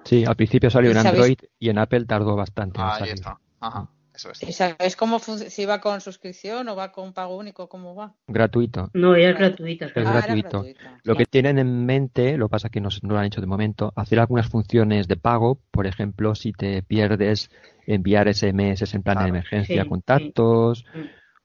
Sí, 0.06 0.24
al 0.26 0.36
principio 0.36 0.70
salió 0.70 0.92
¿Y 0.92 0.94
en 0.94 0.98
sabéis- 1.00 1.10
Android 1.10 1.38
y 1.60 1.70
en 1.70 1.78
Apple 1.80 2.06
tardó 2.06 2.36
bastante 2.36 2.80
en 2.80 2.86
Ahí 2.88 3.00
salir. 3.00 3.14
está. 3.16 3.38
Ajá, 3.60 3.90
eso 4.14 4.32
es. 4.32 4.44
¿Y 4.44 4.54
sabéis 4.54 4.96
cómo 4.96 5.20
si 5.20 5.66
va 5.66 5.82
con 5.82 6.00
suscripción 6.00 6.70
o 6.70 6.76
va 6.76 6.92
con 6.92 7.12
pago 7.14 7.36
único? 7.36 7.68
¿Cómo 7.68 7.96
va? 7.96 8.14
Gratuito. 8.28 8.90
No, 8.94 9.16
era 9.16 9.34
gratuita. 9.38 9.88
Es 9.88 9.94
Ah, 9.96 10.22
gratuito. 10.22 10.50
gratuita. 10.50 11.00
Lo 11.04 11.16
que 11.16 11.26
tienen 11.26 11.58
en 11.58 11.86
mente, 11.86 12.38
lo 12.38 12.48
que 12.48 12.52
pasa 12.52 12.70
que 12.70 12.80
no, 12.80 12.92
se- 12.92 13.00
no 13.06 13.14
lo 13.16 13.20
han 13.20 13.26
hecho 13.26 13.42
de 13.42 13.48
momento, 13.48 13.92
hacer 13.96 14.20
algunas 14.20 14.48
funciones 14.48 15.08
de 15.08 15.18
pago, 15.18 15.60
por 15.72 15.88
ejemplo, 15.88 16.36
si 16.36 16.54
te 16.54 16.84
pierdes, 16.84 17.50
enviar 17.86 18.28
SMS 18.28 18.96
en 18.96 19.04
plan 19.04 19.18
de 19.24 19.30
emergencia 19.30 19.84
Sí, 19.84 19.90
contactos 19.90 20.86
sí. 20.94 21.00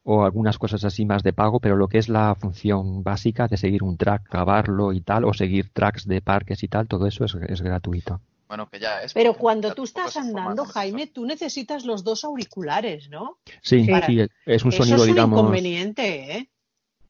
O 0.04 0.24
algunas 0.24 0.58
cosas 0.58 0.84
así 0.84 1.04
más 1.06 1.22
de 1.22 1.32
pago, 1.32 1.60
pero 1.60 1.76
lo 1.76 1.86
que 1.88 1.98
es 1.98 2.08
la 2.08 2.34
función 2.34 3.02
básica 3.04 3.46
de 3.46 3.56
seguir 3.56 3.82
un 3.84 3.96
track, 3.96 4.28
grabarlo 4.30 4.92
y 4.92 5.00
tal, 5.00 5.24
o 5.24 5.32
seguir 5.32 5.70
tracks 5.72 6.06
de 6.08 6.20
parques 6.20 6.62
y 6.64 6.68
tal, 6.68 6.88
todo 6.88 7.06
eso 7.06 7.24
es, 7.24 7.34
es 7.48 7.62
gratuito. 7.62 8.20
Bueno, 8.48 8.68
que 8.68 8.80
ya 8.80 9.00
es. 9.00 9.14
Pero 9.14 9.32
cuando 9.34 9.72
tú 9.74 9.84
estás 9.84 10.10
es 10.10 10.16
andando, 10.18 10.64
Jaime, 10.66 11.06
tú 11.06 11.24
necesitas 11.24 11.84
los 11.86 12.04
dos 12.04 12.24
auriculares, 12.24 13.08
¿no? 13.08 13.38
Sí, 13.62 13.86
Para- 13.88 14.06
sí, 14.06 14.18
es 14.44 14.64
un 14.64 14.72
Eso 14.72 14.82
sonido, 14.82 14.96
es 14.96 15.02
un 15.02 15.06
digamos, 15.08 15.38
inconveniente, 15.38 16.36
¿eh? 16.36 16.50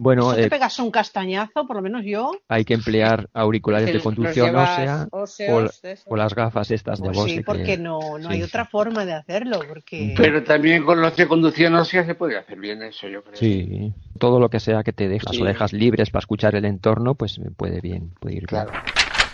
Bueno, 0.03 0.23
Eso 0.33 0.35
te 0.37 0.47
eh, 0.47 0.51
pegas 0.51 0.79
un 0.81 0.91
castañazo, 0.91 1.65
por 1.67 1.77
lo 1.77 1.83
menos 1.83 2.03
yo. 2.05 2.33
hay 2.49 2.65
que 2.65 2.75
emplear 2.75 3.29
auriculares 3.33 3.93
de 3.93 4.01
conducción 4.01 4.47
llevas 4.49 4.71
ósea 4.73 5.09
o, 5.13 5.19
óseos 5.23 5.81
o 6.07 6.17
las 6.17 6.35
gafas 6.35 6.71
estas 6.73 6.99
de 7.01 7.05
Pues 7.07 7.17
Bose 7.17 7.29
sí, 7.31 7.37
que- 7.37 7.45
porque 7.45 7.79
no, 7.79 8.19
no 8.19 8.29
hay 8.31 8.43
otra 8.43 8.67
forma 8.67 9.05
de 9.05 9.13
hacerlo, 9.15 9.61
porque... 9.69 10.15
Pero 10.17 10.43
también 10.43 10.85
con 10.85 11.01
los 11.01 11.15
de 11.17 11.29
conducción 11.29 11.75
ósea 11.77 12.05
se 12.05 12.17
puede 12.17 12.37
hacer 12.37 12.59
bien 12.59 12.83
eso, 12.83 13.07
yo 13.07 13.23
creo. 13.23 13.37
Sí, 13.37 13.93
todo 14.19 14.41
lo 14.41 14.51
que 14.51 14.59
sea 14.59 14.83
que 14.83 14.93
te 14.93 15.07
deje 15.09 15.25
las 15.27 15.37
Sí. 15.37 15.43
orejas 15.43 15.73
libres 15.73 16.11
para 16.11 16.21
escuchar 16.21 16.57
el 16.57 16.65
entorno, 16.65 17.15
pues 17.15 17.41
puede 17.57 17.81
bien, 17.81 18.11
puede 18.21 18.35
ir 18.35 18.47
bien. 18.51 18.67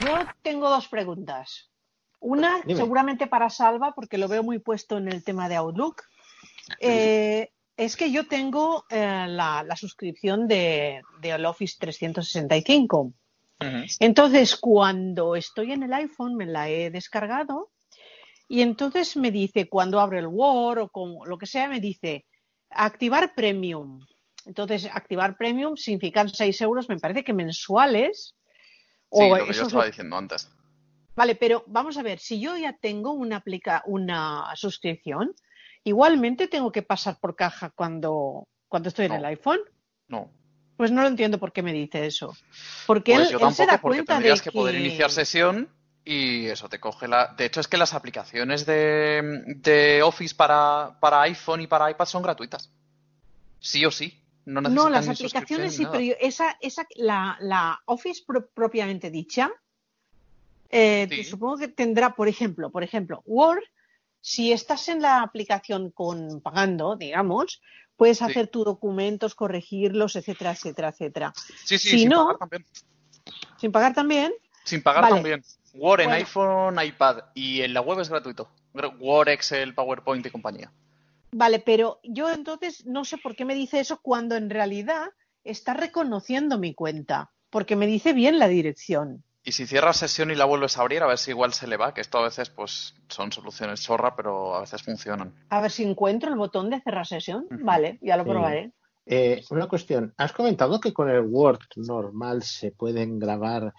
Yo 0.00 0.16
tengo 0.42 0.68
dos 0.68 0.86
preguntas. 0.88 1.70
Una, 2.20 2.60
Dime. 2.66 2.76
seguramente 2.80 3.26
para 3.26 3.48
Salva, 3.48 3.92
porque 3.94 4.18
lo 4.18 4.28
veo 4.28 4.42
muy 4.42 4.58
puesto 4.58 4.98
en 4.98 5.08
el 5.08 5.24
tema 5.24 5.48
de 5.48 5.56
Outlook. 5.56 6.02
Eh, 6.80 7.50
es 7.78 7.96
que 7.96 8.10
yo 8.12 8.26
tengo 8.26 8.84
eh, 8.90 9.24
la, 9.28 9.62
la 9.62 9.76
suscripción 9.76 10.46
de, 10.46 11.00
de 11.20 11.30
el 11.30 11.46
Office 11.46 11.76
365. 11.80 13.14
Entonces, 14.00 14.56
cuando 14.56 15.34
estoy 15.34 15.72
en 15.72 15.82
el 15.84 15.92
iPhone, 15.92 16.36
me 16.36 16.46
la 16.46 16.68
he 16.68 16.90
descargado 16.90 17.70
y 18.48 18.62
entonces 18.62 19.16
me 19.16 19.30
dice, 19.30 19.68
cuando 19.68 19.98
abro 20.00 20.18
el 20.18 20.26
Word 20.28 20.78
o 20.78 20.88
con 20.90 21.16
lo 21.26 21.38
que 21.38 21.46
sea, 21.46 21.68
me 21.68 21.80
dice, 21.80 22.26
activar 22.70 23.34
Premium. 23.34 24.00
Entonces, 24.46 24.88
activar 24.92 25.36
Premium 25.36 25.76
significan 25.76 26.28
6 26.28 26.60
euros, 26.62 26.88
me 26.88 26.98
parece 26.98 27.24
que 27.24 27.32
mensuales. 27.32 28.34
Sí, 29.10 29.18
o 29.22 29.36
lo 29.36 29.36
que 29.38 29.44
yo 29.46 29.50
es 29.50 29.58
estaba 29.66 29.82
lo- 29.84 29.90
diciendo 29.90 30.16
antes. 30.16 30.50
Vale, 31.16 31.34
pero 31.34 31.64
vamos 31.66 31.96
a 31.98 32.02
ver, 32.02 32.20
si 32.20 32.40
yo 32.40 32.56
ya 32.56 32.74
tengo 32.80 33.12
una, 33.12 33.36
aplica 33.36 33.82
una 33.86 34.44
suscripción, 34.54 35.34
igualmente 35.84 36.48
tengo 36.48 36.72
que 36.72 36.82
pasar 36.82 37.18
por 37.20 37.36
caja 37.36 37.70
cuando, 37.70 38.44
cuando 38.68 38.88
estoy 38.88 39.06
en 39.06 39.12
el 39.12 39.24
iPhone. 39.24 39.60
No. 40.08 40.30
Pues 40.76 40.90
no 40.92 41.02
lo 41.02 41.08
entiendo 41.08 41.38
por 41.38 41.52
qué 41.52 41.62
me 41.62 41.72
dice 41.72 42.06
eso. 42.06 42.36
Porque 42.86 43.14
Pues 43.14 43.26
él, 43.26 43.32
yo 43.32 43.38
él 43.48 43.55
se 43.55 43.62
tampoco, 43.64 43.70
da 43.72 43.80
porque 43.80 43.96
cuenta 43.98 44.12
de 44.12 44.16
tendrías 44.18 44.42
que... 44.42 44.50
que 44.50 44.56
poder 44.56 44.74
iniciar 44.76 45.10
sesión 45.10 45.68
y 46.05 46.46
eso 46.46 46.68
te 46.68 46.78
coge 46.80 47.09
la. 47.09 47.34
De 47.36 47.44
hecho, 47.46 47.60
es 47.60 47.68
que 47.68 47.76
las 47.76 47.94
aplicaciones 47.94 48.64
de, 48.64 49.42
de 49.56 50.02
Office 50.02 50.34
para, 50.34 50.96
para 51.00 51.22
iPhone 51.22 51.60
y 51.62 51.66
para 51.66 51.90
iPad 51.90 52.06
son 52.06 52.22
gratuitas. 52.22 52.70
Sí 53.59 53.84
o 53.84 53.90
sí. 53.90 54.22
No 54.46 54.60
No, 54.62 54.88
las 54.88 55.09
aplicaciones 55.09 55.74
sí, 55.74 55.84
pero 55.84 56.00
yo- 56.02 56.14
esa, 56.20 56.56
esa, 56.60 56.86
la, 56.96 57.36
la 57.40 57.80
Office 57.84 58.22
pro- 58.26 58.48
propiamente 58.48 59.10
dicha, 59.10 59.50
eh, 60.70 61.24
supongo 61.28 61.59
que 61.59 61.68
tendrá, 61.68 62.14
por 62.14 62.28
ejemplo, 62.28 62.70
por 62.70 62.82
ejemplo, 62.82 63.22
Word, 63.26 63.62
si 64.20 64.53
estás 64.53 64.89
en 64.89 65.03
la 65.03 65.23
aplicación 65.23 65.90
con 65.90 66.40
pagando, 66.40 66.97
digamos, 66.97 67.62
puedes 67.97 68.23
hacer 68.23 68.49
tus 68.49 68.65
documentos, 68.65 69.35
corregirlos, 69.35 70.16
etcétera, 70.16 70.53
etcétera, 70.53 70.89
etcétera. 70.89 71.32
Sí, 71.65 71.78
sí, 71.78 71.89
si 71.90 71.99
sin 72.01 72.09
no, 72.11 72.27
pagar 72.27 72.39
también. 72.39 72.66
sin 73.59 73.73
pagar 73.73 73.95
también, 73.95 74.32
Sin 74.65 74.82
pagar 74.82 75.03
Vale. 75.03 75.15
también. 75.16 75.43
Word 75.74 76.01
en 76.01 76.07
Bueno. 76.07 76.19
iPhone, 76.19 76.85
iPad 76.85 77.19
y 77.35 77.62
en 77.62 77.73
la 77.74 77.81
web 77.81 78.01
es 78.01 78.09
gratuito. 78.09 78.49
Word, 79.01 79.28
Excel, 79.28 79.74
PowerPoint 79.74 80.24
y 80.27 80.31
compañía. 80.31 80.70
Vale, 81.32 81.59
pero 81.59 82.01
yo 82.03 82.31
entonces 82.31 82.86
no 82.86 83.05
sé 83.05 83.19
por 83.19 83.35
qué 83.36 83.45
me 83.45 83.55
dice 83.55 83.81
eso 83.81 84.01
cuando 84.01 84.36
en 84.36 84.51
realidad 84.51 85.09
está 85.45 85.74
reconociendo 85.74 86.59
mi 86.59 86.74
cuenta, 86.74 87.31
porque 87.51 87.77
me 87.77 87.86
dice 87.86 88.12
bien 88.12 88.39
la 88.39 88.49
dirección. 88.49 89.24
Y 89.48 89.52
si 89.52 89.66
cierras 89.66 89.96
sesión 89.96 90.30
y 90.30 90.34
la 90.34 90.44
vuelves 90.44 90.76
a 90.76 90.82
abrir, 90.82 91.02
a 91.02 91.06
ver 91.06 91.16
si 91.16 91.30
igual 91.30 91.54
se 91.54 91.66
le 91.66 91.78
va, 91.78 91.94
que 91.94 92.02
esto 92.02 92.18
a 92.18 92.24
veces 92.24 92.50
pues 92.50 92.94
son 93.08 93.32
soluciones 93.32 93.80
chorra, 93.80 94.14
pero 94.14 94.54
a 94.54 94.60
veces 94.60 94.82
funcionan. 94.82 95.32
A 95.48 95.62
ver 95.62 95.70
si 95.70 95.84
encuentro 95.84 96.28
el 96.28 96.36
botón 96.36 96.68
de 96.68 96.82
cerrar 96.82 97.06
sesión. 97.06 97.46
Vale, 97.50 97.98
ya 98.02 98.18
lo 98.18 98.24
Sí. 98.24 98.28
probaré. 98.28 98.72
Eh, 99.06 99.42
una 99.48 99.66
cuestión. 99.66 100.12
Has 100.18 100.34
comentado 100.34 100.78
que 100.80 100.92
con 100.92 101.08
el 101.08 101.22
Word 101.22 101.60
normal 101.76 102.42
se 102.42 102.72
pueden 102.72 103.18
grabar 103.18 103.72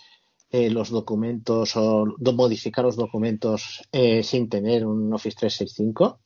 eh, 0.50 0.72
los 0.72 0.90
documentos 0.90 1.76
o 1.76 2.06
do- 2.18 2.34
modificar 2.34 2.84
los 2.84 2.96
documentos 2.96 3.84
eh, 3.92 4.24
sin 4.24 4.50
tener 4.50 4.88
un 4.88 5.14
Office 5.14 5.38
365. 5.40 6.20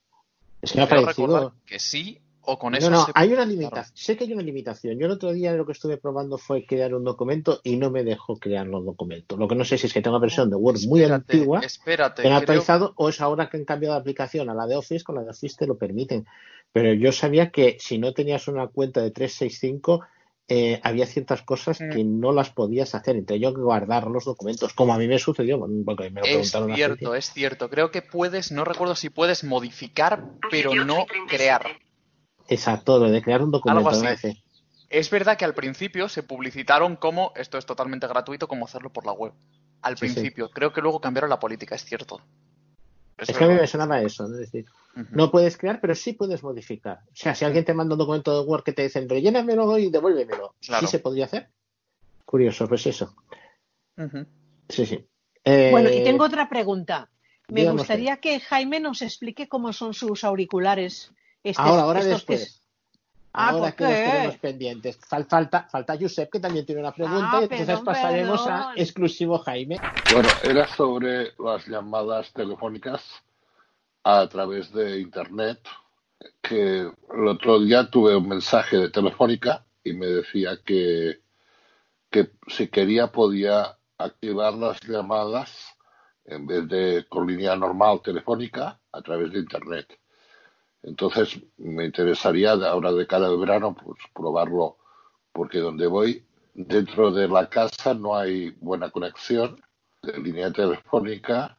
Es 0.61 0.71
que 0.71 0.77
me 0.77 0.83
ha 0.85 0.87
parecido- 0.87 1.53
que 1.65 1.79
sí, 1.79 2.21
o 2.45 2.59
con 2.59 2.75
eso 2.75 2.89
no, 2.89 2.97
no, 2.97 3.05
se- 3.05 3.11
hay 3.15 3.33
una 3.33 3.45
limitación. 3.45 3.95
Sé 3.97 4.17
que 4.17 4.25
hay 4.25 4.33
una 4.33 4.41
limitación. 4.43 4.99
Yo 4.99 5.05
el 5.05 5.11
otro 5.13 5.31
día 5.33 5.53
lo 5.53 5.65
que 5.65 5.71
estuve 5.71 5.97
probando 5.97 6.37
fue 6.37 6.65
crear 6.65 6.93
un 6.93 7.03
documento 7.03 7.59
y 7.63 7.77
no 7.77 7.89
me 7.91 8.03
dejó 8.03 8.37
crear 8.37 8.67
los 8.67 8.85
documentos. 8.85 9.39
Lo 9.39 9.47
que 9.47 9.55
no 9.55 9.65
sé 9.65 9.77
si 9.77 9.87
es 9.87 9.93
que 9.93 10.01
tengo 10.01 10.15
una 10.17 10.21
versión 10.21 10.49
de 10.49 10.55
Word 10.55 10.79
muy 10.87 11.03
antigua, 11.03 11.59
espérate, 11.59 12.21
que 12.21 12.27
han 12.27 12.33
creo- 12.33 12.39
actualizado, 12.39 12.93
o 12.97 13.09
es 13.09 13.21
ahora 13.21 13.49
que 13.49 13.57
han 13.57 13.65
cambiado 13.65 13.95
de 13.95 14.01
aplicación 14.01 14.49
a 14.49 14.53
la 14.53 14.67
de 14.67 14.75
Office, 14.75 15.03
con 15.03 15.15
la 15.15 15.23
de 15.23 15.29
Office 15.31 15.55
te 15.57 15.67
lo 15.67 15.77
permiten. 15.77 16.25
Pero 16.71 16.93
yo 16.93 17.11
sabía 17.11 17.49
que 17.51 17.77
si 17.79 17.97
no 17.97 18.13
tenías 18.13 18.47
una 18.47 18.67
cuenta 18.67 19.01
de 19.01 19.11
365, 19.11 20.01
eh, 20.49 20.81
había 20.83 21.05
ciertas 21.05 21.41
cosas 21.43 21.79
Mm. 21.79 21.89
que 21.91 22.03
no 22.03 22.33
las 22.33 22.49
podías 22.49 22.93
hacer. 22.95 23.15
Entre 23.15 23.37
ellos 23.37 23.53
guardar 23.55 24.07
los 24.07 24.25
documentos, 24.25 24.73
como 24.73 24.93
a 24.93 24.97
mí 24.97 25.07
me 25.07 25.17
sucedió, 25.17 25.57
porque 25.85 26.09
me 26.09 26.19
lo 26.19 26.25
Es 26.25 26.51
preguntaron 26.51 26.75
cierto, 26.75 27.15
es 27.15 27.31
cierto. 27.31 27.69
Creo 27.69 27.91
que 27.91 28.01
puedes, 28.01 28.51
no 28.51 28.65
recuerdo 28.65 28.95
si 28.95 29.09
puedes 29.09 29.45
modificar, 29.45 30.25
pero 30.51 30.75
no 30.75 31.05
crear. 31.29 31.65
Exacto, 32.47 32.99
lo 32.99 33.09
de 33.09 33.21
crear 33.21 33.41
un 33.41 33.51
documento. 33.51 33.89
Algo 33.89 34.07
así. 34.07 34.43
Es 34.89 35.09
verdad 35.09 35.37
que 35.37 35.45
al 35.45 35.53
principio 35.55 36.07
se 36.09 36.23
publicitaron 36.23 36.95
como 36.97 37.31
esto 37.35 37.57
es 37.57 37.65
totalmente 37.65 38.07
gratuito, 38.07 38.47
como 38.47 38.65
hacerlo 38.65 38.91
por 38.91 39.05
la 39.05 39.11
web. 39.13 39.33
Al 39.81 39.97
Sí, 39.97 40.07
sí. 40.07 40.13
principio. 40.13 40.49
Creo 40.51 40.71
que 40.71 40.81
luego 40.81 41.01
cambiaron 41.01 41.29
la 41.29 41.39
política, 41.39 41.75
es 41.75 41.83
cierto. 41.83 42.21
Es 43.17 43.29
Es 43.29 43.37
que 43.37 43.43
a 43.43 43.47
mí 43.47 43.55
me 43.55 43.67
sonaba 43.67 44.01
eso, 44.01 44.27
¿no? 44.27 44.35
es 44.35 44.41
decir, 44.41 44.65
no 45.11 45.31
puedes 45.31 45.57
crear, 45.57 45.79
pero 45.81 45.95
sí 45.95 46.13
puedes 46.13 46.43
modificar. 46.43 46.99
O 47.07 47.15
sea, 47.15 47.33
si 47.35 47.43
alguien 47.45 47.65
te 47.65 47.73
manda 47.73 47.95
un 47.95 47.99
documento 47.99 48.39
de 48.41 48.47
Word 48.47 48.63
que 48.63 48.73
te 48.73 48.83
dicen 48.83 49.09
rellénamelo 49.09 49.77
y 49.77 49.89
devuélvemelo, 49.89 50.55
Claro. 50.61 50.85
¿sí 50.85 50.91
se 50.91 50.99
podría 50.99 51.25
hacer? 51.25 51.49
Curioso, 52.25 52.67
pues 52.67 52.85
eso. 52.87 53.15
Sí, 54.69 54.85
sí. 54.85 55.05
Eh, 55.43 55.69
Bueno, 55.71 55.89
y 55.91 56.03
tengo 56.03 56.25
otra 56.25 56.49
pregunta. 56.49 57.09
Me 57.49 57.69
gustaría 57.69 58.17
que 58.17 58.39
Jaime 58.39 58.79
nos 58.79 59.01
explique 59.01 59.47
cómo 59.47 59.73
son 59.73 59.93
sus 59.93 60.23
auriculares. 60.23 61.11
Estos, 61.43 61.65
Ahora, 61.65 61.81
ahora 61.83 61.99
estos 61.99 62.23
que- 62.23 62.33
después. 62.37 62.59
Ah, 63.35 63.49
ahora 63.49 63.67
¿por 63.69 63.75
que 63.75 63.83
los 63.83 63.93
tenemos 63.93 64.37
pendientes. 64.37 64.99
Fal- 65.01 65.25
falta, 65.27 65.67
falta 65.69 65.97
Josep, 65.99 66.29
que 66.31 66.39
también 66.39 66.65
tiene 66.65 66.81
una 66.81 66.91
pregunta, 66.93 67.29
Ah, 67.33 67.39
y 67.39 67.43
entonces 67.43 67.65
perdón, 67.67 67.85
pasaremos 67.85 68.47
a 68.47 68.73
exclusivo 68.75 69.39
Jaime. 69.39 69.79
Bueno, 70.11 70.29
era 70.43 70.67
sobre 70.67 71.33
las 71.39 71.65
llamadas 71.67 72.31
telefónicas 72.31 73.03
a 74.03 74.27
través 74.29 74.71
de 74.71 74.99
Internet, 74.99 75.67
que 76.41 76.81
el 76.81 77.27
otro 77.27 77.59
día 77.59 77.89
tuve 77.89 78.15
un 78.15 78.27
mensaje 78.29 78.77
de 78.77 78.89
Telefónica 78.89 79.65
y 79.83 79.93
me 79.93 80.05
decía 80.05 80.59
que, 80.63 81.21
que 82.11 82.31
si 82.47 82.67
quería 82.67 83.07
podía 83.11 83.77
activar 83.97 84.53
las 84.53 84.79
llamadas 84.81 85.75
en 86.25 86.45
vez 86.45 86.67
de 86.67 87.05
con 87.09 87.25
línea 87.25 87.55
normal 87.55 88.01
telefónica 88.03 88.79
a 88.91 89.01
través 89.01 89.31
de 89.31 89.39
Internet. 89.39 89.99
Entonces 90.83 91.39
me 91.57 91.85
interesaría 91.85 92.51
ahora 92.51 92.91
de 92.91 93.07
cara 93.07 93.27
al 93.27 93.39
verano 93.39 93.75
pues 93.75 93.97
probarlo 94.13 94.77
porque 95.31 95.59
donde 95.59 95.87
voy 95.87 96.25
dentro 96.53 97.11
de 97.11 97.27
la 97.27 97.49
casa 97.49 97.93
no 97.93 98.15
hay 98.15 98.51
buena 98.59 98.91
conexión 98.91 99.59
de 100.01 100.19
línea 100.19 100.51
telefónica 100.51 101.57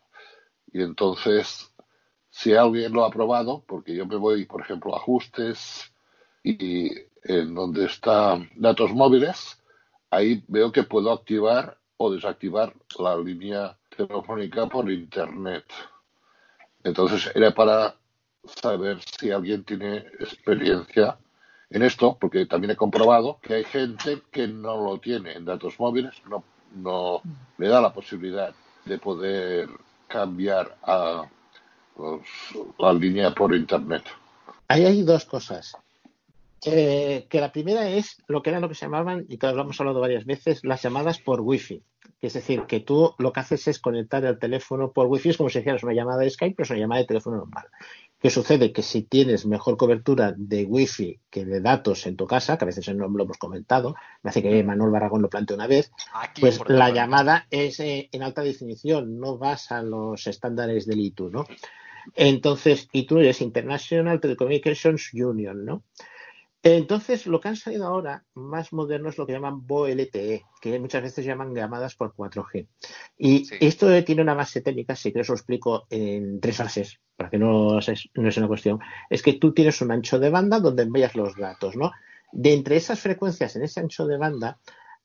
y 0.73 0.83
entonces 0.83 1.73
si 2.31 2.55
alguien 2.55 2.93
lo 2.93 3.05
ha 3.05 3.11
probado 3.11 3.65
porque 3.67 3.95
yo 3.95 4.07
me 4.07 4.17
voy 4.17 4.45
por 4.45 4.61
ejemplo 4.61 4.95
a 4.95 4.99
ajustes 4.99 5.93
y 6.43 6.91
en 7.25 7.55
donde 7.55 7.87
está 7.87 8.39
datos 8.57 8.93
móviles 8.93 9.59
ahí 10.11 10.45
veo 10.47 10.71
que 10.71 10.83
puedo 10.83 11.11
activar 11.11 11.79
o 11.97 12.13
desactivar 12.13 12.75
la 12.99 13.17
línea 13.17 13.79
telefónica 13.97 14.67
por 14.67 14.91
internet. 14.91 15.65
Entonces 16.83 17.31
era 17.35 17.53
para 17.53 17.97
saber 18.47 18.99
si 19.19 19.31
alguien 19.31 19.65
tiene 19.65 19.99
experiencia 20.19 21.17
en 21.71 21.83
esto, 21.83 22.17
porque 22.21 22.47
también 22.47 22.73
he 22.73 22.77
comprobado 22.77 23.39
que 23.43 23.55
hay 23.55 23.65
gente 23.65 24.23
que 24.31 24.47
no 24.47 24.77
lo 24.85 24.99
tiene 24.99 25.33
en 25.33 25.45
datos 25.45 25.79
móviles, 25.81 26.15
no, 26.29 26.45
no 26.77 27.21
le 27.59 27.69
da 27.69 27.81
la 27.81 27.93
posibilidad 27.93 28.55
de 28.85 28.99
poder 28.99 29.69
cambiar 30.07 30.77
a 30.83 31.27
la 32.79 32.93
línea 32.93 33.33
por 33.35 33.55
internet. 33.55 34.05
Ahí 34.69 34.85
hay 34.85 35.03
dos 35.03 35.25
cosas. 35.25 35.77
Eh, 36.67 37.27
que 37.29 37.41
la 37.41 37.53
primera 37.53 37.89
es 37.89 38.23
lo 38.27 38.43
que 38.43 38.51
era 38.51 38.61
lo 38.61 38.69
que 38.69 38.75
se 38.75 38.87
llamaban, 38.87 39.27
y 39.29 39.37
que 39.37 39.47
lo 39.49 39.63
hemos 39.63 39.79
hablado 39.81 40.01
varias 40.01 40.25
veces, 40.25 40.65
las 40.65 40.83
llamadas 40.83 41.19
por 41.19 41.41
wifi. 41.41 41.83
Es 42.23 42.33
decir, 42.33 42.63
que 42.63 42.81
tú 42.81 43.15
lo 43.19 43.33
que 43.33 43.41
haces 43.41 43.69
es 43.69 43.79
conectar 43.79 44.25
el 44.25 44.39
teléfono 44.39 44.91
por 44.93 45.07
wifi, 45.07 45.31
es 45.31 45.37
como 45.37 45.51
si 45.51 45.59
hicieras 45.59 45.83
una 45.83 45.93
llamada 45.93 46.21
de 46.21 46.31
Skype, 46.31 46.55
pero 46.57 46.65
es 46.65 46.71
una 46.71 46.81
llamada 46.81 47.01
de 47.03 47.07
teléfono 47.07 47.37
normal. 47.37 47.67
¿Qué 48.21 48.31
sucede? 48.31 48.73
Que 48.73 48.83
si 48.83 49.03
tienes 49.03 49.45
mejor 49.45 49.77
cobertura 49.77 50.35
de 50.37 50.65
wifi 50.65 51.21
que 51.31 51.45
de 51.45 51.61
datos 51.61 52.07
en 52.07 52.17
tu 52.17 52.27
casa, 52.27 52.57
que 52.57 52.65
a 52.65 52.67
veces 52.67 52.89
no 52.95 53.07
lo 53.09 53.25
hemos 53.25 53.37
comentado, 53.37 53.95
me 54.23 54.31
hace 54.31 54.43
que 54.43 54.65
Manuel 54.65 54.91
Barragón 54.91 55.21
lo 55.21 55.29
planteó 55.29 55.57
una 55.57 55.67
vez, 55.67 55.93
Aquí, 56.15 56.41
pues 56.41 56.59
la 56.67 56.85
ejemplo, 56.87 56.95
llamada 56.95 57.47
es 57.51 57.81
eh, 57.81 58.09
en 58.13 58.23
alta 58.23 58.43
definición, 58.43 59.19
no 59.21 59.37
vas 59.37 59.71
a 59.73 59.83
los 59.83 60.27
estándares 60.27 60.87
del 60.87 61.01
ITU, 61.01 61.29
¿no? 61.29 61.47
Entonces, 62.15 62.89
ITU 62.93 63.19
es 63.21 63.41
International 63.41 64.21
Telecommunications 64.21 65.13
Union, 65.15 65.65
¿no? 65.65 65.83
Entonces, 66.67 67.27
lo 67.27 67.43
que 67.43 67.49
han 67.49 67.57
salido 67.57 67.87
ahora 67.87 68.25
más 68.33 68.73
moderno 68.73 69.11
es 69.11 69.19
lo 69.19 69.27
que 69.27 69.35
llaman 69.35 69.67
VoLTE, 69.67 70.47
que 70.63 70.79
muchas 70.79 71.03
veces 71.03 71.27
llaman 71.27 71.55
llamadas 71.55 71.95
por 71.95 72.15
4G. 72.15 72.67
Y 73.19 73.47
esto 73.61 74.03
tiene 74.03 74.23
una 74.23 74.33
base 74.33 74.63
técnica, 74.63 74.97
si 74.97 75.13
quieres 75.13 75.29
lo 75.29 75.35
explico 75.35 75.87
en 75.91 76.41
tres 76.41 76.57
fases, 76.57 77.01
para 77.17 77.29
que 77.29 77.37
no, 77.37 77.79
no 78.15 78.29
es 78.29 78.37
una 78.39 78.49
cuestión. 78.49 78.81
Es 79.11 79.23
que 79.23 79.35
tú 79.35 79.53
tienes 79.53 79.83
un 79.83 79.91
ancho 79.91 80.19
de 80.19 80.31
banda 80.31 80.59
donde 80.59 80.85
envías 80.85 81.15
los 81.15 81.37
datos, 81.37 81.77
¿no? 81.77 81.93
De 82.33 82.55
entre 82.55 82.77
esas 82.77 82.99
frecuencias 82.99 83.55
en 83.57 83.63
ese 83.63 83.81
ancho 83.81 84.07
de 84.07 84.17
banda, 84.17 84.59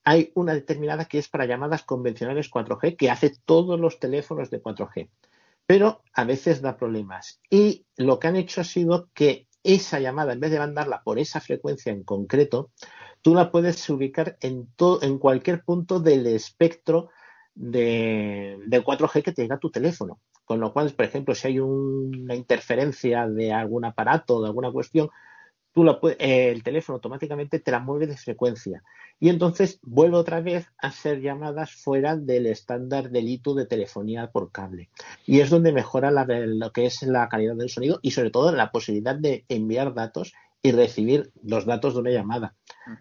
hay 0.06 0.32
una 0.36 0.54
determinada 0.54 1.04
que 1.06 1.18
es 1.18 1.28
para 1.28 1.46
llamadas 1.46 1.84
convencionales 1.84 2.50
4G, 2.50 2.96
que 2.96 3.10
hace 3.10 3.34
todos 3.44 3.78
los 3.78 4.00
teléfonos 4.00 4.50
de 4.50 4.64
4G. 4.64 5.10
Pero 5.66 6.04
a 6.14 6.24
veces 6.24 6.62
da 6.62 6.78
problemas. 6.78 7.42
Y 7.50 7.86
lo 7.98 8.18
que 8.18 8.28
han 8.28 8.38
hecho 8.38 8.62
ha 8.62 8.64
sido 8.64 9.10
que 9.14 9.49
esa 9.64 10.00
llamada, 10.00 10.34
en 10.34 10.40
vez 10.40 10.52
de 10.52 10.60
mandarla 10.60 11.02
por 11.04 11.20
esa 11.20 11.42
frecuencia 11.42 11.92
en 11.92 12.04
concreto, 12.04 12.72
tú 13.22 13.36
la 13.36 13.52
puedes 13.52 13.90
ubicar 13.90 14.38
en, 14.42 14.68
to- 14.76 15.02
en 15.04 15.18
cualquier 15.20 15.64
punto 15.64 16.00
del 16.00 16.28
espectro 16.28 17.10
de, 17.56 18.58
del 18.68 18.84
4G 18.84 19.22
que 19.24 19.32
te 19.34 19.42
llega 19.44 19.56
a 19.56 19.60
tu 19.60 19.72
teléfono. 19.72 20.20
Con 20.46 20.60
lo 20.60 20.74
cual, 20.74 20.92
por 20.94 21.06
ejemplo, 21.06 21.36
si 21.36 21.48
hay 21.48 21.60
un- 21.60 22.12
una 22.24 22.36
interferencia 22.36 23.28
de 23.28 23.52
algún 23.54 23.86
aparato, 23.86 24.42
de 24.42 24.48
alguna 24.48 24.72
cuestión, 24.72 25.10
tú 25.74 25.84
la 25.84 26.00
pue- 26.00 26.16
eh, 26.20 26.50
el 26.50 26.64
teléfono 26.64 26.96
automáticamente 26.96 27.60
te 27.60 27.72
la 27.72 27.80
mueve 27.80 28.08
de 28.08 28.18
frecuencia. 28.18 28.84
Y 29.20 29.30
entonces 29.30 29.80
vuelve 29.84 30.16
otra 30.18 30.40
vez 30.40 30.68
a 30.78 30.92
ser 30.92 31.22
llamadas 31.22 31.72
fuera 31.72 32.16
del 32.16 32.46
estándar 32.46 33.10
del 33.10 33.28
ITU 33.28 33.54
de 33.54 33.66
telefonía 33.66 34.32
por 34.32 34.52
cable. 34.52 34.90
Y 35.26 35.42
es 35.42 35.50
donde 35.50 35.74
mejora 35.74 36.10
la, 36.10 36.26
lo 36.26 36.72
que 36.72 36.86
es 36.86 37.02
la 37.04 37.28
calidad 37.28 37.56
del 37.56 37.70
sonido 37.70 38.00
y 38.02 38.12
sobre 38.12 38.32
todo 38.32 38.52
la 38.54 38.72
posibilidad 38.72 39.16
de 39.16 39.46
enviar 39.50 39.94
datos 39.94 40.34
y 40.62 40.72
recibir 40.72 41.32
los 41.44 41.66
datos 41.66 41.94
de 41.94 42.00
una 42.02 42.12
llamada, 42.12 42.54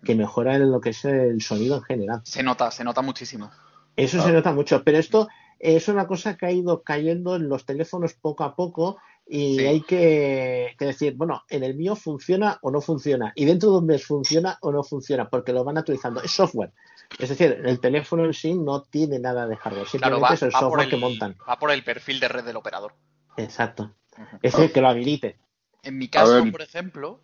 que 0.05 0.15
mejora 0.15 0.55
en 0.57 0.71
lo 0.71 0.81
que 0.81 0.91
es 0.91 1.05
el 1.05 1.41
sonido 1.43 1.77
en 1.77 1.83
general. 1.83 2.21
Se 2.25 2.43
nota, 2.43 2.71
se 2.71 2.85
nota 2.85 3.03
muchísimo. 3.03 3.51
Eso 3.97 4.23
se 4.23 4.33
nota 4.33 4.53
mucho, 4.53 4.85
pero 4.85 4.99
esto 4.99 5.29
es 5.59 5.89
una 5.89 6.07
cosa 6.07 6.37
que 6.37 6.47
ha 6.47 6.53
ido 6.53 6.83
cayendo 6.85 7.35
en 7.35 7.49
los 7.49 7.67
teléfonos 7.67 8.15
poco 8.15 8.45
a 8.45 8.55
poco 8.55 8.99
y 9.29 9.59
Sí. 9.59 9.67
hay 9.67 9.81
que, 9.83 10.75
que 10.79 10.85
decir, 10.87 11.15
bueno, 11.17 11.43
en 11.51 11.63
el 11.63 11.75
mío 11.75 11.95
funciona 11.95 12.59
o 12.63 12.71
no 12.71 12.81
funciona 12.81 13.33
y 13.37 13.45
dentro 13.45 13.71
de 13.73 13.79
un 13.79 13.87
mes 13.87 14.07
funciona 14.07 14.57
o 14.63 14.73
no 14.73 14.83
funciona 14.83 15.29
porque 15.29 15.53
lo 15.53 15.65
van 15.65 15.77
actualizando. 15.79 16.23
Es 16.23 16.31
software. 16.31 16.73
Es 17.19 17.29
decir, 17.29 17.61
el 17.65 17.81
teléfono 17.81 18.25
en 18.25 18.35
sí 18.35 18.55
no 18.55 18.83
tiene 18.83 19.19
nada 19.19 19.47
de 19.47 19.57
hardware, 19.57 19.87
Claro, 19.87 19.91
simplemente 19.91 20.23
va, 20.29 20.35
es 20.35 20.43
el 20.43 20.53
software 20.53 20.85
el, 20.85 20.91
que 20.91 20.97
montan. 20.97 21.37
va 21.49 21.59
por 21.59 21.71
el 21.71 21.83
perfil 21.85 22.21
de 22.21 22.29
red 22.29 22.45
del 22.45 22.57
operador. 22.57 22.95
Exacto. 23.37 23.95
Es 24.43 24.55
el 24.59 24.73
que 24.73 24.81
lo 24.81 24.89
habilite. 24.89 25.39
En 25.83 25.97
mi 25.97 26.09
caso, 26.09 26.43
por 26.51 26.63
ejemplo, 26.63 27.21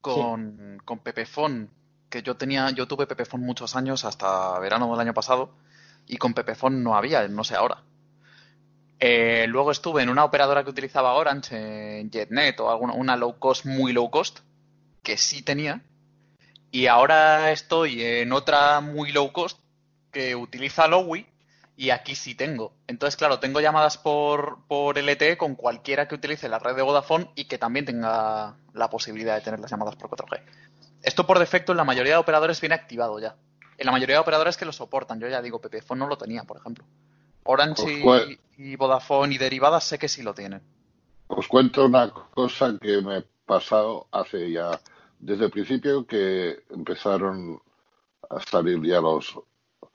con, 0.00 0.78
con 0.84 0.98
Pepefon, 0.98 1.70
que 2.10 2.22
yo 2.22 2.36
tenía, 2.36 2.70
yo 2.70 2.86
tuve 2.86 3.06
Pepefon 3.06 3.40
muchos 3.40 3.74
años 3.76 4.04
hasta 4.04 4.58
verano 4.60 4.90
del 4.90 5.00
año 5.00 5.14
pasado, 5.14 5.54
y 6.06 6.18
con 6.18 6.34
Pepefon 6.34 6.82
no 6.82 6.96
había, 6.96 7.26
no 7.28 7.44
sé 7.44 7.54
ahora. 7.56 7.82
Eh, 9.06 9.44
luego 9.48 9.70
estuve 9.70 10.02
en 10.02 10.08
una 10.08 10.24
operadora 10.24 10.64
que 10.64 10.70
utilizaba 10.70 11.12
Orange, 11.12 12.00
en 12.00 12.10
JetNet 12.10 12.58
o 12.60 12.70
alguna, 12.70 12.94
una 12.94 13.18
low 13.18 13.38
cost, 13.38 13.66
muy 13.66 13.92
low 13.92 14.10
cost, 14.10 14.38
que 15.02 15.18
sí 15.18 15.42
tenía. 15.42 15.82
Y 16.70 16.86
ahora 16.86 17.52
estoy 17.52 18.02
en 18.02 18.32
otra 18.32 18.80
muy 18.80 19.12
low 19.12 19.30
cost 19.30 19.58
que 20.10 20.34
utiliza 20.34 20.86
Lowy 20.88 21.26
y 21.76 21.90
aquí 21.90 22.14
sí 22.14 22.34
tengo. 22.34 22.72
Entonces, 22.86 23.18
claro, 23.18 23.40
tengo 23.40 23.60
llamadas 23.60 23.98
por, 23.98 24.64
por 24.68 24.96
LTE 24.96 25.36
con 25.36 25.54
cualquiera 25.54 26.08
que 26.08 26.14
utilice 26.14 26.48
la 26.48 26.58
red 26.58 26.74
de 26.74 26.80
Vodafone 26.80 27.30
y 27.34 27.44
que 27.44 27.58
también 27.58 27.84
tenga 27.84 28.56
la 28.72 28.88
posibilidad 28.88 29.34
de 29.34 29.42
tener 29.42 29.60
las 29.60 29.70
llamadas 29.70 29.96
por 29.96 30.08
4G. 30.08 30.40
Esto 31.02 31.26
por 31.26 31.38
defecto 31.38 31.72
en 31.72 31.76
la 31.76 31.84
mayoría 31.84 32.14
de 32.14 32.20
operadores 32.20 32.58
viene 32.58 32.74
activado 32.74 33.18
ya. 33.18 33.36
En 33.76 33.84
la 33.84 33.92
mayoría 33.92 34.16
de 34.16 34.22
operadores 34.22 34.56
que 34.56 34.64
lo 34.64 34.72
soportan. 34.72 35.20
Yo 35.20 35.28
ya 35.28 35.42
digo, 35.42 35.60
Pepefone 35.60 35.98
no 35.98 36.06
lo 36.06 36.16
tenía, 36.16 36.44
por 36.44 36.56
ejemplo. 36.56 36.86
Orange 37.44 37.82
Pues, 37.82 37.96
y, 37.96 38.02
¿cuál- 38.02 38.38
y 38.58 38.76
Vodafone 38.76 39.34
y 39.34 39.38
derivadas 39.38 39.84
sé 39.84 39.98
que 39.98 40.08
sí 40.08 40.22
lo 40.22 40.34
tienen. 40.34 40.62
os 41.28 41.48
cuento 41.48 41.86
una 41.86 42.10
cosa 42.10 42.76
que 42.80 43.00
me 43.02 43.16
ha 43.16 43.24
pasado 43.46 44.06
hace 44.12 44.50
ya, 44.50 44.80
desde 45.18 45.46
el 45.46 45.50
principio 45.50 46.06
que 46.06 46.62
empezaron 46.70 47.60
a 48.30 48.40
salir 48.40 48.80
ya 48.84 49.00
los, 49.00 49.38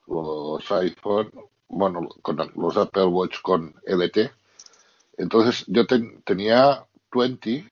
los 0.08 0.72
iPhone, 0.72 1.32
bueno, 1.68 2.08
con 2.22 2.38
los 2.56 2.78
Apple 2.78 3.06
Watch 3.06 3.42
con 3.42 3.74
EBT. 3.86 4.32
Entonces 5.18 5.66
yo 5.68 5.86
ten- 5.86 6.22
tenía 6.24 6.86
20 7.12 7.70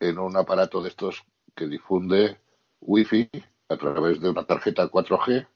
en 0.00 0.18
un 0.18 0.36
aparato 0.36 0.82
de 0.82 0.88
estos 0.88 1.22
que 1.54 1.66
difunde 1.66 2.38
Wi-Fi 2.80 3.28
a 3.68 3.76
través 3.76 4.20
de 4.20 4.30
una 4.30 4.44
tarjeta 4.44 4.88
4G 4.88 5.46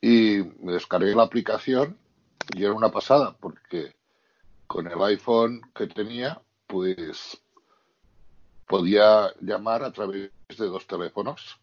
y 0.00 0.42
me 0.60 0.72
descargué 0.72 1.14
la 1.14 1.24
aplicación 1.24 1.98
y 2.54 2.64
era 2.64 2.72
una 2.72 2.90
pasada 2.90 3.36
porque 3.38 3.94
con 4.66 4.86
el 4.86 5.02
iPhone 5.02 5.60
que 5.74 5.86
tenía 5.86 6.40
pues 6.66 7.40
podía 8.66 9.32
llamar 9.40 9.84
a 9.84 9.92
través 9.92 10.30
de 10.48 10.66
dos 10.66 10.86
teléfonos. 10.86 11.60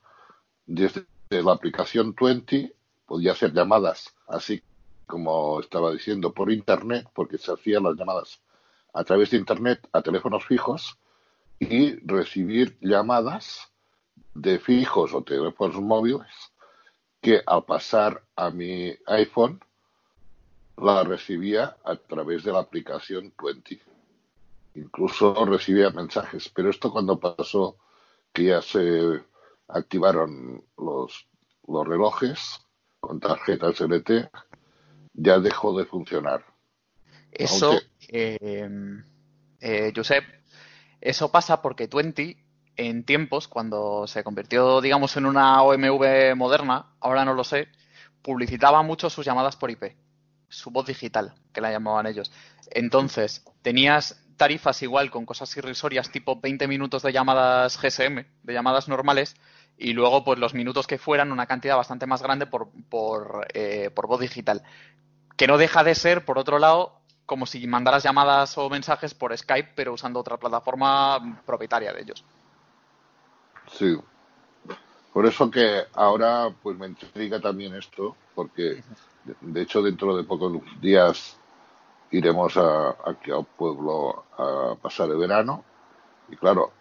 Desde 0.66 1.06
la 1.30 1.52
aplicación 1.52 2.16
20 2.20 2.74
podía 3.06 3.34
hacer 3.34 3.54
llamadas 3.54 4.14
así 4.28 4.62
como 5.06 5.60
estaba 5.60 5.92
diciendo 5.92 6.34
por 6.34 6.52
internet 6.52 7.08
porque 7.14 7.38
se 7.38 7.52
hacían 7.52 7.84
las 7.84 7.96
llamadas 7.96 8.42
a 8.94 9.04
través 9.04 9.32
de 9.32 9.38
internet 9.38 9.88
a 9.92 10.02
teléfonos 10.02 10.46
fijos 10.46 10.98
y 11.60 11.96
recibir 12.06 12.78
llamadas 12.82 13.72
de 14.34 14.60
fijos 14.60 15.14
o 15.14 15.24
teléfonos 15.24 15.82
móviles 15.82 16.54
que 17.22 17.42
al 17.46 17.64
pasar 17.66 18.24
a 18.36 18.50
mi 18.50 18.96
iPhone 19.08 19.60
la 20.78 21.04
recibía 21.04 21.78
a 21.84 21.96
través 21.96 22.44
de 22.44 22.52
la 22.52 22.60
aplicación 22.60 23.34
20. 23.42 23.80
Incluso 24.76 25.46
recibía 25.46 25.90
mensajes. 25.92 26.50
Pero 26.50 26.70
esto 26.70 26.92
cuando 26.92 27.20
pasó 27.20 27.78
que 28.32 28.46
ya 28.46 28.62
se 28.62 29.22
activaron 29.68 30.64
los, 30.78 31.28
los 31.68 31.88
relojes 31.88 32.62
con 33.00 33.20
tarjetas 33.20 33.80
LT, 33.82 34.30
ya 35.14 35.40
dejó 35.40 35.78
de 35.78 35.86
funcionar. 35.86 36.44
Eso, 37.32 37.72
Aunque- 37.72 37.86
eh, 38.10 38.70
eh, 39.60 39.94
Josep, 39.96 40.24
eso 41.02 41.32
pasa 41.32 41.62
porque 41.62 41.88
Twenty, 41.88 42.38
en 42.76 43.04
tiempos, 43.06 43.48
cuando 43.48 44.08
se 44.08 44.24
convirtió, 44.24 44.82
digamos, 44.82 45.16
en 45.18 45.26
una 45.26 45.62
OMV 45.62 46.36
moderna, 46.36 46.94
ahora 47.00 47.26
no 47.26 47.34
lo 47.34 47.44
sé, 47.44 47.68
publicitaba 48.22 48.82
mucho 48.82 49.10
sus 49.10 49.26
llamadas 49.26 49.56
por 49.56 49.70
IP, 49.70 49.96
su 50.54 50.72
voz 50.72 50.86
digital, 50.86 51.34
que 51.54 51.62
la 51.62 51.72
llamaban 51.72 52.08
ellos. 52.08 52.32
Entonces, 52.72 53.46
tenías 53.62 54.24
tarifas 54.38 54.82
igual 54.82 55.12
con 55.12 55.26
cosas 55.26 55.56
irrisorias, 55.58 56.12
tipo 56.12 56.40
20 56.40 56.68
minutos 56.68 57.04
de 57.04 57.14
llamadas 57.14 57.80
GSM, 57.80 58.26
de 58.44 58.54
llamadas 58.54 58.88
normales, 58.88 59.36
y 59.78 59.94
luego, 59.94 60.24
pues 60.24 60.40
los 60.40 60.54
minutos 60.54 60.88
que 60.88 60.98
fueran, 60.98 61.32
una 61.32 61.48
cantidad 61.48 61.76
bastante 61.76 62.06
más 62.06 62.22
grande 62.22 62.46
por, 62.46 62.70
por, 62.90 63.48
eh, 63.54 63.90
por 63.94 64.08
voz 64.08 64.20
digital 64.20 64.64
que 65.38 65.48
no 65.48 65.58
deja 65.58 65.84
de 65.84 65.96
ser, 65.96 66.26
por 66.26 66.38
otro 66.38 66.60
lado, 66.60 67.00
como 67.26 67.46
si 67.46 67.66
mandaras 67.68 68.04
llamadas 68.04 68.58
o 68.58 68.70
mensajes 68.70 69.14
por 69.14 69.36
Skype, 69.38 69.72
pero 69.76 69.94
usando 69.94 70.20
otra 70.20 70.38
plataforma 70.38 71.42
propietaria 71.46 71.92
de 71.94 72.02
ellos. 72.02 72.24
Sí. 73.72 73.98
Por 75.12 75.26
eso 75.26 75.50
que 75.50 75.84
ahora 75.94 76.50
pues 76.62 76.78
me 76.78 76.88
intriga 76.88 77.40
también 77.40 77.76
esto, 77.76 78.16
porque 78.36 78.84
de- 79.24 79.62
hecho 79.62 79.82
dentro 79.82 80.16
de 80.18 80.24
pocos 80.24 80.52
días 80.82 81.42
iremos 82.12 82.58
a, 82.58 82.92
aquí 83.10 83.32
pueblo 83.58 84.26
a 84.38 84.76
pasar 84.82 85.10
el 85.12 85.18
verano 85.18 85.66
y 86.28 86.38
claro, 86.38 86.74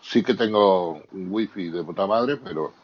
sí 0.00 0.22
que 0.24 0.34
tengo 0.34 0.94
un 1.12 1.28
wifi 1.32 1.70
de 1.70 1.84
puta 1.84 2.06
madre, 2.06 2.36
pero 2.38 2.74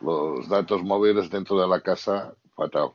los 0.00 0.48
datos 0.48 0.82
móviles 0.82 1.30
dentro 1.30 1.60
de 1.60 1.68
la 1.68 1.80
casa 1.80 2.34
fatal. 2.54 2.92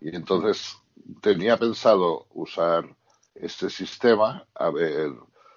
Y 0.00 0.14
entonces 0.14 0.76
tenía 1.20 1.56
pensado 1.58 2.26
usar 2.34 2.84
este 3.34 3.70
sistema 3.70 4.46
a 4.54 4.70
ver 4.70 5.12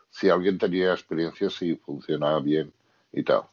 si 0.10 0.30
alguien 0.30 0.58
tenía 0.58 0.92
experiencia, 0.94 1.50
si 1.50 1.76
funcionaba 1.78 2.40
bien 2.40 2.74
y 3.14 3.24
tal. 3.24 3.44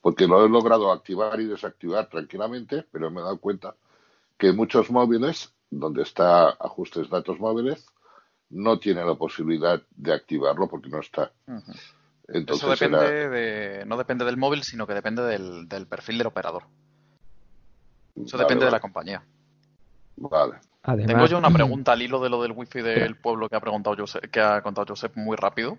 Porque 0.00 0.26
lo 0.26 0.44
he 0.44 0.48
logrado 0.48 0.90
activar 0.92 1.40
y 1.40 1.46
desactivar 1.46 2.08
tranquilamente, 2.08 2.84
pero 2.92 3.10
me 3.10 3.20
he 3.20 3.24
dado 3.24 3.38
cuenta 3.40 3.74
que 4.42 4.52
muchos 4.52 4.90
móviles, 4.90 5.54
donde 5.70 6.02
está 6.02 6.48
ajustes 6.48 7.08
datos 7.08 7.38
móviles, 7.38 7.86
no 8.50 8.80
tiene 8.80 9.04
la 9.04 9.14
posibilidad 9.14 9.80
de 9.92 10.12
activarlo 10.12 10.68
porque 10.68 10.88
no 10.88 10.98
está. 10.98 11.30
Eso 11.46 11.72
Entonces 12.26 12.80
depende 12.80 13.06
era, 13.06 13.30
de, 13.30 13.84
no 13.86 13.96
depende 13.96 14.24
del 14.24 14.36
móvil, 14.36 14.64
sino 14.64 14.84
que 14.84 14.94
depende 14.94 15.22
del, 15.22 15.68
del 15.68 15.86
perfil 15.86 16.18
del 16.18 16.26
operador. 16.26 16.64
Eso 18.16 18.36
Vale, 18.36 18.44
depende 18.44 18.64
de 18.64 18.72
la 18.72 18.80
compañía. 18.80 19.22
Vale. 20.16 20.54
Además, 20.82 21.06
Tengo 21.06 21.26
yo 21.26 21.38
una 21.38 21.52
pregunta 21.52 21.92
al 21.92 22.02
hilo 22.02 22.20
de 22.20 22.28
lo 22.28 22.42
del 22.42 22.50
wifi 22.50 22.82
del 22.82 23.14
pueblo 23.14 23.48
que 23.48 23.54
ha 23.54 23.60
preguntado 23.60 23.94
Josep, 23.96 24.28
que 24.28 24.40
ha 24.40 24.60
contado 24.60 24.86
Josep 24.88 25.14
muy 25.14 25.36
rápido. 25.36 25.78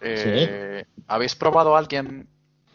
Eh, 0.00 0.86
¿Habéis 1.08 1.36
probado 1.36 1.76
alguien 1.76 2.26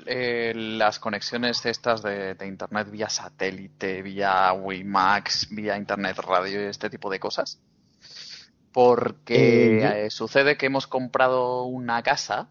eh, 0.05 0.53
las 0.55 0.99
conexiones 0.99 1.65
estas 1.65 2.01
de, 2.01 2.35
de 2.35 2.47
internet 2.47 2.89
vía 2.89 3.09
satélite, 3.09 4.01
vía 4.01 4.51
WiMAX, 4.53 5.49
vía 5.53 5.77
internet 5.77 6.17
radio 6.17 6.61
y 6.61 6.65
este 6.65 6.89
tipo 6.89 7.09
de 7.09 7.19
cosas? 7.19 7.59
Porque 8.71 9.77
Eh, 9.79 10.05
eh, 10.05 10.09
sucede 10.09 10.57
que 10.57 10.67
hemos 10.67 10.87
comprado 10.87 11.63
una 11.63 12.03
casa 12.03 12.49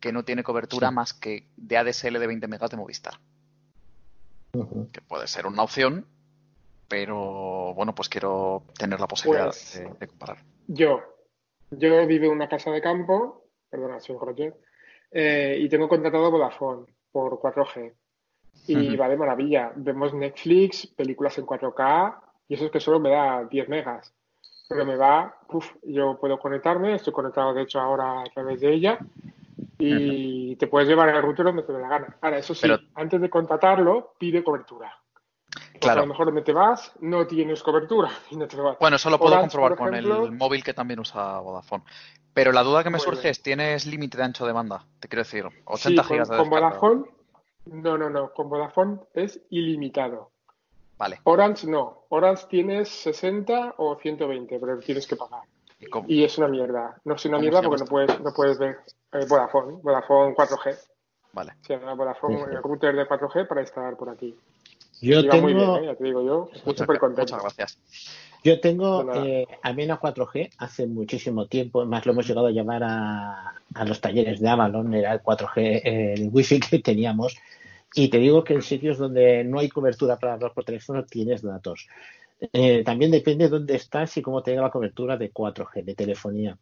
que 0.00 0.12
no 0.12 0.24
tiene 0.24 0.42
cobertura 0.42 0.88
Sí. 0.88 0.94
más 0.94 1.12
que 1.14 1.46
de 1.56 1.76
ADSL 1.76 2.18
de 2.18 2.26
20 2.26 2.48
megas 2.48 2.70
de 2.70 2.76
Movistar, 2.76 3.14
que 4.92 5.00
puede 5.02 5.28
ser 5.28 5.46
una 5.46 5.62
opción, 5.62 6.06
pero 6.88 7.72
bueno, 7.74 7.94
pues 7.94 8.08
quiero 8.08 8.64
tener 8.76 8.98
la 9.00 9.06
posibilidad 9.06 9.46
Pues- 9.46 9.74
de, 9.74 9.88
de 10.00 10.06
comparar. 10.08 10.38
Yo, 10.66 11.00
yo 11.70 12.06
vivo 12.06 12.26
en 12.26 12.32
una 12.32 12.48
casa 12.48 12.70
de 12.70 12.82
campo, 12.82 13.44
perdona, 13.70 14.00
soy 14.00 14.16
Roger, 14.20 14.54
eh, 15.12 15.56
y 15.60 15.68
tengo 15.68 15.88
contratado 15.88 16.30
Vodafone 16.30 16.86
por 17.10 17.38
4G. 17.38 17.92
Y 18.68 18.96
va 18.96 19.08
de 19.08 19.16
maravilla. 19.16 19.72
Vemos 19.74 20.14
Netflix, 20.14 20.86
películas 20.86 21.36
en 21.38 21.46
4K, 21.46 22.16
y 22.48 22.54
eso 22.54 22.66
es 22.66 22.70
que 22.70 22.80
solo 22.80 23.00
me 23.00 23.10
da 23.10 23.44
10 23.44 23.68
megas. 23.68 24.14
Pero 24.68 24.86
me 24.86 24.96
va, 24.96 25.36
uf, 25.48 25.68
yo 25.82 26.16
puedo 26.18 26.38
conectarme, 26.38 26.94
estoy 26.94 27.12
conectado 27.12 27.52
de 27.52 27.62
hecho 27.62 27.80
ahora 27.80 28.20
a 28.22 28.24
través 28.32 28.60
de 28.60 28.72
ella, 28.72 28.98
y 29.78 30.54
te 30.56 30.68
puedes 30.68 30.88
llevar 30.88 31.08
el 31.08 31.20
router 31.20 31.46
donde 31.46 31.64
te 31.64 31.72
dé 31.72 31.80
la 31.80 31.88
gana. 31.88 32.16
Ahora, 32.20 32.38
eso 32.38 32.54
sí, 32.54 32.62
Pero- 32.62 32.78
antes 32.94 33.20
de 33.20 33.28
contratarlo, 33.28 34.14
pide 34.18 34.44
cobertura. 34.44 34.96
Porque 35.72 35.86
a 35.88 35.92
Claro. 35.92 36.00
lo 36.02 36.06
mejor 36.08 36.26
donde 36.26 36.42
te 36.42 36.52
vas 36.52 36.92
no 37.00 37.26
tienes 37.26 37.62
cobertura 37.62 38.10
y 38.30 38.36
no 38.36 38.46
te 38.46 38.56
vas. 38.56 38.78
Bueno, 38.78 38.96
eso 38.96 39.10
lo 39.10 39.18
puedo 39.18 39.32
Orange, 39.32 39.50
comprobar 39.56 39.76
con 39.76 39.94
ejemplo, 39.94 40.26
el 40.26 40.32
móvil 40.32 40.62
que 40.62 40.74
también 40.74 41.00
usa 41.00 41.40
Vodafone. 41.40 41.84
Pero 42.34 42.52
la 42.52 42.62
duda 42.62 42.82
que 42.82 42.90
me 42.90 42.98
surge 42.98 43.28
es, 43.28 43.42
¿tienes 43.42 43.84
límite 43.86 44.16
de 44.16 44.24
ancho 44.24 44.46
de 44.46 44.52
banda? 44.52 44.86
Te 45.00 45.08
quiero 45.08 45.22
decir, 45.22 45.44
Sí, 45.50 45.58
80 45.64 46.02
con, 46.02 46.10
gigas 46.10 46.28
de 46.28 46.36
con. 46.38 46.50
Vodafone, 46.50 47.04
no, 47.66 47.98
no, 47.98 48.08
no, 48.10 48.32
con 48.32 48.48
Vodafone 48.48 49.00
es 49.14 49.40
ilimitado. 49.50 50.30
Vale. 50.98 51.20
Orange 51.24 51.66
no, 51.66 52.04
Orange 52.10 52.46
tienes 52.48 52.88
60 52.88 53.74
o 53.76 53.96
120, 53.96 54.58
pero 54.58 54.78
tienes 54.78 55.06
que 55.06 55.16
pagar. 55.16 55.42
¿Y 55.80 55.86
cómo, 55.86 56.06
Y 56.08 56.22
es 56.22 56.38
una 56.38 56.48
mierda. 56.48 56.96
No 57.04 57.16
es 57.16 57.24
una 57.24 57.38
¿Cómo 57.38 57.42
mierda 57.42 57.62
porque 57.62 57.80
no 57.82 57.86
puedes, 57.86 58.20
no 58.20 58.32
puedes 58.32 58.58
ver 58.58 58.78
eh, 59.12 59.26
Vodafone, 59.28 59.78
Vodafone 59.82 60.34
4G. 60.34 60.78
Vale. 61.32 61.54
Se 61.62 61.76
llama 61.76 61.94
Vodafone, 61.94 62.42
el 62.52 62.62
router 62.62 62.94
de 62.94 63.06
4G 63.06 63.48
para 63.48 63.62
estar 63.62 63.96
por 63.96 64.10
aquí. 64.10 64.38
Yo 65.02 65.26
va 65.28 65.36
muy 65.36 65.52
bien, 65.54 65.66
tengo, 65.66 65.78
¿eh? 65.78 65.86
ya 65.86 65.94
te 65.96 66.04
digo 66.04 66.24
yo, 66.24 66.48
estoy 66.52 66.62
Muchas, 66.66 66.84
súper 66.84 66.96
gra- 66.96 67.00
contento. 67.00 67.22
muchas 67.36 67.42
gracias. 67.56 67.78
yo 68.44 68.60
tengo 68.60 69.04
nada. 69.04 69.26
eh, 69.26 69.46
Amena 69.62 69.98
4G 70.00 70.50
hace 70.58 70.86
muchísimo 70.86 71.46
tiempo, 71.46 71.80
además 71.80 72.06
lo 72.06 72.12
hemos 72.12 72.26
llegado 72.28 72.46
a 72.46 72.50
llevar 72.50 72.82
a, 72.84 73.54
a 73.74 73.84
los 73.84 74.00
talleres 74.00 74.40
de 74.40 74.48
Avalon, 74.48 74.94
era 74.94 75.12
el 75.12 75.20
4G, 75.20 75.56
eh, 75.84 76.14
el 76.14 76.28
wifi 76.32 76.60
que 76.60 76.78
teníamos, 76.78 77.36
y 77.94 78.08
te 78.08 78.18
digo 78.18 78.42
que 78.44 78.54
en 78.54 78.62
sitios 78.62 78.96
donde 78.98 79.44
no 79.44 79.58
hay 79.58 79.68
cobertura 79.68 80.18
para 80.18 80.34
hablar 80.34 80.52
por 80.54 80.64
teléfono 80.64 81.04
tienes 81.04 81.42
datos. 81.42 81.88
Eh, 82.52 82.82
también 82.84 83.10
depende 83.10 83.44
de 83.44 83.50
dónde 83.50 83.76
estás 83.76 84.16
y 84.16 84.22
cómo 84.22 84.42
te 84.42 84.50
llega 84.50 84.62
la 84.62 84.70
cobertura 84.70 85.16
de 85.16 85.30
4G, 85.32 85.84
de 85.84 85.94
telefonía. 85.94 86.58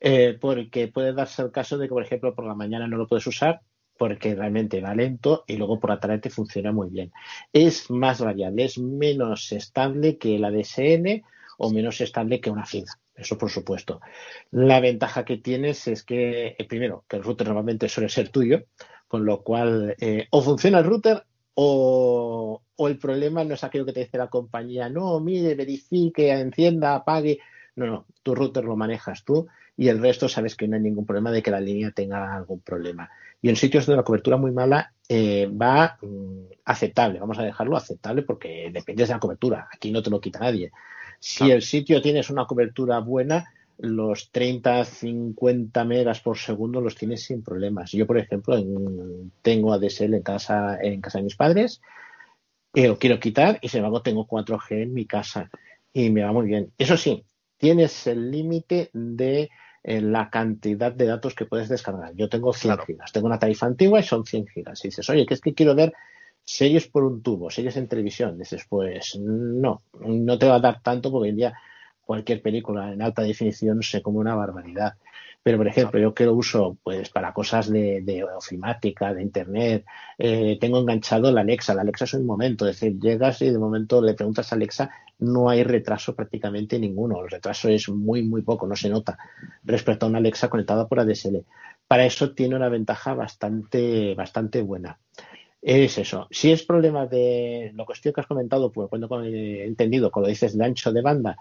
Eh, 0.00 0.36
porque 0.40 0.88
puede 0.88 1.12
darse 1.12 1.42
el 1.42 1.52
caso 1.52 1.78
de 1.78 1.86
que, 1.86 1.92
por 1.94 2.02
ejemplo, 2.02 2.34
por 2.34 2.44
la 2.44 2.54
mañana 2.56 2.88
no 2.88 2.96
lo 2.96 3.06
puedes 3.06 3.24
usar 3.28 3.60
porque 4.02 4.34
realmente 4.34 4.80
va 4.80 4.96
lento 4.96 5.44
y 5.46 5.56
luego 5.56 5.78
por 5.78 5.90
la 5.90 6.00
tarde 6.00 6.18
te 6.18 6.28
funciona 6.28 6.72
muy 6.72 6.90
bien. 6.90 7.12
Es 7.52 7.88
más 7.88 8.20
variable, 8.20 8.64
es 8.64 8.76
menos 8.76 9.52
estable 9.52 10.18
que 10.18 10.40
la 10.40 10.50
DSN 10.50 11.22
o 11.58 11.70
menos 11.70 12.00
estable 12.00 12.40
que 12.40 12.50
una 12.50 12.66
fibra. 12.66 12.98
Eso 13.14 13.38
por 13.38 13.48
supuesto. 13.48 14.00
La 14.50 14.80
ventaja 14.80 15.24
que 15.24 15.36
tienes 15.36 15.86
es 15.86 16.02
que, 16.02 16.56
eh, 16.58 16.66
primero, 16.68 17.04
que 17.06 17.14
el 17.14 17.22
router 17.22 17.46
normalmente 17.46 17.88
suele 17.88 18.08
ser 18.08 18.30
tuyo, 18.30 18.64
con 19.06 19.24
lo 19.24 19.44
cual 19.44 19.94
eh, 20.00 20.26
o 20.32 20.42
funciona 20.42 20.80
el 20.80 20.84
router 20.84 21.22
o, 21.54 22.60
o 22.74 22.88
el 22.88 22.98
problema 22.98 23.44
no 23.44 23.54
es 23.54 23.62
aquello 23.62 23.86
que 23.86 23.92
te 23.92 24.00
dice 24.00 24.18
la 24.18 24.30
compañía, 24.30 24.88
no, 24.88 25.20
mire, 25.20 25.54
verifique, 25.54 26.32
encienda, 26.32 26.96
apague. 26.96 27.38
No, 27.76 27.86
no, 27.86 28.06
tu 28.24 28.34
router 28.34 28.64
lo 28.64 28.74
manejas 28.74 29.22
tú 29.22 29.46
y 29.76 29.88
el 29.88 30.00
resto 30.00 30.28
sabes 30.28 30.56
que 30.56 30.66
no 30.66 30.76
hay 30.76 30.82
ningún 30.82 31.06
problema 31.06 31.30
de 31.30 31.42
que 31.42 31.52
la 31.52 31.60
línea 31.60 31.92
tenga 31.92 32.34
algún 32.34 32.60
problema. 32.60 33.08
Y 33.42 33.48
en 33.48 33.56
sitios 33.56 33.86
de 33.86 33.96
la 33.96 34.04
cobertura 34.04 34.36
muy 34.36 34.52
mala 34.52 34.92
eh, 35.08 35.46
va 35.50 35.98
mm, 36.00 36.52
aceptable, 36.64 37.20
vamos 37.20 37.38
a 37.38 37.42
dejarlo 37.42 37.76
aceptable 37.76 38.22
porque 38.22 38.70
depende 38.72 39.04
de 39.04 39.12
la 39.12 39.18
cobertura, 39.18 39.68
aquí 39.72 39.90
no 39.90 40.02
te 40.02 40.10
lo 40.10 40.20
quita 40.20 40.38
nadie. 40.38 40.70
Si 41.18 41.50
el 41.50 41.62
sitio 41.62 42.00
tienes 42.00 42.30
una 42.30 42.46
cobertura 42.46 42.98
buena, 43.00 43.52
los 43.78 44.30
30, 44.30 44.84
50 44.84 45.84
megas 45.84 46.20
por 46.20 46.38
segundo 46.38 46.80
los 46.80 46.94
tienes 46.94 47.24
sin 47.24 47.42
problemas. 47.42 47.90
Yo, 47.92 48.06
por 48.06 48.18
ejemplo, 48.18 48.56
en- 48.56 49.32
tengo 49.42 49.72
ADSL 49.72 50.16
en 50.16 50.22
casa, 50.22 50.78
en 50.80 51.00
casa 51.00 51.18
de 51.18 51.24
mis 51.24 51.36
padres, 51.36 51.80
y 52.74 52.86
lo 52.86 52.98
quiero 52.98 53.20
quitar 53.20 53.58
y 53.60 53.68
sin 53.68 53.78
embargo 53.78 54.02
tengo 54.02 54.26
4G 54.26 54.82
en 54.82 54.94
mi 54.94 55.04
casa 55.06 55.50
y 55.92 56.10
me 56.10 56.22
va 56.22 56.32
muy 56.32 56.46
bien. 56.46 56.72
Eso 56.78 56.96
sí, 56.96 57.24
tienes 57.58 58.06
el 58.06 58.30
límite 58.30 58.90
de 58.92 59.42
eh, 59.42 59.50
la 59.84 60.30
cantidad 60.30 60.92
de 60.92 61.06
datos 61.06 61.34
que 61.34 61.46
puedes 61.46 61.68
descargar. 61.68 62.14
Yo 62.14 62.28
tengo 62.28 62.52
100 62.52 62.78
gigas, 62.86 63.12
tengo 63.12 63.26
una 63.26 63.38
tarifa 63.38 63.66
antigua 63.66 64.00
y 64.00 64.04
son 64.04 64.24
100 64.24 64.46
gigas. 64.46 64.84
Y 64.84 64.88
dices, 64.88 65.08
oye, 65.10 65.26
que 65.26 65.34
es 65.34 65.40
que 65.40 65.54
quiero 65.54 65.74
ver 65.74 65.92
series 66.44 66.86
por 66.86 67.04
un 67.04 67.22
tubo, 67.22 67.50
series 67.50 67.76
en 67.76 67.88
televisión. 67.88 68.38
Dices, 68.38 68.64
pues 68.68 69.16
no, 69.18 69.82
no 70.00 70.38
te 70.38 70.46
va 70.46 70.56
a 70.56 70.60
dar 70.60 70.82
tanto 70.82 71.10
porque 71.10 71.24
hoy 71.24 71.30
en 71.30 71.36
día 71.36 71.54
cualquier 72.04 72.42
película 72.42 72.92
en 72.92 73.02
alta 73.02 73.22
definición 73.22 73.82
se 73.82 74.02
come 74.02 74.18
una 74.18 74.34
barbaridad. 74.34 74.94
Pero, 75.42 75.58
por 75.58 75.66
ejemplo, 75.66 75.98
yo 75.98 76.14
que 76.14 76.24
lo 76.24 76.34
uso 76.34 76.78
pues 76.84 77.10
para 77.10 77.32
cosas 77.32 77.68
de, 77.68 78.00
de 78.02 78.22
ofimática, 78.22 79.12
de 79.12 79.22
internet, 79.22 79.84
eh, 80.16 80.56
tengo 80.60 80.78
enganchado 80.78 81.32
la 81.32 81.40
Alexa. 81.40 81.74
La 81.74 81.82
Alexa 81.82 82.04
es 82.04 82.14
un 82.14 82.26
momento, 82.26 82.68
es 82.68 82.78
decir, 82.78 83.00
llegas 83.00 83.42
y 83.42 83.50
de 83.50 83.58
momento 83.58 84.00
le 84.00 84.14
preguntas 84.14 84.52
a 84.52 84.56
Alexa, 84.56 84.90
no 85.18 85.48
hay 85.48 85.64
retraso 85.64 86.14
prácticamente 86.14 86.78
ninguno. 86.78 87.22
El 87.22 87.30
retraso 87.30 87.68
es 87.68 87.88
muy, 87.88 88.22
muy 88.22 88.42
poco, 88.42 88.68
no 88.68 88.76
se 88.76 88.88
nota 88.88 89.18
respecto 89.64 90.06
a 90.06 90.08
una 90.08 90.18
Alexa 90.18 90.48
conectada 90.48 90.86
por 90.86 91.00
ADSL. 91.00 91.44
Para 91.88 92.04
eso 92.04 92.32
tiene 92.32 92.54
una 92.54 92.68
ventaja 92.68 93.14
bastante, 93.14 94.14
bastante 94.14 94.62
buena. 94.62 94.98
Es 95.62 95.96
eso. 95.96 96.26
Si 96.32 96.50
es 96.50 96.64
problema 96.64 97.06
de 97.06 97.70
lo 97.74 97.86
que 97.86 98.12
que 98.12 98.20
has 98.20 98.26
comentado, 98.26 98.72
pues 98.72 98.88
cuando 98.88 99.22
he 99.22 99.64
entendido, 99.64 100.10
cuando 100.10 100.28
dices 100.28 100.58
de 100.58 100.64
ancho 100.64 100.92
de 100.92 101.02
banda, 101.02 101.36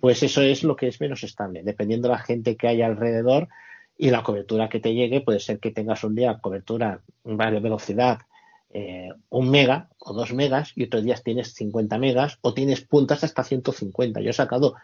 pues 0.00 0.22
eso 0.22 0.42
es 0.42 0.62
lo 0.62 0.76
que 0.76 0.86
es 0.86 1.00
menos 1.00 1.24
estable. 1.24 1.64
Dependiendo 1.64 2.06
de 2.06 2.14
la 2.14 2.20
gente 2.20 2.56
que 2.56 2.68
haya 2.68 2.86
alrededor 2.86 3.48
y 3.98 4.10
la 4.10 4.22
cobertura 4.22 4.68
que 4.68 4.78
te 4.78 4.94
llegue, 4.94 5.22
puede 5.22 5.40
ser 5.40 5.58
que 5.58 5.72
tengas 5.72 6.04
un 6.04 6.14
día 6.14 6.38
cobertura 6.40 7.00
de 7.24 7.60
velocidad 7.60 8.18
eh, 8.76 9.10
un 9.30 9.50
mega 9.50 9.88
o 9.98 10.12
dos 10.12 10.32
megas 10.32 10.72
y 10.74 10.84
otros 10.84 11.04
días 11.04 11.22
tienes 11.22 11.54
50 11.54 11.96
megas 11.98 12.38
o 12.42 12.54
tienes 12.54 12.80
puntas 12.80 13.22
hasta 13.24 13.42
150. 13.42 14.20
Yo 14.20 14.30
he 14.30 14.32
sacado 14.32 14.74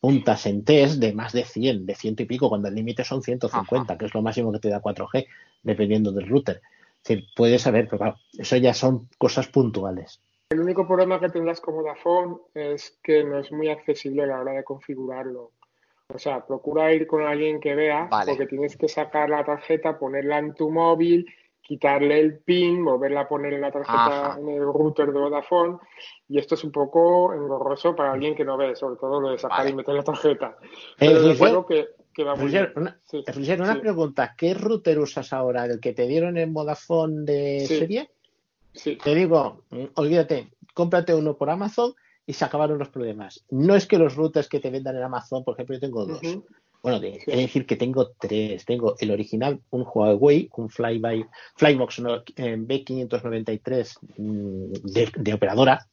puntas 0.00 0.46
en 0.46 0.64
test 0.64 1.00
de 1.00 1.12
más 1.12 1.32
de 1.32 1.44
100, 1.44 1.86
de 1.86 1.94
ciento 1.94 2.22
y 2.22 2.26
pico, 2.26 2.48
cuando 2.48 2.68
el 2.68 2.74
límite 2.74 3.04
son 3.04 3.22
150, 3.22 3.98
que 3.98 4.04
es 4.06 4.14
lo 4.14 4.22
máximo 4.22 4.52
que 4.52 4.58
te 4.58 4.68
da 4.68 4.80
4G, 4.80 5.26
dependiendo 5.62 6.10
del 6.10 6.28
router. 6.28 6.60
Es 7.02 7.08
decir, 7.08 7.26
puedes 7.34 7.62
saber, 7.62 7.86
pero 7.86 7.98
claro, 7.98 8.16
eso 8.38 8.56
ya 8.56 8.72
son 8.72 9.08
cosas 9.18 9.48
puntuales. 9.48 10.22
El 10.50 10.60
único 10.60 10.86
problema 10.86 11.18
que 11.18 11.30
tendrás 11.30 11.60
con 11.60 11.74
Vodafone 11.74 12.36
es 12.54 12.96
que 13.02 13.24
no 13.24 13.38
es 13.38 13.50
muy 13.50 13.70
accesible 13.70 14.22
a 14.22 14.26
la 14.26 14.40
hora 14.40 14.52
de 14.52 14.62
configurarlo. 14.62 15.50
O 16.14 16.18
sea, 16.18 16.46
procura 16.46 16.92
ir 16.92 17.06
con 17.06 17.22
alguien 17.22 17.58
que 17.58 17.74
vea, 17.74 18.08
porque 18.26 18.46
tienes 18.46 18.76
que 18.76 18.86
sacar 18.86 19.30
la 19.30 19.44
tarjeta, 19.44 19.98
ponerla 19.98 20.38
en 20.38 20.54
tu 20.54 20.70
móvil, 20.70 21.26
quitarle 21.62 22.20
el 22.20 22.38
pin, 22.38 22.84
volverla 22.84 23.22
a 23.22 23.28
poner 23.28 23.54
en 23.54 23.62
la 23.62 23.72
tarjeta 23.72 24.26
Ajá. 24.32 24.38
en 24.38 24.48
el 24.48 24.60
router 24.60 25.10
de 25.12 25.18
Vodafone. 25.18 25.78
Y 26.28 26.38
esto 26.38 26.54
es 26.54 26.62
un 26.62 26.70
poco 26.70 27.32
engorroso 27.32 27.96
para 27.96 28.12
alguien 28.12 28.36
que 28.36 28.44
no 28.44 28.56
ve, 28.56 28.76
sobre 28.76 28.96
todo 28.96 29.20
lo 29.20 29.30
de 29.30 29.38
sacar 29.38 29.68
y 29.68 29.72
meter 29.72 29.94
la 29.94 30.04
tarjeta. 30.04 30.56
Pero 30.98 31.18
Eh, 31.18 31.32
recuerdo 31.32 31.66
que, 31.66 31.88
que 32.12 32.24
muy 32.24 32.54
una, 32.76 33.00
Sí, 33.04 33.22
Roger, 33.26 33.60
una 33.60 33.74
sí. 33.74 33.80
pregunta. 33.80 34.34
¿Qué 34.36 34.54
router 34.54 34.98
usas 34.98 35.32
ahora? 35.32 35.64
¿El 35.64 35.80
que 35.80 35.92
te 35.92 36.06
dieron 36.06 36.36
en 36.38 36.52
Vodafone 36.52 37.24
de 37.24 37.66
Sí. 37.66 37.78
serie? 37.78 38.10
Te 39.02 39.14
digo, 39.14 39.64
mm, 39.70 39.84
olvídate, 39.94 40.52
cómprate 40.74 41.14
uno 41.14 41.36
por 41.36 41.50
Amazon 41.50 41.92
y 42.26 42.32
se 42.32 42.44
acabaron 42.44 42.78
los 42.78 42.88
problemas. 42.88 43.44
No 43.50 43.74
es 43.74 43.86
que 43.86 43.98
los 43.98 44.14
routers 44.16 44.48
que 44.48 44.60
te 44.60 44.70
vendan 44.70 44.96
en 44.96 45.02
Amazon, 45.02 45.44
por 45.44 45.54
ejemplo, 45.54 45.76
yo 45.76 45.80
tengo 45.80 46.06
dos. 46.06 46.22
Ujú. 46.22 46.46
Bueno, 46.82 46.98
de, 46.98 47.22
he 47.26 47.36
de 47.36 47.42
decir 47.42 47.64
que 47.64 47.76
tengo 47.76 48.12
tres. 48.18 48.64
Tengo 48.64 48.96
el 48.98 49.10
original, 49.12 49.60
un 49.70 49.84
Huawei, 49.86 50.48
un 50.56 50.68
Flyby, 50.68 51.26
Flybox 51.56 52.00
no, 52.00 52.16
eh, 52.16 52.56
B593 52.56 53.98
mm, 54.16 54.72
de, 54.92 55.12
de 55.16 55.34
operadora. 55.34 55.86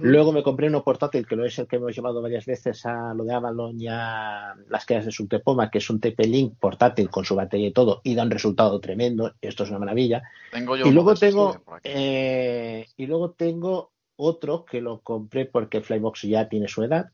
Luego 0.00 0.32
me 0.32 0.42
compré 0.42 0.68
uno 0.68 0.82
portátil, 0.84 1.26
que 1.26 1.36
lo 1.36 1.44
es 1.44 1.58
el 1.58 1.66
que 1.66 1.76
hemos 1.76 1.94
llevado 1.94 2.20
varias 2.22 2.46
veces 2.46 2.84
a 2.86 3.14
lo 3.14 3.24
de 3.24 3.32
Avalon 3.34 3.80
y 3.80 3.86
a 3.88 4.54
las 4.68 4.84
quedas 4.86 5.06
de 5.06 5.12
Subtepoma, 5.12 5.70
que 5.70 5.78
es 5.78 5.90
un 5.90 6.00
TP-Link 6.00 6.54
portátil 6.58 7.08
con 7.10 7.24
su 7.24 7.34
batería 7.34 7.68
y 7.68 7.72
todo, 7.72 8.00
y 8.04 8.14
da 8.14 8.22
un 8.24 8.30
resultado 8.30 8.78
tremendo. 8.80 9.34
Esto 9.40 9.64
es 9.64 9.70
una 9.70 9.78
maravilla. 9.78 10.22
Tengo 10.50 10.76
yo 10.76 10.86
Y 10.86 10.92
luego 10.92 11.14
tengo, 11.14 11.62
aquí. 11.66 11.88
eh, 11.92 12.86
y 12.96 13.06
luego 13.06 13.30
tengo 13.32 13.92
otro 14.16 14.64
que 14.64 14.80
lo 14.80 15.00
compré 15.00 15.46
porque 15.46 15.80
Flybox 15.80 16.22
ya 16.22 16.48
tiene 16.48 16.68
su 16.68 16.82
edad 16.82 17.10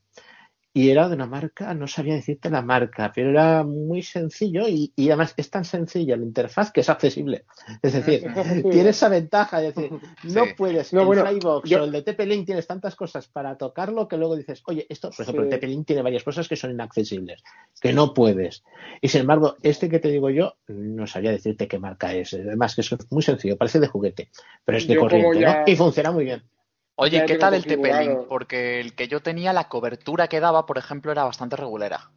y 0.78 0.90
era 0.90 1.08
de 1.08 1.14
una 1.14 1.24
marca, 1.26 1.72
no 1.72 1.88
sabía 1.88 2.12
decirte 2.12 2.50
la 2.50 2.60
marca, 2.60 3.10
pero 3.14 3.30
era 3.30 3.64
muy 3.64 4.02
sencillo 4.02 4.68
y, 4.68 4.92
y 4.94 5.08
además 5.08 5.32
es 5.38 5.48
tan 5.48 5.64
sencilla 5.64 6.18
la 6.18 6.22
interfaz 6.24 6.70
que 6.70 6.80
es 6.82 6.90
accesible. 6.90 7.46
Es 7.80 7.94
decir, 7.94 8.22
tiene 8.70 8.90
esa 8.90 9.08
ventaja, 9.08 9.62
es 9.64 9.74
decir, 9.74 9.90
no 10.24 10.44
Sí. 10.44 10.50
puedes, 10.54 10.92
No, 10.92 11.00
el 11.00 11.06
bueno, 11.06 11.24
Flybox 11.26 11.70
yo- 11.70 11.80
o 11.80 11.84
el 11.84 11.92
de 11.92 12.02
TP-Link 12.02 12.44
tienes 12.44 12.66
tantas 12.66 12.94
cosas 12.94 13.26
para 13.26 13.56
tocarlo 13.56 14.06
que 14.06 14.18
luego 14.18 14.36
dices, 14.36 14.62
oye, 14.66 14.84
esto, 14.90 15.08
por 15.16 15.22
ejemplo, 15.22 15.44
Sí. 15.44 15.48
el 15.50 15.58
TP-Link 15.60 15.86
tiene 15.86 16.02
varias 16.02 16.22
cosas 16.24 16.46
que 16.46 16.56
son 16.56 16.72
inaccesibles, 16.72 17.42
que 17.80 17.94
no 17.94 18.12
puedes. 18.12 18.62
Y 19.00 19.08
sin 19.08 19.22
embargo, 19.22 19.56
este 19.62 19.88
que 19.88 19.98
te 19.98 20.08
digo 20.10 20.28
yo, 20.28 20.56
no 20.68 21.06
sabía 21.06 21.30
decirte 21.30 21.68
qué 21.68 21.78
marca 21.78 22.12
es. 22.14 22.34
Además, 22.34 22.74
que 22.74 22.82
es 22.82 22.94
muy 23.10 23.22
sencillo, 23.22 23.56
parece 23.56 23.80
de 23.80 23.86
juguete, 23.86 24.28
pero 24.62 24.76
es 24.76 24.86
de 24.86 24.92
Yo 24.94 25.00
corriente, 25.00 25.40
ya- 25.40 25.60
¿no? 25.60 25.72
Y 25.72 25.74
funciona 25.74 26.12
muy 26.12 26.24
bien. 26.26 26.42
Oye, 26.96 27.24
¿qué 27.26 27.36
tal 27.36 27.54
el 27.54 27.62
configurado. 27.64 28.02
TP-Link? 28.04 28.28
Porque 28.28 28.80
el 28.80 28.94
que 28.94 29.08
yo 29.08 29.20
tenía, 29.20 29.52
la 29.52 29.68
cobertura 29.68 30.28
que 30.28 30.40
daba, 30.40 30.66
por 30.66 30.78
ejemplo, 30.78 31.12
era 31.12 31.24
bastante 31.24 31.56
regulera. 31.56 32.10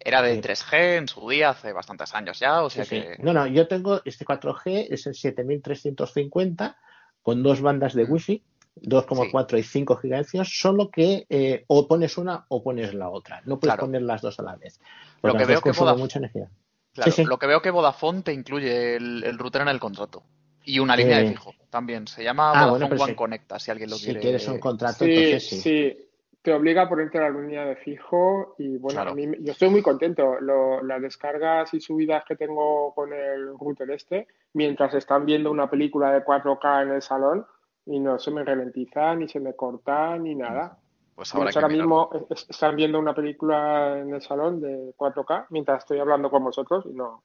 Era 0.00 0.20
de 0.22 0.40
3G 0.40 0.96
en 0.98 1.08
su 1.08 1.28
día, 1.28 1.50
hace 1.50 1.72
bastantes 1.72 2.14
años 2.14 2.38
ya, 2.38 2.62
o 2.62 2.70
sea 2.70 2.84
Sí, 2.84 2.96
sí. 2.96 3.02
que... 3.16 3.22
No, 3.22 3.32
no, 3.32 3.46
yo 3.46 3.68
tengo 3.68 4.00
este 4.04 4.24
4G, 4.24 4.88
es 4.90 5.06
el 5.06 5.14
7350 5.14 6.76
con 7.22 7.42
dos 7.42 7.60
bandas 7.62 7.94
Mm. 7.94 7.98
de 7.98 8.04
Wi-Fi, 8.04 8.42
2,4 8.82 9.58
y 9.58 9.62
5 9.62 9.96
GHz, 10.02 10.46
solo 10.46 10.90
que 10.90 11.26
eh, 11.30 11.64
o 11.68 11.86
pones 11.88 12.18
una 12.18 12.44
o 12.48 12.62
pones 12.62 12.92
la 12.92 13.08
otra. 13.08 13.40
No 13.44 13.58
puedes 13.60 13.74
Claro. 13.74 13.86
poner 13.86 14.02
las 14.02 14.20
dos 14.20 14.38
a 14.40 14.42
la 14.42 14.56
vez. 14.56 14.78
Lo 15.22 15.32
Porque 15.32 15.32
que 15.32 15.38
las 15.40 15.48
veo 15.48 15.58
que 15.60 15.62
consumen 15.70 15.94
Vodaf- 15.94 15.98
mucha 15.98 16.18
energía. 16.18 16.48
Claro, 16.92 17.10
Sí, 17.10 17.22
sí. 17.22 17.24
lo 17.28 17.38
que 17.38 17.46
veo 17.46 17.62
que 17.62 17.70
Vodafone 17.70 18.22
te 18.22 18.32
incluye 18.32 18.96
el, 18.96 19.24
el 19.24 19.38
router 19.38 19.62
en 19.62 19.68
el 19.68 19.80
contrato. 19.80 20.22
Y 20.64 20.78
una 20.78 20.96
línea 20.96 21.18
de 21.18 21.28
fijo 21.28 21.52
también. 21.70 22.06
Se 22.06 22.22
llama 22.24 22.50
ah, 22.50 22.52
Vodafone 22.52 22.70
bueno, 22.70 22.88
pero 22.88 23.02
One 23.02 23.12
si- 23.12 23.16
Connecta, 23.16 23.58
si 23.58 23.70
alguien 23.70 23.90
lo 23.90 23.96
si 23.96 24.04
quiere. 24.06 24.20
quieres 24.20 24.48
un 24.48 24.58
contrato, 24.58 25.04
Sí, 25.04 25.10
entonces 25.10 25.48
sí. 25.48 25.56
sí, 25.60 25.98
te 26.42 26.52
obliga 26.52 26.82
a 26.82 26.88
ponerte 26.88 27.18
la 27.18 27.30
línea 27.30 27.64
de 27.64 27.76
fijo 27.76 28.54
y 28.58 28.76
bueno, 28.78 28.96
Claro. 28.96 29.10
a 29.12 29.14
mí, 29.14 29.26
yo 29.40 29.52
estoy 29.52 29.68
muy 29.70 29.82
contento. 29.82 30.40
Lo- 30.40 30.82
las 30.82 31.00
descargas 31.02 31.72
y 31.74 31.80
subidas 31.80 32.24
que 32.26 32.36
tengo 32.36 32.94
con 32.94 33.12
el 33.12 33.48
router 33.58 33.90
este, 33.90 34.26
mientras 34.54 34.94
están 34.94 35.24
viendo 35.26 35.50
una 35.50 35.68
película 35.70 36.12
de 36.12 36.22
4K 36.24 36.82
en 36.82 36.90
el 36.92 37.02
salón 37.02 37.46
y 37.86 38.00
no 38.00 38.18
se 38.18 38.30
me 38.30 38.44
ralentiza, 38.44 39.14
ni 39.14 39.28
se 39.28 39.40
me 39.40 39.54
corta, 39.54 40.16
ni 40.18 40.34
nada. 40.34 40.78
Pues 41.14 41.32
ahora 41.34 41.50
mirarlo. 41.50 41.68
mismo 41.68 42.10
es- 42.30 42.46
están 42.50 42.74
viendo 42.76 42.98
una 42.98 43.14
película 43.14 43.98
en 44.00 44.12
el 44.14 44.20
salón 44.22 44.60
de 44.60 44.92
4K 44.96 45.46
mientras 45.50 45.78
estoy 45.80 45.98
hablando 46.00 46.30
con 46.30 46.42
vosotros 46.42 46.84
y 46.86 46.92
no. 46.94 47.22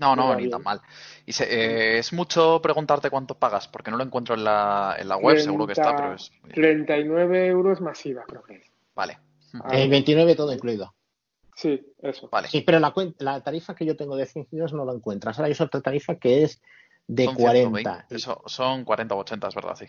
No, 0.00 0.16
no, 0.16 0.34
ni 0.34 0.48
tan 0.48 0.62
mal. 0.62 0.80
Y 1.26 1.32
se- 1.32 1.44
eh, 1.44 1.98
es 1.98 2.12
mucho 2.12 2.60
preguntarte 2.62 3.10
cuánto 3.10 3.38
pagas, 3.38 3.68
porque 3.68 3.90
no 3.90 3.98
lo 3.98 4.02
encuentro 4.04 4.34
en 4.34 4.44
la, 4.44 4.96
en 4.98 5.08
la 5.08 5.16
web, 5.18 5.36
seguro 5.38 5.66
que 5.66 5.74
está, 5.74 5.94
pero 5.94 6.14
es. 6.14 6.32
39 6.54 7.46
euros 7.48 7.80
masiva, 7.82 8.24
creo 8.26 8.42
que 8.42 8.54
es. 8.56 8.66
Vale. 8.94 9.18
Ah, 9.62 9.76
Eh, 9.78 9.88
29 9.88 10.34
todo 10.34 10.52
incluido. 10.52 10.94
Sí, 11.54 11.80
eso. 11.98 12.28
Vale. 12.32 12.48
Sí, 12.48 12.62
pero 12.62 12.80
la 13.18 13.40
tarifa 13.42 13.74
que 13.74 13.84
yo 13.84 13.94
tengo 13.94 14.16
de 14.16 14.24
100 14.24 14.46
gigas 14.46 14.72
no 14.72 14.84
la 14.86 14.92
encuentras. 14.94 15.38
Ahora 15.38 15.48
hay 15.48 15.56
otra 15.60 15.82
tarifa 15.82 16.14
que 16.14 16.44
es 16.44 16.62
de 17.06 17.24
Son 17.26 17.34
40. 17.34 17.70
120, 18.06 18.14
Eso, 18.14 18.42
son 18.46 18.84
40 18.84 19.14
o 19.14 19.18
80, 19.18 19.48
es 19.48 19.54
verdad, 19.54 19.74
sí. 19.76 19.86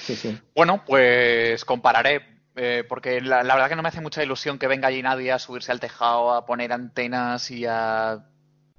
Sí, 0.00 0.16
sí. 0.16 0.38
Bueno, 0.56 0.84
pues 0.84 1.64
compararé, 1.64 2.40
eh, 2.56 2.82
porque 2.88 3.20
la, 3.20 3.44
la 3.44 3.54
verdad 3.54 3.68
que 3.68 3.76
no 3.76 3.82
me 3.82 3.90
hace 3.90 4.00
mucha 4.00 4.24
ilusión 4.24 4.58
que 4.58 4.66
venga 4.66 4.88
allí 4.88 5.02
nadie 5.02 5.30
a 5.30 5.38
subirse 5.38 5.70
al 5.70 5.78
tejado, 5.78 6.32
a 6.32 6.44
poner 6.46 6.72
antenas 6.72 7.48
y 7.52 7.64
a... 7.66 8.24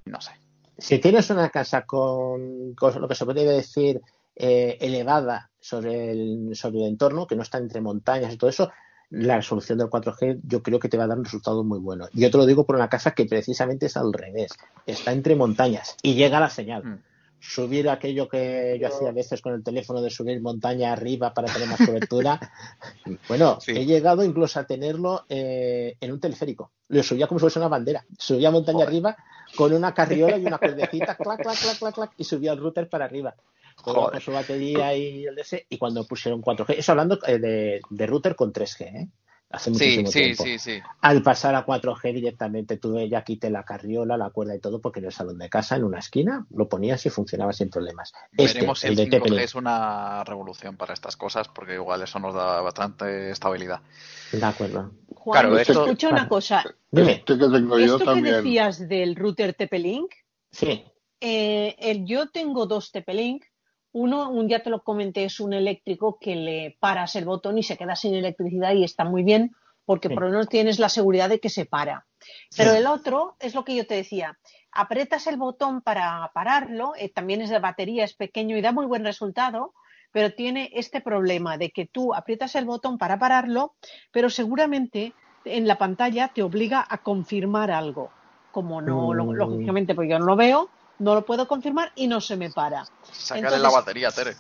no 0.06 0.20
sé. 0.20 0.32
Si 0.78 1.00
tienes 1.00 1.30
una 1.30 1.50
casa 1.50 1.86
con, 1.86 2.74
con 2.76 3.00
lo 3.00 3.08
que 3.08 3.16
se 3.16 3.26
podría 3.26 3.52
decir 3.52 4.02
eh, 4.36 4.78
elevada 4.82 5.52
sobre 5.60 6.12
el, 6.12 6.56
sobre 6.56 6.80
el 6.80 6.88
entorno, 6.88 7.28
que 7.28 7.36
no 7.36 7.44
está 7.44 7.60
entre 7.60 7.82
montañas 7.82 8.34
y 8.34 8.38
todo 8.38 8.50
eso, 8.50 8.72
la 9.12 9.36
resolución 9.36 9.78
del 9.78 9.88
4G 9.88 10.42
yo 10.44 10.64
creo 10.64 10.80
que 10.80 10.90
te 10.90 10.98
va 10.98 11.04
a 11.04 11.08
dar 11.08 11.20
un 11.20 11.26
resultado 11.26 11.64
muy 11.64 11.80
bueno. 11.80 12.08
Yo 12.14 12.32
te 12.32 12.38
lo 12.38 12.46
digo 12.46 12.66
por 12.66 12.76
una 12.76 12.90
casa 12.90 13.12
que 13.12 13.26
precisamente 13.26 13.86
es 13.86 13.96
al 13.96 14.12
revés, 14.12 14.54
está 14.88 15.12
entre 15.12 15.36
montañas 15.36 15.96
y 16.02 16.16
llega 16.16 16.40
la 16.40 16.50
señal. 16.50 16.84
Mm. 16.84 17.04
Subir 17.46 17.90
aquello 17.90 18.30
que 18.30 18.78
yo 18.80 18.88
hacía 18.88 19.10
a 19.10 19.12
veces 19.12 19.42
con 19.42 19.54
el 19.54 19.64
teléfono 19.64 20.02
de 20.02 20.10
subir 20.10 20.42
montaña 20.42 20.94
arriba 20.94 21.34
para 21.34 21.52
tener 21.52 21.68
más 21.68 21.86
cobertura. 21.86 22.40
bueno, 23.28 23.60
he 23.68 23.86
llegado 23.86 24.24
incluso 24.24 24.62
a 24.62 24.66
tenerlo 24.66 25.26
eh, 25.28 25.98
en 26.00 26.12
un 26.14 26.22
teleférico. 26.22 26.72
Lo 26.88 27.04
subía 27.04 27.28
como 27.28 27.40
si 27.40 27.44
fuese 27.44 27.60
una 27.60 27.68
bandera. 27.68 28.06
Subía 28.18 28.50
montaña 28.50 28.86
arriba 28.86 29.18
con 29.58 29.74
una 29.74 29.94
carriola 29.94 30.38
y 30.38 30.46
una 30.46 30.58
cuerdecita, 30.60 31.16
clac, 31.18 31.42
clac, 31.42 31.60
clac, 31.60 31.78
clac, 31.80 31.96
clac, 31.96 32.12
y 32.18 32.24
subía 32.24 32.54
el 32.54 32.60
router 32.60 32.88
para 32.88 33.06
arriba. 33.06 33.36
Con 33.76 34.22
su 34.22 34.32
batería 34.32 34.96
y 34.96 35.26
el 35.26 35.36
DS. 35.36 35.66
Y 35.68 35.78
cuando 35.78 36.08
pusieron 36.08 36.42
4G, 36.42 36.76
eso 36.78 36.94
hablando 36.94 37.20
eh, 37.28 37.40
de, 37.40 37.82
de 37.90 38.08
router 38.08 38.38
con 38.38 38.54
3G, 38.54 38.82
¿eh? 38.82 39.10
Hace 39.54 39.74
Sí, 39.74 40.02
muchísimo 40.02 40.08
sí, 40.12 40.20
tiempo. 40.20 40.44
sí, 40.44 40.60
sí. 40.60 40.80
Al 41.02 41.22
pasar 41.24 41.56
a 41.56 41.66
4G 41.66 42.14
directamente, 42.14 42.78
tú 42.78 43.00
ya 43.08 43.24
quité 43.24 43.50
la 43.50 43.64
carriola, 43.64 44.18
la 44.18 44.32
cuerda 44.32 44.56
y 44.56 44.60
todo, 44.60 44.82
porque 44.82 45.00
en 45.00 45.06
el 45.06 45.12
salón 45.14 45.38
de 45.38 45.48
casa, 45.50 45.76
en 45.76 45.84
una 45.86 46.00
esquina, 46.00 46.46
lo 46.50 46.68
ponías 46.68 47.06
y 47.06 47.10
funcionaba 47.10 47.54
sin 47.54 47.70
problemas. 47.70 48.12
Este, 48.36 48.56
Veremos 48.60 48.80
si 48.80 48.88
el 48.88 48.94
el 49.00 49.10
de 49.10 49.18
5G 49.18 49.22
TP-Link. 49.24 49.40
es 49.42 49.56
una 49.56 50.24
revolución 50.26 50.76
para 50.76 50.94
estas 50.94 51.16
cosas, 51.16 51.48
porque 51.48 51.76
igual 51.76 52.02
eso 52.02 52.20
nos 52.20 52.34
da 52.34 52.62
bastante 52.62 53.30
estabilidad. 53.32 53.82
De 54.32 54.44
acuerdo. 54.44 54.92
Juan, 55.16 55.40
Claro, 55.42 55.58
esto- 55.58 55.86
escucha 55.86 56.10
una 56.10 56.28
cosa. 56.28 56.64
Dime. 56.92 57.12
Este 57.14 57.38
que 57.38 57.48
tengo 57.48 57.78
yo 57.80 57.86
Esto 57.86 58.00
que 58.00 58.06
también. 58.06 58.36
decías 58.36 58.90
del 58.90 59.16
router 59.16 59.54
TP-Link, 59.54 60.12
Sí. 60.52 60.84
eh, 61.22 61.76
el- 61.80 62.06
yo 62.06 62.28
tengo 62.30 62.66
dos 62.66 62.92
TP-Link. 62.92 63.44
Uno, 63.94 64.30
un 64.30 64.48
día 64.48 64.62
te 64.64 64.70
lo 64.72 64.84
comenté, 64.84 65.24
es 65.26 65.40
un 65.40 65.54
eléctrico 65.54 66.18
que 66.20 66.36
le 66.36 66.78
paras 66.80 67.16
el 67.16 67.26
botón 67.26 67.58
y 67.60 67.64
se 67.64 67.78
queda 67.78 67.96
sin 67.96 68.16
electricidad 68.16 68.74
y 68.74 68.84
está 68.84 69.04
muy 69.06 69.24
bien 69.24 69.56
porque 69.86 70.08
Sí. 70.08 70.14
por 70.16 70.24
lo 70.24 70.30
menos 70.32 70.50
tienes 70.50 70.80
la 70.80 70.90
seguridad 70.90 71.30
de 71.30 71.40
que 71.40 71.50
se 71.50 71.66
para. 71.66 72.06
Pero 72.58 72.74
el 72.74 72.88
otro 72.88 73.36
es 73.40 73.54
lo 73.54 73.64
que 73.64 73.76
yo 73.76 73.86
te 73.86 73.96
decía. 73.96 74.38
Apretas 74.72 75.28
el 75.28 75.38
botón 75.38 75.82
para 75.82 76.32
pararlo, 76.34 76.94
eh, 76.98 77.10
también 77.10 77.42
es 77.42 77.50
de 77.50 77.60
batería, 77.60 78.04
es 78.06 78.14
pequeño 78.14 78.58
y 78.58 78.62
da 78.62 78.72
muy 78.72 78.86
buen 78.88 79.04
resultado, 79.04 79.74
pero 80.12 80.34
tiene 80.34 80.72
este 80.74 81.02
problema 81.02 81.58
de 81.58 81.70
que 81.72 81.86
tú 81.86 82.14
aprietas 82.16 82.56
el 82.56 82.66
botón 82.66 82.98
para 82.98 83.20
pararlo, 83.20 83.74
pero 84.12 84.30
seguramente 84.30 85.14
en 85.46 85.68
la 85.68 85.78
pantalla 85.78 86.30
te 86.34 86.42
obliga 86.42 86.84
a 86.90 87.00
confirmar 87.00 87.70
algo. 87.70 88.10
Como 88.52 88.82
no, 88.82 89.14
lo- 89.14 89.26
Mm. 89.26 89.34
lógicamente, 89.36 89.94
porque 89.94 90.10
yo 90.12 90.20
no 90.20 90.26
lo 90.26 90.36
veo, 90.36 90.70
no 91.00 91.16
lo 91.16 91.26
puedo 91.26 91.48
confirmar 91.48 91.92
y 91.96 92.08
no 92.08 92.22
se 92.22 92.36
me 92.38 92.50
para. 92.50 92.86
Sácale 93.12 93.40
Entonces- 93.48 93.62
la 93.62 93.70
batería, 93.70 94.12
Tere. 94.12 94.36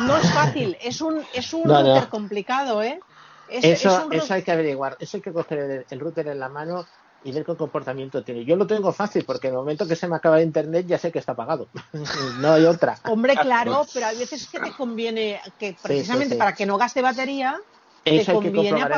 No 0.00 0.16
es 0.16 0.28
fácil, 0.32 0.76
es 0.80 1.00
un, 1.00 1.22
es 1.32 1.52
un 1.52 1.62
No, 1.64 1.80
no. 1.80 1.94
router 1.94 2.08
complicado, 2.08 2.82
¿eh? 2.82 3.00
Es, 3.48 3.64
eso, 3.64 3.98
es 3.98 4.04
un 4.04 4.12
eso 4.12 4.34
hay 4.34 4.42
que 4.42 4.50
averiguar. 4.52 4.96
Eso 5.00 5.16
hay 5.16 5.22
que 5.22 5.32
coger 5.32 5.58
el, 5.58 5.86
el 5.88 6.00
router 6.00 6.26
en 6.28 6.40
la 6.40 6.48
mano 6.48 6.86
y 7.22 7.32
ver 7.32 7.44
qué 7.44 7.54
comportamiento 7.54 8.22
tiene. 8.24 8.44
Yo 8.44 8.56
lo 8.56 8.66
tengo 8.66 8.92
fácil 8.92 9.24
porque 9.24 9.48
en 9.48 9.54
el 9.54 9.58
momento 9.60 9.86
que 9.86 9.94
se 9.94 10.08
me 10.08 10.16
acaba 10.16 10.38
el 10.38 10.46
internet 10.46 10.86
ya 10.88 10.98
sé 10.98 11.12
que 11.12 11.18
está 11.20 11.32
apagado. 11.32 11.68
no 12.40 12.52
hay 12.52 12.64
otra. 12.64 12.98
Hombre, 13.04 13.36
claro, 13.36 13.86
pero 13.92 14.06
hay 14.06 14.18
veces 14.18 14.48
que 14.48 14.58
te 14.58 14.72
conviene 14.72 15.40
que 15.58 15.76
precisamente 15.80 16.34
sí. 16.34 16.38
para 16.38 16.54
que 16.54 16.66
no 16.66 16.76
gaste 16.78 17.02
batería, 17.02 17.60
Eso 18.04 18.30
hay 18.32 18.38
que 18.40 18.48
comprobar. 18.70 18.90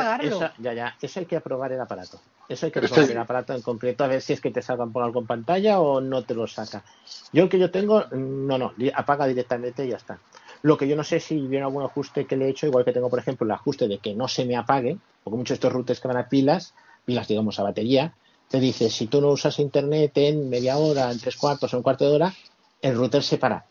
ya, 0.59 0.73
ya. 0.73 0.97
Eso 1.01 1.19
hay 1.19 1.25
que 1.25 1.35
aprobar 1.35 1.71
el 1.71 1.81
aparato. 1.81 2.19
Eso 2.49 2.65
hay 2.65 2.71
que 2.71 2.79
esto- 2.85 2.95
el 3.13 3.17
aparato 3.21 3.53
en 3.53 3.61
concreto 3.61 4.03
a 4.03 4.07
ver 4.07 4.21
si 4.21 4.33
es 4.33 4.41
que 4.41 4.51
te 4.51 4.61
sacan 4.61 4.91
por 4.91 5.03
algo 5.03 5.19
en 5.21 5.27
pantalla 5.27 5.79
o 5.79 6.01
no 6.01 6.23
te 6.23 6.33
lo 6.33 6.47
saca. 6.47 6.83
Yo 7.31 7.43
el 7.43 7.49
que 7.49 7.59
yo 7.59 7.71
tengo, 7.71 8.03
no, 8.11 8.57
no, 8.57 8.73
di- 8.77 8.91
apaga 8.93 9.25
directamente 9.27 9.85
y 9.85 9.89
ya 9.89 9.97
está. 9.97 10.19
Lo 10.61 10.77
que 10.77 10.87
yo 10.87 10.95
no 10.95 11.03
sé 11.03 11.19
si 11.19 11.35
viene 11.47 11.65
algún 11.65 11.83
ajuste 11.83 12.25
que 12.25 12.37
le 12.37 12.45
he 12.45 12.49
hecho, 12.49 12.65
igual 12.67 12.85
que 12.85 12.91
tengo, 12.93 13.09
por 13.09 13.19
ejemplo, 13.19 13.45
el 13.45 13.51
ajuste 13.51 13.87
de 13.87 13.99
que 13.99 14.13
no 14.15 14.27
se 14.27 14.45
me 14.45 14.55
apague, 14.55 14.97
porque 15.23 15.37
muchos 15.37 15.49
de 15.49 15.55
estos 15.55 15.73
routers 15.73 15.99
que 15.99 16.07
van 16.07 16.17
a 16.17 16.29
pilas, 16.29 16.73
pilas 17.05 17.27
digamos 17.27 17.59
a 17.59 17.63
batería, 17.63 18.13
te 18.49 18.59
dice 18.59 18.89
si 18.89 19.07
tú 19.07 19.19
no 19.19 19.29
usas 19.29 19.59
internet 19.59 20.11
en 20.15 20.49
media 20.49 20.77
hora, 20.77 21.11
en 21.11 21.19
tres 21.19 21.35
cuartos 21.37 21.73
o 21.73 21.77
un 21.77 21.83
cuarto 21.83 22.05
de 22.05 22.15
hora, 22.15 22.33
el 22.81 22.95
router 22.95 23.23
se 23.23 23.37
para. 23.37 23.65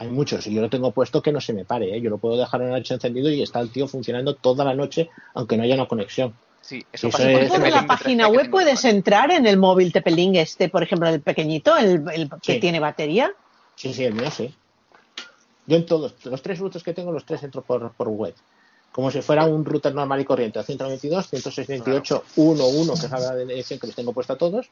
Hay 0.00 0.08
muchos 0.08 0.46
y 0.46 0.54
yo 0.54 0.62
lo 0.62 0.70
tengo 0.70 0.92
puesto 0.92 1.20
que 1.20 1.30
no 1.30 1.42
se 1.42 1.52
me 1.52 1.66
pare, 1.66 1.94
¿eh? 1.94 2.00
yo 2.00 2.08
lo 2.08 2.16
puedo 2.16 2.38
dejar 2.38 2.62
una 2.62 2.70
noche 2.70 2.94
encendido 2.94 3.28
y 3.28 3.42
está 3.42 3.60
el 3.60 3.70
tío 3.70 3.86
funcionando 3.86 4.34
toda 4.34 4.64
la 4.64 4.74
noche, 4.74 5.10
aunque 5.34 5.58
no 5.58 5.62
haya 5.62 5.74
una 5.74 5.86
conexión. 5.86 6.32
Sí, 6.62 6.82
eso 6.90 7.08
Eso 7.08 7.18
pasa 7.18 7.30
es- 7.32 7.50
Por 7.50 7.68
la 7.68 7.86
página 7.86 8.24
3G 8.26 8.30
que 8.30 8.36
web 8.38 8.50
puedes 8.50 8.84
entrar 8.86 9.30
en 9.30 9.46
el 9.46 9.58
móvil 9.58 9.92
TP-Link 9.92 10.36
este, 10.36 10.70
por 10.70 10.82
ejemplo, 10.82 11.06
el 11.10 11.20
pequeñito, 11.20 11.76
el, 11.76 12.02
el 12.14 12.30
que 12.42 12.54
Sí. 12.54 12.60
tiene 12.60 12.80
batería. 12.80 13.30
Sí, 13.76 13.92
sí, 13.92 14.04
el 14.04 14.14
mío 14.14 14.30
sí. 14.30 14.54
Yo 15.66 15.76
en 15.76 15.84
todos, 15.84 16.14
los 16.24 16.40
tres 16.40 16.58
routers 16.60 16.82
que 16.82 16.94
tengo, 16.94 17.12
los 17.12 17.26
tres 17.26 17.42
entro 17.42 17.60
por, 17.60 17.92
por 17.92 18.08
web. 18.08 18.34
Como 18.92 19.10
si 19.10 19.20
fuera 19.20 19.44
un 19.44 19.66
router 19.66 19.94
normal 19.94 20.20
y 20.20 20.24
corriente, 20.24 20.62
192, 20.62 21.28
168, 21.28 22.24
11, 22.36 23.00
que 23.00 23.06
es 23.06 23.22
la 23.22 23.36
dirección 23.36 23.78
que 23.78 23.86
les 23.86 23.96
tengo 23.96 24.14
puesta 24.14 24.32
a 24.32 24.36
todos. 24.38 24.70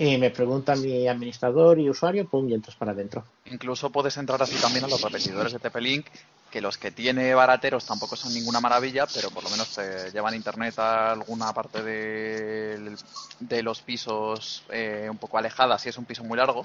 Y 0.00 0.16
me 0.16 0.30
pregunta 0.30 0.76
mi 0.76 1.08
administrador 1.08 1.80
y 1.80 1.90
usuario, 1.90 2.28
pum, 2.28 2.48
y 2.48 2.54
entras 2.54 2.76
para 2.76 2.92
adentro. 2.92 3.24
Incluso 3.46 3.90
puedes 3.90 4.16
entrar 4.16 4.40
así 4.40 4.54
también 4.54 4.84
a 4.84 4.88
los 4.88 5.02
repetidores 5.02 5.52
de 5.52 5.58
TP-Link, 5.58 6.06
que 6.52 6.60
los 6.60 6.78
que 6.78 6.92
tiene 6.92 7.34
barateros 7.34 7.84
tampoco 7.84 8.14
son 8.14 8.32
ninguna 8.32 8.60
maravilla, 8.60 9.08
pero 9.12 9.30
por 9.30 9.42
lo 9.42 9.50
menos 9.50 9.74
te 9.74 10.12
llevan 10.12 10.36
internet 10.36 10.78
a 10.78 11.10
alguna 11.10 11.52
parte 11.52 11.82
de, 11.82 12.96
de 13.40 13.62
los 13.64 13.80
pisos 13.80 14.62
eh, 14.70 15.08
un 15.10 15.18
poco 15.18 15.36
alejadas 15.36 15.82
si 15.82 15.88
es 15.88 15.98
un 15.98 16.04
piso 16.04 16.22
muy 16.22 16.38
largo. 16.38 16.64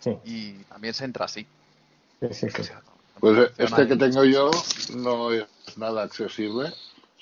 Sí. 0.00 0.18
Y 0.24 0.52
también 0.64 0.92
se 0.92 1.04
entra 1.04 1.26
así. 1.26 1.46
Sí, 2.20 2.28
sí, 2.32 2.48
sí. 2.50 2.72
Pues 3.20 3.38
eh, 3.38 3.52
este 3.58 3.86
que 3.86 3.94
tengo 3.94 4.24
yo 4.24 4.50
no 4.96 5.32
es 5.32 5.46
nada 5.76 6.02
accesible. 6.02 6.72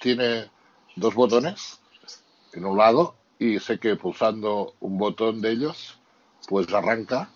Tiene 0.01 0.51
dos 0.97 1.15
botones 1.15 1.79
en 2.55 2.65
un 2.65 2.79
lado 2.79 3.20
y 3.41 3.61
sé 3.61 3.81
que 3.81 3.97
pulsando 3.97 4.75
un 4.81 4.99
botón 4.99 5.43
de 5.43 5.53
ellos 5.53 6.01
pues 6.49 6.73
arranca 6.75 7.31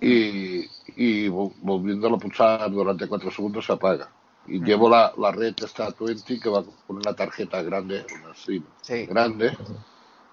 y, 0.00 0.60
y 0.96 1.28
vol- 1.28 1.54
volviéndolo 1.62 2.16
a 2.16 2.20
pulsar 2.20 2.70
durante 2.70 3.08
cuatro 3.08 3.30
segundos 3.30 3.66
se 3.66 3.72
apaga. 3.74 4.12
Y 4.46 4.60
llevo 4.62 4.90
la, 4.90 5.12
la 5.18 5.32
red 5.32 5.54
esta 5.64 5.90
20 5.98 6.40
que 6.40 6.48
va 6.50 6.64
con 6.64 6.98
una 6.98 7.14
tarjeta 7.14 7.62
grande, 7.62 8.06
una 8.10 8.34
SIM 8.34 8.64
Sí. 8.82 9.06
grande, 9.06 9.56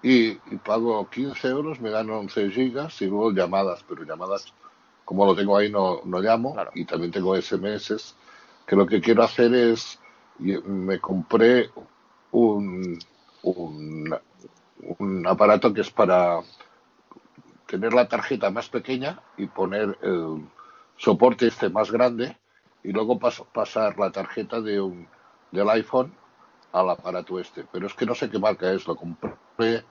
y, 0.02 0.28
y 0.54 0.58
pago 0.58 1.08
15 1.10 1.48
euros, 1.48 1.80
me 1.80 1.90
dan 1.90 2.10
11 2.10 2.50
gigas 2.50 3.00
y 3.02 3.06
luego 3.06 3.32
llamadas, 3.32 3.84
pero 3.88 4.04
llamadas, 4.04 4.54
como 5.04 5.24
lo 5.26 5.34
tengo 5.36 5.56
ahí, 5.56 5.70
no, 5.70 6.00
no 6.04 6.20
llamo, 6.20 6.56
y 6.74 6.84
también 6.84 7.12
tengo 7.12 7.34
SMS, 7.36 7.96
que 8.66 8.76
lo 8.76 8.86
que 8.86 9.00
quiero 9.00 9.22
hacer 9.22 9.52
es, 9.54 9.98
me 10.38 11.00
compré 11.00 11.70
un, 12.30 12.98
un, 13.42 14.14
un 14.98 15.26
aparato 15.26 15.72
que 15.72 15.80
es 15.82 15.90
para 15.90 16.40
tener 17.66 17.92
la 17.92 18.08
tarjeta 18.08 18.50
más 18.50 18.68
pequeña 18.68 19.20
y 19.36 19.46
poner 19.46 19.98
el 20.02 20.42
soporte 20.96 21.46
este 21.46 21.68
más 21.68 21.90
grande 21.90 22.36
y 22.82 22.92
luego 22.92 23.18
pas- 23.18 23.44
pasar 23.52 23.98
la 23.98 24.10
tarjeta 24.10 24.60
de 24.60 24.80
un, 24.80 25.06
del 25.52 25.68
iPhone 25.70 26.12
al 26.72 26.90
aparato 26.90 27.38
este. 27.38 27.64
Pero 27.70 27.86
es 27.86 27.94
que 27.94 28.06
no 28.06 28.14
sé 28.14 28.30
qué 28.30 28.38
marca 28.38 28.72
es, 28.72 28.86
lo 28.86 28.96
compré 28.96 29.84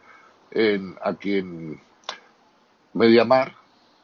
en, 0.51 0.95
aquí 1.03 1.37
en 1.37 1.81
Mediamar, 2.93 3.53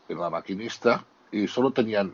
en 0.08 0.20
la 0.20 0.30
maquinista, 0.30 1.04
y 1.32 1.48
solo 1.48 1.72
tenían 1.72 2.14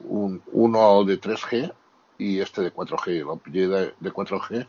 un, 0.00 0.42
uno 0.52 1.04
de 1.04 1.18
3G 1.20 1.72
y 2.18 2.40
este 2.40 2.62
de 2.62 2.72
4G, 2.72 3.24
lo 3.24 3.36
pillé 3.38 3.68
de, 3.68 3.94
de 4.00 4.12
4G. 4.12 4.66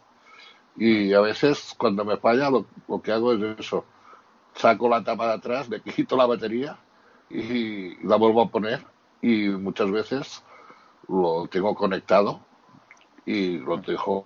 Y 0.78 1.14
a 1.14 1.22
veces 1.22 1.76
cuando 1.78 2.06
me 2.06 2.18
falla 2.18 2.50
lo, 2.50 2.66
lo 2.88 3.02
que 3.02 3.12
hago 3.12 3.34
es 3.34 3.60
eso, 3.60 3.86
saco 4.56 4.90
la 4.90 5.04
tapa 5.04 5.28
de 5.28 5.34
atrás, 5.34 5.70
le 5.70 5.82
quito 5.82 6.16
la 6.16 6.26
batería 6.26 6.78
y 7.30 7.96
la 8.08 8.16
vuelvo 8.16 8.42
a 8.42 8.50
poner 8.50 8.86
y 9.22 9.50
muchas 9.50 9.92
veces 9.92 10.44
lo 11.08 11.48
tengo 11.48 11.76
conectado 11.76 12.40
y 13.26 13.58
lo 13.58 13.78
dejo 13.78 14.26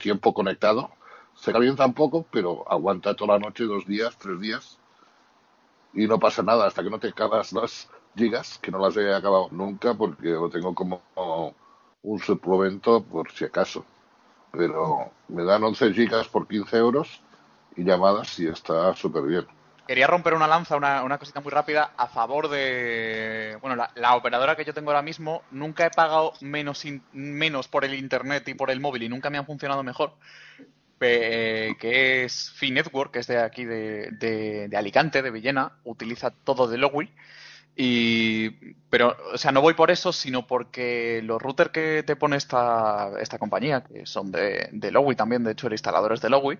tiempo 0.00 0.34
conectado. 0.34 0.90
Se 1.34 1.52
calienta 1.52 1.86
un 1.86 1.94
poco, 1.94 2.26
pero 2.30 2.64
aguanta 2.70 3.14
toda 3.14 3.34
la 3.34 3.38
noche, 3.38 3.64
dos 3.64 3.86
días, 3.86 4.16
tres 4.18 4.40
días 4.40 4.78
y 5.92 6.06
no 6.06 6.18
pasa 6.18 6.42
nada 6.42 6.66
hasta 6.66 6.82
que 6.82 6.90
no 6.90 6.98
te 6.98 7.08
acabas 7.08 7.52
las 7.52 7.88
gigas, 8.16 8.58
que 8.58 8.70
no 8.70 8.78
las 8.78 8.96
he 8.96 9.14
acabado 9.14 9.48
nunca 9.50 9.94
porque 9.94 10.28
lo 10.28 10.50
tengo 10.50 10.74
como 10.74 11.02
un 12.02 12.18
suplemento 12.20 13.02
por 13.02 13.30
si 13.32 13.44
acaso. 13.44 13.84
Pero 14.56 15.12
me 15.28 15.44
dan 15.44 15.62
11 15.64 15.92
gigas 15.92 16.28
por 16.28 16.46
15 16.48 16.76
euros 16.76 17.22
y 17.76 17.84
llamadas 17.84 18.38
y 18.38 18.46
está 18.46 18.94
súper 18.94 19.22
bien. 19.24 19.46
Quería 19.86 20.06
romper 20.08 20.34
una 20.34 20.48
lanza, 20.48 20.76
una, 20.76 21.02
una 21.04 21.18
cosita 21.18 21.40
muy 21.40 21.52
rápida, 21.52 21.92
a 21.96 22.08
favor 22.08 22.48
de... 22.48 23.56
Bueno, 23.60 23.76
la, 23.76 23.90
la 23.94 24.16
operadora 24.16 24.56
que 24.56 24.64
yo 24.64 24.74
tengo 24.74 24.90
ahora 24.90 25.02
mismo, 25.02 25.42
nunca 25.52 25.86
he 25.86 25.90
pagado 25.90 26.32
menos, 26.40 26.84
in- 26.84 27.04
menos 27.12 27.68
por 27.68 27.84
el 27.84 27.94
internet 27.94 28.48
y 28.48 28.54
por 28.54 28.70
el 28.70 28.80
móvil 28.80 29.04
y 29.04 29.08
nunca 29.08 29.30
me 29.30 29.38
han 29.38 29.46
funcionado 29.46 29.84
mejor, 29.84 30.14
pe- 30.98 31.76
que 31.78 32.24
es 32.24 32.50
Fi 32.56 32.70
Network, 32.72 33.12
que 33.12 33.18
es 33.20 33.26
de 33.28 33.38
aquí 33.38 33.64
de, 33.64 34.10
de- 34.12 34.66
de 34.68 34.76
Alicante, 34.76 35.22
de 35.22 35.30
Villena, 35.30 35.72
utiliza 35.84 36.30
todo 36.30 36.66
de 36.66 36.78
Lowy. 36.78 37.14
Y, 37.78 38.48
pero, 38.88 39.14
o 39.34 39.36
sea, 39.36 39.52
no 39.52 39.60
voy 39.60 39.74
por 39.74 39.90
eso, 39.90 40.10
sino 40.10 40.46
porque 40.46 41.20
los 41.22 41.40
routers 41.40 41.70
que 41.70 42.02
te 42.04 42.16
pone 42.16 42.36
esta, 42.36 43.12
esta 43.20 43.38
compañía, 43.38 43.84
que 43.84 44.06
son 44.06 44.32
de, 44.32 44.70
de 44.72 44.90
Lowy 44.90 45.14
también, 45.14 45.44
de 45.44 45.52
hecho 45.52 45.66
el 45.66 45.74
instalador 45.74 46.14
es 46.14 46.22
de 46.22 46.30
Lowy, 46.30 46.58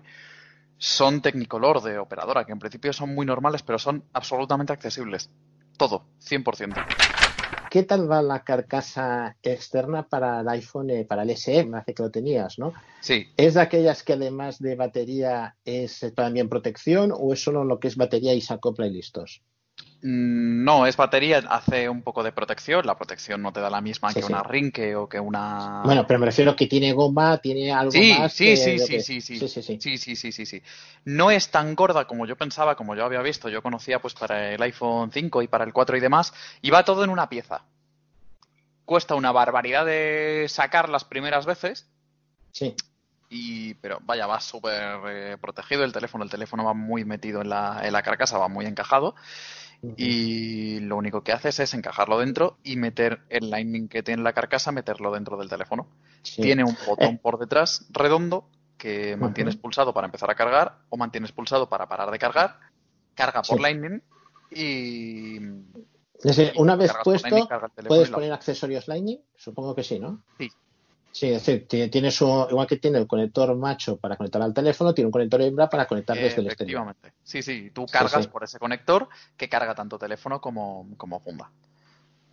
son 0.77 1.21
Technicolor 1.21 1.81
de 1.81 1.97
operadora, 1.97 2.45
que 2.45 2.51
en 2.51 2.59
principio 2.59 2.93
son 2.93 3.15
muy 3.15 3.25
normales, 3.25 3.63
pero 3.63 3.79
son 3.79 4.03
absolutamente 4.13 4.73
accesibles. 4.73 5.31
Todo, 5.75 6.05
100%. 6.21 6.75
¿Qué 7.69 7.83
tal 7.83 8.09
va 8.09 8.21
la 8.21 8.43
carcasa 8.43 9.35
externa 9.41 10.07
para 10.07 10.41
el 10.41 10.49
iPhone, 10.49 10.89
eh, 10.89 11.05
para 11.05 11.23
el 11.23 11.31
SE? 11.31 11.65
Me 11.65 11.79
hace 11.79 11.93
que 11.93 12.03
lo 12.03 12.11
tenías, 12.11 12.57
¿no? 12.59 12.73
Sí. 13.01 13.27
¿Es 13.35 13.55
de 13.55 13.61
aquellas 13.61 14.03
que 14.03 14.13
además 14.13 14.59
de 14.59 14.75
batería 14.75 15.55
es 15.65 16.05
también 16.15 16.47
protección 16.47 17.11
o 17.13 17.33
es 17.33 17.43
solo 17.43 17.63
lo 17.63 17.79
que 17.79 17.87
es 17.87 17.97
batería 17.97 18.33
y 18.33 18.41
se 18.41 18.53
acopla 18.53 18.87
y 18.87 18.91
listos? 18.91 19.41
Mm, 20.01 20.63
No, 20.63 20.85
es 20.85 20.95
batería, 20.97 21.39
hace 21.49 21.89
un 21.89 22.01
poco 22.03 22.21
de 22.23 22.31
protección. 22.31 22.85
La 22.85 22.95
protección 22.95 23.41
no 23.41 23.51
te 23.51 23.59
da 23.61 23.69
la 23.69 23.81
misma 23.81 24.09
Sí, 24.09 24.15
que 24.15 24.21
sí. 24.23 24.31
una 24.31 24.43
Rinke 24.43 24.95
o 24.95 25.07
que 25.09 25.19
una. 25.19 25.81
Bueno, 25.85 26.05
pero 26.05 26.19
me 26.19 26.25
refiero 26.27 26.55
que 26.55 26.67
tiene 26.67 26.93
goma, 26.93 27.37
tiene 27.39 27.71
algo 27.71 27.91
Sí, 27.91 28.13
más. 28.19 28.33
sí, 28.33 28.45
que- 28.45 28.57
sí, 28.57 28.77
yo 28.77 28.85
sí, 28.85 28.93
que- 28.93 29.01
sí, 29.01 29.21
sí, 29.21 29.39
sí, 29.39 29.47
sí, 29.47 29.61
sí. 29.63 29.77
sí, 29.79 29.97
sí, 29.97 30.15
sí, 30.15 30.31
sí, 30.31 30.45
sí. 30.45 30.61
No 31.05 31.31
es 31.31 31.49
tan 31.49 31.73
gorda 31.75 32.05
como 32.05 32.25
yo 32.25 32.35
pensaba, 32.35 32.75
como 32.75 32.95
yo 32.95 33.05
había 33.05 33.21
visto. 33.21 33.49
Yo 33.49 33.63
conocía 33.63 33.99
pues 33.99 34.13
para 34.13 34.53
el 34.53 34.61
iPhone 34.61 35.11
5 35.11 35.41
y 35.41 35.47
para 35.47 35.63
el 35.63 35.73
4 35.73 35.97
y 35.97 35.99
demás. 35.99 36.33
Y 36.61 36.69
va 36.69 36.83
todo 36.83 37.03
en 37.03 37.09
una 37.09 37.29
pieza. 37.29 37.63
Cuesta 38.85 39.15
una 39.15 39.31
barbaridad 39.31 39.85
de 39.85 40.45
sacar 40.47 40.89
las 40.89 41.03
primeras 41.03 41.45
veces. 41.45 41.89
Sí. 42.51 42.73
Y, 43.29 43.73
pero 43.75 43.99
vaya, 44.03 44.25
va 44.25 44.39
súper 44.39 44.99
eh, 45.09 45.37
protegido 45.41 45.83
el 45.83 45.91
teléfono. 45.91 46.23
El 46.23 46.29
teléfono 46.29 46.63
va 46.63 46.73
muy 46.73 47.03
metido 47.03 47.41
en 47.41 47.49
la, 47.49 47.81
en 47.83 47.91
la 47.91 48.01
carcasa, 48.03 48.37
va 48.37 48.47
muy 48.47 48.65
encajado. 48.65 49.15
Y 49.95 50.79
lo 50.79 50.97
único 50.97 51.23
que 51.23 51.31
haces 51.31 51.59
es 51.59 51.73
encajarlo 51.73 52.19
dentro 52.19 52.57
y 52.63 52.75
meter 52.77 53.21
el 53.29 53.49
Lightning 53.49 53.87
que 53.87 54.03
tiene 54.03 54.23
la 54.23 54.33
carcasa, 54.33 54.71
meterlo 54.71 55.11
dentro 55.11 55.37
del 55.37 55.49
teléfono. 55.49 55.87
Sí. 56.23 56.41
Tiene 56.41 56.63
un 56.63 56.75
botón 56.87 57.15
Eh. 57.15 57.19
por 57.21 57.37
detrás 57.39 57.85
redondo 57.91 58.49
que 58.77 59.15
mantienes 59.17 59.55
pulsado 59.55 59.93
para 59.93 60.05
empezar 60.05 60.29
a 60.29 60.35
cargar 60.35 60.79
o 60.89 60.97
mantienes 60.97 61.31
pulsado 61.31 61.69
para 61.69 61.87
parar 61.87 62.11
de 62.11 62.19
cargar. 62.19 62.59
Carga 63.15 63.41
por 63.41 63.57
Sí. 63.57 63.61
Lightning 63.63 64.01
y. 64.51 65.37
Es 66.15 66.23
decir, 66.35 66.53
una 66.57 66.75
vez 66.75 66.91
puesto, 67.03 67.27
Lightning, 67.29 67.47
¿puedes 67.87 68.09
poner 68.09 68.33
accesorios 68.33 68.87
Lightning? 68.87 69.19
Supongo 69.35 69.75
que 69.75 69.83
sí, 69.83 69.99
¿no? 69.99 70.23
Sí. 70.39 70.49
Sí, 71.17 71.31
es 71.31 71.43
decir, 71.43 71.67
ti- 71.67 71.89
tiene 71.89 72.11
su, 72.11 72.45
igual 72.47 72.67
que 72.67 72.77
tiene 72.77 72.99
el 72.99 73.07
conector 73.07 73.55
macho 73.55 73.97
para 73.97 74.15
conectar 74.15 74.39
al 74.39 74.53
teléfono, 74.53 74.93
tiene 74.93 75.07
un 75.07 75.11
conector 75.11 75.41
hembra 75.41 75.67
para 75.67 75.87
conectar 75.87 76.15
desde 76.15 76.41
el 76.41 76.45
exterior. 76.45 76.83
Efectivamente. 76.83 77.13
Sí, 77.23 77.41
sí, 77.41 77.71
tú 77.73 77.87
cargas 77.87 78.25
sí. 78.25 78.29
por 78.29 78.43
ese 78.43 78.59
conector 78.59 79.09
que 79.35 79.49
carga 79.49 79.73
tanto 79.73 79.97
teléfono 79.97 80.39
como, 80.39 80.87
como 80.95 81.19
funda. 81.19 81.49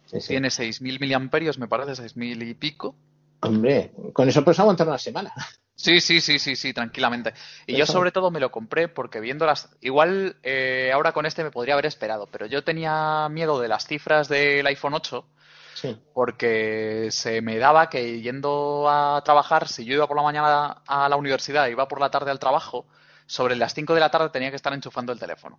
Sí. 0.04 0.18
Tiene 0.28 0.50
6.000 0.50 1.00
miliamperios, 1.00 1.58
me 1.58 1.66
parece, 1.66 1.92
6.000 1.94 2.42
y 2.46 2.52
pico. 2.52 2.94
Hombre, 3.40 3.90
con 4.12 4.28
eso 4.28 4.44
puedes 4.44 4.60
aguantar 4.60 4.86
una 4.86 4.98
semana. 4.98 5.32
Sí, 5.74 6.02
sí, 6.02 6.20
sí, 6.20 6.38
sí, 6.38 6.54
sí, 6.54 6.74
tranquilamente. 6.74 7.32
Y 7.66 7.76
yo 7.76 7.86
sobre 7.86 8.12
todo 8.12 8.30
me 8.30 8.38
lo 8.38 8.50
compré 8.50 8.88
porque 8.88 9.18
viendo 9.20 9.46
las... 9.46 9.70
Igual 9.80 10.36
eh, 10.42 10.90
ahora 10.92 11.12
con 11.12 11.24
este 11.24 11.42
me 11.42 11.50
podría 11.50 11.72
haber 11.72 11.86
esperado, 11.86 12.28
pero 12.30 12.44
yo 12.44 12.62
tenía 12.62 13.28
miedo 13.30 13.58
de 13.60 13.68
las 13.68 13.86
cifras 13.86 14.28
del 14.28 14.66
iPhone 14.66 14.92
8 14.92 15.26
Sí. 15.74 16.00
porque 16.12 17.08
se 17.10 17.42
me 17.42 17.58
daba 17.58 17.90
que 17.90 18.20
yendo 18.20 18.88
a 18.88 19.22
trabajar, 19.24 19.68
si 19.68 19.84
yo 19.84 19.94
iba 19.94 20.06
por 20.06 20.16
la 20.16 20.22
mañana 20.22 20.82
a 20.86 21.08
la 21.08 21.16
universidad, 21.16 21.66
iba 21.66 21.88
por 21.88 22.00
la 22.00 22.10
tarde 22.10 22.30
al 22.30 22.38
trabajo, 22.38 22.86
sobre 23.26 23.56
las 23.56 23.74
5 23.74 23.94
de 23.94 24.00
la 24.00 24.10
tarde 24.10 24.30
tenía 24.30 24.50
que 24.50 24.56
estar 24.56 24.72
enchufando 24.72 25.12
el 25.12 25.18
teléfono. 25.18 25.58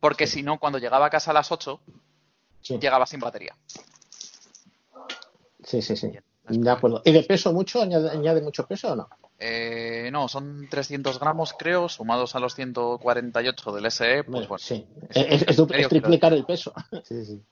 Porque 0.00 0.26
si 0.26 0.42
no, 0.42 0.58
cuando 0.58 0.78
llegaba 0.78 1.06
a 1.06 1.10
casa 1.10 1.30
a 1.30 1.34
las 1.34 1.50
8, 1.50 1.80
llegaba 2.80 3.06
sin 3.06 3.20
batería. 3.20 3.56
Sí, 5.64 5.82
sí, 5.82 5.96
sí. 5.96 6.12
De 6.48 6.70
acuerdo. 6.70 7.02
¿Y 7.04 7.12
de 7.12 7.24
peso 7.24 7.52
mucho? 7.52 7.82
¿Añade, 7.82 8.10
añade 8.10 8.40
mucho 8.40 8.66
peso 8.66 8.92
o 8.92 8.96
no? 8.96 9.08
Eh, 9.38 10.10
no, 10.12 10.28
son 10.28 10.68
300 10.70 11.18
gramos, 11.18 11.54
creo, 11.58 11.88
sumados 11.88 12.36
a 12.36 12.40
los 12.40 12.54
148 12.54 13.72
del 13.72 13.90
SE, 13.90 14.24
pues 14.24 14.48
bueno. 14.48 14.58
Sí. 14.58 14.86
Es, 15.10 15.42
es 15.42 15.88
triplicar 15.88 16.32
el 16.32 16.44
peso. 16.44 16.72
Sí, 17.02 17.24
sí. 17.24 17.42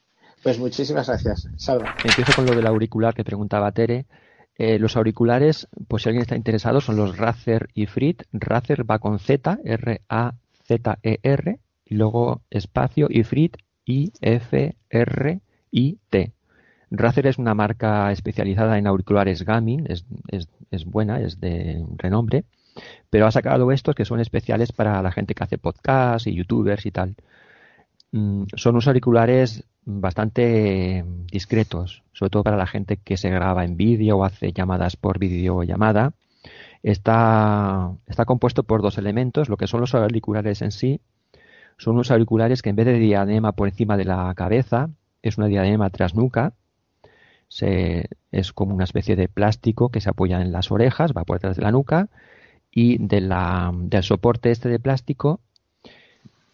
Pues 0.44 0.58
muchísimas 0.58 1.08
gracias. 1.08 1.48
Salva. 1.56 1.96
Empiezo 2.04 2.34
con 2.36 2.44
lo 2.44 2.54
del 2.54 2.66
auricular 2.66 3.14
que 3.14 3.24
preguntaba 3.24 3.72
Tere. 3.72 4.04
Eh, 4.56 4.78
los 4.78 4.94
auriculares, 4.96 5.66
pues 5.88 6.02
si 6.02 6.10
alguien 6.10 6.20
está 6.20 6.36
interesado, 6.36 6.82
son 6.82 6.96
los 6.96 7.16
Razer 7.16 7.70
y 7.72 7.86
Frit. 7.86 8.24
Razer 8.30 8.88
va 8.88 8.98
con 8.98 9.18
Z, 9.18 9.58
R-A-Z-E-R, 9.64 10.00
y 11.86 11.94
luego 11.94 12.42
espacio 12.50 13.06
y 13.08 13.24
Frit, 13.24 13.56
I-F-R-I-T. 13.86 14.72
Razer 16.90 17.26
es 17.26 17.38
una 17.38 17.54
marca 17.54 18.12
especializada 18.12 18.76
en 18.76 18.86
auriculares 18.86 19.46
gaming, 19.46 19.86
es, 19.88 20.04
es, 20.28 20.48
es 20.70 20.84
buena, 20.84 21.20
es 21.20 21.40
de 21.40 21.82
renombre, 21.96 22.44
pero 23.08 23.26
ha 23.26 23.30
sacado 23.30 23.72
estos 23.72 23.94
que 23.94 24.04
son 24.04 24.20
especiales 24.20 24.72
para 24.72 25.00
la 25.00 25.10
gente 25.10 25.34
que 25.34 25.42
hace 25.42 25.56
podcasts 25.56 26.26
y 26.26 26.34
youtubers 26.34 26.84
y 26.84 26.90
tal. 26.90 27.16
Mm, 28.14 28.44
son 28.54 28.76
unos 28.76 28.86
auriculares 28.86 29.64
bastante 29.84 31.04
discretos, 31.32 32.04
sobre 32.12 32.30
todo 32.30 32.44
para 32.44 32.56
la 32.56 32.68
gente 32.68 32.96
que 32.96 33.16
se 33.16 33.28
graba 33.28 33.64
en 33.64 33.76
vídeo 33.76 34.18
o 34.18 34.24
hace 34.24 34.52
llamadas 34.52 34.94
por 34.94 35.18
videollamada. 35.18 36.12
Está, 36.84 37.92
está 38.06 38.24
compuesto 38.24 38.62
por 38.62 38.82
dos 38.82 38.98
elementos, 38.98 39.48
lo 39.48 39.56
que 39.56 39.66
son 39.66 39.80
los 39.80 39.96
auriculares 39.96 40.62
en 40.62 40.70
sí. 40.70 41.00
Son 41.76 41.94
unos 41.94 42.12
auriculares 42.12 42.62
que 42.62 42.70
en 42.70 42.76
vez 42.76 42.86
de 42.86 43.00
diadema 43.00 43.50
por 43.50 43.66
encima 43.66 43.96
de 43.96 44.04
la 44.04 44.32
cabeza, 44.36 44.90
es 45.20 45.36
una 45.36 45.48
diadema 45.48 45.90
tras 45.90 46.14
nuca. 46.14 46.52
Se, 47.48 48.08
es 48.30 48.52
como 48.52 48.76
una 48.76 48.84
especie 48.84 49.16
de 49.16 49.26
plástico 49.26 49.88
que 49.88 50.00
se 50.00 50.10
apoya 50.10 50.40
en 50.40 50.52
las 50.52 50.70
orejas, 50.70 51.14
va 51.16 51.24
por 51.24 51.38
detrás 51.38 51.56
de 51.56 51.62
la 51.62 51.72
nuca 51.72 52.10
y 52.70 52.98
del 52.98 53.32
soporte 54.02 54.52
este 54.52 54.68
de 54.68 54.78
plástico 54.78 55.40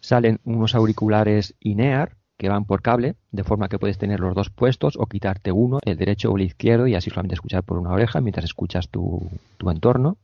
salen 0.01 0.39
unos 0.43 0.75
auriculares 0.75 1.55
INEAR 1.59 2.17
que 2.37 2.49
van 2.49 2.65
por 2.65 2.81
cable, 2.81 3.15
de 3.31 3.43
forma 3.43 3.69
que 3.69 3.77
puedes 3.77 3.99
tener 3.99 4.19
los 4.19 4.33
dos 4.33 4.49
puestos 4.49 4.97
o 4.97 5.05
quitarte 5.05 5.51
uno, 5.51 5.77
el 5.85 5.95
derecho 5.95 6.31
o 6.31 6.37
el 6.37 6.43
izquierdo, 6.43 6.87
y 6.87 6.95
así 6.95 7.11
solamente 7.11 7.35
escuchar 7.35 7.61
por 7.61 7.77
una 7.77 7.91
oreja 7.91 8.19
mientras 8.19 8.45
escuchas 8.45 8.89
tu, 8.89 9.29
tu 9.57 9.69
entorno. 9.69 10.17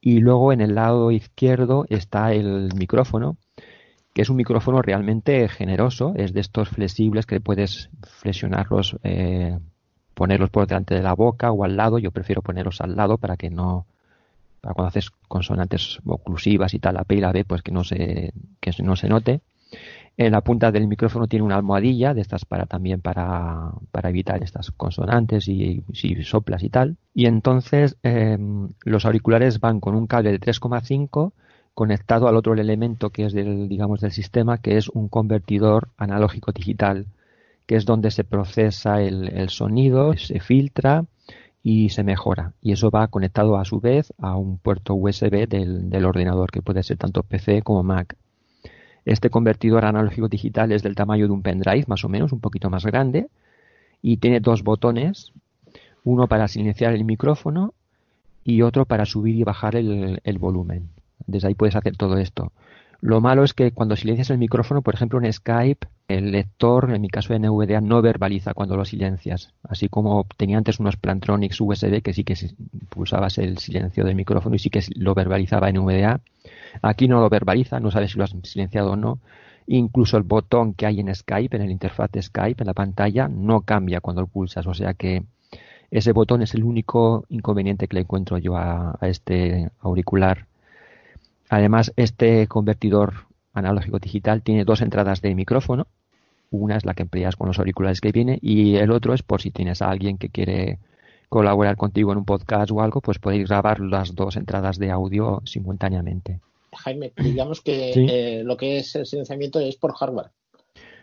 Y 0.00 0.18
luego 0.18 0.52
en 0.52 0.60
el 0.60 0.74
lado 0.74 1.12
izquierdo 1.12 1.86
está 1.88 2.32
el 2.32 2.70
micrófono, 2.76 3.36
que 4.12 4.22
es 4.22 4.28
un 4.28 4.36
micrófono 4.36 4.82
realmente 4.82 5.46
generoso, 5.48 6.14
es 6.16 6.32
de 6.32 6.40
estos 6.40 6.68
flexibles 6.70 7.26
que 7.26 7.40
puedes 7.40 7.90
flexionarlos, 8.02 8.96
eh, 9.04 9.56
ponerlos 10.14 10.50
por 10.50 10.66
delante 10.66 10.96
de 10.96 11.02
la 11.02 11.14
boca 11.14 11.52
o 11.52 11.62
al 11.62 11.76
lado, 11.76 11.98
yo 11.98 12.10
prefiero 12.10 12.42
ponerlos 12.42 12.80
al 12.80 12.96
lado 12.96 13.18
para 13.18 13.36
que 13.36 13.50
no, 13.50 13.86
para 14.60 14.74
cuando 14.74 14.88
haces 14.88 15.10
consonantes 15.28 15.98
oclusivas 16.04 16.74
y 16.74 16.78
tal, 16.78 16.94
la 16.94 17.04
P 17.04 17.16
y 17.16 17.20
la 17.20 17.32
B, 17.32 17.44
pues 17.44 17.62
que 17.62 17.72
no 17.72 17.84
se, 17.84 18.32
que 18.60 18.72
no 18.82 18.96
se 18.96 19.08
note. 19.08 19.40
En 20.18 20.32
la 20.32 20.40
punta 20.40 20.72
del 20.72 20.88
micrófono 20.88 21.26
tiene 21.26 21.44
una 21.44 21.56
almohadilla 21.56 22.14
de 22.14 22.22
estas 22.22 22.46
para 22.46 22.64
también 22.64 23.02
para, 23.02 23.72
para 23.90 24.08
evitar 24.08 24.42
estas 24.42 24.70
consonantes 24.70 25.46
y 25.46 25.84
si 25.92 26.22
soplas 26.22 26.62
y 26.62 26.70
tal. 26.70 26.96
Y 27.12 27.26
entonces 27.26 27.98
eh, 28.02 28.38
los 28.84 29.04
auriculares 29.04 29.60
van 29.60 29.80
con 29.80 29.94
un 29.94 30.06
cable 30.06 30.32
de 30.32 30.40
3,5 30.40 31.32
conectado 31.74 32.28
al 32.28 32.36
otro 32.36 32.54
elemento 32.54 33.10
que 33.10 33.26
es 33.26 33.34
del 33.34 33.68
digamos 33.68 34.00
del 34.00 34.12
sistema 34.12 34.56
que 34.56 34.78
es 34.78 34.88
un 34.88 35.08
convertidor 35.08 35.90
analógico 35.98 36.50
digital 36.52 37.06
que 37.66 37.76
es 37.76 37.84
donde 37.84 38.10
se 38.10 38.24
procesa 38.24 39.02
el 39.02 39.48
sonido, 39.50 40.16
se 40.16 40.40
filtra 40.40 41.04
y 41.68 41.88
se 41.88 42.04
mejora. 42.04 42.52
Y 42.62 42.70
eso 42.70 42.92
va 42.92 43.08
conectado 43.08 43.56
a 43.56 43.64
su 43.64 43.80
vez 43.80 44.12
a 44.18 44.36
un 44.36 44.56
puerto 44.56 44.94
USB 44.94 45.48
del, 45.48 45.90
del 45.90 46.04
ordenador 46.04 46.52
que 46.52 46.62
puede 46.62 46.84
ser 46.84 46.96
tanto 46.96 47.24
PC 47.24 47.62
como 47.62 47.82
Mac. 47.82 48.16
Este 49.04 49.30
convertidor 49.30 49.84
analógico 49.84 50.28
digital 50.28 50.70
es 50.70 50.84
del 50.84 50.94
tamaño 50.94 51.26
de 51.26 51.32
un 51.32 51.42
pendrive, 51.42 51.84
más 51.88 52.04
o 52.04 52.08
menos, 52.08 52.30
un 52.30 52.38
poquito 52.38 52.70
más 52.70 52.86
grande, 52.86 53.26
y 54.00 54.18
tiene 54.18 54.38
dos 54.38 54.62
botones, 54.62 55.32
uno 56.04 56.28
para 56.28 56.46
silenciar 56.46 56.92
el 56.92 57.04
micrófono 57.04 57.74
y 58.44 58.62
otro 58.62 58.84
para 58.84 59.04
subir 59.04 59.34
y 59.34 59.42
bajar 59.42 59.74
el, 59.74 60.20
el 60.22 60.38
volumen. 60.38 60.90
Desde 61.26 61.48
ahí 61.48 61.54
puedes 61.56 61.74
hacer 61.74 61.96
todo 61.96 62.16
esto. 62.18 62.52
Lo 63.06 63.20
malo 63.20 63.44
es 63.44 63.54
que 63.54 63.70
cuando 63.70 63.94
silencias 63.94 64.30
el 64.30 64.38
micrófono, 64.38 64.82
por 64.82 64.94
ejemplo 64.94 65.22
en 65.22 65.32
Skype, 65.32 65.86
el 66.08 66.32
lector, 66.32 66.92
en 66.92 67.00
mi 67.00 67.08
caso 67.08 67.32
de 67.32 67.38
NVDA, 67.38 67.80
no 67.80 68.02
verbaliza 68.02 68.52
cuando 68.52 68.76
lo 68.76 68.84
silencias. 68.84 69.54
Así 69.62 69.88
como 69.88 70.26
tenía 70.36 70.58
antes 70.58 70.80
unos 70.80 70.96
Plantronics 70.96 71.60
USB 71.60 72.02
que 72.02 72.12
sí 72.12 72.24
que 72.24 72.34
pulsabas 72.88 73.38
el 73.38 73.58
silencio 73.58 74.04
del 74.04 74.16
micrófono 74.16 74.56
y 74.56 74.58
sí 74.58 74.70
que 74.70 74.82
lo 74.96 75.14
verbalizaba 75.14 75.68
en 75.68 75.76
NVDA. 75.76 76.20
Aquí 76.82 77.06
no 77.06 77.20
lo 77.20 77.28
verbaliza, 77.30 77.78
no 77.78 77.92
sabes 77.92 78.10
si 78.10 78.18
lo 78.18 78.24
has 78.24 78.34
silenciado 78.42 78.90
o 78.90 78.96
no. 78.96 79.20
Incluso 79.68 80.16
el 80.16 80.24
botón 80.24 80.74
que 80.74 80.86
hay 80.86 80.98
en 80.98 81.14
Skype, 81.14 81.54
en 81.54 81.62
el 81.62 81.70
interfaz 81.70 82.10
de 82.10 82.22
Skype, 82.22 82.64
en 82.64 82.66
la 82.66 82.74
pantalla, 82.74 83.28
no 83.28 83.60
cambia 83.60 84.00
cuando 84.00 84.22
lo 84.22 84.26
pulsas. 84.26 84.66
O 84.66 84.74
sea 84.74 84.94
que 84.94 85.22
ese 85.92 86.10
botón 86.10 86.42
es 86.42 86.54
el 86.54 86.64
único 86.64 87.24
inconveniente 87.28 87.86
que 87.86 87.94
le 87.94 88.00
encuentro 88.00 88.36
yo 88.38 88.56
a, 88.56 88.98
a 89.00 89.06
este 89.06 89.70
auricular. 89.78 90.48
Además, 91.48 91.92
este 91.96 92.46
convertidor 92.46 93.26
analógico 93.52 93.98
digital 93.98 94.42
tiene 94.42 94.64
dos 94.64 94.80
entradas 94.80 95.20
de 95.22 95.34
micrófono. 95.34 95.86
Una 96.50 96.76
es 96.76 96.84
la 96.84 96.94
que 96.94 97.02
empleas 97.02 97.36
con 97.36 97.48
los 97.48 97.58
auriculares 97.58 98.00
que 98.00 98.12
viene 98.12 98.38
y 98.42 98.76
el 98.76 98.90
otro 98.90 99.14
es 99.14 99.22
por 99.22 99.40
si 99.42 99.50
tienes 99.50 99.82
a 99.82 99.90
alguien 99.90 100.18
que 100.18 100.28
quiere 100.28 100.78
colaborar 101.28 101.76
contigo 101.76 102.12
en 102.12 102.18
un 102.18 102.24
podcast 102.24 102.70
o 102.70 102.80
algo, 102.80 103.00
pues 103.00 103.18
podéis 103.18 103.48
grabar 103.48 103.80
las 103.80 104.14
dos 104.14 104.36
entradas 104.36 104.78
de 104.78 104.90
audio 104.90 105.42
simultáneamente. 105.44 106.40
Jaime, 106.72 107.12
digamos 107.16 107.62
que 107.62 107.92
Sí. 107.94 108.06
eh, 108.08 108.42
lo 108.44 108.56
que 108.56 108.78
es 108.78 108.94
el 108.96 109.06
silenciamiento 109.06 109.58
es 109.58 109.76
por 109.76 109.92
hardware. 109.94 110.30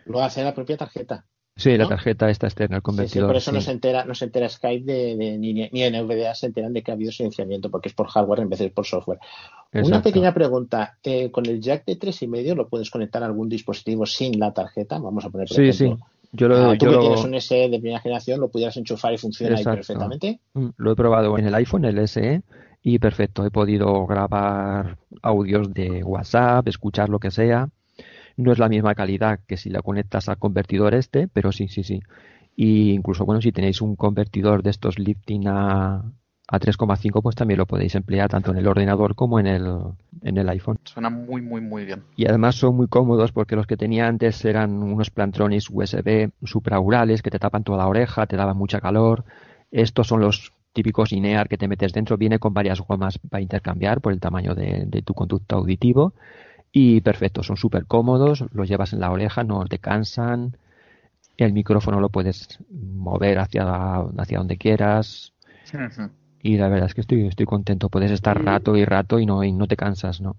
Lo 0.06 0.22
hace 0.22 0.42
la 0.44 0.54
propia 0.54 0.76
tarjeta. 0.76 1.26
Sí, 1.56 1.76
la 1.76 1.86
tarjeta 1.86 2.28
esta 2.30 2.48
externa, 2.48 2.76
el 2.76 2.80
Sí, 2.80 2.86
sí, 2.86 2.92
convertidor. 2.96 3.28
por 3.28 3.36
eso 3.36 3.52
no 3.52 3.60
se 3.60 3.70
entera, 3.70 4.04
no 4.04 4.14
se 4.14 4.24
entera 4.24 4.48
Skype 4.48 4.84
de, 4.92 5.16
de- 5.16 5.38
ni, 5.38 5.52
ni 5.54 5.82
en 5.82 5.94
NVDA 5.94 6.34
se 6.34 6.46
enteran 6.46 6.72
de 6.72 6.82
que 6.82 6.90
ha 6.90 6.94
habido 6.94 7.12
silenciamiento 7.12 7.70
porque 7.70 7.88
es 7.88 7.94
por 7.94 8.08
hardware 8.08 8.40
en 8.40 8.48
vez 8.48 8.58
de 8.58 8.70
por 8.70 8.84
software. 8.86 9.20
Una 9.72 10.02
pequeña 10.02 10.34
pregunta, 10.34 10.98
eh, 11.02 11.30
con 11.30 11.46
el 11.46 11.60
jack 11.60 11.84
de 11.84 11.96
tres 11.96 12.22
y 12.22 12.28
medio 12.28 12.54
lo 12.54 12.68
puedes 12.68 12.90
conectar 12.90 13.22
a 13.22 13.26
algún 13.26 13.48
dispositivo 13.48 14.04
sin 14.06 14.38
la 14.38 14.52
tarjeta, 14.52 14.98
vamos 14.98 15.24
a 15.24 15.30
poner 15.30 15.48
por 15.48 15.56
Sí, 15.56 15.62
ejemplo, 15.68 15.96
sí. 15.98 16.02
Yo 16.32 16.48
lo, 16.48 16.56
ah, 16.56 16.76
tú 16.78 16.86
yo 16.86 16.90
que 16.90 16.94
lo- 16.96 17.00
tienes 17.00 17.24
un 17.24 17.34
SE 17.34 17.68
de 17.68 17.78
primera 17.78 18.00
generación 18.00 18.40
lo 18.40 18.48
pudieras 18.48 18.76
enchufar 18.76 19.14
y 19.14 19.18
funciona 19.18 19.56
ahí 19.56 19.64
perfectamente. 19.64 20.40
Mm, 20.54 20.68
Lo 20.76 20.92
he 20.92 20.96
probado 20.96 21.38
en 21.38 21.46
el 21.46 21.54
iPhone, 21.54 21.84
el 21.84 21.98
SE, 22.00 22.42
y 22.82 22.98
perfecto. 22.98 23.46
He 23.46 23.50
podido 23.50 24.06
grabar 24.06 24.98
audios 25.22 25.72
de 25.72 26.02
WhatsApp, 26.02 26.66
escuchar 26.68 27.08
lo 27.08 27.18
que 27.20 27.30
sea. 27.30 27.68
No 28.36 28.52
es 28.52 28.58
la 28.58 28.68
misma 28.68 28.94
calidad 28.94 29.40
que 29.46 29.56
si 29.56 29.70
la 29.70 29.82
conectas 29.82 30.28
al 30.28 30.38
convertidor 30.38 30.94
este, 30.94 31.28
pero 31.28 31.52
sí, 31.52 31.68
sí, 31.68 31.84
sí. 31.84 32.02
Y 32.56 32.92
incluso, 32.92 33.24
bueno, 33.24 33.40
si 33.40 33.52
tenéis 33.52 33.80
un 33.80 33.96
convertidor 33.96 34.62
de 34.62 34.70
estos 34.70 34.98
lifting 34.98 35.48
a, 35.48 36.04
a 36.46 36.60
3,5, 36.60 37.22
pues 37.22 37.36
también 37.36 37.58
lo 37.58 37.66
podéis 37.66 37.94
emplear 37.94 38.28
tanto 38.28 38.50
en 38.50 38.58
el 38.58 38.66
ordenador 38.66 39.14
como 39.14 39.40
en 39.40 39.46
el, 39.46 39.66
en 40.22 40.38
el 40.38 40.48
iPhone. 40.48 40.78
Suena 40.84 41.10
muy, 41.10 41.42
muy, 41.42 41.60
muy 41.60 41.84
bien. 41.84 42.02
Y 42.16 42.26
además 42.26 42.56
son 42.56 42.76
muy 42.76 42.86
cómodos 42.86 43.32
porque 43.32 43.56
los 43.56 43.66
que 43.66 43.76
tenía 43.76 44.06
antes 44.06 44.44
eran 44.44 44.82
unos 44.82 45.10
plantrones 45.10 45.68
USB 45.70 46.30
supraurales 46.44 47.22
que 47.22 47.30
te 47.30 47.38
tapan 47.38 47.64
toda 47.64 47.78
la 47.78 47.88
oreja, 47.88 48.26
te 48.26 48.36
daban 48.36 48.56
mucha 48.56 48.80
calor. 48.80 49.24
Estos 49.72 50.06
son 50.06 50.20
los 50.20 50.52
típicos 50.72 51.12
INEAR 51.12 51.48
que 51.48 51.56
te 51.56 51.66
metes 51.66 51.92
dentro. 51.92 52.16
Viene 52.18 52.38
con 52.38 52.52
varias 52.52 52.80
gomas 52.80 53.18
para 53.18 53.40
intercambiar 53.40 54.00
por 54.00 54.12
el 54.12 54.20
tamaño 54.20 54.54
de, 54.54 54.84
de 54.86 55.02
tu 55.02 55.14
conducto 55.14 55.56
auditivo. 55.56 56.12
Y 56.76 57.00
perfecto, 57.02 57.44
son 57.44 57.56
súper 57.56 57.86
cómodos, 57.86 58.44
los 58.52 58.68
llevas 58.68 58.92
en 58.92 58.98
la 58.98 59.12
oreja, 59.12 59.44
no 59.44 59.64
te 59.66 59.78
cansan. 59.78 60.56
El 61.36 61.52
micrófono 61.52 62.00
lo 62.00 62.08
puedes 62.08 62.58
mover 62.68 63.38
hacia, 63.38 64.00
hacia 64.18 64.38
donde 64.38 64.56
quieras. 64.56 65.32
Y 66.42 66.56
la 66.56 66.68
verdad 66.68 66.86
es 66.86 66.94
que 66.94 67.02
estoy, 67.02 67.28
estoy 67.28 67.46
contento. 67.46 67.90
Puedes 67.90 68.10
estar 68.10 68.44
rato 68.44 68.76
y 68.76 68.84
rato 68.84 69.20
y 69.20 69.24
no, 69.24 69.44
y 69.44 69.52
no 69.52 69.68
te 69.68 69.76
cansas, 69.76 70.20
¿no? 70.20 70.34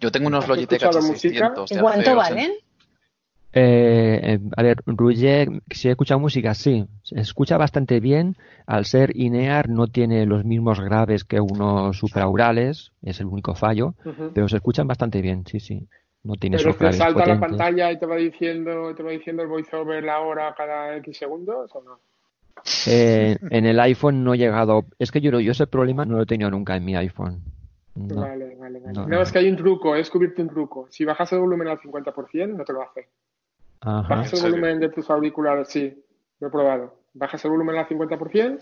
Yo 0.00 0.10
tengo 0.10 0.28
unos 0.28 0.44
¿Has 0.44 0.48
Logitech 0.48 0.82
escuchado 0.82 1.06
música? 1.06 1.54
H600 1.54 1.68
de 1.68 1.74
¿Y 1.74 1.78
cuánto 1.80 2.16
valen? 2.16 2.52
Eh, 3.58 4.20
eh, 4.22 4.38
a 4.54 4.62
ver, 4.62 4.82
Ruger, 4.84 5.48
si 5.70 5.88
he 5.88 5.92
escuchado 5.92 6.20
música, 6.20 6.52
sí. 6.52 6.86
Se 7.02 7.18
escucha 7.18 7.56
bastante 7.56 8.00
bien. 8.00 8.36
Al 8.66 8.84
ser 8.84 9.16
INEAR 9.16 9.70
no 9.70 9.86
tiene 9.86 10.26
los 10.26 10.44
mismos 10.44 10.78
graves 10.78 11.24
que 11.24 11.40
unos 11.40 11.96
supraurales, 11.96 12.92
es 13.00 13.18
el 13.20 13.26
único 13.26 13.54
fallo, 13.54 13.94
pero 14.34 14.46
se 14.48 14.56
escuchan 14.56 14.86
bastante 14.86 15.22
bien, 15.22 15.46
sí, 15.46 15.58
sí. 15.58 15.88
No 16.22 16.34
tiene 16.34 16.58
Pero 16.58 16.74
te 16.74 16.92
salta 16.92 17.20
la 17.20 17.24
potentes. 17.24 17.48
pantalla 17.48 17.92
y 17.92 17.98
te 17.98 18.04
va 18.04 18.16
diciendo, 18.16 18.94
te 18.94 19.02
va 19.02 19.10
diciendo 19.12 19.42
el 19.42 19.48
voiceover 19.48 20.04
la 20.04 20.20
hora 20.20 20.54
cada 20.54 20.94
X 20.98 21.16
segundos 21.16 21.70
o 21.74 21.82
no? 21.82 21.98
Eh, 22.86 23.38
en 23.50 23.64
el 23.64 23.80
iPhone 23.80 24.22
no 24.22 24.34
he 24.34 24.38
llegado. 24.38 24.84
Es 24.98 25.10
que 25.10 25.22
yo, 25.22 25.40
yo 25.40 25.52
ese 25.52 25.66
problema 25.66 26.04
no 26.04 26.16
lo 26.16 26.22
he 26.24 26.26
tenido 26.26 26.50
nunca 26.50 26.76
en 26.76 26.84
mi 26.84 26.94
iPhone. 26.94 27.40
No. 27.94 28.20
Vale, 28.20 28.54
vale, 28.56 28.80
vale. 28.80 28.92
No, 28.92 29.02
No, 29.02 29.06
no. 29.06 29.22
es 29.22 29.32
que 29.32 29.38
hay 29.38 29.48
un 29.48 29.56
truco, 29.56 29.94
he 29.94 29.98
descubierto 29.98 30.42
un 30.42 30.48
truco. 30.50 30.88
Si 30.90 31.06
bajas 31.06 31.32
el 31.32 31.38
volumen 31.38 31.68
al 31.68 31.78
50%, 31.78 32.54
no 32.54 32.64
te 32.64 32.72
lo 32.74 32.82
hace. 32.82 33.08
Ajá. 33.80 34.08
Bajas 34.16 34.32
el 34.34 34.50
volumen 34.50 34.80
de 34.80 34.88
tus 34.88 35.08
auriculares, 35.10 35.68
sí, 35.68 36.04
lo 36.40 36.48
he 36.48 36.50
probado. 36.50 37.00
Bajas 37.14 37.44
el 37.44 37.50
volumen 37.50 37.76
al 37.76 37.86
50%, 37.86 38.58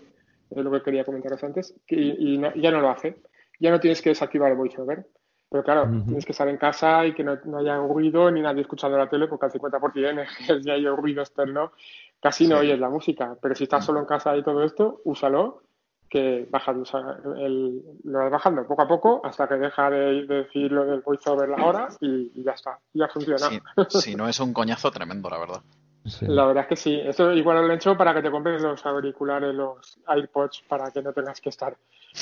es 0.51 0.65
lo 0.65 0.70
que 0.70 0.82
quería 0.82 1.05
comentaros 1.05 1.43
antes, 1.45 1.74
y, 1.89 2.35
y 2.35 2.39
no- 2.39 2.55
ya 2.55 2.70
no 2.70 2.81
lo 2.81 2.91
hace. 2.91 3.16
Ya 3.61 3.70
no 3.70 3.81
tienes 3.81 4.03
que 4.03 4.11
desactivar 4.11 4.51
el 4.51 4.57
voiceover. 4.59 5.07
Pero 5.51 5.62
claro, 5.62 5.86
tienes 6.07 6.24
que 6.24 6.32
estar 6.32 6.49
en 6.49 6.57
casa 6.57 7.07
y 7.07 7.15
que 7.15 7.23
no, 7.23 7.39
no 7.45 7.59
haya 7.59 7.77
ruido 7.78 8.28
ni 8.31 8.41
nadie 8.43 8.62
escuchando 8.62 8.99
la 8.99 9.09
tele, 9.09 9.28
porque 9.28 9.47
al 9.47 9.53
50% 9.53 10.23
es 10.49 10.65
ya 10.65 10.73
hay 10.73 10.86
ruido 10.89 11.23
externo, 11.23 11.73
casi 12.20 12.49
no 12.49 12.59
oyes 12.59 12.78
la 12.81 12.89
música. 12.91 13.36
Pero 13.41 13.55
si 13.55 13.65
estás 13.65 13.85
solo 13.85 14.01
en 14.01 14.07
casa 14.07 14.36
y 14.36 14.43
todo 14.43 14.65
esto, 14.65 15.01
úsalo, 15.05 15.62
que 16.09 16.47
bajas, 16.51 16.76
o 16.76 16.85
sea, 16.85 17.01
el- 17.39 17.82
lo 18.05 18.18
vas 18.20 18.31
bajando 18.31 18.66
poco 18.66 18.82
a 18.82 18.89
poco 18.89 19.20
hasta 19.24 19.48
que 19.48 19.55
deja 19.55 19.90
de, 19.90 20.26
de 20.26 20.35
decir 20.44 20.70
lo 20.70 20.85
del 20.85 21.01
voiceover 21.01 21.48
la 21.48 21.64
hora 21.64 21.89
y, 22.01 22.31
y 22.35 22.43
ya 22.44 22.52
está, 22.52 22.78
ya 22.93 23.09
funciona. 23.09 23.39
Si, 23.89 24.14
no 24.14 24.28
es 24.28 24.39
un 24.40 24.52
coñazo 24.52 24.90
tremendo, 24.90 25.28
la 25.28 25.39
verdad. 25.39 25.62
La 26.20 26.44
verdad 26.44 26.64
es 26.64 26.68
que 26.68 26.76
sí. 26.76 27.01
Esto 27.02 27.32
igual 27.32 27.66
lo 27.66 27.72
he 27.72 27.76
hecho 27.76 27.97
para 27.97 28.12
que 28.14 28.20
te 28.22 28.31
compres 28.31 28.60
los 28.60 28.85
auriculares, 28.85 29.55
los 29.55 29.98
AirPods, 30.06 30.62
para 30.68 30.90
que 30.90 31.01
no 31.02 31.12
tengas 31.14 31.40
que 31.40 31.48
estar 31.48 31.74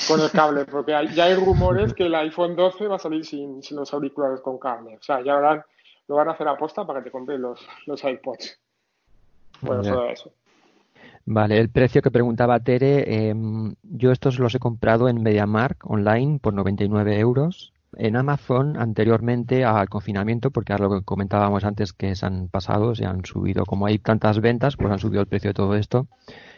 con 0.07 0.21
el 0.21 0.31
cable, 0.31 0.65
porque 0.65 0.95
hay- 0.95 1.13
ya 1.13 1.25
hay 1.25 1.35
rumores 1.35 1.93
que 1.93 2.05
el 2.05 2.15
iPhone 2.15 2.55
12 2.55 2.87
va 2.87 2.95
a 2.95 2.99
salir 2.99 3.25
sin, 3.25 3.61
sin 3.61 3.77
los 3.77 3.93
auriculares 3.93 4.39
con 4.41 4.57
cable. 4.57 4.95
O 4.97 5.03
sea, 5.03 5.21
ya 5.21 5.33
lo 5.35 5.41
van, 5.41 5.63
lo 6.07 6.15
van 6.15 6.29
a 6.29 6.31
hacer 6.31 6.47
aposta 6.47 6.85
para 6.87 6.99
que 6.99 7.05
te 7.05 7.11
compres 7.11 7.39
los, 7.39 7.59
los 7.85 8.03
AirPods. 8.03 8.57
Bueno, 9.61 9.83
Ya. 9.83 9.89
solo 9.89 10.09
eso. 10.09 10.31
Vale, 11.25 11.57
el 11.57 11.69
precio 11.69 12.01
que 12.01 12.11
preguntaba 12.11 12.59
Tere, 12.59 13.29
em, 13.29 13.75
yo 13.83 14.11
estos 14.11 14.39
los 14.39 14.53
he 14.55 14.59
comprado 14.59 15.07
en 15.07 15.21
MediaMarkt 15.23 15.81
online 15.85 16.39
por 16.39 16.53
99 16.53 17.17
euros. 17.19 17.71
En 17.95 18.15
Amazon 18.17 18.75
anteriormente 18.75 19.63
al 19.63 19.87
confinamiento, 19.87 20.49
porque 20.51 20.73
ahora 20.73 20.87
lo 20.89 20.99
que 20.99 21.05
comentábamos 21.05 21.63
antes 21.63 21.93
que 21.93 22.15
se 22.15 22.25
han 22.25 22.47
pasado, 22.49 22.95
se 22.95 23.05
han 23.05 23.23
subido, 23.23 23.65
como 23.65 23.85
hay 23.85 23.99
tantas 23.99 24.41
ventas, 24.41 24.75
pues 24.75 24.91
han 24.91 24.99
subido 24.99 25.21
el 25.21 25.27
precio 25.27 25.51
de 25.51 25.53
todo 25.53 25.75
esto. 25.75 26.07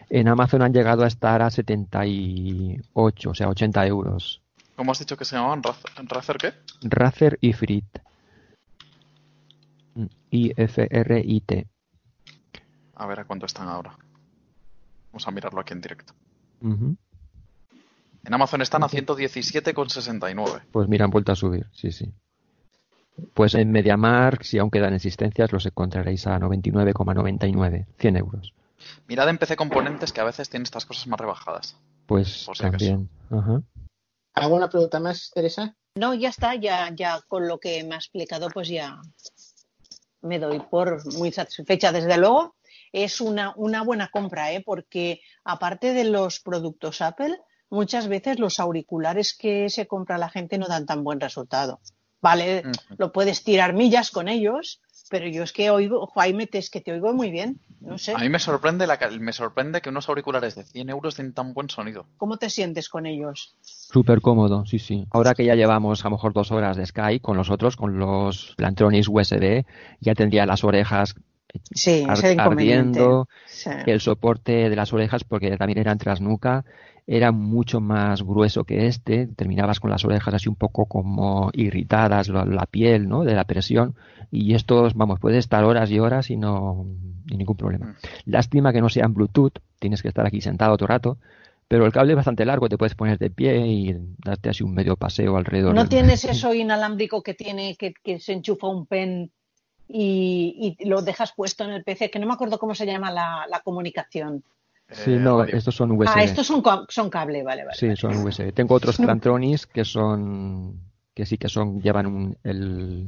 En 0.10 0.28
Amazon 0.30 0.62
han 0.62 0.74
llegado 0.74 1.04
a 1.04 1.08
estar 1.08 1.42
a 1.42 1.50
78, 1.52 3.30
o 3.30 3.34
sea, 3.36 3.50
80 3.50 3.86
euros. 3.86 4.42
¿Cómo 4.76 4.92
has 4.94 5.00
dicho 5.00 5.18
que 5.18 5.26
se 5.26 5.36
llamaban? 5.36 5.62
¿Raz- 5.62 5.84
¿Razer 6.08 6.38
qué? 6.38 6.54
Razer 6.84 7.38
Ifrit. 7.42 7.86
Mm, 9.96 10.06
I-F-R-I-T. 10.32 11.68
A 12.96 13.06
ver 13.08 13.20
a 13.20 13.26
cuánto 13.26 13.46
están 13.46 13.68
ahora. 13.68 13.98
Vamos 15.16 15.30
a 15.30 15.32
mirarlo 15.32 15.62
aquí 15.62 15.72
en 15.72 15.80
directo. 15.80 16.14
En 16.62 16.98
Amazon 18.34 18.62
están 18.62 18.84
a 18.84 18.90
117,69. 18.90 20.64
Pues 20.74 20.90
mira, 20.90 21.06
han 21.06 21.10
vuelto 21.10 21.32
a 21.32 21.38
subir, 21.38 21.68
sí, 21.72 21.94
sí. 21.94 22.12
Pues 23.34 23.56
en 23.56 23.72
MediaMarkt, 23.72 24.44
si 24.44 24.58
aún 24.58 24.70
quedan 24.70 24.94
existencias, 24.94 25.54
los 25.54 25.66
encontraréis 25.66 26.28
a 26.28 26.38
99,99, 26.38 27.86
100 27.98 28.18
euros. 28.18 28.54
Mirad 29.08 29.30
en 29.30 29.38
PC 29.38 29.56
Componentes 29.56 30.12
que 30.12 30.20
a 30.20 30.26
veces 30.26 30.50
tiene 30.50 30.64
estas 30.64 30.86
cosas 30.86 31.08
más 31.08 31.18
rebajadas. 31.18 31.78
Pues 32.08 32.46
si 32.54 32.62
también. 32.62 33.10
Ajá. 33.32 33.62
¿Alguna 34.34 34.70
pregunta 34.70 35.00
más, 35.00 35.32
Teresa? 35.34 35.78
No, 35.96 36.14
ya 36.14 36.28
está, 36.28 36.56
ya, 36.56 36.94
ya 36.94 37.22
con 37.30 37.48
lo 37.48 37.58
que 37.58 37.82
me 37.86 37.96
ha 37.96 38.00
explicado, 38.00 38.50
pues 38.50 38.68
ya 38.68 39.00
me 40.22 40.40
doy 40.40 40.60
por 40.60 41.06
muy 41.14 41.32
satisfecha. 41.32 41.94
Desde 41.94 42.18
luego, 42.18 42.56
es 42.96 43.20
una, 43.20 43.54
una 43.58 43.84
buena 43.84 44.08
compra, 44.08 44.54
¿eh? 44.54 44.64
porque 44.66 45.20
aparte 45.44 45.94
de 45.94 46.06
los 46.06 46.40
productos 46.40 47.02
Apple, 47.02 47.38
muchas 47.70 48.08
veces 48.08 48.40
los 48.40 48.60
auriculares 48.60 49.38
que 49.38 49.70
se 49.70 49.86
compra 49.86 50.18
la 50.18 50.30
gente 50.30 50.58
no 50.58 50.68
dan 50.68 50.86
tan 50.86 51.04
buen 51.04 51.20
resultado. 51.20 51.82
Vale, 52.22 52.64
lo 52.98 53.12
puedes 53.12 53.44
tirar 53.44 53.74
millas 53.74 54.10
con 54.10 54.30
ellos, 54.30 54.82
pero 55.10 55.28
yo 55.28 55.44
es 55.44 55.52
que 55.52 55.70
oigo, 55.70 56.08
Jaime, 56.08 56.50
es 56.54 56.70
que 56.70 56.82
te 56.82 56.94
oigo 56.94 57.14
muy 57.14 57.30
bien. 57.30 57.60
No 57.82 57.98
sé, 57.98 58.14
A 58.14 58.18
mí 58.18 58.30
me 58.30 58.40
sorprende, 58.40 58.88
la, 58.88 58.98
me 59.20 59.34
sorprende 59.34 59.82
que 59.82 59.90
unos 59.90 60.10
auriculares 60.10 60.56
de 60.56 60.64
100 60.64 60.90
euros 60.90 61.18
den 61.18 61.34
tan 61.34 61.54
buen 61.54 61.70
sonido. 61.70 62.08
¿cómo 62.18 62.38
te 62.38 62.50
sientes 62.50 62.90
con 62.90 63.06
ellos? 63.06 63.56
Súper 63.62 64.22
cómodo, 64.22 64.66
sí, 64.66 64.80
sí. 64.80 65.06
Ahora 65.12 65.36
que 65.36 65.46
ya 65.46 65.54
llevamos 65.54 66.04
a 66.04 66.10
lo 66.10 66.16
mejor 66.16 66.34
dos 66.34 66.52
horas 66.52 66.78
de 66.78 66.86
Skype 66.86 67.22
con 67.22 67.38
los 67.38 67.52
otros, 67.52 67.76
con 67.76 68.00
los 68.00 68.56
Plantronics 68.56 69.10
USB, 69.10 69.66
ya 70.00 70.16
tendría 70.16 70.48
las 70.48 70.64
orejas 70.64 71.16
Sí, 71.74 72.04
ar- 72.08 72.18
ese 72.18 72.36
ardiendo, 72.40 73.28
Sí. 73.46 73.70
el 73.86 74.00
soporte 74.02 74.70
de 74.70 74.76
las 74.76 74.92
orejas, 74.94 75.24
porque 75.24 75.56
también 75.58 75.80
eran 75.80 75.98
transnuca, 75.98 76.66
era 77.08 77.32
mucho 77.32 77.80
más 77.82 78.24
grueso 78.24 78.64
que 78.64 78.88
este, 78.88 79.28
terminabas 79.28 79.80
con 79.80 79.92
las 79.92 80.04
orejas 80.06 80.34
así 80.34 80.50
un 80.50 80.56
poco 80.56 80.86
como 80.88 81.52
irritadas, 81.54 82.30
la, 82.30 82.46
la 82.46 82.66
piel, 82.66 83.08
¿no? 83.08 83.24
De 83.24 83.34
la 83.36 83.44
presión, 83.46 83.96
y 84.32 84.56
esto, 84.56 84.90
vamos, 84.96 85.20
puede 85.20 85.38
estar 85.38 85.64
horas 85.64 85.92
y 85.92 86.00
horas 86.00 86.30
y 86.32 86.38
no, 86.38 86.86
y 87.30 87.38
ningún 87.38 87.58
problema. 87.58 87.96
Lástima 88.26 88.74
que 88.74 88.82
no 88.82 88.90
sean 88.90 89.14
Bluetooth, 89.14 89.60
tienes 89.80 90.02
que 90.02 90.08
estar 90.08 90.26
aquí 90.26 90.42
sentado 90.42 90.76
todo 90.78 90.86
el 90.86 90.90
rato, 90.90 91.18
pero 91.68 91.86
el 91.86 91.92
cable 91.92 92.14
es 92.14 92.18
bastante 92.18 92.46
largo, 92.46 92.70
te 92.70 92.78
puedes 92.78 92.96
poner 92.96 93.18
de 93.20 93.30
pie 93.30 93.66
y 93.68 93.96
darte 94.24 94.50
así 94.50 94.64
un 94.64 94.74
medio 94.74 94.98
paseo 94.98 95.38
alrededor. 95.38 95.74
¿No 95.76 95.88
tienes 95.88 96.26
eso 96.26 96.54
inalámbrico 96.54 97.22
que 97.22 97.34
tiene 97.36 97.76
que, 97.76 97.94
que 98.04 98.20
se 98.20 98.34
enchufa 98.34 98.68
un 98.68 98.86
pen 98.88 99.32
y, 99.88 100.76
y 100.80 100.86
lo 100.86 101.02
dejas 101.02 101.34
puesto 101.34 101.64
en 101.64 101.72
el 101.72 101.84
PC? 101.84 102.10
Que 102.10 102.20
no 102.20 102.28
me 102.28 102.34
acuerdo 102.34 102.58
cómo 102.60 102.76
se 102.76 102.86
llama 102.86 103.12
la, 103.12 103.46
la 103.50 103.60
comunicación. 103.62 104.44
Sí, 104.92 105.12
no, 105.12 105.44
estos 105.44 105.76
son 105.76 105.92
USB. 105.92 106.14
Ah, 106.16 106.24
estos 106.24 106.46
son, 106.46 106.62
son 106.90 107.10
cable, 107.10 107.44
vale, 107.44 107.66
vale. 107.66 107.78
Sí, 107.78 107.96
son 107.96 108.18
USB. 108.24 108.54
Tengo 108.54 108.76
otros 108.76 108.98
Plantronics 108.98 109.66
que 109.66 109.84
son 109.84 110.80
que 111.14 111.26
sí 111.26 111.38
que 111.38 111.48
son 111.48 111.82
llevan 111.82 112.06
un, 112.08 112.38
el, 112.44 113.08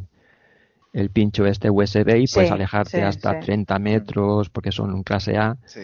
el 0.94 1.10
pincho 1.12 1.46
este 1.46 1.70
USB 1.70 2.18
y 2.18 2.28
Sí, 2.28 2.36
puedes 2.36 2.52
alejarte 2.52 2.98
sí, 2.98 3.02
hasta 3.02 3.40
sí. 3.40 3.46
30 3.46 3.80
metros 3.80 4.50
porque 4.50 4.72
son 4.72 4.94
un 4.94 5.04
clase 5.04 5.38
A. 5.38 5.58
Sí. 5.66 5.82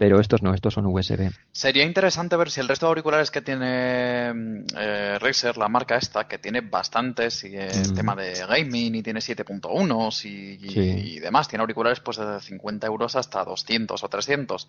Pero 0.00 0.18
estos 0.18 0.42
no, 0.42 0.54
estos 0.54 0.72
son 0.72 0.86
USB. 0.86 1.30
Sería 1.52 1.84
interesante 1.84 2.34
ver 2.34 2.50
si 2.50 2.58
el 2.60 2.68
resto 2.68 2.86
de 2.86 2.88
auriculares 2.88 3.30
que 3.30 3.42
tiene 3.42 4.64
eh, 4.74 5.18
Razer, 5.20 5.58
la 5.58 5.68
marca 5.68 5.96
esta, 5.98 6.26
que 6.26 6.38
tiene 6.38 6.62
bastantes, 6.62 7.44
y 7.44 7.54
el 7.54 7.90
Mm. 7.90 7.94
tema 7.94 8.16
de 8.16 8.32
gaming, 8.48 8.94
y 8.94 9.02
tiene 9.02 9.20
7.1 9.20 10.24
y, 10.24 10.28
y- 10.66 10.70
Sí. 10.70 10.80
y 10.80 11.18
demás, 11.18 11.48
tiene 11.48 11.60
auriculares 11.60 12.00
pues 12.00 12.16
desde 12.16 12.40
50 12.40 12.86
euros 12.86 13.14
hasta 13.14 13.44
200 13.44 14.02
o 14.02 14.08
300. 14.08 14.68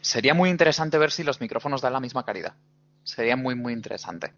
Sería 0.00 0.32
muy 0.32 0.48
interesante 0.48 0.96
ver 0.96 1.10
si 1.10 1.24
los 1.24 1.40
micrófonos 1.40 1.80
dan 1.82 1.94
la 1.94 2.00
misma 2.00 2.24
calidad. 2.24 2.54
Sería 3.02 3.34
muy, 3.34 3.56
muy 3.56 3.72
interesante. 3.72 4.32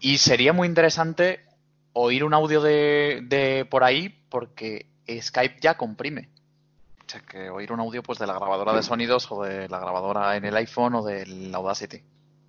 Y 0.00 0.18
sería 0.18 0.52
muy 0.52 0.66
interesante 0.66 1.38
oír 1.92 2.24
un 2.24 2.34
audio 2.34 2.60
de, 2.62 3.20
de 3.28 3.64
por 3.64 3.84
ahí 3.84 4.08
porque 4.28 4.86
Skype 5.08 5.58
ya 5.60 5.76
comprime. 5.76 6.30
Que 7.20 7.50
oír 7.50 7.72
un 7.72 7.80
audio 7.80 8.02
pues 8.02 8.18
de 8.18 8.26
la 8.26 8.34
grabadora 8.34 8.74
de 8.74 8.82
sonidos 8.82 9.30
o 9.30 9.42
de 9.42 9.68
la 9.68 9.78
grabadora 9.80 10.36
en 10.36 10.44
el 10.44 10.56
iPhone 10.56 10.94
o 10.94 11.02
del 11.04 11.54
Audacity. 11.54 11.98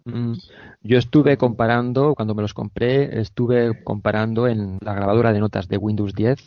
Mm, 0.06 0.34
Yo 0.82 0.98
estuve 0.98 1.38
comparando, 1.38 2.14
cuando 2.16 2.36
me 2.36 2.42
los 2.42 2.54
compré, 2.54 3.20
estuve 3.22 3.84
comparando 3.84 4.48
en 4.48 4.78
la 4.82 4.94
grabadora 4.94 5.32
de 5.34 5.40
notas 5.40 5.68
de 5.68 5.78
Windows 5.78 6.14
10. 6.14 6.40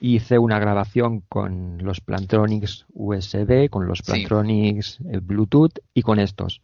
Hice 0.00 0.38
una 0.38 0.58
grabación 0.58 1.22
con 1.28 1.78
los 1.82 2.00
Plantronics 2.00 2.86
USB, 2.94 3.68
con 3.68 3.86
los. 3.86 4.02
Plantronics 4.02 4.98
Bluetooth 5.22 5.78
y 5.94 6.02
con 6.02 6.18
estos. 6.20 6.60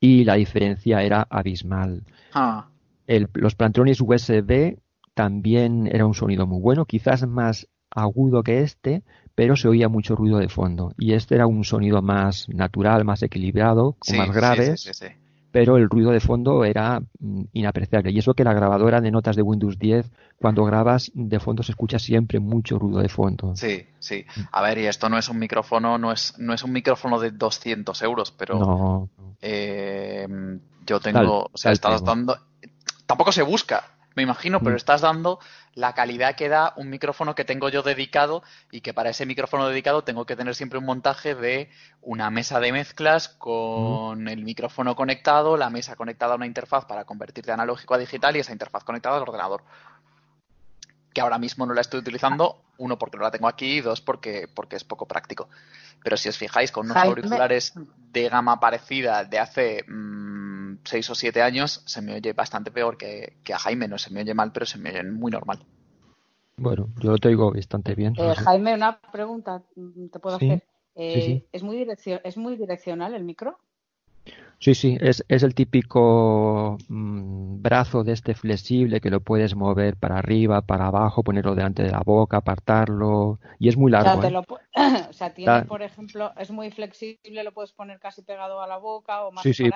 Y 0.00 0.24
la 0.24 0.34
diferencia 0.34 1.02
era 1.02 1.26
abismal. 1.30 2.04
Ah, 2.34 2.68
El- 3.06 3.28
los 3.34 3.54
Plantronics 3.54 4.00
USB 4.00 4.78
también 5.14 5.86
era 5.90 6.04
un 6.06 6.12
sonido 6.14 6.46
muy 6.46 6.60
bueno, 6.60 6.84
quizás 6.84 7.26
más 7.26 7.68
agudo 7.90 8.42
que 8.42 8.60
este, 8.60 9.02
pero 9.36 9.54
se 9.56 9.68
oía 9.68 9.88
mucho 9.88 10.16
ruido 10.16 10.38
de 10.38 10.48
fondo. 10.48 10.92
Y 10.98 11.12
este 11.14 11.36
era 11.36 11.46
un 11.46 11.62
sonido 11.64 12.02
más 12.02 12.48
natural, 12.48 13.04
más 13.04 13.22
equilibrado, 13.22 13.94
con 14.00 14.14
sí, 14.14 14.16
más 14.16 14.32
graves 14.32 14.80
sí, 14.82 14.92
sí, 14.92 15.06
sí. 15.06 15.14
pero 15.52 15.76
el 15.76 15.88
ruido 15.88 16.10
de 16.10 16.20
fondo 16.20 16.64
era 16.64 17.00
mm, 17.20 17.42
inapreciable. 17.52 18.10
Y 18.10 18.18
eso 18.18 18.34
que 18.34 18.44
la 18.44 18.52
grabadora 18.54 19.00
de 19.00 19.10
notas 19.10 19.36
de 19.36 19.42
Windows 19.42 19.78
10, 19.78 20.10
cuando 20.40 20.64
grabas 20.64 21.10
de 21.14 21.38
fondo 21.40 21.62
se 21.62 21.72
escucha 21.72 21.98
siempre 21.98 22.40
mucho 22.40 22.78
ruido 22.78 22.98
de 23.00 23.08
fondo. 23.08 23.54
Sí, 23.56 23.86
sí. 24.00 24.24
A 24.52 24.62
ver, 24.62 24.78
y 24.78 24.86
esto 24.86 25.08
no 25.08 25.16
es 25.18 25.28
un 25.28 25.38
micrófono, 25.38 25.96
no 25.98 26.12
es, 26.12 26.34
no 26.38 26.52
es 26.52 26.62
un 26.64 26.72
micrófono 26.72 27.18
de 27.20 27.30
200 27.30 28.02
euros, 28.02 28.32
pero 28.32 28.58
No, 28.58 29.08
eh, 29.40 30.26
yo 30.86 31.00
Tal- 31.00 31.14
tengo, 31.14 31.50
o 31.52 31.56
sea, 31.56 31.70
tal 31.70 31.74
estás 31.74 32.00
tengo. 32.00 32.10
dando, 32.10 32.36
tampoco 33.06 33.32
se 33.32 33.42
busca, 33.42 33.95
me 34.16 34.22
imagino, 34.22 34.60
pero 34.60 34.74
Mm. 34.74 34.76
estás 34.76 35.02
dando 35.02 35.38
la 35.74 35.92
calidad 35.92 36.34
que 36.34 36.48
da 36.48 36.72
un 36.76 36.88
micrófono 36.90 37.34
que 37.34 37.44
tengo 37.44 37.68
yo 37.68 37.82
dedicado 37.82 38.42
y 38.72 38.80
que 38.80 38.94
para 38.94 39.10
ese 39.10 39.26
micrófono 39.26 39.68
dedicado 39.68 40.02
tengo 40.04 40.24
que 40.26 40.34
tener 40.36 40.54
siempre 40.54 40.78
un 40.78 40.86
montaje 40.86 41.34
de 41.34 41.70
una 42.00 42.30
mesa 42.30 42.58
de 42.58 42.72
mezclas 42.72 43.28
con 43.28 44.26
el 44.28 44.42
micrófono 44.42 44.96
conectado, 44.96 45.56
la 45.56 45.70
mesa 45.70 45.96
conectada 45.96 46.32
a 46.32 46.36
una 46.36 46.46
interfaz 46.46 46.86
para 46.86 47.04
convertir 47.04 47.44
de 47.44 47.52
analógico 47.52 47.94
a 47.94 47.98
digital 47.98 48.36
y 48.36 48.40
esa 48.40 48.52
interfaz 48.52 48.84
conectada 48.84 49.16
al 49.16 49.22
ordenador. 49.22 49.62
Que 51.16 51.22
ahora 51.22 51.38
mismo 51.38 51.64
no 51.64 51.72
la 51.72 51.80
estoy 51.80 52.00
utilizando, 52.00 52.60
uno 52.76 52.98
porque 52.98 53.16
no 53.16 53.22
la 53.22 53.30
tengo 53.30 53.48
aquí 53.48 53.78
y 53.78 53.80
dos 53.80 54.02
porque, 54.02 54.48
porque 54.54 54.76
es 54.76 54.84
poco 54.84 55.08
práctico. 55.08 55.48
Pero 56.04 56.18
si 56.18 56.28
os 56.28 56.36
fijáis, 56.36 56.70
con 56.70 56.84
unos 56.84 56.94
Jaime- 56.98 57.08
auriculares 57.08 57.72
de 58.12 58.28
gama 58.28 58.60
parecida 58.60 59.24
de 59.24 59.38
hace 59.38 59.82
mm, 59.88 60.80
seis 60.84 61.08
o 61.08 61.14
siete 61.14 61.40
años, 61.40 61.80
se 61.86 62.02
me 62.02 62.12
oye 62.12 62.34
bastante 62.34 62.70
peor 62.70 62.98
que, 62.98 63.38
que 63.42 63.54
a 63.54 63.58
Jaime. 63.58 63.88
No 63.88 63.96
se 63.96 64.10
me 64.10 64.20
oye 64.20 64.34
mal, 64.34 64.52
pero 64.52 64.66
se 64.66 64.76
me 64.76 64.90
oye 64.90 65.04
muy 65.04 65.30
normal. 65.32 65.64
Bueno, 66.58 66.90
yo 67.00 67.12
lo 67.12 67.16
te 67.16 67.28
oigo 67.28 67.50
bastante 67.50 67.94
bien. 67.94 68.12
Eh, 68.18 68.22
no 68.22 68.34
sé. 68.34 68.42
Jaime, 68.42 68.74
una 68.74 69.00
pregunta 69.00 69.62
te 70.12 70.18
puedo 70.18 70.38
Sí, 70.38 70.50
hacer. 70.50 70.58
sí, 70.58 70.66
Eh, 70.96 71.22
sí. 71.22 71.46
¿es, 71.50 71.62
muy 71.62 71.78
direccio- 71.78 72.20
¿Es 72.24 72.36
muy 72.36 72.56
direccional 72.58 73.14
el 73.14 73.24
micro? 73.24 73.58
Sí, 74.58 74.74
sí, 74.74 74.96
es, 75.00 75.24
es 75.28 75.42
el 75.42 75.54
típico 75.54 76.78
mm, 76.88 77.60
brazo 77.62 78.04
de 78.04 78.12
este 78.12 78.34
flexible 78.34 79.00
que 79.00 79.10
lo 79.10 79.20
puedes 79.20 79.54
mover 79.54 79.96
para 79.96 80.18
arriba, 80.18 80.62
para 80.62 80.86
abajo, 80.86 81.22
ponerlo 81.22 81.54
delante 81.54 81.82
de 81.82 81.90
la 81.90 82.00
boca, 82.04 82.38
apartarlo. 82.38 83.38
Y 83.58 83.68
es 83.68 83.76
muy 83.76 83.90
O 83.92 83.98
sea, 83.98 84.12
largo, 84.12 84.24
¿eh? 84.24 84.30
lo 84.30 84.44
o 85.10 85.12
sea, 85.12 85.34
tiene, 85.34 85.52
Da- 85.52 85.64
por 85.64 85.82
ejemplo, 85.82 86.32
es 86.36 86.50
muy 86.50 86.70
flexible, 86.70 87.44
lo 87.44 87.52
puedes 87.52 87.72
poner 87.72 87.98
casi 87.98 88.22
pegado 88.22 88.60
a 88.60 88.66
la 88.66 88.78
boca 88.78 89.24
o 89.26 89.32
más 89.32 89.44
Sí. 89.52 89.70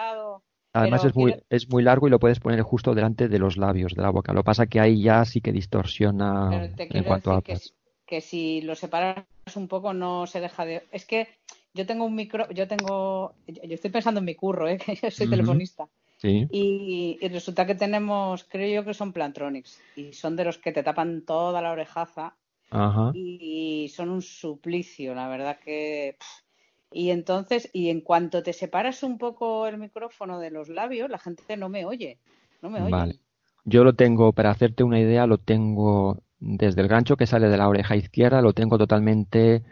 Además 0.72 1.02
pero 1.02 1.08
es 1.10 1.16
muy, 1.16 1.34
es 1.50 1.68
muy 1.70 1.82
largo 1.82 2.06
y 2.06 2.10
lo 2.10 2.20
puedes 2.20 2.40
poner 2.40 2.62
justo 2.62 2.94
delante 2.94 3.28
de 3.28 3.38
los 3.38 3.56
labios 3.56 3.94
de 3.94 4.02
la 4.02 4.10
boca. 4.10 4.32
Lo 4.32 4.42
que 4.42 4.46
pasa 4.46 4.66
que 4.66 4.80
ahí 4.80 5.02
ya 5.02 5.24
sí 5.24 5.40
que 5.40 5.52
distorsiona 5.52 6.50
Pero 6.50 6.74
te 6.76 6.86
en 6.90 7.04
cuanto 7.04 7.30
decir 7.30 7.42
que, 7.42 7.56
si- 7.56 7.70
que 8.06 8.20
si 8.20 8.60
lo 8.62 8.74
separas 8.74 9.24
un 9.56 9.68
poco 9.68 9.92
no 9.94 10.26
se 10.26 10.40
deja 10.40 10.64
de... 10.64 10.86
Es 10.92 11.06
que 11.06 11.28
yo 11.74 11.86
tengo 11.86 12.04
un 12.04 12.14
micro, 12.14 12.48
yo 12.50 12.66
tengo, 12.66 13.34
yo 13.46 13.74
estoy 13.74 13.90
pensando 13.90 14.18
en 14.18 14.26
mi 14.26 14.34
curro, 14.34 14.68
¿eh? 14.68 14.78
que 14.84 14.96
yo 14.96 15.10
soy 15.10 15.28
telefonista. 15.28 15.88
Sí. 16.18 16.46
Y, 16.50 17.18
y 17.20 17.28
resulta 17.28 17.66
que 17.66 17.74
tenemos, 17.74 18.44
creo 18.44 18.82
yo 18.82 18.84
que 18.84 18.94
son 18.94 19.12
Plantronics 19.12 19.80
y 19.96 20.12
son 20.12 20.36
de 20.36 20.44
los 20.44 20.58
que 20.58 20.72
te 20.72 20.82
tapan 20.82 21.22
toda 21.22 21.62
la 21.62 21.72
orejaza 21.72 22.34
Ajá. 22.70 23.12
y 23.14 23.90
son 23.94 24.10
un 24.10 24.22
suplicio, 24.22 25.14
la 25.14 25.28
verdad 25.28 25.58
que... 25.58 26.16
pff. 26.18 26.50
Y 26.92 27.10
entonces, 27.10 27.70
y 27.72 27.88
en 27.88 28.00
cuanto 28.00 28.42
te 28.42 28.52
separas 28.52 29.04
un 29.04 29.16
poco 29.16 29.66
el 29.68 29.78
micrófono 29.78 30.40
de 30.40 30.50
los 30.50 30.68
labios, 30.68 31.08
la 31.08 31.18
gente 31.18 31.56
no 31.56 31.68
me 31.68 31.84
oye, 31.84 32.18
no 32.62 32.70
me 32.70 32.82
oye. 32.82 32.90
Vale. 32.90 33.20
Yo 33.64 33.84
lo 33.84 33.94
tengo, 33.94 34.32
para 34.32 34.50
hacerte 34.50 34.82
una 34.82 34.98
idea, 34.98 35.26
lo 35.26 35.38
tengo 35.38 36.18
desde 36.40 36.80
el 36.80 36.88
gancho 36.88 37.16
que 37.16 37.26
sale 37.26 37.48
de 37.48 37.56
la 37.56 37.68
oreja 37.68 37.94
izquierda, 37.94 38.42
lo 38.42 38.54
tengo 38.54 38.76
totalmente 38.76 39.62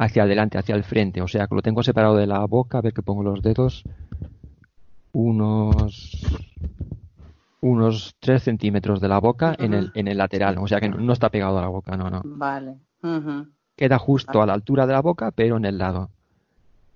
hacia 0.00 0.22
adelante, 0.22 0.56
hacia 0.56 0.74
el 0.74 0.82
frente. 0.82 1.20
O 1.20 1.28
sea, 1.28 1.46
que 1.46 1.54
lo 1.54 1.60
tengo 1.60 1.82
separado 1.82 2.16
de 2.16 2.26
la 2.26 2.44
boca, 2.46 2.78
a 2.78 2.80
ver 2.80 2.94
que 2.94 3.02
pongo 3.02 3.22
los 3.22 3.42
dedos, 3.42 3.84
unos 5.12 6.24
unos 7.60 8.16
3 8.20 8.42
centímetros 8.42 9.02
de 9.02 9.08
la 9.08 9.20
boca 9.20 9.54
en 9.58 9.74
el, 9.74 9.92
en 9.94 10.08
el 10.08 10.16
lateral. 10.16 10.56
O 10.58 10.66
sea 10.66 10.80
que 10.80 10.88
no, 10.88 10.96
no 10.96 11.12
está 11.12 11.28
pegado 11.28 11.58
a 11.58 11.60
la 11.60 11.68
boca, 11.68 11.94
no, 11.98 12.08
no. 12.08 12.22
Vale. 12.24 12.78
Queda 13.76 13.98
justo 13.98 14.40
a 14.40 14.46
la 14.46 14.54
altura 14.54 14.86
de 14.86 14.94
la 14.94 15.02
boca, 15.02 15.30
pero 15.32 15.58
en 15.58 15.66
el 15.66 15.76
lado. 15.76 16.08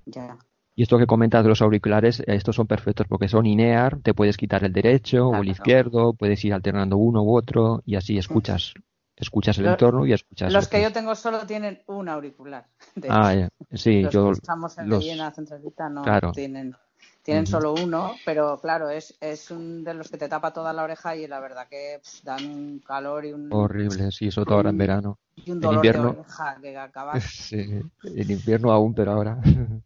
Ya. 0.07 0.39
Y 0.75 0.83
esto 0.83 0.97
que 0.97 1.07
comentas 1.07 1.43
de 1.43 1.51
los 1.51 1.61
auriculares, 1.61 2.23
estos 2.27 2.57
son 2.57 2.67
perfectos 2.67 3.07
porque 3.07 3.29
son 3.29 3.45
inear, 3.45 3.99
te 4.01 4.15
puedes 4.15 4.39
quitar 4.39 4.65
el 4.65 4.73
derecho 4.73 5.29
o 5.29 5.37
el 5.37 5.49
izquierdo, 5.49 6.15
puedes 6.15 6.43
ir 6.47 6.55
alternando 6.55 6.97
uno 6.97 7.23
u 7.23 7.37
otro 7.37 7.83
y 7.85 7.97
así 7.97 8.17
escuchas, 8.17 8.73
escuchas 9.17 9.59
el 9.59 9.65
Lo- 9.65 9.73
entorno 9.73 10.07
y 10.07 10.13
escuchas. 10.13 10.53
Los 10.53 10.65
lo 10.65 10.71
que 10.71 10.83
yo 10.83 10.93
tengo 10.93 11.15
solo 11.15 11.47
tienen 11.47 11.83
un 11.87 12.09
auricular. 12.09 12.67
de 12.97 13.09
Ah, 13.11 13.33
hecho. 13.33 13.41
ya. 13.71 13.77
sí, 13.77 14.03
los 14.03 14.13
yo 14.13 14.25
que 14.27 14.31
usamos 14.41 14.79
en 14.79 14.89
los, 14.89 15.05
Llena 15.05 15.31
Centralita 15.31 15.89
no 15.89 16.03
claro. 16.03 16.33
tienen, 16.33 16.75
tienen 17.23 17.47
solo 17.47 17.73
uno, 17.75 18.17
pero 18.25 18.59
claro, 18.61 18.91
es, 18.91 19.17
es 19.21 19.51
un 19.51 19.85
de 19.85 19.95
los 19.95 20.11
que 20.11 20.19
te 20.19 20.29
tapa 20.29 20.53
toda 20.53 20.73
la 20.73 20.83
oreja 20.85 21.17
y 21.17 21.27
la 21.27 21.41
verdad 21.41 21.69
que 21.69 22.01
pff, 22.03 22.23
dan 22.25 22.45
un 22.47 22.79
calor 22.81 23.25
y 23.25 23.33
un, 23.33 23.51
horrible, 23.53 24.11
sí, 24.13 24.31
sobre 24.31 24.47
todo 24.47 24.57
ahora 24.57 24.71
en 24.71 24.79
verano. 24.79 25.19
y 25.37 25.51
un 25.51 25.59
En 25.59 25.63
dolor 25.63 25.75
de 25.75 25.89
invierno, 25.89 26.09
oreja 26.21 26.57
que 26.61 26.77
acabas. 26.77 27.25
sí, 27.25 27.59
en 27.59 28.31
invierno 28.31 28.73
aún, 28.73 28.95
pero 28.95 29.13
ahora. 29.13 29.39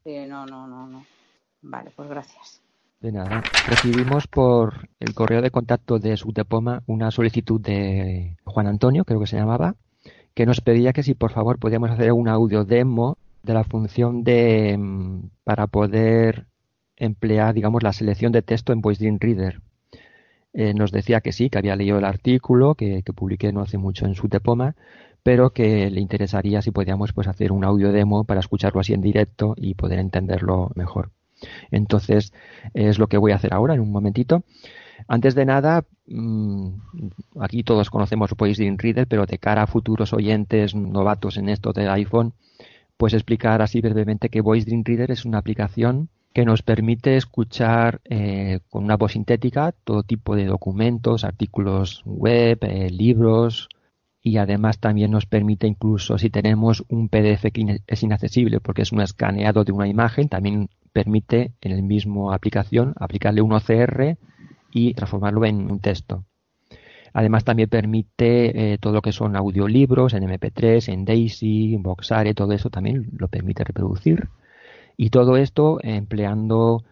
Sí, 0.04 0.26
no, 0.26 0.46
no, 0.46 0.66
no, 0.66 0.86
no. 0.86 1.04
Vale, 1.62 1.90
pues 1.94 2.08
gracias. 2.08 2.60
De 3.00 3.12
nada. 3.12 3.44
Recibimos 3.68 4.26
por 4.26 4.88
el 4.98 5.14
correo 5.14 5.40
de 5.40 5.52
contacto 5.52 6.00
de 6.00 6.16
Sutepoma 6.16 6.82
una 6.86 7.12
solicitud 7.12 7.60
de 7.60 8.36
Juan 8.44 8.66
Antonio, 8.66 9.04
creo 9.04 9.20
que 9.20 9.28
se 9.28 9.36
llamaba, 9.36 9.76
que 10.34 10.46
nos 10.46 10.60
pedía 10.60 10.92
que 10.92 11.04
si 11.04 11.14
por 11.14 11.30
favor 11.30 11.60
podíamos 11.60 11.90
hacer 11.92 12.12
un 12.12 12.28
audio 12.28 12.64
demo 12.64 13.16
de 13.44 13.54
la 13.54 13.62
función 13.62 14.24
de 14.24 14.76
mm, 14.76 15.30
para 15.44 15.68
poder 15.68 16.46
emplear, 16.96 17.54
digamos, 17.54 17.84
la 17.84 17.92
selección 17.92 18.32
de 18.32 18.42
texto 18.42 18.72
en 18.72 18.80
Voice 18.80 19.00
Dream 19.00 19.18
Reader. 19.20 19.60
Eh, 20.52 20.74
nos 20.74 20.90
decía 20.90 21.20
que 21.20 21.30
sí, 21.30 21.50
que 21.50 21.58
había 21.58 21.76
leído 21.76 21.98
el 21.98 22.04
artículo 22.04 22.74
que, 22.74 23.04
que 23.04 23.12
publiqué 23.12 23.52
no 23.52 23.60
hace 23.60 23.78
mucho 23.78 24.06
en 24.06 24.16
Sutepoma, 24.16 24.74
pero 25.22 25.50
que 25.50 25.88
le 25.90 26.00
interesaría 26.00 26.62
si 26.62 26.72
podíamos 26.72 27.12
pues 27.12 27.28
hacer 27.28 27.52
un 27.52 27.64
audio 27.64 27.92
demo 27.92 28.24
para 28.24 28.40
escucharlo 28.40 28.80
así 28.80 28.92
en 28.92 29.02
directo 29.02 29.54
y 29.56 29.74
poder 29.74 30.00
entenderlo 30.00 30.72
mejor. 30.74 31.10
Entonces, 31.70 32.32
es 32.74 32.98
lo 32.98 33.06
que 33.08 33.18
voy 33.18 33.32
a 33.32 33.36
hacer 33.36 33.54
ahora 33.54 33.74
en 33.74 33.80
un 33.80 33.90
momentito. 33.90 34.44
Antes 35.06 35.34
de 35.34 35.44
nada, 35.44 35.84
mm, 36.06 36.68
aquí 37.40 37.62
todos 37.62 37.90
conocemos 37.90 38.34
Dream 38.36 38.76
Reader, 38.78 39.06
pero 39.06 39.26
de 39.26 39.38
cara 39.38 39.62
a 39.62 39.66
futuros 39.66 40.12
oyentes 40.12 40.74
novatos 40.74 41.36
en 41.36 41.48
esto 41.48 41.72
del 41.72 41.90
iPhone, 41.90 42.32
pues 42.96 43.14
explicar 43.14 43.62
así 43.62 43.80
brevemente 43.80 44.28
que 44.28 44.40
Voice 44.40 44.66
Dream 44.66 44.82
Reader 44.84 45.12
es 45.12 45.24
una 45.24 45.38
aplicación 45.38 46.08
que 46.34 46.44
nos 46.44 46.62
permite 46.62 47.16
escuchar 47.16 48.00
eh, 48.04 48.60
con 48.68 48.84
una 48.84 48.96
voz 48.96 49.12
sintética 49.12 49.72
todo 49.84 50.02
tipo 50.02 50.36
de 50.36 50.46
documentos, 50.46 51.24
artículos 51.24 52.02
web, 52.04 52.58
eh, 52.62 52.90
libros, 52.90 53.68
y 54.20 54.36
además 54.36 54.78
también 54.78 55.10
nos 55.10 55.26
permite 55.26 55.66
incluso 55.66 56.18
si 56.18 56.28
tenemos 56.28 56.84
un 56.88 57.08
PDF 57.08 57.50
que 57.52 57.80
es 57.86 58.02
inaccesible 58.02 58.60
porque 58.60 58.82
es 58.82 58.92
un 58.92 59.00
escaneado 59.00 59.64
de 59.64 59.72
una 59.72 59.88
imagen, 59.88 60.28
también 60.28 60.68
permite 60.92 61.52
en 61.60 61.72
el 61.72 61.82
mismo 61.82 62.32
aplicación 62.32 62.94
aplicarle 62.98 63.42
un 63.42 63.52
OCR 63.52 64.16
y 64.72 64.94
transformarlo 64.94 65.44
en 65.44 65.70
un 65.70 65.80
texto. 65.80 66.24
Además 67.12 67.44
también 67.44 67.68
permite 67.68 68.74
eh, 68.74 68.78
todo 68.78 68.92
lo 68.92 69.02
que 69.02 69.12
son 69.12 69.36
audiolibros 69.36 70.14
en 70.14 70.24
MP3, 70.24 70.92
en 70.92 71.04
Daisy, 71.04 71.74
en 71.74 71.82
Voxare, 71.82 72.34
todo 72.34 72.52
eso 72.52 72.70
también 72.70 73.08
lo 73.16 73.28
permite 73.28 73.64
reproducir. 73.64 74.28
Y 74.96 75.10
todo 75.10 75.36
esto 75.36 75.78
empleando 75.82 76.84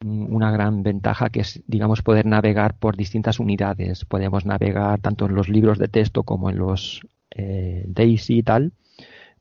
mm, 0.00 0.32
una 0.34 0.50
gran 0.50 0.82
ventaja 0.82 1.30
que 1.30 1.40
es, 1.40 1.62
digamos, 1.66 2.02
poder 2.02 2.26
navegar 2.26 2.74
por 2.74 2.96
distintas 2.96 3.40
unidades. 3.40 4.04
Podemos 4.04 4.46
navegar 4.46 5.00
tanto 5.00 5.26
en 5.26 5.34
los 5.34 5.48
libros 5.48 5.78
de 5.78 5.88
texto 5.88 6.22
como 6.22 6.50
en 6.50 6.58
los 6.58 7.06
eh, 7.30 7.84
Daisy 7.88 8.38
y 8.38 8.42
tal. 8.42 8.72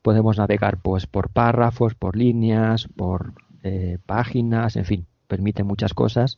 Podemos 0.01 0.37
navegar 0.37 0.77
pues 0.81 1.07
por 1.07 1.29
párrafos, 1.29 1.93
por 1.93 2.15
líneas, 2.15 2.87
por 2.95 3.33
eh, 3.63 3.97
páginas, 4.05 4.75
en 4.75 4.85
fin, 4.85 5.05
permite 5.27 5.63
muchas 5.63 5.93
cosas. 5.93 6.37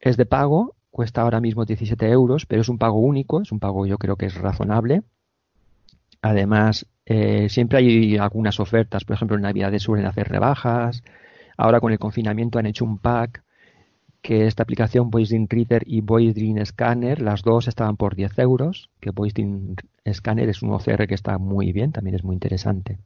Es 0.00 0.16
de 0.16 0.26
pago, 0.26 0.74
cuesta 0.90 1.22
ahora 1.22 1.40
mismo 1.40 1.64
17 1.64 2.08
euros, 2.10 2.46
pero 2.46 2.62
es 2.62 2.68
un 2.68 2.78
pago 2.78 2.98
único, 2.98 3.42
es 3.42 3.52
un 3.52 3.60
pago 3.60 3.86
yo 3.86 3.98
creo 3.98 4.16
que 4.16 4.26
es 4.26 4.34
razonable. 4.34 5.02
Además, 6.22 6.86
eh, 7.06 7.48
siempre 7.48 7.78
hay 7.78 8.16
algunas 8.18 8.60
ofertas, 8.60 9.04
por 9.04 9.14
ejemplo, 9.14 9.36
en 9.36 9.42
Navidades 9.42 9.82
suelen 9.82 10.06
hacer 10.06 10.28
rebajas. 10.28 11.02
Ahora 11.56 11.80
con 11.80 11.92
el 11.92 11.98
confinamiento 11.98 12.58
han 12.58 12.66
hecho 12.66 12.84
un 12.84 12.98
pack 12.98 13.42
que 14.22 14.46
esta 14.46 14.62
aplicación 14.62 15.10
Voice 15.10 15.46
Reader 15.48 15.82
y 15.86 16.02
Voice 16.02 16.66
Scanner, 16.66 17.22
las 17.22 17.42
dos 17.42 17.68
estaban 17.68 17.96
por 17.96 18.14
10 18.14 18.38
euros, 18.38 18.90
que 19.00 19.10
Voice 19.10 19.42
Scanner 20.12 20.48
es 20.48 20.62
un 20.62 20.72
OCR 20.72 21.06
que 21.06 21.14
está 21.14 21.38
muy 21.38 21.72
bien, 21.72 21.92
también 21.92 22.16
es 22.16 22.24
muy 22.24 22.34
interesante. 22.34 22.98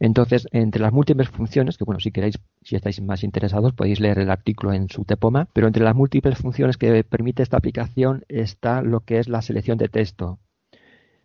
Entonces, 0.00 0.46
entre 0.52 0.82
las 0.82 0.92
múltiples 0.92 1.28
funciones, 1.28 1.78
que 1.78 1.84
bueno, 1.84 2.00
si 2.00 2.10
queréis, 2.10 2.38
si 2.62 2.76
estáis 2.76 3.00
más 3.00 3.24
interesados, 3.24 3.72
podéis 3.72 4.00
leer 4.00 4.18
el 4.18 4.30
artículo 4.30 4.72
en 4.72 4.88
su 4.88 5.04
Tepoma, 5.04 5.48
pero 5.52 5.66
entre 5.66 5.84
las 5.84 5.94
múltiples 5.94 6.38
funciones 6.38 6.76
que 6.76 7.04
permite 7.04 7.42
esta 7.42 7.56
aplicación 7.56 8.24
está 8.28 8.82
lo 8.82 9.00
que 9.00 9.18
es 9.18 9.28
la 9.28 9.42
selección 9.42 9.78
de 9.78 9.88
texto. 9.88 10.38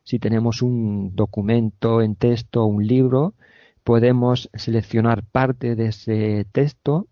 Si 0.04 0.20
tenemos 0.20 0.62
un 0.62 1.16
documento 1.16 2.02
en 2.02 2.16
texto 2.16 2.64
o 2.64 2.68
un 2.68 2.88
libro, 2.88 3.34
podemos 3.84 4.50
seleccionar 4.54 5.24
parte 5.24 5.76
de 5.76 5.88
ese 5.88 6.46
texto 6.52 7.08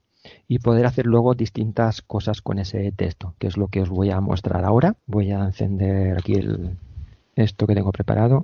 y 0.48 0.60
poder 0.60 0.86
hacer 0.86 1.06
luego 1.06 1.34
distintas 1.34 2.02
cosas 2.02 2.42
con 2.42 2.60
ese 2.60 2.92
texto, 2.92 3.36
que 3.40 3.48
es 3.48 3.58
lo 3.58 3.68
que 3.68 3.82
os 3.82 3.90
voy 3.90 4.12
a 4.12 4.20
mostrar 4.22 4.66
ahora. 4.66 4.96
Voy 5.06 5.32
a 5.32 5.46
encender 5.46 6.18
aquí 6.18 6.34
el, 6.34 6.78
esto 7.36 7.68
que 7.68 7.76
tengo 7.76 7.92
preparado. 7.92 8.44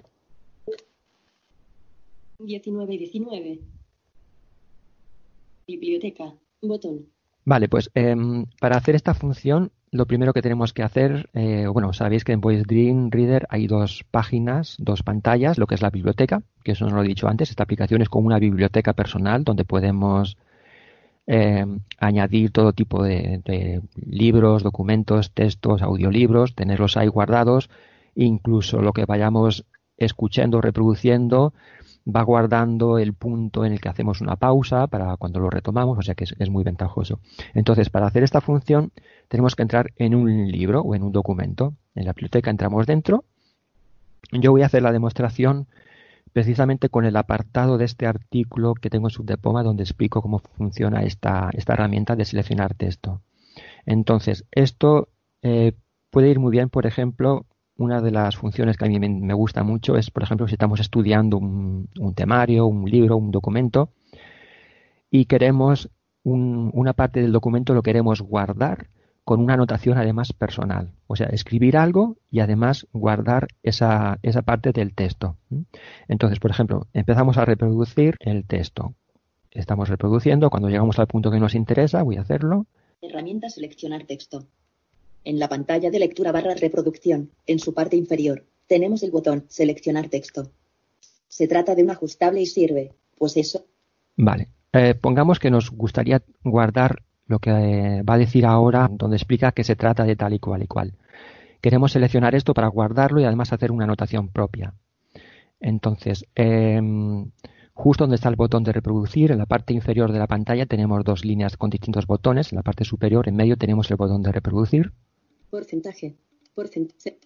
19 2.40 2.94
y 2.94 2.98
19. 2.98 3.60
Biblioteca. 5.68 6.34
Botón. 6.62 7.08
Vale, 7.46 7.70
pues 7.70 7.92
em, 7.94 8.46
para 8.60 8.78
hacer 8.78 8.96
esta 8.96 9.14
función, 9.14 9.72
lo 9.92 10.08
primero 10.08 10.34
que 10.34 10.42
tenemos 10.42 10.74
que 10.74 10.82
hacer, 10.82 11.30
eh, 11.34 11.68
bueno, 11.68 11.94
sabéis 11.94 12.24
que 12.24 12.32
en 12.32 12.42
Voice 12.42 12.64
Dream 12.64 13.12
Reader 13.12 13.46
hay 13.50 13.68
dos 13.68 14.04
páginas, 14.10 14.76
dos 14.80 15.04
pantallas, 15.04 15.60
lo 15.60 15.68
que 15.68 15.76
es 15.76 15.82
la 15.82 15.92
biblioteca, 15.92 16.42
que 16.64 16.72
eso 16.72 16.86
no 16.86 16.96
lo 16.96 17.04
he 17.04 17.08
dicho 17.08 17.28
antes, 17.28 17.52
esta 17.52 17.64
aplicación 17.64 18.02
es 18.02 18.10
como 18.10 18.28
una 18.28 18.40
biblioteca 18.40 18.94
personal 18.94 19.44
donde 19.44 19.64
podemos 19.64 20.38
em, 21.28 21.82
añadir 22.00 22.52
todo 22.52 22.74
tipo 22.74 23.04
de, 23.04 23.42
de, 23.46 23.82
libros, 23.96 24.64
documentos, 24.64 25.32
textos, 25.32 25.84
audiolibros, 25.84 26.56
tenerlos 26.56 26.98
ahí 26.98 27.08
guardados, 27.08 27.70
incluso 28.16 28.82
lo 28.82 28.92
que 28.92 29.06
vayamos 29.06 29.66
escuchando, 29.98 30.62
reproduciendo, 30.62 31.54
va 32.08 32.22
guardando 32.22 32.98
el 33.00 33.14
punto 33.14 33.66
en 33.66 33.74
el 33.74 33.82
que 33.82 33.90
hacemos 33.90 34.22
una 34.22 34.36
pausa 34.36 34.88
para 34.88 35.18
cuando 35.18 35.40
lo 35.40 35.50
retomamos, 35.50 35.98
o 35.98 36.02
sea 36.02 36.16
que 36.16 36.26
es, 36.26 36.50
muy 36.50 36.64
ventajoso. 36.64 37.20
Entonces, 37.54 37.90
para 37.90 38.08
hacer 38.08 38.24
esta 38.24 38.42
función 38.42 38.92
tenemos 39.28 39.56
que 39.56 39.64
entrar 39.64 39.92
en 39.96 40.14
un 40.14 40.52
libro 40.52 40.82
o 40.82 40.96
en 40.96 41.04
un 41.04 41.12
documento. 41.12 41.74
En 41.96 42.06
la 42.06 42.14
biblioteca 42.14 42.52
entramos 42.52 42.86
dentro. 42.86 43.24
Yo 44.32 44.52
voy 44.52 44.62
a 44.62 44.68
hacer 44.68 44.84
la 44.84 44.92
demostración 44.92 45.68
precisamente 46.32 46.90
con 46.90 47.06
el 47.06 47.16
apartado 47.16 47.78
de 47.78 47.86
este 47.86 48.06
artículo 48.06 48.74
que 48.76 48.90
tengo 48.90 49.08
en 49.08 49.12
Subdepoma 49.12 49.64
donde 49.64 49.84
explico 49.84 50.22
cómo 50.22 50.40
funciona 50.40 51.02
esta, 51.04 51.50
esta 51.54 51.74
herramienta 51.74 52.16
de 52.16 52.26
seleccionar 52.26 52.74
texto. 52.76 53.22
Entonces, 53.86 54.46
esto 54.52 55.10
eh, 55.42 55.74
puede 56.12 56.30
ir 56.30 56.40
muy 56.40 56.52
bien, 56.52 56.70
por 56.70 56.86
ejemplo, 56.86 57.46
una 57.78 58.02
de 58.02 58.12
las 58.12 58.38
funciones 58.38 58.78
que 58.78 58.86
a 58.86 58.88
mí 58.88 59.00
me, 59.00 59.34
gusta 59.34 59.64
mucho 59.64 59.98
es, 59.98 60.12
por 60.12 60.24
ejemplo, 60.24 60.48
si 60.48 60.54
estamos 60.54 60.80
estudiando 60.80 61.38
un, 61.38 61.90
temario, 62.16 62.68
un 62.68 62.90
libro, 62.90 63.18
un 63.18 63.32
documento, 63.32 63.90
y 65.12 65.26
queremos 65.26 65.90
una 66.24 66.94
parte 66.94 67.22
del 67.22 67.32
documento 67.32 67.76
lo 67.76 67.84
queremos 67.84 68.22
guardar 68.22 68.88
con 69.24 69.40
una 69.40 69.54
anotación 69.56 69.98
además 69.98 70.34
personal. 70.34 70.92
O 71.08 71.16
sea, 71.16 71.28
escribir 71.28 71.78
algo 71.78 72.18
y 72.32 72.40
además 72.40 72.88
guardar 72.94 73.48
esa, 73.64 74.20
esa 74.24 74.42
parte 74.42 74.72
del 74.72 74.94
texto. 74.94 75.38
Entonces, 76.08 76.40
por 76.40 76.52
ejemplo, 76.52 76.88
empezamos 76.94 77.38
a 77.38 77.46
reproducir 77.46 78.16
el 78.20 78.46
texto. 78.46 78.96
Estamos 79.52 79.90
reproduciendo, 79.90 80.50
cuando 80.50 80.70
llegamos 80.70 81.00
al 81.00 81.08
punto 81.08 81.32
que 81.32 81.40
nos 81.40 81.56
interesa, 81.56 82.04
voy 82.04 82.18
a 82.18 82.22
hacerlo. 82.22 82.66
Herramienta 83.02 83.50
seleccionar 83.50 84.04
texto. 84.04 84.48
En 85.26 85.40
la 85.40 85.50
pantalla 85.50 85.90
de 85.90 85.98
lectura 85.98 86.32
barra 86.32 86.54
reproducción, 86.54 87.32
en 87.48 87.58
su 87.58 87.74
parte 87.74 87.98
inferior, 87.98 88.46
tenemos 88.68 89.02
el 89.02 89.10
botón 89.10 89.46
Seleccionar 89.48 90.08
texto. 90.08 90.52
Se 91.28 91.48
trata 91.48 91.74
de 91.74 91.84
un 91.84 91.90
ajustable 91.90 92.42
y 92.42 92.46
sirve, 92.46 92.94
pues 93.18 93.36
eso. 93.36 93.66
Vale. 94.16 94.50
Eh, 94.72 94.94
pongamos 94.94 95.40
que 95.40 95.50
nos 95.50 95.72
gustaría 95.72 96.22
guardar 96.44 97.02
lo 97.26 97.40
que 97.40 97.50
eh, 97.50 98.04
va 98.04 98.14
a 98.14 98.18
decir 98.20 98.46
ahora, 98.46 98.88
donde 98.92 99.18
explica 99.18 99.52
que 99.52 99.64
se 99.64 99.76
trata 99.76 100.04
de 100.04 100.16
tal 100.16 100.34
y 100.34 100.40
cual 100.40 100.62
y 100.62 100.68
cual. 100.68 100.94
Queremos 101.60 101.94
seleccionar 101.94 102.36
esto 102.36 102.54
para 102.54 102.68
guardarlo 102.68 103.20
y 103.20 103.24
además 103.24 103.52
hacer 103.52 103.72
una 103.72 103.86
anotación 103.86 104.30
propia. 104.30 104.76
Entonces, 105.60 106.26
em, 106.36 107.32
justo 107.74 108.04
donde 108.04 108.18
está 108.18 108.30
el 108.30 108.36
botón 108.36 108.64
de 108.64 108.74
reproducir, 108.74 109.32
en 109.32 109.40
la 109.40 109.48
parte 109.48 109.74
inferior 109.74 110.12
de 110.12 110.20
la 110.20 110.28
pantalla 110.28 110.68
tenemos 110.68 111.04
dos 111.04 111.26
líneas 111.26 111.58
con 111.58 111.72
distintos 111.72 112.06
botones. 112.06 112.52
En 112.52 112.58
la 112.58 112.64
parte 112.64 112.86
superior, 112.86 113.28
en 113.28 113.36
medio, 113.36 113.58
tenemos 113.58 113.90
el 113.90 113.98
botón 113.98 114.22
de 114.22 114.32
reproducir. 114.32 114.94
Porcentaje. 115.50 116.16
Porcentaje. 116.54 117.18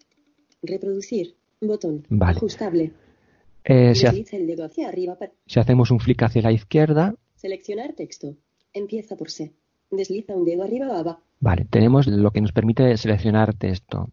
Reproducir. 0.62 1.36
Botón. 1.62 2.06
Vale. 2.10 2.38
Ajustable. 2.38 2.92
Eh, 3.64 3.94
si, 3.94 4.06
el 4.36 4.48
dedo 4.48 4.66
hacia 4.66 4.88
arriba 4.88 5.18
si 5.46 5.60
hacemos 5.60 5.92
un 5.92 6.00
flick 6.00 6.24
hacia 6.24 6.42
la 6.42 6.52
izquierda. 6.52 7.16
Seleccionar 7.36 7.94
texto. 7.94 8.36
Empieza 8.74 9.16
por 9.16 9.30
C. 9.30 9.54
Desliza 9.92 10.36
un 10.36 10.46
dedo 10.46 10.64
arriba 10.64 10.88
o 10.90 10.94
abajo. 10.94 11.22
Vale, 11.40 11.66
tenemos 11.70 12.08
lo 12.08 12.32
que 12.32 12.42
nos 12.42 12.52
permite 12.52 12.96
seleccionar 12.98 13.54
texto. 13.54 14.10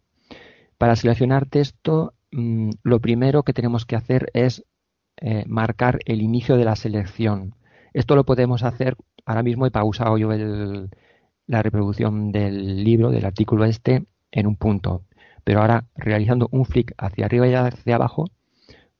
Para 0.77 0.95
seleccionar 0.95 1.49
texto, 1.49 2.13
mmm, 2.31 2.71
lo 2.83 2.99
primero 2.99 3.43
que 3.43 3.53
tenemos 3.53 3.85
que 3.85 3.95
hacer 3.95 4.29
es 4.33 4.63
eh, 5.19 5.43
marcar 5.47 5.99
el 6.05 6.21
inicio 6.21 6.57
de 6.57 6.65
la 6.65 6.75
selección. 6.75 7.55
Esto 7.93 8.15
lo 8.15 8.25
podemos 8.25 8.63
hacer, 8.63 8.95
ahora 9.25 9.43
mismo 9.43 9.65
he 9.65 9.71
pausado 9.71 10.17
yo 10.17 10.31
el, 10.31 10.89
la 11.47 11.63
reproducción 11.63 12.31
del 12.31 12.83
libro, 12.83 13.09
del 13.09 13.25
artículo 13.25 13.65
este, 13.65 14.05
en 14.31 14.47
un 14.47 14.55
punto. 14.55 15.03
Pero 15.43 15.61
ahora, 15.61 15.85
realizando 15.95 16.49
un 16.51 16.65
flick 16.65 16.93
hacia 16.97 17.25
arriba 17.25 17.47
y 17.47 17.53
hacia 17.53 17.95
abajo, 17.95 18.25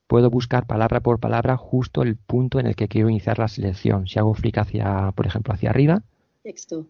puedo 0.07 0.29
buscar 0.29 0.65
palabra 0.65 1.01
por 1.01 1.19
palabra 1.19 1.57
justo 1.57 2.01
el 2.01 2.15
punto 2.15 2.59
en 2.59 2.67
el 2.67 2.75
que 2.75 2.87
quiero 2.87 3.09
iniciar 3.09 3.37
la 3.37 3.49
selección. 3.49 4.07
Si 4.07 4.17
hago 4.17 4.33
flick 4.33 4.57
hacia, 4.57 5.11
por 5.11 5.27
ejemplo, 5.27 5.53
hacia 5.53 5.69
arriba. 5.69 6.03
Texto. 6.43 6.87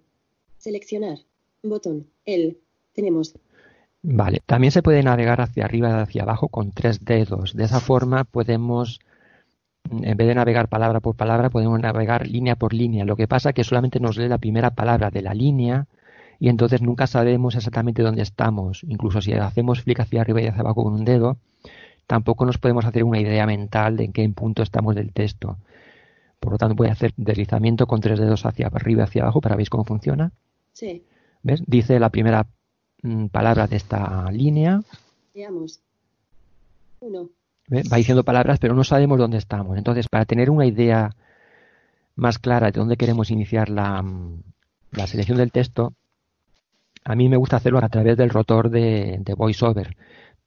Seleccionar. 0.58 1.18
Botón. 1.64 2.08
El. 2.26 2.60
Tenemos. 2.94 3.36
Vale. 4.04 4.42
También 4.46 4.72
se 4.72 4.84
puede 4.84 5.02
navegar 5.02 5.42
hacia 5.42 5.66
arriba 5.66 5.90
y 5.90 6.02
hacia 6.04 6.22
abajo 6.22 6.50
con 6.50 6.72
tres 6.72 7.04
dedos. 7.04 7.56
De 7.56 7.64
esa 7.64 7.80
forma 7.80 8.24
podemos 8.24 9.00
en 9.90 10.18
vez 10.18 10.28
de 10.28 10.36
navegar 10.36 10.68
palabra 10.68 11.00
por 11.00 11.16
palabra, 11.16 11.50
podemos 11.50 11.80
navegar 11.80 12.28
línea 12.28 12.56
por 12.56 12.74
línea. 12.74 13.06
Lo 13.06 13.16
que 13.16 13.28
pasa 13.28 13.50
es 13.50 13.56
que 13.56 13.64
solamente 13.64 14.00
nos 14.00 14.18
lee 14.18 14.28
la 14.28 14.38
primera 14.38 14.72
palabra 14.72 15.10
de 15.10 15.22
la 15.22 15.34
línea 15.34 15.88
y 16.40 16.50
entonces 16.50 16.82
nunca 16.82 17.08
sabemos 17.08 17.56
exactamente 17.56 18.04
dónde 18.04 18.22
estamos. 18.22 18.84
Incluso 18.84 19.22
si 19.22 19.34
hacemos 19.34 19.82
flick 19.82 20.00
hacia 20.00 20.22
arriba 20.22 20.42
y 20.42 20.48
hacia 20.48 20.62
abajo 20.62 20.84
con 20.84 20.94
un 20.94 21.06
dedo, 21.06 21.38
tampoco 22.06 22.46
nos 22.46 22.58
podemos 22.58 22.86
hacer 22.86 23.04
una 23.04 23.20
idea 23.20 23.46
mental 23.46 23.98
de 23.98 24.06
en 24.06 24.14
qué 24.14 24.28
punto 24.30 24.62
estamos 24.62 24.96
del 24.96 25.14
texto. 25.14 25.58
Por 26.40 26.52
lo 26.52 26.58
tanto, 26.58 26.76
voy 26.76 26.90
a 26.90 26.92
hacer 26.92 27.14
deslizamiento 27.18 27.88
con 27.88 28.00
tres 28.00 28.20
dedos 28.20 28.46
hacia 28.46 28.68
arriba 28.68 29.02
y 29.02 29.04
hacia 29.06 29.24
abajo 29.24 29.42
para 29.42 29.56
ver 29.56 29.70
cómo 29.70 29.86
funciona. 29.86 30.32
Sí. 30.74 31.04
¿Ves? 31.42 31.64
Dice 31.66 32.00
la 32.00 32.10
primera 32.10 32.46
mm, 33.02 33.28
palabra 33.28 33.68
de 33.68 33.78
esta 33.78 34.30
línea. 34.32 34.82
Veamos. 35.34 35.80
Uno. 37.00 37.30
Va 37.70 37.98
diciendo 37.98 38.24
palabras, 38.24 38.60
pero 38.60 38.74
no 38.74 38.84
sabemos 38.84 39.18
dónde 39.18 39.38
estamos. 39.38 39.78
Entonces, 39.78 40.08
para 40.08 40.26
tener 40.26 40.50
una 40.50 40.66
idea 40.66 41.16
más 42.16 42.40
clara 42.40 42.72
de 42.72 42.80
dónde 42.80 42.96
queremos 42.96 43.30
iniciar 43.30 43.70
la, 43.70 44.04
la 44.92 45.08
selección 45.08 45.38
del 45.38 45.52
texto, 45.52 45.94
a 47.04 47.16
mí 47.16 47.28
me 47.28 47.38
gusta 47.38 47.58
hacerlo 47.58 47.80
a 47.84 47.90
través 47.90 48.18
del 48.18 48.30
rotor 48.30 48.70
de, 48.70 49.18
de 49.20 49.34
VoiceOver. 49.34 49.98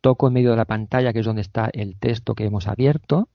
Toco 0.01 0.29
en 0.29 0.33
medio 0.33 0.51
de 0.51 0.57
la 0.57 0.65
pantalla, 0.65 1.13
que 1.13 1.21
es 1.21 1.27
donde 1.27 1.43
está 1.43 1.69
el 1.73 1.99
texto 1.99 2.35
que 2.35 2.45
hemos 2.45 2.67
abierto. 2.69 3.29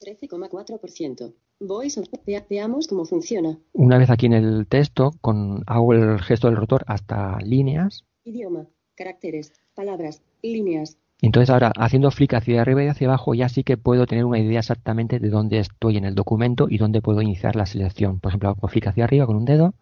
13,4%. 0.00 1.34
VoiceOver. 1.60 2.46
Veamos 2.50 2.88
cómo 2.88 3.04
funciona. 3.04 3.58
Una 3.72 3.98
vez 3.98 4.10
aquí 4.10 4.26
en 4.26 4.32
el 4.32 4.66
texto, 4.66 5.12
con, 5.20 5.62
hago 5.66 5.94
el 5.94 6.20
gesto 6.20 6.48
del 6.48 6.56
rotor 6.56 6.84
hasta 6.88 7.38
líneas. 7.40 8.04
Idioma, 8.24 8.66
caracteres, 8.96 9.52
palabras, 9.74 10.22
líneas, 10.42 10.98
Entonces 11.26 11.48
ahora, 11.48 11.72
haciendo 11.76 12.10
flick 12.10 12.34
hacia 12.34 12.60
arriba 12.60 12.84
y 12.84 12.88
hacia 12.88 13.06
abajo, 13.06 13.34
ya 13.34 13.48
sí 13.48 13.64
que 13.64 13.78
puedo 13.78 14.06
tener 14.06 14.26
una 14.26 14.38
idea 14.38 14.58
exactamente 14.58 15.18
de 15.18 15.30
dónde 15.30 15.58
estoy 15.58 15.96
en 15.96 16.04
el 16.04 16.14
documento 16.14 16.66
y 16.68 16.76
dónde 16.76 17.00
puedo 17.00 17.22
iniciar 17.22 17.56
la 17.56 17.64
selección. 17.64 18.20
Por 18.20 18.30
ejemplo, 18.30 18.50
hago 18.50 18.68
flick 18.68 18.88
hacia 18.88 19.04
arriba 19.04 19.26
con 19.26 19.36
un 19.36 19.46
dedo. 19.46 19.72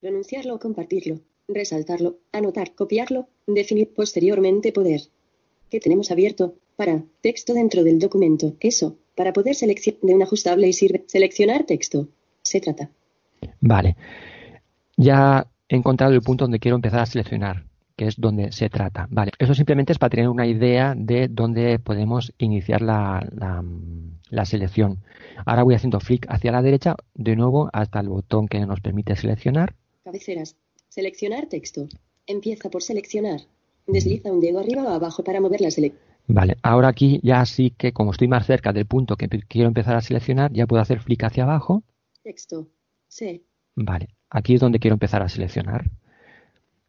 Pronunciarlo 0.00 0.58
compartirlo. 0.58 1.20
Resaltarlo. 1.46 2.16
Anotar. 2.32 2.74
Copiarlo. 2.74 3.28
Definir 3.46 3.94
posteriormente 3.94 4.72
poder. 4.72 5.02
¿Qué 5.70 5.78
tenemos 5.78 6.10
abierto? 6.10 6.54
Para. 6.74 7.04
Texto 7.20 7.54
dentro 7.54 7.84
del 7.84 8.00
documento. 8.00 8.54
Eso. 8.58 8.96
Para 9.14 9.32
poder 9.32 9.54
seleccionar 9.54 10.00
de 10.02 10.14
un 10.14 10.22
ajustable 10.22 10.66
y 10.66 10.72
sirve. 10.72 11.04
Seleccionar 11.06 11.66
texto. 11.66 12.08
Se 12.42 12.60
trata. 12.60 12.90
Vale. 13.60 13.94
Ya 14.96 15.46
he 15.68 15.76
encontrado 15.76 16.14
el 16.14 16.22
punto 16.22 16.44
donde 16.44 16.58
quiero 16.58 16.74
empezar 16.74 16.98
a 16.98 17.06
seleccionar, 17.06 17.64
que 18.00 18.06
es 18.06 18.18
donde 18.18 18.50
se 18.50 18.70
trata. 18.70 19.06
Vale. 19.10 19.30
Eso 19.38 19.52
simplemente 19.52 19.92
es 19.92 19.98
para 19.98 20.08
tener 20.08 20.30
una 20.30 20.46
idea 20.46 20.94
de 20.96 21.28
dónde 21.28 21.78
podemos 21.78 22.32
iniciar 22.38 22.80
la, 22.80 23.28
la, 23.30 23.62
la 24.30 24.44
selección. 24.46 25.00
Ahora 25.44 25.64
voy 25.64 25.74
haciendo 25.74 26.00
flick 26.00 26.24
hacia 26.30 26.50
la 26.50 26.62
derecha, 26.62 26.96
de 27.12 27.36
nuevo 27.36 27.68
hasta 27.74 28.00
el 28.00 28.08
botón 28.08 28.48
que 28.48 28.58
nos 28.64 28.80
permite 28.80 29.16
seleccionar. 29.16 29.74
Cabeceras. 30.02 30.56
Seleccionar 30.88 31.44
texto. 31.44 31.88
Empieza 32.26 32.70
por 32.70 32.82
seleccionar. 32.82 33.40
Desliza 33.86 34.32
un 34.32 34.40
dedo 34.40 34.60
arriba 34.60 34.84
o 34.84 34.94
abajo 34.94 35.22
para 35.22 35.42
mover 35.42 35.60
la 35.60 35.70
selección. 35.70 36.02
Vale, 36.26 36.56
ahora 36.62 36.88
aquí 36.88 37.20
ya 37.22 37.44
sí 37.44 37.68
que 37.76 37.92
como 37.92 38.12
estoy 38.12 38.28
más 38.28 38.46
cerca 38.46 38.72
del 38.72 38.86
punto 38.86 39.16
que 39.16 39.28
quiero 39.28 39.68
empezar 39.68 39.96
a 39.96 40.00
seleccionar, 40.00 40.50
ya 40.54 40.66
puedo 40.66 40.80
hacer 40.80 41.00
flick 41.00 41.22
hacia 41.24 41.42
abajo. 41.42 41.82
Texto. 42.22 42.66
Sí. 43.08 43.44
Vale, 43.76 44.08
aquí 44.30 44.54
es 44.54 44.60
donde 44.60 44.78
quiero 44.78 44.94
empezar 44.94 45.20
a 45.20 45.28
seleccionar. 45.28 45.90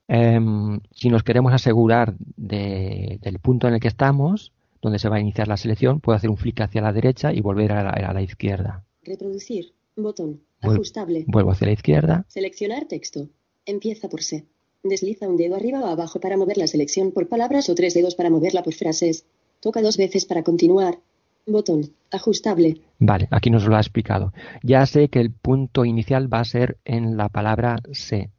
Em, 0.07 0.79
si 0.91 1.09
nos 1.09 1.23
queremos 1.23 1.53
asegurar 1.53 2.15
de- 2.35 3.19
del 3.21 3.39
punto 3.39 3.67
en 3.67 3.75
el 3.75 3.79
que 3.79 3.87
estamos, 3.87 4.51
donde 4.81 4.99
se 4.99 5.09
va 5.09 5.17
a 5.17 5.19
iniciar 5.21 5.47
la 5.47 5.57
selección, 5.57 5.99
puedo 5.99 6.15
hacer 6.15 6.29
un 6.29 6.37
flick 6.37 6.59
hacia 6.61 6.81
la 6.81 6.91
derecha 6.91 7.31
y 7.33 7.39
volver 7.41 7.71
a 7.71 7.83
la, 7.83 7.89
a 7.91 8.13
la 8.13 8.21
izquierda. 8.21 8.83
Reproducir. 9.03 9.73
Botón. 9.95 10.41
Ajustable. 10.61 11.25
Vuelvo 11.27 11.51
hacia 11.51 11.67
la 11.67 11.73
izquierda. 11.73 12.25
Seleccionar 12.27 12.85
texto. 12.85 13.27
Empieza 13.65 14.09
por 14.09 14.21
C. 14.23 14.45
Desliza 14.83 15.27
un 15.27 15.37
dedo 15.37 15.55
arriba 15.55 15.79
o 15.81 15.85
abajo 15.87 16.19
para 16.19 16.37
mover 16.37 16.57
la 16.57 16.67
selección 16.67 17.11
por 17.11 17.27
palabras 17.27 17.69
o 17.69 17.75
tres 17.75 17.93
dedos 17.93 18.15
para 18.15 18.29
moverla 18.29 18.63
por 18.63 18.73
frases. 18.73 19.25
Toca 19.59 19.81
dos 19.81 19.97
veces 19.97 20.25
para 20.25 20.43
continuar. 20.43 20.97
Botón. 21.45 21.91
Ajustable. 22.11 22.81
Vale, 22.99 23.27
aquí 23.31 23.49
nos 23.49 23.65
lo 23.65 23.75
ha 23.75 23.79
explicado. 23.79 24.33
Ya 24.63 24.85
sé 24.85 25.09
que 25.09 25.19
el 25.19 25.31
punto 25.31 25.85
inicial 25.85 26.31
va 26.33 26.39
a 26.39 26.45
ser 26.45 26.77
en 26.85 27.17
la 27.17 27.29
palabra 27.29 27.77
se. 27.91 28.29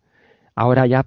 Ahora 0.55 0.87
ya 0.87 1.07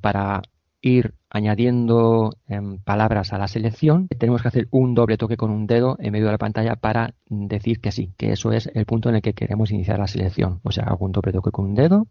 para 0.00 0.42
ir 0.82 1.14
añadiendo 1.30 2.34
em, 2.48 2.78
palabras 2.78 3.32
a 3.32 3.38
la 3.38 3.48
selección, 3.48 4.08
tenemos 4.08 4.42
que 4.42 4.48
hacer 4.48 4.68
un 4.70 4.94
doble 4.94 5.16
toque 5.16 5.36
con 5.36 5.50
un 5.50 5.66
dedo 5.66 5.96
en 5.98 6.12
medio 6.12 6.26
de 6.26 6.32
la 6.32 6.38
pantalla 6.38 6.76
para 6.76 7.14
mm, 7.28 7.46
decir 7.46 7.80
que 7.80 7.92
sí, 7.92 8.10
que 8.18 8.32
eso 8.32 8.52
es 8.52 8.68
el 8.74 8.84
punto 8.84 9.08
en 9.08 9.14
el 9.14 9.22
que 9.22 9.32
queremos 9.32 9.70
iniciar 9.70 9.98
la 9.98 10.08
selección. 10.08 10.60
O 10.64 10.72
sea, 10.72 10.84
hago 10.84 11.06
un 11.06 11.12
doble 11.12 11.32
toque 11.32 11.50
con 11.50 11.66
un 11.66 11.74
dedo. 11.74 12.06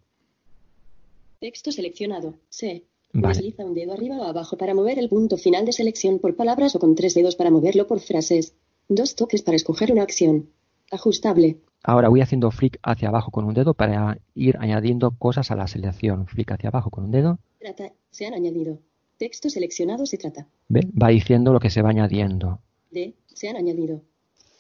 Texto 1.39 1.71
seleccionado. 1.71 2.35
C. 2.49 2.85
Vale. 3.13 3.35
Desliza 3.35 3.65
un 3.65 3.73
dedo 3.73 3.93
arriba 3.93 4.17
o 4.17 4.23
abajo 4.23 4.57
para 4.57 4.73
mover 4.73 4.97
el 4.97 5.09
punto 5.09 5.37
final 5.37 5.65
de 5.65 5.73
selección 5.73 6.19
por 6.19 6.35
palabras 6.35 6.75
o 6.75 6.79
con 6.79 6.95
tres 6.95 7.13
dedos 7.13 7.35
para 7.35 7.51
moverlo 7.51 7.87
por 7.87 7.99
frases. 7.99 8.55
Dos 8.87 9.15
toques 9.15 9.41
para 9.41 9.57
escoger 9.57 9.91
una 9.91 10.03
acción. 10.03 10.49
Ajustable. 10.91 11.57
Ahora 11.83 12.09
voy 12.09 12.21
haciendo 12.21 12.51
flick 12.51 12.79
hacia 12.83 13.09
abajo 13.09 13.31
con 13.31 13.45
un 13.45 13.53
dedo 13.53 13.73
para 13.73 14.19
ir 14.33 14.55
añadiendo 14.59 15.11
cosas 15.11 15.51
a 15.51 15.55
la 15.55 15.67
selección. 15.67 16.27
Flick 16.27 16.51
hacia 16.51 16.69
abajo 16.69 16.89
con 16.89 17.05
un 17.05 17.11
dedo. 17.11 17.39
Trata. 17.61 17.91
Se 18.09 18.25
han 18.25 18.33
añadido. 18.33 18.79
Texto 19.17 19.49
seleccionado 19.49 20.05
se 20.05 20.17
trata. 20.17 20.47
¿Ve? 20.67 20.81
Va 20.99 21.09
diciendo 21.09 21.53
lo 21.53 21.59
que 21.59 21.69
se 21.69 21.81
va 21.81 21.89
añadiendo. 21.91 22.59
De. 22.89 23.13
Se 23.27 23.49
han 23.49 23.55
añadido. 23.55 24.01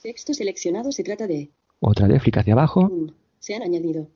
Texto 0.03 0.33
seleccionado 0.33 0.91
se 0.91 1.03
trata 1.03 1.27
de. 1.27 1.49
Otra 1.79 2.07
vez 2.07 2.21
flick 2.21 2.37
hacia 2.37 2.53
abajo. 2.53 2.81
Un. 2.81 3.15
Se 3.39 3.55
han 3.55 3.63
añadido. 3.63 4.07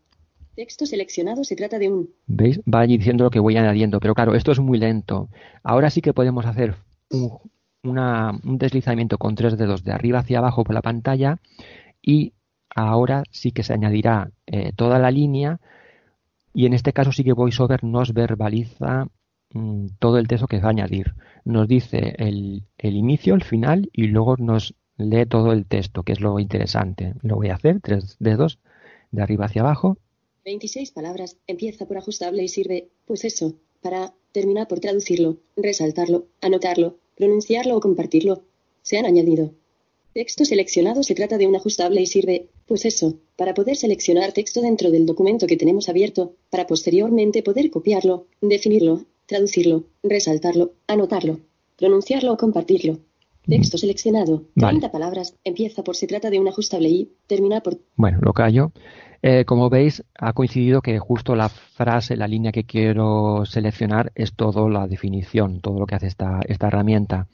Texto 0.56 0.86
seleccionado 0.86 1.44
se 1.44 1.56
trata 1.56 1.80
de 1.80 1.90
un. 1.90 2.10
¿Veis? 2.28 2.60
Va 2.62 2.82
allí 2.82 2.98
diciendo 2.98 3.24
lo 3.24 3.30
que 3.32 3.40
voy 3.40 3.57
añadiendo. 3.57 3.99
Pero 3.99 4.14
claro, 4.14 4.36
esto 4.36 4.52
es 4.52 4.60
muy 4.60 4.78
lento. 4.78 5.30
Ahora 5.64 5.90
sí 5.90 6.02
que 6.02 6.14
podemos 6.14 6.45
hacer 6.45 6.76
un, 7.12 7.40
una- 7.84 8.40
un 8.44 8.57
deslizamiento 8.57 9.18
con 9.18 9.36
tres 9.36 9.57
dedos 9.57 9.84
de 9.84 9.91
arriba 9.91 10.20
hacia 10.20 10.38
abajo 10.38 10.64
por 10.64 10.76
la 10.76 10.82
pantalla 10.82 11.40
y 12.02 12.34
ahora 12.74 13.24
sí 13.32 13.52
que 13.52 13.64
se 13.64 13.74
añadirá 13.74 14.32
eh, 14.45 14.72
toda 14.76 14.99
la 14.99 15.12
línea 15.12 15.60
y 16.56 16.65
en 16.65 16.73
este 16.73 16.94
caso 16.94 17.11
sí 17.11 17.23
que 17.23 17.34
VoiceOver 17.34 17.84
nos 17.84 18.14
verbaliza 18.14 19.07
mm, 19.52 19.88
todo 19.99 20.18
el 20.18 20.27
texto 20.27 20.48
que 20.48 20.60
va 20.60 20.68
a 20.68 20.69
añadir. 20.69 21.14
Nos 21.44 21.68
dice 21.68 22.15
el, 22.18 22.64
el 22.77 22.95
inicio, 22.95 23.36
el 23.36 23.44
final 23.44 23.90
y 23.91 24.07
luego 24.07 24.38
nos 24.38 24.73
lee 24.98 25.26
todo 25.26 25.52
el 25.52 25.65
texto, 25.65 26.03
que 26.03 26.14
es 26.14 26.22
lo 26.22 26.40
interesante. 26.40 27.14
Lo 27.22 27.36
voy 27.36 27.49
a 27.49 27.56
hacer, 27.56 27.82
tres 27.82 28.15
dedos 28.19 28.60
de 29.11 29.22
arriba 29.22 29.45
hacia 29.45 29.61
abajo. 29.61 29.98
26 30.45 30.91
palabras. 30.91 31.38
Empieza 31.45 31.86
por 31.86 31.98
ajustable 31.98 32.44
y 32.44 32.48
sirve. 32.48 32.88
Pues 33.06 33.26
eso. 33.26 33.56
Para. 33.82 34.14
Termina 34.32 34.68
por 34.68 34.80
traducirlo. 34.80 35.38
Resaltarlo. 35.56 36.26
Anotarlo. 36.41 36.98
Pronunciarlo 37.15 37.77
o 37.77 37.80
compartirlo. 37.80 38.44
Se 38.82 38.98
han 38.98 39.06
añadido. 39.06 39.52
Texto 40.15 40.45
seleccionado 40.45 41.03
se 41.03 41.13
trata 41.13 41.37
de 41.37 41.45
un 41.45 41.57
ajustable 41.57 41.99
y 41.99 42.05
sirve. 42.05 42.47
Pues 42.65 42.85
eso. 42.85 43.15
Para 43.35 43.53
poder 43.53 43.75
seleccionar 43.75 44.31
texto 44.31 44.61
dentro 44.61 44.89
del 44.89 45.05
documento 45.05 45.45
que 45.45 45.57
tenemos 45.57 45.89
abierto. 45.89 46.35
Para 46.49 46.65
posteriormente 46.65 47.43
poder 47.43 47.69
copiarlo. 47.69 48.25
Definirlo. 48.39 49.01
Traducirlo. 49.25 49.83
Resaltarlo. 50.03 50.71
Anotarlo. 50.87 51.41
Pronunciarlo 51.75 52.31
o 52.31 52.37
compartirlo. 52.37 52.99
Texto 53.45 53.77
seleccionado. 53.77 54.43
Vale. 54.55 54.79
30 54.79 54.89
palabras. 54.89 55.35
Empieza 55.43 55.83
por 55.83 55.97
se 55.97 56.07
trata 56.07 56.29
de 56.29 56.39
un 56.39 56.47
ajustable 56.47 56.87
y. 56.87 57.11
Termina 57.27 57.59
por. 57.59 57.77
Bueno, 57.97 58.19
lo 58.21 58.31
callo. 58.31 58.71
Eh, 59.21 59.43
como 59.43 59.69
veis, 59.69 60.01
ha 60.17 60.31
coincidido 60.31 60.81
que 60.81 60.97
justo 60.97 61.35
la 61.35 61.49
frase, 61.49 62.15
la 62.15 62.29
línea 62.29 62.53
que 62.53 62.63
quiero 62.63 63.45
seleccionar 63.45 64.13
es 64.15 64.33
todo 64.33 64.69
la 64.69 64.87
definición, 64.87 65.59
todo 65.59 65.77
lo 65.77 65.85
que 65.85 65.95
hace 65.95 66.07
esta, 66.07 66.39
esta 66.47 66.67
herramienta. 66.67 67.27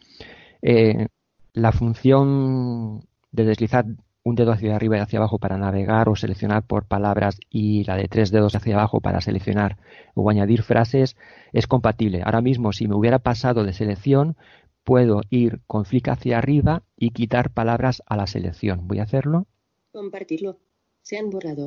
Eh, 0.63 1.05
la 1.53 1.71
función 1.71 3.01
de 3.31 3.45
deslizar 3.45 3.85
un 4.23 4.35
dedo 4.35 4.51
hacia 4.51 4.75
arriba 4.75 4.97
y 4.97 4.99
hacia 4.99 5.19
abajo 5.19 5.39
para 5.39 5.57
navegar 5.57 6.07
o 6.07 6.15
seleccionar 6.15 6.63
por 6.63 6.85
palabras 6.85 7.39
y 7.49 7.83
la 7.85 7.95
de 7.95 8.07
tres 8.07 8.31
dedos 8.31 8.55
hacia 8.55 8.75
abajo 8.75 9.01
para 9.01 9.21
seleccionar 9.21 9.77
o 10.13 10.29
añadir 10.29 10.61
frases 10.61 11.15
es 11.53 11.67
compatible. 11.67 12.21
Ahora 12.23 12.41
mismo, 12.41 12.71
si 12.71 12.87
me 12.87 12.95
hubiera 12.95 13.19
pasado 13.19 13.63
de 13.63 13.73
selección, 13.73 14.37
puedo 14.83 15.21
ir 15.29 15.61
con 15.67 15.85
flick 15.85 16.09
hacia 16.09 16.37
arriba 16.37 16.83
y 16.97 17.11
quitar 17.11 17.51
palabras 17.51 18.03
a 18.05 18.15
la 18.15 18.27
selección. 18.27 18.87
Voy 18.87 18.99
a 18.99 19.03
hacerlo. 19.03 19.47
Compartirlo. 19.91 20.59
Se 21.01 21.17
han 21.17 21.29
borrado. 21.29 21.65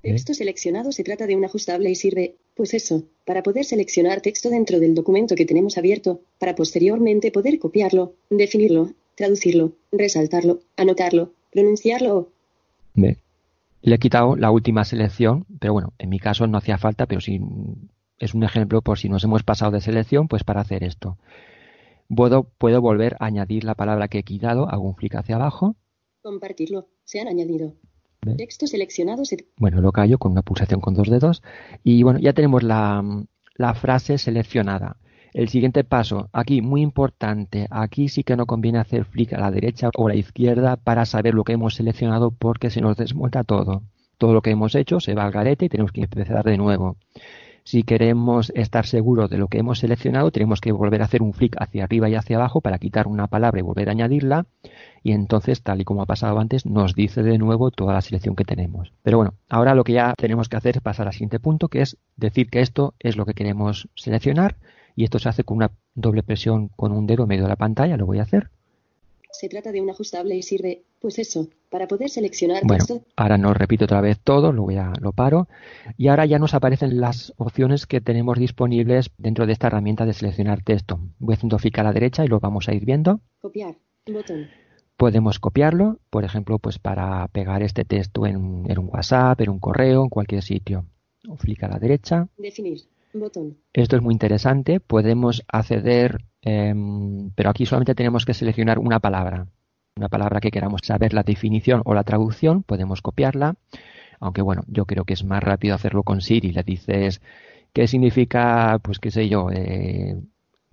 Texto 0.00 0.34
seleccionado 0.34 0.90
se 0.90 1.04
trata 1.04 1.26
de 1.26 1.36
un 1.36 1.44
ajustable 1.44 1.88
y 1.88 1.94
sirve, 1.94 2.34
pues 2.56 2.74
eso, 2.74 3.04
para 3.24 3.44
poder 3.44 3.64
seleccionar 3.64 4.20
texto 4.20 4.50
dentro 4.50 4.80
del 4.80 4.96
documento 4.96 5.36
que 5.36 5.46
tenemos 5.46 5.78
abierto, 5.78 6.22
para 6.38 6.56
posteriormente 6.56 7.30
poder 7.30 7.60
copiarlo, 7.60 8.14
definirlo, 8.28 8.90
traducirlo, 9.22 9.72
resaltarlo, 9.92 10.58
anotarlo, 10.76 11.30
pronunciarlo 11.52 12.16
o 12.16 12.28
Ve. 12.94 13.18
Le 13.82 13.94
he 13.94 13.98
quitado 13.98 14.34
la 14.34 14.50
última 14.50 14.84
selección, 14.84 15.46
pero 15.60 15.72
bueno, 15.72 15.92
en 15.98 16.08
mi 16.08 16.18
caso 16.18 16.46
no 16.48 16.58
hacía 16.58 16.76
falta, 16.76 17.06
pero 17.06 17.20
si 17.20 17.40
es 18.18 18.34
un 18.34 18.42
ejemplo 18.42 18.82
por 18.82 18.98
si 18.98 19.08
nos 19.08 19.22
hemos 19.22 19.44
pasado 19.44 19.70
de 19.70 19.80
selección, 19.80 20.26
pues 20.26 20.42
para 20.42 20.60
hacer 20.60 20.82
esto. 20.82 21.18
Puedo, 22.08 22.44
puedo 22.58 22.80
volver 22.80 23.16
a 23.20 23.26
añadir 23.26 23.62
la 23.62 23.76
palabra 23.76 24.08
que 24.08 24.18
he 24.18 24.22
quitado, 24.24 24.68
hago 24.68 24.82
un 24.82 24.94
clic 24.94 25.14
hacia 25.14 25.36
abajo, 25.36 25.76
compartirlo. 26.20 26.88
Se 27.04 27.20
han 27.20 27.28
añadido. 27.28 27.74
Texto 28.36 28.66
seleccionado 28.66 29.24
se 29.24 29.46
bueno, 29.56 29.80
lo 29.80 29.90
callo 29.92 30.18
con 30.18 30.32
una 30.32 30.42
pulsación 30.42 30.80
con 30.80 30.94
dos 30.94 31.08
dedos 31.08 31.42
y 31.82 32.02
bueno, 32.02 32.20
ya 32.20 32.32
tenemos 32.32 32.62
la, 32.62 33.04
la 33.54 33.74
frase 33.74 34.18
seleccionada. 34.18 34.96
El 35.32 35.48
siguiente 35.48 35.82
paso, 35.82 36.28
aquí 36.32 36.60
muy 36.60 36.82
importante, 36.82 37.66
aquí 37.70 38.08
sí 38.08 38.22
que 38.22 38.36
no 38.36 38.44
conviene 38.44 38.78
hacer 38.78 39.06
flick 39.06 39.32
a 39.32 39.40
la 39.40 39.50
derecha 39.50 39.88
o 39.96 40.06
a 40.06 40.10
la 40.10 40.16
izquierda 40.16 40.76
para 40.76 41.06
saber 41.06 41.32
lo 41.32 41.44
que 41.44 41.54
hemos 41.54 41.74
seleccionado 41.74 42.30
porque 42.30 42.68
se 42.68 42.82
nos 42.82 42.98
desmonta 42.98 43.42
todo. 43.42 43.82
Todo 44.18 44.34
lo 44.34 44.42
que 44.42 44.50
hemos 44.50 44.74
hecho 44.74 45.00
se 45.00 45.14
va 45.14 45.24
al 45.24 45.32
garete 45.32 45.64
y 45.64 45.68
tenemos 45.70 45.90
que 45.92 46.02
empezar 46.02 46.44
de 46.44 46.58
nuevo. 46.58 46.96
Si 47.64 47.82
queremos 47.84 48.52
estar 48.54 48.86
seguros 48.86 49.30
de 49.30 49.38
lo 49.38 49.48
que 49.48 49.58
hemos 49.58 49.78
seleccionado, 49.78 50.32
tenemos 50.32 50.60
que 50.60 50.72
volver 50.72 51.00
a 51.00 51.04
hacer 51.06 51.22
un 51.22 51.32
flick 51.32 51.56
hacia 51.58 51.84
arriba 51.84 52.10
y 52.10 52.14
hacia 52.14 52.36
abajo 52.36 52.60
para 52.60 52.78
quitar 52.78 53.06
una 53.06 53.28
palabra 53.28 53.60
y 53.60 53.62
volver 53.62 53.88
a 53.88 53.92
añadirla. 53.92 54.46
Y 55.02 55.12
entonces, 55.12 55.62
tal 55.62 55.80
y 55.80 55.84
como 55.84 56.02
ha 56.02 56.06
pasado 56.06 56.40
antes, 56.40 56.66
nos 56.66 56.94
dice 56.94 57.22
de 57.22 57.38
nuevo 57.38 57.70
toda 57.70 57.94
la 57.94 58.00
selección 58.00 58.36
que 58.36 58.44
tenemos. 58.44 58.92
Pero 59.02 59.16
bueno, 59.16 59.34
ahora 59.48 59.74
lo 59.74 59.84
que 59.84 59.92
ya 59.92 60.14
tenemos 60.16 60.48
que 60.48 60.56
hacer 60.56 60.76
es 60.76 60.82
pasar 60.82 61.06
al 61.06 61.12
siguiente 61.12 61.40
punto, 61.40 61.68
que 61.68 61.82
es 61.82 61.96
decir 62.16 62.50
que 62.50 62.60
esto 62.60 62.94
es 62.98 63.16
lo 63.16 63.24
que 63.24 63.34
queremos 63.34 63.88
seleccionar. 63.94 64.56
Y 64.96 65.04
esto 65.04 65.18
se 65.18 65.28
hace 65.28 65.44
con 65.44 65.56
una 65.58 65.70
doble 65.94 66.22
presión 66.22 66.68
con 66.68 66.92
un 66.92 67.06
dedo 67.06 67.26
medio 67.26 67.44
de 67.44 67.48
la 67.48 67.56
pantalla. 67.56 67.96
Lo 67.96 68.06
voy 68.06 68.18
a 68.18 68.22
hacer. 68.22 68.50
Se 69.30 69.48
trata 69.48 69.72
de 69.72 69.80
un 69.80 69.88
ajustable 69.88 70.36
y 70.36 70.42
sirve, 70.42 70.82
pues 71.00 71.18
eso, 71.18 71.48
para 71.70 71.88
poder 71.88 72.10
seleccionar 72.10 72.62
Bueno, 72.64 72.84
texto. 72.84 73.06
ahora 73.16 73.38
no 73.38 73.54
repito 73.54 73.86
otra 73.86 74.02
vez 74.02 74.20
todo, 74.22 74.52
lo, 74.52 74.62
voy 74.64 74.76
a, 74.76 74.92
lo 75.00 75.12
paro. 75.12 75.48
Y 75.96 76.08
ahora 76.08 76.26
ya 76.26 76.38
nos 76.38 76.52
aparecen 76.52 77.00
las 77.00 77.32
opciones 77.38 77.86
que 77.86 78.02
tenemos 78.02 78.38
disponibles 78.38 79.10
dentro 79.16 79.46
de 79.46 79.54
esta 79.54 79.68
herramienta 79.68 80.04
de 80.04 80.12
seleccionar 80.12 80.62
texto. 80.62 81.00
Voy 81.18 81.34
haciendo 81.34 81.56
clic 81.56 81.78
a 81.78 81.82
la 81.82 81.92
derecha 81.94 82.26
y 82.26 82.28
lo 82.28 82.40
vamos 82.40 82.68
a 82.68 82.74
ir 82.74 82.84
viendo. 82.84 83.20
Copiar. 83.40 83.74
Botón. 84.06 84.48
Podemos 84.98 85.38
copiarlo, 85.38 85.98
por 86.10 86.24
ejemplo, 86.24 86.58
pues 86.58 86.78
para 86.78 87.26
pegar 87.28 87.62
este 87.62 87.84
texto 87.86 88.26
en, 88.26 88.64
en 88.68 88.78
un 88.78 88.88
WhatsApp, 88.92 89.40
en 89.40 89.48
un 89.48 89.58
correo, 89.60 90.02
en 90.04 90.10
cualquier 90.10 90.42
sitio. 90.42 90.84
O 91.26 91.36
clic 91.36 91.62
a 91.64 91.68
la 91.68 91.78
derecha. 91.78 92.28
Definir. 92.36 92.82
Botón. 93.14 93.58
Esto 93.72 93.96
es 93.96 94.02
muy 94.02 94.14
interesante. 94.14 94.80
Podemos 94.80 95.42
acceder, 95.48 96.24
em, 96.42 97.30
pero 97.34 97.50
aquí 97.50 97.66
solamente 97.66 97.94
tenemos 97.94 98.24
que 98.24 98.34
seleccionar 98.34 98.78
una 98.78 99.00
palabra. 99.00 99.46
Una 99.96 100.08
palabra 100.08 100.40
que 100.40 100.50
queramos 100.50 100.80
saber 100.84 101.12
la 101.12 101.22
definición 101.22 101.82
o 101.84 101.94
la 101.94 102.04
traducción, 102.04 102.62
podemos 102.62 103.02
copiarla. 103.02 103.56
Aunque 104.20 104.40
bueno, 104.40 104.62
yo 104.68 104.86
creo 104.86 105.04
que 105.04 105.14
es 105.14 105.24
más 105.24 105.42
rápido 105.42 105.74
hacerlo 105.74 106.02
con 106.02 106.20
Siri. 106.20 106.52
Le 106.52 106.62
dices 106.62 107.20
qué 107.72 107.86
significa, 107.86 108.78
pues 108.82 108.98
qué 108.98 109.10
sé 109.10 109.28
yo, 109.28 109.50
eh, 109.50 110.16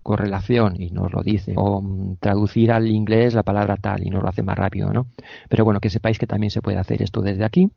correlación 0.04 0.82
y 0.82 0.92
nos 0.92 1.12
lo 1.12 1.22
dice. 1.24 1.54
O 1.56 1.82
mm, 1.82 2.18
traducir 2.18 2.72
al 2.72 2.88
inglés 2.88 3.34
la 3.34 3.44
palabra 3.44 3.76
tal 3.78 4.06
y 4.06 4.10
nos 4.10 4.24
lo 4.24 4.30
hace 4.30 4.44
más 4.44 4.58
rápido, 4.58 4.92
¿no? 4.94 5.08
Pero 5.50 5.66
bueno, 5.66 5.80
que 5.80 5.90
sepáis 5.90 6.18
que 6.18 6.28
también 6.28 6.52
se 6.52 6.62
puede 6.62 6.78
hacer 6.78 7.02
esto 7.02 7.22
desde 7.22 7.44
aquí. 7.44 7.70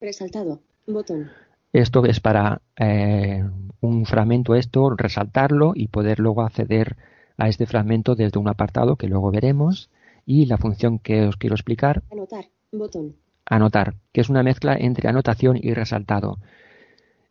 Resaltado. 0.00 0.60
Botón. 0.86 1.30
Esto 1.72 2.04
es 2.04 2.20
para 2.20 2.62
eh, 2.76 3.44
un 3.80 4.04
fragmento, 4.04 4.54
esto, 4.54 4.90
resaltarlo 4.90 5.72
y 5.74 5.88
poder 5.88 6.18
luego 6.18 6.42
acceder 6.42 6.96
a 7.36 7.48
este 7.48 7.66
fragmento 7.66 8.16
desde 8.16 8.38
un 8.38 8.48
apartado 8.48 8.96
que 8.96 9.06
luego 9.08 9.30
veremos. 9.30 9.88
Y 10.26 10.46
la 10.46 10.58
función 10.58 10.98
que 10.98 11.26
os 11.26 11.36
quiero 11.36 11.54
explicar, 11.54 12.02
Anotar. 12.10 12.46
Botón. 12.72 13.16
anotar, 13.46 13.94
que 14.12 14.20
es 14.20 14.28
una 14.28 14.42
mezcla 14.42 14.76
entre 14.78 15.08
anotación 15.08 15.58
y 15.60 15.74
resaltado. 15.74 16.38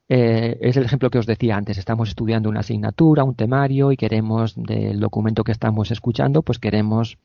Eh, 0.09 0.57
es 0.61 0.75
el 0.75 0.85
ejemplo 0.85 1.11
que 1.11 1.19
os 1.19 1.27
decía 1.27 1.55
antes. 1.55 1.77
Estamos 1.77 2.09
estudiando 2.09 2.49
una 2.49 2.61
asignatura, 2.61 3.23
un 3.23 3.35
temario 3.35 3.91
y 3.91 3.97
queremos 3.97 4.55
del 4.55 4.99
documento 4.99 5.43
que 5.43 5.51
estamos 5.51 5.91
escuchando, 5.91 6.41
pues 6.41 6.57
queremos 6.57 7.19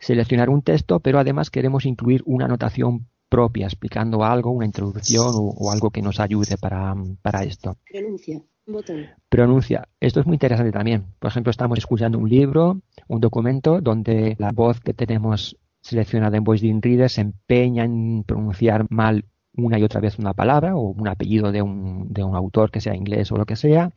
seleccionar 0.00 0.50
un 0.50 0.62
texto, 0.62 0.98
pero 0.98 1.20
además 1.20 1.50
queremos 1.50 1.86
incluir 1.86 2.22
una 2.26 2.46
anotación 2.46 3.06
propia 3.34 3.66
explicando 3.66 4.22
algo, 4.22 4.52
una 4.52 4.64
introducción 4.64 5.26
o, 5.34 5.50
o 5.58 5.72
algo 5.72 5.90
que 5.90 6.02
nos 6.02 6.20
ayude 6.20 6.56
para, 6.56 6.94
para 7.20 7.42
esto. 7.42 7.76
Pronuncia. 7.90 8.40
Botón. 8.64 9.06
Pronuncia. 9.28 9.88
Esto 9.98 10.20
es 10.20 10.26
muy 10.26 10.36
interesante 10.36 10.70
también. 10.70 11.06
Por 11.18 11.30
ejemplo, 11.30 11.50
estamos 11.50 11.78
escuchando 11.78 12.16
un 12.16 12.28
libro, 12.28 12.80
un 13.08 13.20
documento 13.20 13.80
donde 13.80 14.36
la 14.38 14.52
voz 14.52 14.78
que 14.78 14.94
tenemos 14.94 15.56
seleccionada 15.80 16.36
en 16.36 16.44
Voice 16.44 16.64
Reader 16.80 17.10
se 17.10 17.22
empeña 17.22 17.84
en 17.84 18.22
pronunciar 18.24 18.86
mal 18.88 19.24
una 19.56 19.80
y 19.80 19.82
otra 19.82 20.00
vez 20.00 20.16
una 20.20 20.32
palabra 20.32 20.76
o 20.76 20.90
un 20.90 21.08
apellido 21.08 21.50
de 21.50 21.60
un, 21.60 22.12
de 22.12 22.22
un 22.22 22.36
autor 22.36 22.70
que 22.70 22.80
sea 22.80 22.94
inglés 22.94 23.32
o 23.32 23.36
lo 23.36 23.46
que 23.46 23.56
sea 23.56 23.90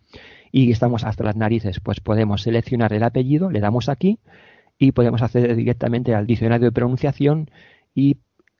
y 0.52 0.72
estamos 0.72 1.04
hasta 1.04 1.24
las 1.24 1.36
narices, 1.36 1.80
pues 1.80 2.00
podemos 2.00 2.42
seleccionar 2.42 2.92
el 2.94 3.04
apellido, 3.04 3.52
le 3.52 3.60
damos 3.60 3.88
aquí 3.88 4.20
y 4.80 4.94
podemos 4.94 5.22
acceder 5.22 5.56
directamente 5.56 6.16
al 6.16 6.26
diccionario 6.26 6.66
de 6.68 6.72
pronunciación 6.72 7.50
y 7.94 8.18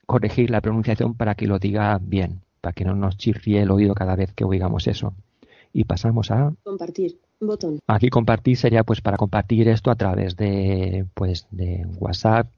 corregir 0.08 0.48
la 0.48 0.62
pronunciación 0.62 1.14
para 1.14 1.34
que 1.34 1.46
lo 1.46 1.58
diga 1.58 1.98
bien, 2.00 2.40
para 2.62 2.72
que 2.72 2.86
no 2.86 2.94
nos 2.94 3.18
chirríe 3.18 3.60
el 3.60 3.70
oído 3.70 3.94
cada 3.94 4.16
vez 4.16 4.32
que 4.32 4.42
oigamos 4.42 4.86
eso. 4.86 5.12
Y 5.70 5.84
pasamos 5.84 6.30
a 6.30 6.54
Compartir. 6.64 7.18
Botón. 7.38 7.78
Aquí 7.86 8.08
compartir 8.08 8.56
sería 8.56 8.84
pues 8.84 9.02
para 9.02 9.18
compartir 9.18 9.68
esto 9.68 9.90
a 9.90 9.96
través 9.96 10.34
de 10.34 11.04
pues 11.12 11.46
de 11.50 11.86
WhatsApp, 12.00 12.48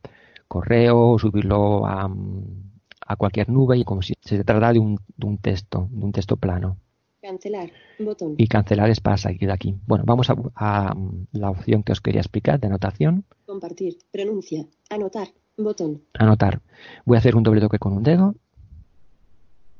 correo, 0.47 1.18
subirlo 1.18 1.85
a, 1.86 2.09
a 3.05 3.16
cualquier 3.16 3.51
nube 3.51 3.77
y 3.77 3.85
como 3.85 4.01
si 4.01 4.14
se 4.20 4.36
tratara 4.44 4.72
de 4.72 4.78
un, 4.78 5.01
de 5.16 5.27
un 5.27 5.39
texto, 5.39 5.89
de 5.90 6.05
un 6.05 6.12
texto 6.12 6.36
plano. 6.36 6.77
Cancelar. 7.20 7.70
Botón. 7.98 8.36
Y 8.39 8.47
cancelar 8.47 8.90
es 8.90 9.01
para 9.01 9.16
salir 9.16 9.40
de 9.40 9.52
aquí. 9.52 9.74
Bueno, 9.89 10.05
vamos 10.06 10.31
a, 10.31 10.36
a 10.55 10.94
la 11.32 11.51
opción 11.51 11.82
que 11.82 11.93
os 11.93 12.01
quería 12.01 12.20
explicar 12.20 12.60
de 12.60 12.68
anotación. 12.68 13.24
Compartir. 13.44 13.98
Pronuncia. 14.12 14.66
Anotar. 14.89 15.28
Botón. 15.65 16.03
Anotar. 16.15 16.61
Voy 17.05 17.16
a 17.16 17.19
hacer 17.19 17.37
un 17.37 17.43
doble 17.43 17.61
toque 17.61 17.78
con 17.78 17.93
un 17.93 18.03
dedo. 18.03 18.35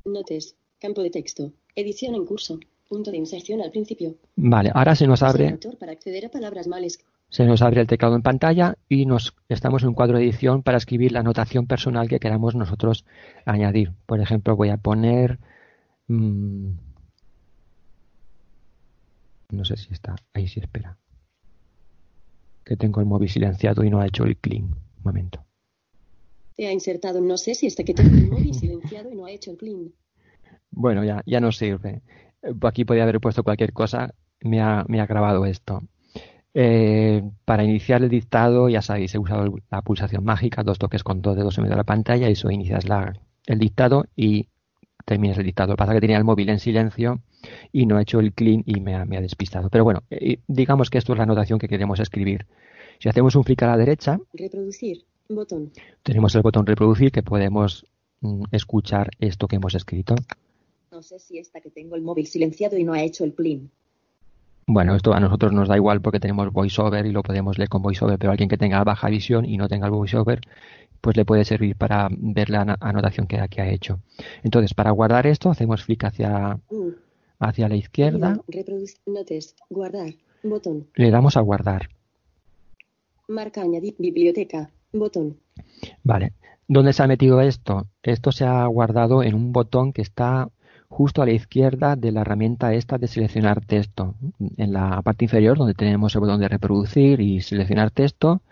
Notes. 0.05 0.57
Campo 0.78 1.02
de 1.02 1.11
texto. 1.11 1.52
Edición 1.74 2.15
en 2.15 2.27
curso. 2.27 2.59
Punto 2.89 3.11
de 3.11 3.19
inserción 3.19 3.61
al 3.61 3.70
principio. 3.70 4.16
Vale, 4.36 4.73
ahora 4.74 4.97
se 4.97 5.07
nos 5.07 5.23
abre 5.23 5.59
para 5.78 5.93
acceder 5.93 6.27
a 6.27 6.28
palabras 6.28 6.66
mal 6.66 6.82
escritas. 6.82 7.12
se 7.28 7.44
nos 7.44 7.62
abre 7.62 7.82
el 7.82 7.86
teclado 7.86 8.16
en 8.16 8.23
pantalla 8.23 8.77
y 8.89 9.07
nos 9.07 9.35
estamos 9.48 9.82
en 9.82 9.90
un 9.90 9.94
cuadro 9.94 10.19
de 10.19 10.24
edición 10.24 10.62
para 10.65 10.78
escribir 10.78 11.12
la 11.12 11.20
anotación 11.20 11.66
personal 11.69 12.09
que 12.09 12.19
queramos 12.19 12.57
nosotros 12.57 13.05
añadir. 13.44 13.93
Por 14.07 14.20
ejemplo, 14.20 14.57
voy 14.57 14.70
a 14.70 14.77
poner 14.77 15.39
mm, 16.09 16.70
no 19.52 19.65
sé 19.65 19.77
si 19.77 19.93
está 19.93 20.16
ahí 20.35 20.48
sí 20.48 20.59
espera 20.61 20.97
que 22.65 22.77
tengo 22.77 23.01
el 23.01 23.07
móvil 23.07 23.28
silenciado 23.28 23.82
y 23.85 23.90
no 23.90 24.01
ha 24.01 24.07
hecho 24.07 24.24
el 24.24 24.36
clean. 24.36 24.65
Un 24.65 25.02
momento. 25.02 25.44
Ha 26.66 26.73
insertado. 26.73 27.20
No 27.20 27.37
sé 27.37 27.55
si 27.55 27.66
está 27.66 27.85
que 27.85 27.95
tengo 27.95 28.15
el 28.16 28.28
móvil 28.28 28.55
silenciado 28.55 29.11
y 29.11 29.16
no 29.16 29.27
ha 29.27 29.31
hecho 29.31 29.51
el 29.53 29.57
clean. 29.57 29.93
Bueno, 30.70 31.05
ya, 31.05 31.23
ya 31.27 31.41
no 31.41 31.53
sirve. 31.53 32.03
Eh, 32.43 32.53
Aquí 32.62 32.85
podía 32.85 33.03
haber 33.05 33.20
puesto 33.20 33.43
cualquier 33.43 33.73
cosa. 33.73 34.15
Me 34.43 34.61
ha, 34.61 34.85
me 34.89 35.01
ha 35.01 35.07
grabado 35.07 35.45
esto. 35.47 35.82
Eh, 36.55 37.23
para 37.45 37.62
iniciar 37.65 38.03
el 38.03 38.09
dictado, 38.09 38.69
ya 38.69 38.82
sabéis, 38.82 39.15
he 39.15 39.19
usado 39.19 39.55
la 39.70 39.82
pulsación 39.82 40.24
mágica, 40.24 40.62
dos 40.62 40.78
toques 40.78 41.05
con 41.05 41.23
dos 41.23 41.37
dedos 41.37 41.57
en 41.59 41.62
medio 41.62 41.74
de 41.74 41.78
la 41.78 41.85
pantalla, 41.85 42.28
y 42.28 42.32
eso 42.32 42.51
inicias 42.51 42.89
la- 42.89 43.12
el 43.47 43.59
dictado 43.59 44.07
y 44.16 44.49
terminas 45.05 45.39
el 45.39 45.45
dictado. 45.45 45.69
Lo 45.69 45.74
que 45.74 45.78
pasa 45.78 45.93
es 45.93 45.97
que 45.97 46.01
tenía 46.03 46.19
el 46.19 46.24
móvil 46.24 46.49
en 46.49 46.59
silencio 46.59 47.20
y 47.73 47.87
no 47.87 47.99
he 47.99 48.03
hecho 48.03 48.20
el 48.20 48.32
clean 48.32 48.62
y 48.66 48.81
me 48.81 48.95
ha, 48.95 49.05
me 49.05 49.16
ha 49.16 49.20
despistado. 49.20 49.69
Pero 49.70 49.85
bueno, 49.85 50.03
eh, 50.11 50.39
digamos 50.49 50.91
que 50.91 50.99
esto 50.99 51.12
es 51.12 51.19
la 51.19 51.24
anotación 51.24 51.59
que 51.59 51.69
queremos 51.69 52.01
escribir. 52.01 52.47
Si 52.99 53.09
hacemos 53.09 53.35
un 53.37 53.45
clic 53.45 53.62
a 53.62 53.66
la 53.69 53.77
derecha, 53.77 54.19
Reproducir. 54.35 55.05
Botón. 55.31 55.73
tenemos 56.02 56.35
el 56.35 56.43
botón 56.43 56.66
reproducir 56.66 57.12
que 57.12 57.23
podemos 57.23 57.86
mm, 58.20 58.43
escuchar 58.51 59.11
esto 59.20 59.47
que 59.47 59.57
hemos 59.57 59.74
escrito. 59.74 60.16
No 60.90 61.02
sé 61.02 61.20
si 61.20 61.39
está 61.39 61.61
que 61.61 61.70
tengo 61.70 61.94
el 61.94 62.02
móvil 62.02 62.27
silenciado 62.27 62.77
y 62.77 62.82
no 62.82 62.93
ha 62.93 63.02
hecho 63.02 63.24
el 63.24 63.32
clean. 63.32 63.70
Bueno, 64.66 64.94
esto 64.94 65.12
a 65.15 65.20
nosotros 65.20 65.52
nos 65.52 65.69
da 65.69 65.77
igual 65.77 66.01
porque 66.01 66.20
tenemos 66.20 66.52
voiceover 66.52 67.07
y 67.07 67.12
lo 67.12 67.23
podemos 67.23 67.59
leer 67.59 67.69
con 67.69 67.81
voiceover, 67.82 68.19
pero 68.19 68.32
alguien 68.32 68.48
que 68.48 68.57
tenga 68.57 68.82
baja 68.85 69.09
visión 69.09 69.44
y 69.44 69.57
no 69.57 69.69
tenga 69.69 69.86
el 69.86 69.93
voiceover, 69.93 70.40
pues 71.01 71.16
le 71.16 71.24
puede 71.24 71.44
servir 71.44 71.77
para 71.77 72.09
ver 72.11 72.51
la 72.51 72.77
anotación 72.81 73.27
que, 73.27 73.39
que 73.48 73.62
ha 73.62 73.70
hecho. 73.70 74.01
Entonces, 74.43 74.74
para 74.74 74.90
guardar 74.90 75.27
esto, 75.27 75.51
hacemos 75.51 75.85
clic 75.85 76.05
hacia, 76.05 76.59
U. 76.70 76.93
hacia 77.39 77.69
la 77.69 77.77
izquierda, 77.77 78.40
Reproducir. 78.48 78.98
Notes. 79.07 79.55
Guardar. 79.70 80.15
Botón. 80.43 80.86
le 80.94 81.11
damos 81.11 81.36
a 81.36 81.40
guardar. 81.40 81.89
Marca 83.28 83.62
añadir. 83.62 83.94
Biblioteca. 83.98 84.70
Botón. 84.92 85.38
Vale. 86.02 86.32
¿Dónde 86.68 86.92
se 86.92 87.02
ha 87.02 87.06
metido 87.06 87.40
esto? 87.40 87.86
Esto 88.02 88.30
se 88.30 88.44
ha 88.44 88.64
guardado 88.66 89.22
en 89.22 89.34
un 89.34 89.52
botón 89.52 89.92
que 89.92 90.02
está 90.02 90.48
justo 90.88 91.22
a 91.22 91.26
la 91.26 91.32
izquierda 91.32 91.96
de 91.96 92.12
la 92.12 92.20
herramienta 92.20 92.74
esta 92.74 92.98
de 92.98 93.08
seleccionar 93.08 93.64
texto. 93.64 94.14
En 94.56 94.72
la 94.72 95.02
parte 95.02 95.24
inferior, 95.24 95.58
donde 95.58 95.74
tenemos 95.74 96.14
el 96.14 96.20
botón 96.20 96.40
de 96.40 96.48
reproducir 96.48 97.20
y 97.20 97.40
seleccionar 97.40 97.90
texto, 97.90 98.42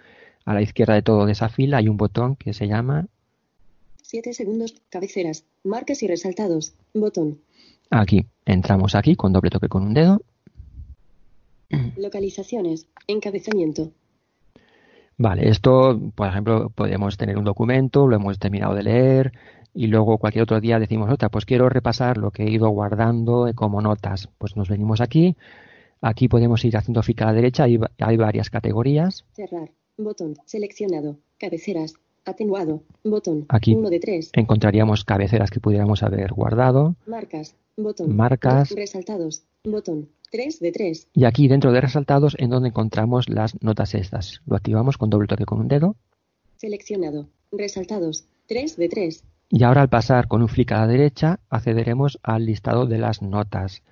a 0.44 0.54
la 0.54 0.62
izquierda 0.62 0.94
de 0.94 1.02
todo 1.02 1.26
de 1.26 1.32
esa 1.32 1.48
fila 1.48 1.78
hay 1.78 1.88
un 1.88 1.96
botón 1.96 2.34
que 2.34 2.54
se 2.54 2.66
llama 2.66 3.06
7 4.08 4.32
segundos. 4.32 4.74
Cabeceras. 4.88 5.44
Marcas 5.64 6.02
y 6.02 6.08
resaltados. 6.08 6.72
Botón. 6.94 7.42
aquí. 7.90 8.24
Entramos 8.46 8.94
aquí 8.94 9.16
con 9.16 9.34
doble 9.34 9.50
toque 9.50 9.68
con 9.68 9.82
un 9.82 9.92
dedo. 9.92 10.22
Localizaciones. 11.98 12.86
Encabezamiento. 13.06 13.92
Vale, 15.18 15.48
esto, 15.48 16.00
por 16.14 16.28
ejemplo, 16.28 16.70
podemos 16.70 17.16
tener 17.16 17.36
un 17.36 17.44
documento, 17.44 18.06
lo 18.06 18.14
hemos 18.14 18.38
terminado 18.38 18.74
de 18.74 18.84
leer 18.84 19.32
y 19.74 19.88
luego 19.88 20.18
cualquier 20.18 20.44
otro 20.44 20.60
día 20.60 20.78
decimos, 20.78 21.10
otra, 21.10 21.28
pues 21.28 21.44
quiero 21.44 21.68
repasar 21.68 22.18
lo 22.18 22.30
que 22.30 22.44
he 22.44 22.50
ido 22.50 22.68
guardando 22.68 23.50
como 23.54 23.80
notas. 23.80 24.28
Pues 24.38 24.56
nos 24.56 24.68
venimos 24.68 25.00
aquí. 25.00 25.36
Aquí 26.00 26.28
podemos 26.28 26.64
ir 26.64 26.76
haciendo 26.76 27.00
clic 27.02 27.20
a 27.22 27.26
la 27.26 27.32
derecha, 27.32 27.64
hay, 27.64 27.78
hay 27.98 28.16
varias 28.16 28.48
categorías. 28.50 29.24
Cerrar. 29.32 29.70
Botón. 29.96 30.34
Seleccionado. 30.46 31.18
Cabeceras. 31.38 31.94
Atenuado. 32.24 32.82
Botón. 33.02 33.46
Aquí 33.48 33.74
1 33.74 33.90
de 33.90 33.98
3. 33.98 34.30
encontraríamos 34.34 35.04
cabeceras 35.04 35.50
que 35.50 35.58
pudiéramos 35.58 36.04
haber 36.04 36.32
guardado. 36.32 36.94
Marcas. 37.06 37.56
Botón. 37.76 38.14
Marcas. 38.14 38.70
Resaltados. 38.70 39.42
Botón. 39.64 40.08
3 40.30 40.60
de 40.60 40.72
3. 40.72 41.08
Y 41.14 41.24
aquí 41.24 41.48
dentro 41.48 41.72
de 41.72 41.80
resaltados 41.80 42.36
en 42.38 42.50
donde 42.50 42.68
encontramos 42.68 43.28
las 43.28 43.60
notas 43.62 43.94
estas. 43.94 44.40
Lo 44.46 44.56
activamos 44.56 44.98
con 44.98 45.10
doble 45.10 45.26
toque 45.26 45.44
con 45.44 45.60
un 45.60 45.68
dedo. 45.68 45.96
Seleccionado. 46.56 47.28
Resaltados. 47.52 48.26
3 48.46 48.76
de 48.76 48.88
3. 48.88 49.24
Y 49.50 49.64
ahora 49.64 49.80
al 49.80 49.88
pasar 49.88 50.28
con 50.28 50.42
un 50.42 50.48
clic 50.48 50.72
a 50.72 50.80
la 50.80 50.86
derecha 50.86 51.40
accederemos 51.48 52.18
al 52.22 52.44
listado 52.44 52.86
de 52.86 52.98
las 52.98 53.22
notas. 53.22 53.82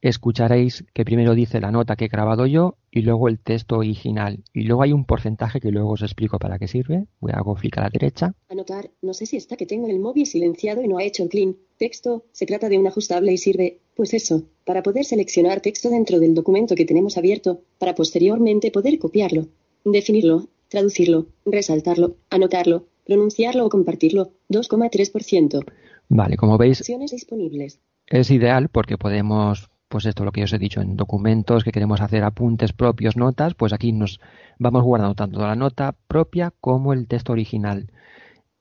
escucharéis 0.00 0.84
que 0.94 1.04
primero 1.04 1.34
dice 1.34 1.60
la 1.60 1.70
nota 1.70 1.94
que 1.96 2.06
he 2.06 2.08
grabado 2.08 2.46
yo 2.46 2.76
y 2.90 3.02
luego 3.02 3.28
el 3.28 3.38
texto 3.38 3.76
original. 3.76 4.42
Y 4.52 4.62
luego 4.62 4.82
hay 4.82 4.92
un 4.92 5.04
porcentaje 5.04 5.60
que 5.60 5.70
luego 5.70 5.90
os 5.90 6.02
explico 6.02 6.38
para 6.38 6.58
qué 6.58 6.66
sirve. 6.66 7.06
Voy 7.20 7.32
a 7.32 7.36
hago 7.36 7.54
clic 7.54 7.78
a 7.78 7.82
la 7.82 7.90
derecha. 7.90 8.34
Anotar, 8.48 8.90
no 9.00 9.14
sé 9.14 9.26
si 9.26 9.36
está 9.36 9.56
que 9.56 9.66
tengo 9.66 9.88
el 9.88 10.00
móvil 10.00 10.26
silenciado 10.26 10.82
y 10.82 10.88
no 10.88 10.98
ha 10.98 11.04
hecho 11.04 11.22
el 11.22 11.28
clean. 11.28 11.56
Texto, 11.76 12.24
se 12.32 12.46
trata 12.46 12.68
de 12.68 12.78
un 12.78 12.86
ajustable 12.86 13.32
y 13.32 13.38
sirve, 13.38 13.80
pues 13.94 14.14
eso, 14.14 14.44
para 14.64 14.82
poder 14.82 15.04
seleccionar 15.04 15.60
texto 15.60 15.90
dentro 15.90 16.20
del 16.20 16.34
documento 16.34 16.74
que 16.74 16.84
tenemos 16.84 17.16
abierto, 17.18 17.62
para 17.78 17.94
posteriormente 17.94 18.70
poder 18.70 18.98
copiarlo, 18.98 19.48
definirlo, 19.84 20.48
traducirlo, 20.68 21.26
resaltarlo, 21.44 22.16
anotarlo, 22.30 22.86
pronunciarlo 23.04 23.66
o 23.66 23.68
compartirlo. 23.68 24.30
2,3%. 24.48 25.64
Vale, 26.08 26.36
como 26.36 26.58
veis, 26.58 26.80
Opciones 26.80 27.10
disponibles. 27.10 27.80
es 28.06 28.30
ideal 28.30 28.68
porque 28.68 28.98
podemos, 28.98 29.70
pues 29.88 30.06
esto 30.06 30.24
lo 30.24 30.32
que 30.32 30.40
yo 30.40 30.44
os 30.44 30.52
he 30.52 30.58
dicho, 30.58 30.80
en 30.80 30.96
documentos 30.96 31.64
que 31.64 31.72
queremos 31.72 32.00
hacer 32.00 32.22
apuntes 32.24 32.72
propios, 32.72 33.16
notas, 33.16 33.54
pues 33.54 33.72
aquí 33.72 33.92
nos 33.92 34.20
vamos 34.58 34.84
guardando 34.84 35.14
tanto 35.14 35.40
la 35.40 35.56
nota 35.56 35.96
propia 36.06 36.52
como 36.60 36.92
el 36.92 37.06
texto 37.08 37.32
original. 37.32 37.90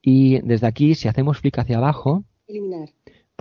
Y 0.01 0.39
desde 0.41 0.67
aquí, 0.67 0.95
si 0.95 1.07
hacemos 1.07 1.41
clic 1.41 1.59
hacia 1.59 1.77
abajo, 1.77 2.23
Eliminar. 2.47 2.89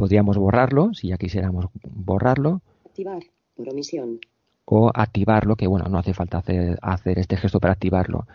Podríamos 0.00 0.38
borrarlo, 0.38 0.94
si 0.94 1.08
ya 1.08 1.18
quisiéramos 1.18 1.66
borrarlo, 1.84 2.62
Activar. 2.86 3.22
Por 3.54 3.68
omisión. 3.68 4.18
o 4.64 4.90
activarlo, 4.94 5.56
que 5.56 5.66
bueno, 5.66 5.86
no 5.90 5.98
hace 5.98 6.14
falta 6.14 6.38
hacer, 6.38 6.78
hacer 6.80 7.18
este 7.18 7.36
gesto 7.36 7.60
para 7.60 7.74
activarlo. 7.74 8.26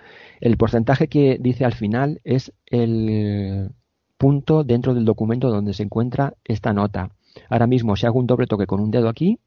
El 0.42 0.58
porcentaje 0.58 1.08
que 1.08 1.38
dice 1.40 1.66
al 1.66 1.74
final 1.74 2.22
es 2.24 2.54
el 2.68 3.72
punto 4.18 4.64
dentro 4.64 4.94
del 4.94 5.06
documento 5.06 5.50
donde 5.50 5.74
se 5.74 5.82
encuentra 5.84 6.36
esta 6.44 6.72
nota. 6.72 7.10
Ahora 7.50 7.66
mismo, 7.66 7.96
si 7.96 8.06
hago 8.06 8.20
un 8.20 8.28
doble 8.28 8.46
toque 8.46 8.68
con 8.68 8.80
un 8.80 8.92
dedo 8.92 9.10
aquí, 9.10 9.40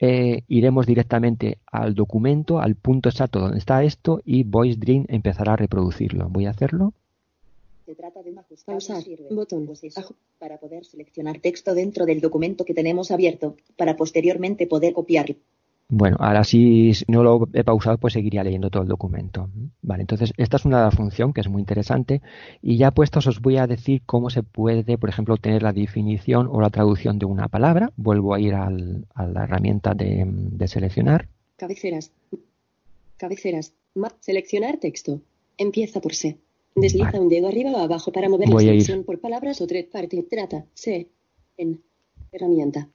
eh, 0.00 0.42
iremos 0.48 0.86
directamente 0.86 1.58
al 1.70 1.94
documento, 1.94 2.58
al 2.58 2.74
punto 2.74 3.08
exacto 3.08 3.38
donde 3.38 3.58
está 3.58 3.84
esto 3.84 4.20
y 4.24 4.42
Voice 4.42 4.76
Dream 4.76 5.04
empezará 5.08 5.52
a 5.52 5.56
reproducirlo. 5.56 6.28
Voy 6.28 6.46
a 6.46 6.50
hacerlo. 6.50 6.94
Se 7.92 7.96
trata 7.96 8.22
de 8.22 8.30
un 8.30 8.38
ajustable 8.38 8.78
Pausar. 8.86 9.04
Botón. 9.30 9.66
Aju- 9.68 10.14
para 10.38 10.56
poder 10.58 10.86
seleccionar 10.86 11.40
texto 11.40 11.74
dentro 11.74 12.06
del 12.06 12.22
documento 12.22 12.64
que 12.64 12.72
tenemos 12.72 13.10
abierto, 13.10 13.54
para 13.76 13.96
posteriormente 13.98 14.66
poder 14.66 14.94
copiarlo. 14.94 15.34
Bueno, 15.90 16.16
ahora 16.20 16.42
si 16.42 16.92
no 17.08 17.22
lo 17.22 17.48
he 17.52 17.64
pausado, 17.64 17.98
pues 17.98 18.14
seguiría 18.14 18.42
leyendo 18.42 18.70
todo 18.70 18.82
el 18.82 18.88
documento. 18.88 19.50
Vale, 19.82 20.00
entonces 20.00 20.32
esta 20.38 20.56
es 20.56 20.64
una 20.64 20.90
función 20.90 21.34
que 21.34 21.42
es 21.42 21.48
muy 21.50 21.60
interesante 21.60 22.22
y 22.62 22.78
ya 22.78 22.92
puestos 22.92 23.26
os 23.26 23.42
voy 23.42 23.58
a 23.58 23.66
decir 23.66 24.00
cómo 24.06 24.30
se 24.30 24.42
puede, 24.42 24.96
por 24.96 25.10
ejemplo, 25.10 25.34
obtener 25.34 25.62
la 25.62 25.74
definición 25.74 26.48
o 26.50 26.62
la 26.62 26.70
traducción 26.70 27.18
de 27.18 27.26
una 27.26 27.48
palabra. 27.48 27.92
Vuelvo 27.98 28.32
a 28.32 28.40
ir 28.40 28.54
al- 28.54 29.04
a 29.12 29.26
la 29.26 29.44
herramienta 29.44 29.92
de, 29.92 30.24
de 30.26 30.66
seleccionar. 30.66 31.28
Cabeceras. 31.58 32.10
Cabeceras. 33.18 33.74
Ma- 33.94 34.14
seleccionar 34.20 34.78
texto. 34.78 35.20
Empieza 35.58 36.00
por 36.00 36.14
C. 36.14 36.38
Desliza 36.74 37.20
un 37.20 37.28
dedo 37.28 37.48
arriba 37.48 37.70
o 37.72 37.78
abajo 37.78 38.12
para 38.12 38.28
mover 38.28 38.48
Voy 38.48 38.64
la 38.64 38.70
selección 38.70 39.04
por 39.04 39.20
palabras 39.20 39.60
o 39.60 39.66
tres 39.66 39.86
partes. 39.86 40.28
Trata. 40.28 40.64
C. 40.74 41.08
En. 41.56 41.82
Herramienta. 42.30 42.88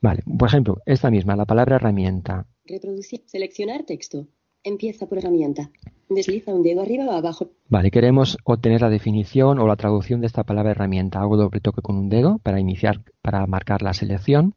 Vale, 0.00 0.22
por 0.38 0.48
ejemplo, 0.48 0.78
esta 0.86 1.10
misma, 1.10 1.34
la 1.34 1.44
palabra 1.44 1.76
herramienta. 1.76 2.46
Reproducir. 2.64 3.22
Seleccionar 3.26 3.82
texto. 3.82 4.26
Empieza 4.62 5.06
por 5.06 5.18
herramienta. 5.18 5.70
Desliza 6.08 6.54
un 6.54 6.62
dedo 6.62 6.82
arriba 6.82 7.06
o 7.06 7.12
abajo. 7.12 7.50
Vale, 7.68 7.90
queremos 7.90 8.38
obtener 8.44 8.80
la 8.80 8.90
definición 8.90 9.58
o 9.58 9.66
la 9.66 9.76
traducción 9.76 10.20
de 10.20 10.28
esta 10.28 10.44
palabra 10.44 10.70
herramienta. 10.70 11.20
Hago 11.20 11.36
doble 11.36 11.60
toque 11.60 11.82
con 11.82 11.96
un 11.96 12.08
dedo 12.08 12.38
para 12.38 12.60
iniciar, 12.60 13.00
para 13.22 13.44
marcar 13.46 13.82
la 13.82 13.92
selección. 13.92 14.54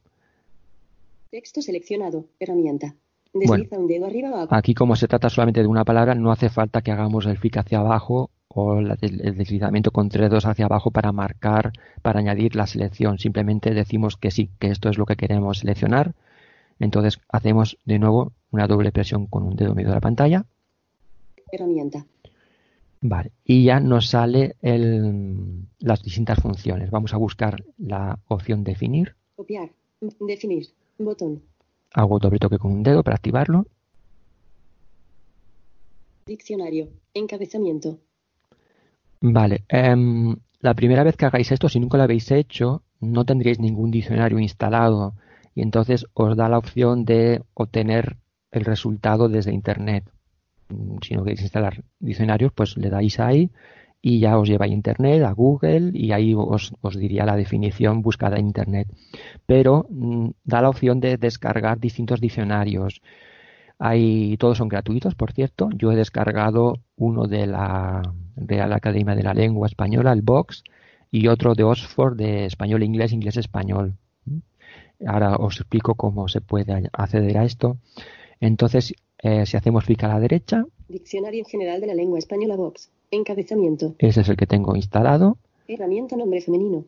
Texto 1.30 1.60
seleccionado. 1.60 2.26
Herramienta. 2.38 2.94
Desliza 3.32 3.78
un 3.78 3.88
dedo 3.88 4.06
arriba 4.06 4.30
o 4.30 4.34
abajo. 4.34 4.54
Aquí, 4.54 4.74
como 4.74 4.94
se 4.94 5.08
trata 5.08 5.28
solamente 5.28 5.60
de 5.60 5.68
una 5.68 5.84
palabra, 5.84 6.14
no 6.14 6.30
hace 6.30 6.50
falta 6.50 6.82
que 6.82 6.92
hagamos 6.92 7.26
el 7.26 7.38
clic 7.38 7.56
hacia 7.56 7.80
abajo 7.80 8.30
o 8.52 8.80
la- 8.80 8.96
el 9.00 9.20
el 9.26 9.36
deslizamiento 9.36 9.90
con 9.92 10.08
tres 10.08 10.28
dedos 10.28 10.44
hacia 10.46 10.64
abajo 10.66 10.90
para 10.90 11.12
marcar, 11.12 11.72
para 12.02 12.18
añadir 12.20 12.56
la 12.56 12.66
selección. 12.66 13.18
Simplemente 13.18 13.72
decimos 13.74 14.16
que 14.16 14.30
sí, 14.30 14.50
que 14.58 14.68
esto 14.68 14.88
es 14.88 14.98
lo 14.98 15.06
que 15.06 15.16
queremos 15.16 15.58
seleccionar. 15.58 16.14
Entonces 16.80 17.20
hacemos 17.28 17.78
de 17.84 17.98
nuevo 17.98 18.32
una 18.50 18.66
doble 18.66 18.90
presión 18.90 19.26
con 19.26 19.44
un 19.44 19.54
dedo 19.56 19.74
medio 19.74 19.90
de 19.90 19.94
la 19.94 20.00
pantalla. 20.00 20.44
Herramienta. 21.52 22.04
Vale. 23.02 23.30
Y 23.44 23.64
ya 23.64 23.80
nos 23.80 24.08
sale 24.08 24.56
el- 24.62 25.66
las 25.78 26.02
distintas 26.02 26.38
funciones. 26.40 26.90
Vamos 26.90 27.14
a 27.14 27.18
buscar 27.18 27.62
la 27.78 28.18
opción 28.28 28.62
definir. 28.64 29.14
Copiar. 29.36 29.70
Definir. 30.20 30.68
Botón. 30.98 31.42
Hago 31.94 32.18
doble 32.18 32.38
toque 32.38 32.58
con 32.58 32.72
un 32.72 32.82
dedo 32.82 33.02
para 33.02 33.16
activarlo. 33.16 33.66
Diccionario. 36.26 36.88
Encabezamiento. 37.14 37.98
Vale, 39.20 39.64
em, 39.68 40.36
la 40.60 40.74
primera 40.74 41.04
vez 41.04 41.16
que 41.16 41.26
hagáis 41.26 41.52
esto, 41.52 41.68
si 41.68 41.78
nunca 41.80 41.96
lo 41.98 42.04
habéis 42.04 42.30
hecho, 42.30 42.82
no 43.00 43.24
tendréis 43.24 43.58
ningún 43.58 43.90
diccionario 43.90 44.38
instalado 44.38 45.14
y 45.54 45.62
entonces 45.62 46.06
os 46.14 46.36
da 46.36 46.48
la 46.48 46.58
opción 46.58 47.04
de 47.04 47.42
obtener 47.54 48.16
el 48.50 48.64
resultado 48.64 49.28
desde 49.28 49.52
Internet. 49.52 50.04
Mm, 50.68 50.98
Si 51.02 51.14
no 51.14 51.24
queréis 51.24 51.42
instalar 51.42 51.84
diccionarios, 52.00 52.52
pues 52.52 52.76
le 52.76 52.90
dais 52.90 53.20
ahí 53.20 53.50
y 54.02 54.20
ya 54.20 54.38
os 54.38 54.48
lleva 54.48 54.66
a 54.66 54.68
Internet, 54.68 55.22
a 55.24 55.32
Google 55.32 55.90
y 55.94 56.12
ahí 56.12 56.34
os, 56.36 56.74
os 56.80 56.96
diría 56.96 57.26
la 57.26 57.36
definición 57.36 58.02
buscada 58.02 58.38
en 58.38 58.46
Internet. 58.46 58.88
Pero 59.46 59.86
mm, 59.90 60.30
da 60.44 60.62
la 60.62 60.70
opción 60.70 61.00
de 61.00 61.16
descargar 61.18 61.78
distintos 61.80 62.20
diccionarios. 62.20 63.02
Hay, 63.78 64.36
todos 64.38 64.58
son 64.58 64.68
gratuitos, 64.68 65.14
por 65.14 65.32
cierto. 65.32 65.70
Yo 65.74 65.92
he 65.92 65.96
descargado 65.96 66.74
uno 66.96 67.26
de 67.26 67.46
la 67.46 68.02
Real 68.40 68.72
Academia 68.72 69.14
de 69.14 69.22
la 69.22 69.34
Lengua 69.34 69.66
Española, 69.66 70.12
el 70.12 70.22
Vox, 70.22 70.64
y 71.10 71.28
otro 71.28 71.54
de 71.54 71.64
Oxford 71.64 72.16
de 72.16 72.46
español 72.46 72.82
inglés, 72.82 73.12
inglés 73.12 73.36
español. 73.36 73.94
Ahora 75.06 75.36
os 75.36 75.60
explico 75.60 75.94
cómo 75.94 76.28
se 76.28 76.40
puede 76.40 76.88
acceder 76.92 77.38
a 77.38 77.44
esto. 77.44 77.78
Entonces, 78.40 78.94
eh, 79.22 79.46
si 79.46 79.56
hacemos 79.56 79.84
clic 79.84 80.04
a 80.04 80.08
la 80.08 80.20
derecha, 80.20 80.64
Diccionario 80.88 81.44
General 81.44 81.80
de 81.80 81.86
la 81.86 81.94
Lengua 81.94 82.18
Española 82.18 82.56
Vox. 82.56 82.90
Encabezamiento. 83.12 83.94
ese 83.98 84.20
es 84.20 84.28
el 84.28 84.36
que 84.36 84.46
tengo 84.46 84.76
instalado 84.76 85.36
Herramienta 85.66 86.16
nombre 86.16 86.40
femenino. 86.40 86.84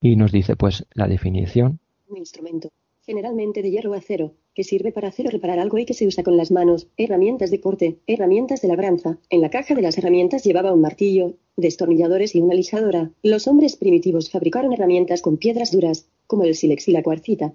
y 0.00 0.16
nos 0.16 0.32
dice 0.32 0.56
pues 0.56 0.86
la 0.94 1.06
definición. 1.08 1.78
Un 2.08 2.18
instrumento. 2.18 2.68
Generalmente 3.04 3.62
de 3.62 3.70
hierro 3.70 3.92
o 3.92 3.94
acero, 3.94 4.32
que 4.58 4.64
sirve 4.64 4.90
para 4.90 5.06
hacer 5.06 5.28
o 5.28 5.30
reparar 5.30 5.60
algo 5.60 5.78
y 5.78 5.84
que 5.84 5.94
se 5.94 6.04
usa 6.04 6.24
con 6.24 6.36
las 6.36 6.50
manos. 6.50 6.88
Herramientas 6.96 7.52
de 7.52 7.60
corte. 7.60 7.98
Herramientas 8.08 8.60
de 8.60 8.66
labranza. 8.66 9.16
En 9.30 9.40
la 9.40 9.50
caja 9.50 9.72
de 9.76 9.82
las 9.82 9.96
herramientas 9.98 10.42
llevaba 10.42 10.72
un 10.72 10.80
martillo, 10.80 11.34
destornilladores 11.56 12.34
y 12.34 12.40
una 12.40 12.54
lisadora. 12.54 13.12
Los 13.22 13.46
hombres 13.46 13.76
primitivos 13.76 14.32
fabricaron 14.32 14.72
herramientas 14.72 15.22
con 15.22 15.36
piedras 15.36 15.70
duras, 15.70 16.08
como 16.26 16.42
el 16.42 16.56
sílex 16.56 16.88
y 16.88 16.90
la 16.90 17.04
cuarcita. 17.04 17.52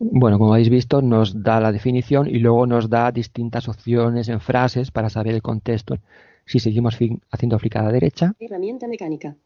Bueno, 0.00 0.36
como 0.40 0.52
habéis 0.52 0.68
visto, 0.68 1.00
nos 1.00 1.44
da 1.44 1.60
la 1.60 1.70
definición 1.70 2.26
y 2.26 2.40
luego 2.40 2.66
nos 2.66 2.90
da 2.90 3.12
distintas 3.12 3.68
opciones 3.68 4.28
en 4.28 4.40
frases 4.40 4.90
para 4.90 5.08
saber 5.08 5.32
el 5.32 5.42
contexto. 5.42 5.96
Si 6.44 6.58
seguimos 6.58 6.98
haciendo 7.30 7.58
clic 7.60 7.76
a 7.76 7.84
la 7.84 7.92
derecha, 7.92 8.34
Herramienta 8.40 8.88
mecánica. 8.88 9.36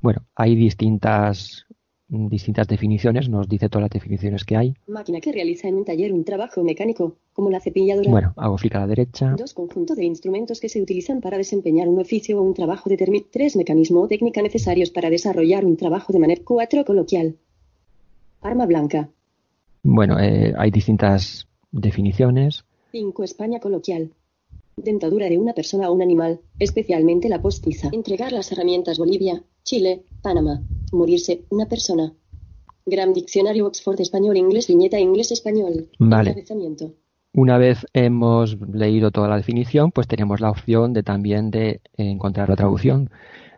bueno, 0.00 0.24
hay 0.34 0.56
distintas, 0.56 1.64
distintas 2.08 2.66
definiciones, 2.66 3.28
nos 3.28 3.48
dice 3.48 3.68
todas 3.68 3.82
las 3.82 3.90
definiciones 3.90 4.44
que 4.44 4.56
hay. 4.56 4.74
Máquina 4.86 5.20
que 5.20 5.30
realiza 5.30 5.68
en 5.68 5.74
un 5.76 5.84
taller 5.84 6.12
un 6.12 6.24
trabajo 6.24 6.64
mecánico, 6.64 7.16
como 7.32 7.50
la 7.50 7.60
cepilladora. 7.60 8.10
Bueno, 8.10 8.32
hago 8.36 8.56
clic 8.56 8.74
a 8.74 8.80
la 8.80 8.86
derecha. 8.86 9.34
Dos 9.36 9.54
conjuntos 9.54 9.96
de 9.96 10.04
instrumentos 10.04 10.60
que 10.60 10.68
se 10.68 10.80
utilizan 10.80 11.20
para 11.20 11.36
desempeñar 11.36 11.88
un 11.88 12.00
oficio 12.00 12.38
o 12.38 12.42
un 12.42 12.54
trabajo 12.54 12.88
determinado. 12.88 13.28
Tres 13.30 13.56
mecanismo 13.56 14.00
o 14.00 14.08
técnica 14.08 14.40
necesarios 14.42 14.90
para 14.90 15.10
desarrollar 15.10 15.64
un 15.64 15.76
trabajo 15.76 16.12
de 16.12 16.18
manera. 16.18 16.40
Cuatro 16.44 16.84
coloquial. 16.84 17.36
Arma 18.40 18.66
blanca. 18.66 19.10
Bueno, 19.82 20.18
eh, 20.18 20.54
hay 20.56 20.70
distintas 20.70 21.46
definiciones. 21.70 22.64
Cinco 22.90 23.22
España 23.22 23.60
coloquial. 23.60 24.12
Dentadura 24.76 25.28
de 25.28 25.38
una 25.38 25.52
persona 25.52 25.90
o 25.90 25.92
un 25.92 26.02
animal, 26.02 26.40
especialmente 26.58 27.28
la 27.28 27.42
postiza. 27.42 27.90
Entregar 27.92 28.32
las 28.32 28.50
herramientas 28.52 28.98
Bolivia, 28.98 29.42
Chile, 29.64 30.04
Panamá. 30.22 30.62
Morirse, 30.92 31.42
una 31.50 31.66
persona. 31.66 32.12
Gran 32.86 33.12
Diccionario 33.12 33.66
Oxford 33.66 34.00
Español-Inglés, 34.00 34.66
viñeta 34.66 34.98
Inglés-Español. 34.98 35.88
Vale. 35.98 36.30
Encabezamiento. 36.30 36.94
Una 37.32 37.58
vez 37.58 37.86
hemos 37.92 38.58
leído 38.72 39.10
toda 39.10 39.28
la 39.28 39.36
definición, 39.36 39.92
pues 39.92 40.08
tenemos 40.08 40.40
la 40.40 40.50
opción 40.50 40.92
de 40.92 41.02
también 41.02 41.50
de 41.50 41.80
encontrar 41.96 42.48
la 42.48 42.56
traducción. 42.56 43.10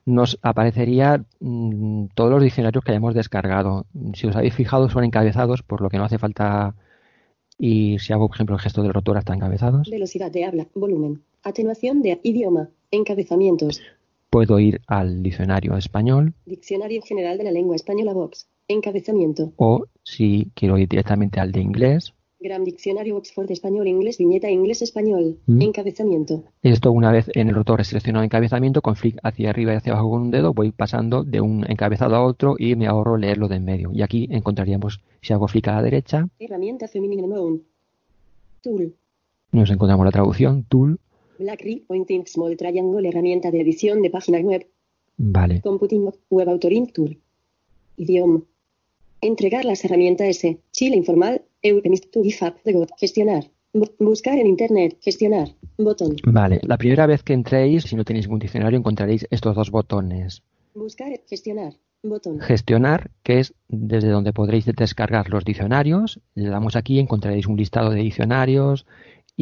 Nos 0.04 0.38
aparecería 0.42 1.24
mm, 1.38 2.06
todos 2.14 2.30
los 2.30 2.42
diccionarios 2.42 2.82
que 2.82 2.92
hayamos 2.92 3.14
descargado. 3.14 3.86
Si 4.14 4.26
os 4.26 4.34
habéis 4.34 4.54
fijado, 4.54 4.90
son 4.90 5.04
encabezados, 5.04 5.62
por 5.62 5.80
lo 5.80 5.88
que 5.88 5.98
no 5.98 6.04
hace 6.04 6.18
falta. 6.18 6.74
Y 7.58 7.98
si 8.00 8.12
hago, 8.12 8.26
por 8.26 8.36
ejemplo, 8.36 8.56
el 8.56 8.62
gesto 8.62 8.82
del 8.82 8.92
rotor, 8.92 9.18
están 9.18 9.36
encabezados. 9.36 9.88
Velocidad 9.88 10.32
de 10.32 10.44
habla, 10.44 10.66
volumen. 10.74 11.22
Atenuación 11.42 12.02
de 12.02 12.18
idioma. 12.22 12.70
Encabezamientos. 12.90 13.80
Puedo 14.30 14.60
ir 14.60 14.80
al 14.86 15.24
diccionario 15.24 15.76
español 15.76 16.34
Diccionario 16.46 17.02
General 17.02 17.36
de 17.36 17.42
la 17.42 17.50
Lengua 17.50 17.74
Española 17.74 18.12
Vox. 18.12 18.48
Encabezamiento. 18.68 19.52
o 19.56 19.86
si 20.04 20.52
quiero 20.54 20.78
ir 20.78 20.88
directamente 20.88 21.40
al 21.40 21.50
de 21.50 21.60
inglés. 21.60 22.14
Gran 22.38 22.62
Diccionario 22.62 23.16
Oxford 23.16 23.50
Español 23.50 23.88
Inglés 23.88 24.18
Viñeta 24.18 24.48
Inglés 24.48 24.82
Español. 24.82 25.40
Mm. 25.46 25.62
Encabezamiento. 25.62 26.44
Esto 26.62 26.92
una 26.92 27.10
vez 27.10 27.28
en 27.34 27.48
el 27.48 27.56
rotor 27.56 27.84
seleccionado 27.84 28.24
encabezamiento, 28.24 28.82
con 28.82 28.94
flick 28.94 29.18
hacia 29.24 29.50
arriba 29.50 29.72
y 29.72 29.76
hacia 29.76 29.94
abajo 29.94 30.10
con 30.10 30.22
un 30.22 30.30
dedo, 30.30 30.54
voy 30.54 30.70
pasando 30.70 31.24
de 31.24 31.40
un 31.40 31.68
encabezado 31.68 32.14
a 32.14 32.22
otro 32.22 32.54
y 32.56 32.76
me 32.76 32.86
ahorro 32.86 33.16
leerlo 33.16 33.48
de 33.48 33.56
en 33.56 33.64
medio. 33.64 33.90
Y 33.92 34.02
aquí 34.02 34.28
encontraríamos, 34.30 35.02
si 35.20 35.32
hago 35.32 35.48
flick 35.48 35.66
a 35.66 35.74
la 35.74 35.82
derecha, 35.82 36.28
Herramienta 36.38 36.86
Feminine 36.86 37.26
Noun. 37.26 37.64
Tool. 38.62 38.94
nos 39.50 39.70
encontramos 39.70 40.06
la 40.06 40.12
traducción, 40.12 40.64
tool, 40.68 41.00
Black 41.40 41.62
Ring 41.62 41.80
Pointing 41.86 42.26
Small 42.26 42.56
Triangle. 42.56 43.08
Herramienta 43.08 43.50
de 43.50 43.60
edición 43.62 44.02
de 44.02 44.10
página 44.10 44.38
web. 44.40 44.66
vale. 45.16 45.60
Computing 45.62 46.10
Web 46.30 46.48
Authoring 46.50 46.86
Tool. 46.92 47.18
Idioma. 47.96 48.42
Entregar 49.22 49.64
las 49.64 49.84
herramientas 49.84 50.28
S. 50.28 50.58
Chile 50.70 50.96
informal. 50.96 51.42
Eutemist 51.62 52.10
to 52.10 52.22
GitHub. 52.22 52.54
Gestionar. 52.98 53.44
Bu- 53.72 53.90
buscar 53.98 54.38
en 54.38 54.46
Internet. 54.46 54.96
Gestionar. 55.00 55.48
Botón. 55.78 56.16
Vale, 56.24 56.60
la 56.62 56.76
primera 56.76 57.06
vez 57.06 57.22
que 57.22 57.32
entréis, 57.34 57.84
si 57.84 57.96
no 57.96 58.04
tenéis 58.04 58.26
ningún 58.26 58.38
diccionario, 58.40 58.78
encontraréis 58.78 59.26
estos 59.30 59.54
dos 59.56 59.70
botones. 59.70 60.42
Buscar. 60.74 61.12
Gestionar. 61.28 61.74
Botón. 62.02 62.40
Gestionar, 62.40 63.10
que 63.22 63.40
es 63.40 63.52
desde 63.68 64.08
donde 64.08 64.32
podréis 64.32 64.64
descargar 64.64 65.28
los 65.28 65.44
diccionarios. 65.44 66.18
Le 66.34 66.48
damos 66.48 66.74
aquí, 66.76 66.98
encontraréis 66.98 67.46
un 67.46 67.56
listado 67.58 67.90
de 67.90 68.00
diccionarios 68.00 68.86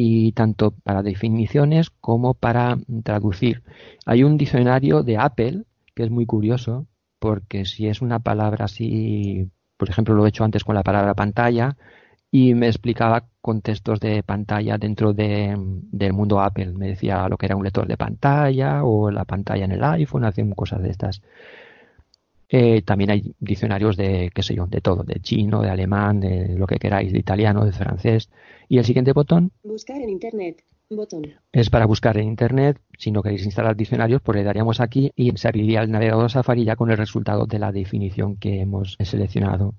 y 0.01 0.31
tanto 0.31 0.71
para 0.71 1.03
definiciones 1.03 1.89
como 1.89 2.33
para 2.33 2.77
traducir. 3.03 3.63
Hay 4.05 4.23
un 4.23 4.37
diccionario 4.37 5.03
de 5.03 5.17
Apple 5.17 5.63
que 5.93 6.03
es 6.03 6.09
muy 6.09 6.25
curioso 6.25 6.87
porque 7.19 7.65
si 7.65 7.87
es 7.87 8.01
una 8.01 8.19
palabra 8.19 8.63
así, 8.63 9.49
por 9.75 9.89
ejemplo, 9.89 10.15
lo 10.15 10.25
he 10.25 10.29
hecho 10.29 10.45
antes 10.45 10.63
con 10.63 10.75
la 10.75 10.83
palabra 10.83 11.15
pantalla 11.15 11.75
y 12.31 12.53
me 12.53 12.67
explicaba 12.67 13.25
contextos 13.41 13.99
de 13.99 14.23
pantalla 14.23 14.77
dentro 14.77 15.11
de, 15.11 15.57
del 15.91 16.13
mundo 16.13 16.39
Apple. 16.39 16.71
Me 16.77 16.87
decía 16.87 17.27
lo 17.27 17.35
que 17.35 17.47
era 17.47 17.57
un 17.57 17.65
lector 17.65 17.85
de 17.85 17.97
pantalla 17.97 18.85
o 18.85 19.11
la 19.11 19.25
pantalla 19.25 19.65
en 19.65 19.73
el 19.73 19.83
iPhone, 19.83 20.23
hacían 20.23 20.51
cosas 20.51 20.81
de 20.81 20.91
estas. 20.91 21.21
Eh, 22.51 22.81
también 22.81 23.11
hay 23.11 23.35
diccionarios 23.39 23.95
de, 23.95 24.31
qué 24.33 24.41
sé 24.41 24.55
yo, 24.55 24.65
de 24.65 24.81
todo, 24.81 25.03
de 25.03 25.19
chino, 25.21 25.61
de 25.61 25.69
alemán, 25.69 26.19
de 26.19 26.57
lo 26.57 26.65
que 26.65 26.77
queráis, 26.77 27.13
de 27.13 27.19
italiano, 27.19 27.63
de 27.63 27.71
francés. 27.71 28.29
Y 28.67 28.79
el 28.79 28.85
siguiente 28.85 29.13
botón 29.13 29.51
Buscar 29.63 30.01
en 30.01 30.09
Internet. 30.09 30.63
Botón. 30.91 31.21
es 31.51 31.69
para 31.69 31.85
buscar 31.85 32.17
en 32.17 32.27
Internet. 32.27 32.79
Si 32.97 33.11
no 33.11 33.21
queréis 33.21 33.45
instalar 33.45 33.75
diccionarios, 33.75 34.23
pues 34.23 34.35
le 34.37 34.43
daríamos 34.43 34.81
aquí 34.81 35.11
y 35.15 35.29
saliría 35.37 35.81
el 35.81 35.91
navegador 35.91 36.31
Safari 36.31 36.63
ya 36.65 36.75
con 36.75 36.89
el 36.89 36.97
resultado 36.97 37.45
de 37.45 37.59
la 37.59 37.71
definición 37.71 38.37
que 38.37 38.61
hemos 38.61 38.97
seleccionado. 38.99 39.75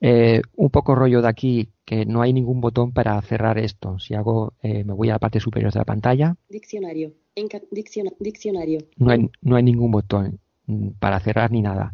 Eh, 0.00 0.42
un 0.56 0.70
poco 0.70 0.96
rollo 0.96 1.22
de 1.22 1.28
aquí 1.28 1.68
que 1.84 2.04
no 2.04 2.22
hay 2.22 2.32
ningún 2.32 2.60
botón 2.60 2.90
para 2.92 3.22
cerrar 3.22 3.58
esto. 3.58 4.00
Si 4.00 4.14
hago, 4.14 4.54
eh, 4.62 4.82
me 4.82 4.92
voy 4.92 5.08
a 5.10 5.12
la 5.12 5.18
parte 5.20 5.38
superior 5.38 5.72
de 5.72 5.78
la 5.78 5.84
pantalla, 5.84 6.34
Diccionario. 6.48 7.12
Dicciona- 7.70 8.12
diccionario. 8.18 8.80
no 8.96 9.10
hay, 9.12 9.30
no 9.42 9.54
hay 9.56 9.62
ningún 9.62 9.92
botón 9.92 10.40
para 10.98 11.20
cerrar 11.20 11.50
ni 11.50 11.62
nada. 11.62 11.92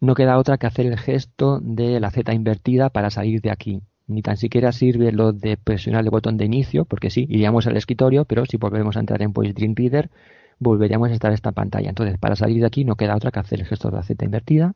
No 0.00 0.14
queda 0.14 0.38
otra 0.38 0.58
que 0.58 0.66
hacer 0.66 0.86
el 0.86 0.98
gesto 0.98 1.60
de 1.60 2.00
la 2.00 2.10
Z 2.10 2.32
invertida 2.34 2.90
para 2.90 3.10
salir 3.10 3.40
de 3.40 3.50
aquí. 3.50 3.82
Ni 4.06 4.22
tan 4.22 4.36
siquiera 4.36 4.70
sirve 4.72 5.10
lo 5.10 5.32
de 5.32 5.56
presionar 5.56 6.04
el 6.04 6.10
botón 6.10 6.36
de 6.36 6.44
inicio, 6.44 6.84
porque 6.84 7.10
sí, 7.10 7.26
iríamos 7.28 7.66
al 7.66 7.76
escritorio, 7.76 8.24
pero 8.24 8.46
si 8.46 8.56
volvemos 8.56 8.96
a 8.96 9.00
entrar 9.00 9.20
en 9.22 9.32
Voice 9.32 9.52
Dream 9.52 9.74
Reader, 9.74 10.10
volveríamos 10.58 11.10
a 11.10 11.14
estar 11.14 11.30
en 11.30 11.34
esta 11.34 11.52
pantalla. 11.52 11.88
Entonces, 11.88 12.18
para 12.18 12.36
salir 12.36 12.60
de 12.60 12.66
aquí 12.66 12.84
no 12.84 12.96
queda 12.96 13.16
otra 13.16 13.30
que 13.32 13.40
hacer 13.40 13.60
el 13.60 13.66
gesto 13.66 13.90
de 13.90 13.96
la 13.96 14.02
Z 14.02 14.24
invertida 14.24 14.74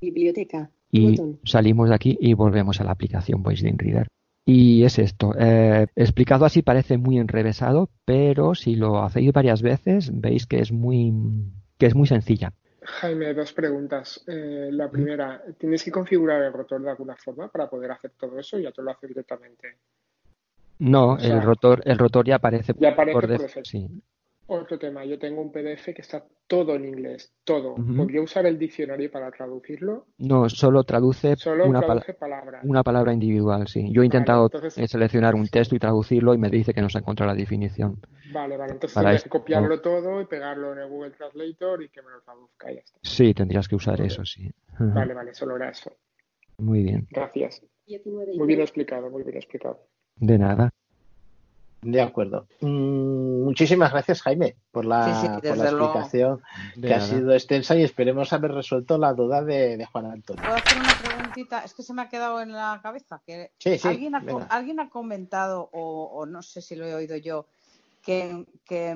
Biblioteca. 0.00 0.70
y 0.92 1.10
Botón. 1.10 1.38
salimos 1.44 1.88
de 1.88 1.94
aquí 1.94 2.16
y 2.20 2.34
volvemos 2.34 2.80
a 2.80 2.84
la 2.84 2.92
aplicación 2.92 3.42
Voice 3.42 3.62
Dream 3.62 3.76
Reader. 3.78 4.08
Y 4.50 4.82
es 4.84 4.98
esto. 4.98 5.34
Eh, 5.38 5.88
explicado 5.94 6.46
así 6.46 6.62
parece 6.62 6.96
muy 6.96 7.18
enrevesado, 7.18 7.90
pero 8.06 8.54
si 8.54 8.76
lo 8.76 9.02
hacéis 9.04 9.30
varias 9.30 9.60
veces 9.60 10.10
veis 10.10 10.46
que 10.46 10.60
es 10.60 10.72
muy 10.72 11.12
que 11.76 11.84
es 11.86 11.94
muy 11.94 12.08
sencilla. 12.08 12.52
Jaime, 12.82 13.34
dos 13.34 13.52
preguntas. 13.52 14.24
Eh, 14.26 14.70
la 14.72 14.90
primera, 14.90 15.42
¿tienes 15.58 15.84
que 15.84 15.90
configurar 15.90 16.42
el 16.42 16.52
rotor 16.52 16.80
de 16.82 16.90
alguna 16.90 17.14
forma 17.16 17.48
para 17.48 17.68
poder 17.68 17.90
hacer 17.92 18.12
todo 18.18 18.38
eso? 18.38 18.58
Ya 18.58 18.72
te 18.72 18.80
lo 18.82 18.90
hace 18.90 19.06
directamente. 19.06 19.76
No, 20.78 21.08
O 21.12 21.18
sea, 21.20 21.36
el 21.36 21.42
rotor 21.42 21.82
el 21.84 21.98
rotor 21.98 22.24
ya 22.26 22.36
aparece 22.36 22.72
Ya 22.78 22.90
aparece 22.90 23.12
por 23.12 23.22
por 23.22 23.30
def- 23.30 23.42
defecto. 23.42 23.68
sí. 23.68 23.88
Otro 24.50 24.78
tema, 24.78 25.04
yo 25.04 25.18
tengo 25.18 25.42
un 25.42 25.52
PDF 25.52 25.92
que 25.92 26.00
está 26.00 26.24
todo 26.46 26.74
en 26.74 26.86
inglés, 26.86 27.34
todo. 27.44 27.74
Ujú. 27.74 27.96
¿Podría 27.96 28.22
usar 28.22 28.46
el 28.46 28.58
diccionario 28.58 29.10
para 29.10 29.30
traducirlo? 29.30 30.06
No, 30.16 30.48
solo 30.48 30.84
traduce 30.84 31.36
Solo 31.36 31.66
una, 31.66 31.82
pala- 31.82 32.02
palabra 32.82 33.12
individual, 33.12 33.68
sí. 33.68 33.92
Yo 33.92 34.00
he 34.00 34.06
intentado 34.06 34.46
entonces- 34.46 34.78
eh, 34.78 34.88
seleccionar 34.88 35.34
un 35.34 35.48
texto 35.48 35.76
y 35.76 35.78
traducirlo 35.78 36.32
y 36.32 36.38
me 36.38 36.48
dice 36.48 36.72
que 36.72 36.80
no 36.80 36.88
se 36.88 36.96
encuentra 36.98 37.26
la 37.26 37.34
definición. 37.34 38.00
Vale, 38.32 38.56
vale. 38.56 38.72
Entonces 38.72 38.94
Para 38.94 39.10
tendría 39.10 39.22
que 39.24 39.28
copiarlo 39.28 39.80
todo 39.82 40.22
y 40.22 40.24
pegarlo 40.24 40.72
en 40.72 40.78
el 40.78 40.88
Google 40.88 41.10
Translator 41.10 41.82
y 41.82 41.90
que 41.90 42.00
me 42.00 42.10
lo 42.10 42.22
traduzca 42.22 42.72
y 42.72 42.76
ya 42.76 42.80
está. 42.80 42.98
Sí, 43.02 43.34
tendrías 43.34 43.68
que 43.68 43.76
usar 43.76 44.00
eso, 44.00 44.24
sí. 44.24 44.50
Vale, 44.78 45.12
vale, 45.12 45.34
solo 45.34 45.56
era 45.56 45.68
eso. 45.68 45.92
Muy 46.56 46.82
bien. 46.84 47.06
Gracias. 47.10 47.62
19 47.86 48.32
y 48.32 48.38
Muy 48.38 48.46
bien 48.46 48.60
explicado, 48.62 49.10
muy 49.10 49.22
bien 49.24 49.36
explicado. 49.36 49.78
De 50.16 50.38
nada. 50.38 50.70
De 51.80 52.00
acuerdo. 52.02 52.48
Mm, 52.60 53.44
muchísimas 53.44 53.92
gracias, 53.92 54.22
Jaime, 54.22 54.56
por 54.72 54.84
la, 54.84 55.04
Sí, 55.04 55.26
sí, 55.28 55.28
por 55.28 55.42
desde 55.42 55.56
la 55.56 55.70
luego. 55.70 55.84
explicación 56.00 56.42
De 56.74 56.88
que 56.88 56.94
ha 56.94 56.98
nada. 56.98 57.08
sido 57.08 57.32
extensa 57.32 57.76
y 57.76 57.82
esperemos 57.84 58.32
haber 58.32 58.52
resuelto 58.52 58.98
la 58.98 59.12
duda 59.14 59.42
de, 59.44 59.76
de 59.76 59.86
Juan 59.86 60.06
Antonio. 60.06 60.42
¿Puedo 60.42 60.56
hacer 60.56 60.76
una 60.76 60.98
preguntita? 60.98 61.60
Es 61.64 61.74
que 61.74 61.82
se 61.84 61.94
me 61.94 62.02
ha 62.02 62.08
quedado 62.08 62.40
en 62.40 62.52
la 62.52 62.80
cabeza. 62.82 63.22
Que 63.24 63.52
Sí, 63.58 63.78
sí, 63.78 63.88
alguien, 63.88 64.14
ha, 64.16 64.20
venga. 64.20 64.44
alguien 64.46 64.80
ha 64.80 64.90
comentado, 64.90 65.70
o, 65.72 66.04
o 66.12 66.26
no 66.26 66.42
sé 66.42 66.60
si 66.62 66.74
lo 66.74 66.84
he 66.84 66.94
oído 66.94 67.16
yo, 67.16 67.46
que, 68.02 68.44
que, 68.64 68.94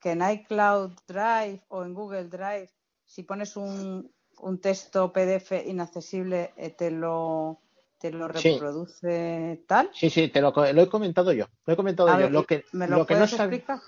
que 0.00 0.10
en 0.12 0.22
iCloud 0.30 0.92
Drive 1.06 1.62
o 1.68 1.84
en 1.84 1.94
Google 1.94 2.24
Drive, 2.28 2.70
si 3.04 3.22
pones 3.22 3.56
un, 3.56 4.10
un 4.40 4.60
texto 4.60 5.12
PDF 5.12 5.52
inaccesible, 5.66 6.52
eh, 6.56 6.70
te 6.70 6.90
lo, 6.90 7.60
te 7.98 8.10
lo 8.10 8.28
Sí. 8.34 8.52
reproduce 8.52 9.62
tal. 9.66 9.90
Sí, 9.92 10.10
sí, 10.10 10.28
te 10.28 10.40
lo, 10.40 10.52
he 10.64 10.88
comentado 10.88 11.32
yo. 11.32 11.46
Lo 11.64 11.72
he 11.72 11.76
comentado 11.76 12.08
A 12.10 12.12
yo. 12.14 12.18
ver, 12.24 12.32
Lo 12.32 12.44
que, 12.44 12.64
¿Me 12.72 12.86
lo, 12.86 12.98
lo 12.98 13.06
que 13.06 13.14
no 13.16 13.24
explicar? 13.24 13.78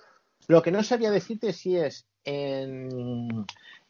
Lo 0.46 0.62
que 0.62 0.70
no 0.70 0.82
sabía 0.82 1.10
decirte 1.10 1.52
si 1.52 1.76
es 1.76 2.06
en, 2.24 3.44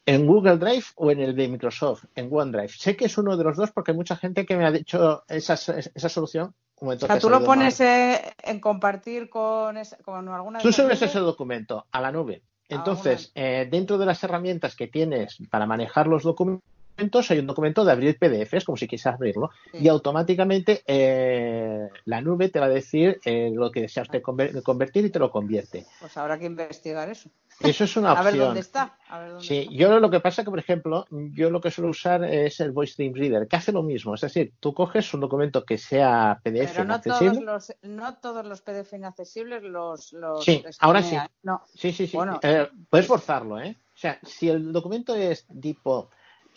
en 0.07 0.27
Google 0.27 0.57
Drive 0.59 0.85
o 0.97 1.11
en 1.11 1.21
el 1.21 1.37
de 1.37 1.49
Microsoft, 1.49 2.05
en 2.17 2.29
OneDrive. 2.33 2.69
Sé 2.69 2.97
que 2.97 3.05
es 3.05 3.17
uno 3.19 3.37
de 3.37 3.45
los 3.45 3.57
dos 3.57 3.71
porque 3.71 3.93
hay 3.93 3.97
mucha 3.97 4.17
gente 4.17 4.45
que 4.45 4.57
me 4.57 4.67
ha 4.67 4.73
dicho 4.73 5.23
esa, 5.29 5.55
esa 5.55 6.09
solución. 6.09 6.55
O 6.81 6.97
sea, 6.97 7.19
tú 7.19 7.29
lo 7.29 7.39
mal. 7.41 7.47
pones 7.47 7.81
eh, 7.81 8.23
en 8.43 8.61
compartir 8.61 9.29
con, 9.29 9.77
esa- 9.77 9.97
con 9.99 10.29
alguna 10.29 10.61
Tú 10.61 10.73
subes 10.73 11.03
ese 11.03 11.19
documento 11.19 11.87
a 11.91 12.01
la 12.01 12.13
nube. 12.13 12.43
Entonces, 12.69 13.33
eh, 13.35 13.67
dentro 13.71 13.99
de 13.99 14.07
las 14.07 14.23
herramientas 14.23 14.77
que 14.77 14.87
tienes 14.89 15.39
para 15.51 15.67
manejar 15.67 16.07
los 16.07 16.23
documentos, 16.23 16.63
hay 16.99 17.39
un 17.39 17.47
documento 17.47 17.85
de 17.85 17.93
abrir 17.93 18.19
PDFs, 18.19 18.65
como 18.65 18.77
si 18.77 18.87
quisieras 18.89 19.17
abrirlo, 19.17 19.51
Sí. 19.73 19.79
y 19.83 19.89
automáticamente 19.89 20.83
eh, 20.87 21.89
la 22.05 22.21
nube 22.21 22.49
te 22.49 22.59
va 22.61 22.67
a 22.67 22.71
decir 22.71 23.21
eh, 23.25 23.51
lo 23.55 23.71
que 23.71 23.83
deseas 23.83 24.09
de 24.09 24.23
conver- 24.23 24.63
convertir 24.63 25.05
y 25.05 25.11
te 25.11 25.19
lo 25.19 25.31
convierte. 25.31 25.87
Pues 26.01 26.17
habrá 26.17 26.39
que 26.39 26.47
investigar 26.47 27.09
eso. 27.09 27.31
Eso 27.61 27.85
es 27.85 27.97
una 27.97 28.13
A 28.19 28.23
ver 28.23 28.27
opción. 28.35 28.47
dónde 28.47 28.61
está. 28.61 28.97
A 29.09 29.19
ver 29.21 29.31
dónde 29.31 29.45
Sí, 29.47 29.59
está. 29.61 29.75
yo 29.75 30.01
lo 30.01 30.11
que 30.11 30.21
pasa 30.21 30.45
que, 30.45 30.51
por 30.51 30.59
ejemplo, 30.59 31.07
yo 31.11 31.51
lo 31.51 31.61
que 31.61 31.71
suelo 31.71 31.91
usar 31.91 32.25
es 32.25 32.61
el 32.61 32.73
Voice 32.73 32.95
Dream 32.97 33.15
Reader, 33.15 33.49
que 33.49 33.57
hace 33.57 33.73
lo 33.73 33.83
mismo. 33.83 34.15
Es 34.15 34.21
decir, 34.21 34.53
tú 34.61 34.75
coges 34.75 35.13
un 35.15 35.21
documento 35.21 35.65
que 35.65 35.79
sea 35.79 36.41
PDF 36.43 36.73
Pero 36.73 36.85
no 36.85 37.01
todos 37.01 37.23
inaccesible. 37.23 37.47
los, 37.53 37.73
no 37.83 38.15
todos 38.19 38.45
los 38.47 38.63
PDF 38.63 38.93
inaccesibles 38.95 39.63
los, 39.63 40.13
los 40.13 40.45
Sí, 40.45 40.65
ahora 40.81 41.01
sí. 41.03 41.09
escanea, 41.15 41.27
¿eh? 41.27 41.39
No. 41.43 41.63
Sí, 41.75 41.93
sí, 41.93 42.07
sí. 42.07 42.17
Bueno. 42.17 42.39
Eh, 42.43 42.69
puedes 42.91 43.07
forzarlo, 43.07 43.61
¿eh? 43.61 43.77
O 43.95 44.01
sea, 44.01 44.21
si 44.23 44.49
el 44.49 44.73
documento 44.73 45.15
es 45.17 45.45
tipo 45.61 46.11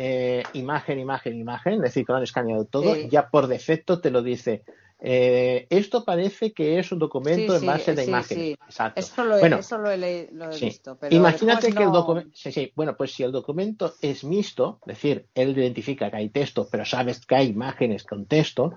eh, 0.03 0.43
imagen, 0.53 0.97
imagen, 0.99 1.33
imagen, 1.37 1.73
es 1.75 1.81
decir, 1.81 2.05
que 2.05 2.11
lo 2.11 2.17
han 2.17 2.23
escaneado 2.23 2.65
todo, 2.65 2.95
Sí. 2.95 3.07
ya 3.09 3.29
por 3.29 3.45
defecto 3.47 3.99
te 4.01 4.09
lo 4.09 4.21
dice. 4.23 4.63
eh, 5.03 5.65
esto 5.71 6.05
parece 6.05 6.53
que 6.53 6.77
es 6.77 6.91
un 6.91 6.99
documento 6.99 7.53
Sí, 7.53 7.59
en 7.59 7.65
base 7.65 7.95
de 7.95 8.05
sí, 8.05 8.11
sí. 8.35 8.57
Exacto. 8.67 8.99
Eso 8.99 9.25
lo 9.25 9.37
he, 9.37 9.39
Bueno, 9.39 9.57
eso 9.57 9.77
lo 9.79 9.89
he, 9.89 10.29
lo 10.31 10.49
visto. 10.49 10.95
Pero 10.99 11.15
Imagínate 11.15 11.71
que 11.73 11.83
el 11.83 11.91
documento. 11.91 12.29
Sí, 12.35 12.51
sí. 12.51 12.71
Bueno, 12.75 12.95
pues 12.95 13.11
si 13.11 13.23
el 13.23 13.31
documento 13.31 13.93
es 14.01 14.23
mixto, 14.23 14.77
es 14.85 14.87
decir, 14.95 15.25
él 15.33 15.57
identifica 15.57 16.11
que 16.11 16.17
hay 16.17 16.29
texto, 16.29 16.67
pero 16.71 16.85
sabes 16.85 17.25
que 17.25 17.35
hay 17.35 17.47
imágenes 17.47 18.03
con 18.03 18.27
texto, 18.27 18.75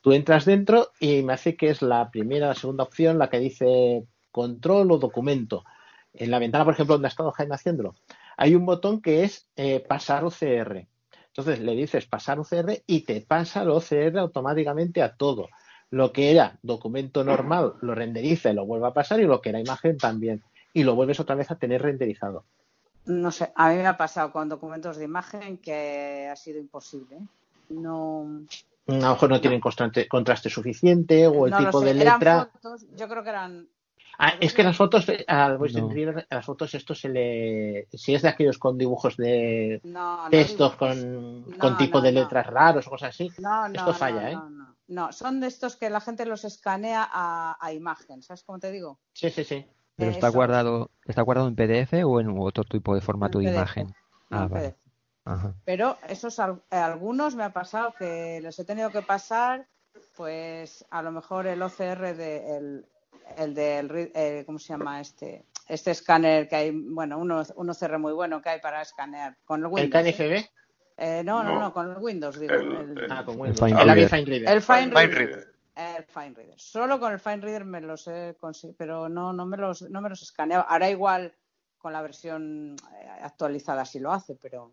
tú 0.00 0.12
entras 0.12 0.44
dentro 0.44 0.92
y 1.00 1.22
me 1.22 1.32
hace 1.32 1.56
que 1.56 1.70
es 1.70 1.82
la 1.82 2.08
primera, 2.08 2.46
la 2.48 2.54
segunda 2.54 2.84
opción, 2.84 3.18
la 3.18 3.28
que 3.28 3.40
dice 3.40 4.04
control 4.30 4.92
o 4.92 4.98
documento. 4.98 5.64
En 6.16 6.30
la 6.30 6.38
ventana, 6.38 6.64
por 6.64 6.74
ejemplo, 6.74 6.94
donde 6.94 7.08
ha 7.08 7.14
estado 7.14 7.32
Jaime 7.32 7.56
haciéndolo, 7.56 7.96
hay 8.36 8.54
un 8.54 8.66
botón 8.66 9.00
que 9.00 9.24
es 9.24 9.48
eh, 9.56 9.80
pasar 9.80 10.24
OCR. 10.24 10.86
Entonces 11.28 11.60
le 11.60 11.74
dices 11.74 12.06
pasar 12.06 12.38
OCR 12.38 12.82
y 12.86 13.00
te 13.00 13.20
pasa 13.20 13.62
el 13.62 13.70
OCR 13.70 14.18
automáticamente 14.18 15.02
a 15.02 15.14
todo. 15.16 15.48
Lo 15.90 16.12
que 16.12 16.30
era 16.30 16.58
documento 16.62 17.24
normal 17.24 17.74
lo 17.80 17.94
renderiza 17.94 18.50
y 18.50 18.54
lo 18.54 18.66
vuelve 18.66 18.86
a 18.88 18.92
pasar 18.94 19.20
y 19.20 19.24
lo 19.26 19.40
que 19.40 19.50
era 19.50 19.60
imagen 19.60 19.96
también. 19.98 20.42
Y 20.72 20.82
lo 20.82 20.94
vuelves 20.94 21.20
otra 21.20 21.36
vez 21.36 21.50
a 21.50 21.56
tener 21.56 21.82
renderizado. 21.82 22.44
No 23.06 23.30
sé, 23.30 23.52
a 23.54 23.68
mí 23.70 23.76
me 23.76 23.86
ha 23.86 23.96
pasado 23.96 24.32
con 24.32 24.48
documentos 24.48 24.96
de 24.96 25.04
imagen 25.04 25.58
que 25.58 26.28
ha 26.30 26.36
sido 26.36 26.58
imposible. 26.58 27.16
¿eh? 27.16 27.26
No. 27.68 28.42
A 28.88 28.92
lo 28.92 29.08
mejor 29.10 29.30
no 29.30 29.40
tienen 29.40 29.60
contraste, 29.60 30.08
contraste 30.08 30.50
suficiente 30.50 31.26
o 31.26 31.46
el 31.46 31.52
no 31.52 31.58
tipo 31.58 31.80
sé. 31.80 31.86
de 31.86 32.00
Eran 32.00 32.14
letra. 32.18 32.50
fotos, 32.52 32.86
yo 32.96 33.08
creo 33.08 33.22
que 33.22 33.30
eran. 33.30 33.68
Ah, 34.18 34.34
es 34.40 34.54
que 34.54 34.62
las 34.62 34.76
fotos, 34.76 35.08
eh, 35.08 35.24
al 35.26 35.58
Voice 35.58 35.80
No. 35.80 35.88
Reader, 35.88 36.26
a 36.30 36.34
las 36.36 36.44
fotos 36.46 36.74
esto 36.74 36.94
se 36.94 37.08
le... 37.08 37.88
Si 37.92 38.14
es 38.14 38.22
de 38.22 38.28
aquellos 38.28 38.58
con 38.58 38.78
dibujos 38.78 39.16
de 39.16 39.80
No, 39.84 40.24
no 40.24 40.30
textos 40.30 40.76
con, 40.76 41.50
No, 41.50 41.58
con 41.58 41.76
tipo 41.76 41.98
no, 41.98 42.04
de 42.04 42.12
no. 42.12 42.20
letras 42.20 42.46
raros 42.46 42.86
o 42.86 42.90
cosas 42.90 43.10
así, 43.10 43.30
No, 43.38 43.68
no, 43.68 43.74
esto 43.74 43.92
falla, 43.94 44.22
no, 44.22 44.28
¿eh? 44.28 44.32
no, 44.34 44.50
no. 44.50 44.76
No, 44.86 45.12
son 45.12 45.40
de 45.40 45.46
estos 45.46 45.76
que 45.76 45.88
la 45.90 46.00
gente 46.00 46.26
los 46.26 46.44
escanea 46.44 47.08
a, 47.10 47.56
a 47.58 47.72
imagen, 47.72 48.22
¿sabes 48.22 48.44
cómo 48.44 48.58
te 48.58 48.70
digo? 48.70 49.00
Sí, 49.14 49.30
sí, 49.30 49.42
sí. 49.42 49.66
Pero 49.96 50.10
está 50.10 50.28
Eso. 50.28 50.36
guardado, 50.36 50.90
está 51.06 51.22
guardado 51.22 51.48
en 51.48 51.54
PDF 51.56 52.04
o 52.04 52.20
en 52.20 52.34
otro 52.38 52.64
tipo 52.64 52.94
de 52.94 53.00
formato 53.00 53.38
de 53.38 53.46
PDF. 53.46 53.54
imagen. 53.54 53.94
Ah, 54.30 54.42
en 54.44 54.48
vale. 54.50 54.68
PDF. 54.70 54.78
Ajá. 55.24 55.54
Pero 55.64 55.96
esos 56.06 56.38
eh, 56.38 56.42
algunos 56.76 57.34
me 57.34 57.44
ha 57.44 57.52
pasado 57.52 57.94
que 57.98 58.40
les 58.42 58.58
he 58.58 58.64
tenido 58.66 58.90
que 58.90 59.00
pasar, 59.02 59.66
pues 60.16 60.84
a 60.90 61.00
lo 61.00 61.12
mejor 61.12 61.46
el 61.46 61.62
OCR 61.62 62.14
de 62.14 62.56
el, 62.56 62.86
el 63.38 63.54
del 63.54 64.10
eh, 64.14 64.42
¿cómo 64.46 64.58
se 64.58 64.68
llama 64.68 65.00
este? 65.00 65.44
Este 65.66 65.90
escáner 65.92 66.46
que 66.48 66.56
hay, 66.56 66.70
bueno, 66.72 67.18
uno, 67.18 67.42
un 67.56 67.70
OCR 67.70 67.98
muy 67.98 68.12
bueno 68.12 68.42
que 68.42 68.50
hay 68.50 68.60
para 68.60 68.82
escanear 68.82 69.36
con 69.44 69.60
el 69.60 69.66
¿El 69.66 69.72
Windows. 69.72 70.06
¿eh? 70.06 70.12
KNFB? 70.12 70.50
Eh, 70.96 71.22
no, 71.24 71.42
no, 71.42 71.54
No. 71.54 71.60
no, 71.60 71.72
con 71.72 71.90
el 71.90 71.96
Windows, 71.98 72.38
digo. 72.38 72.52
El- 72.54 72.98
el- 72.98 73.10
Ah, 73.10 73.24
con 73.24 73.34
El 73.34 73.40
Windows. 73.40 73.60
Fine 73.70 73.80
El. 73.82 74.08
Fine 74.08 74.24
Reader. 74.26 74.48
el 74.48 74.62
Fine 74.62 74.86
Fine 74.88 75.06
Reader. 75.06 75.54
El 75.74 76.04
Fine 76.04 76.34
Reader. 76.36 76.54
Solo 76.60 77.00
con 77.00 77.12
el 77.12 77.18
Fine 77.18 77.38
Reader 77.38 77.64
me 77.64 77.80
los 77.80 78.06
he 78.06 78.36
conseguido, 78.38 78.76
pero 78.78 79.08
no, 79.08 79.32
no 79.32 79.44
me 79.46 79.56
los, 79.56 79.82
no 79.82 80.00
me 80.00 80.08
los 80.10 80.22
escaneaba. 80.22 80.64
Ahora 80.68 80.88
igual 80.90 81.34
con 81.78 81.92
la 81.92 82.00
versión 82.02 82.76
eh, 83.00 83.08
actualizada 83.22 83.84
sí 83.84 83.98
lo 83.98 84.12
hace, 84.12 84.36
pero, 84.40 84.70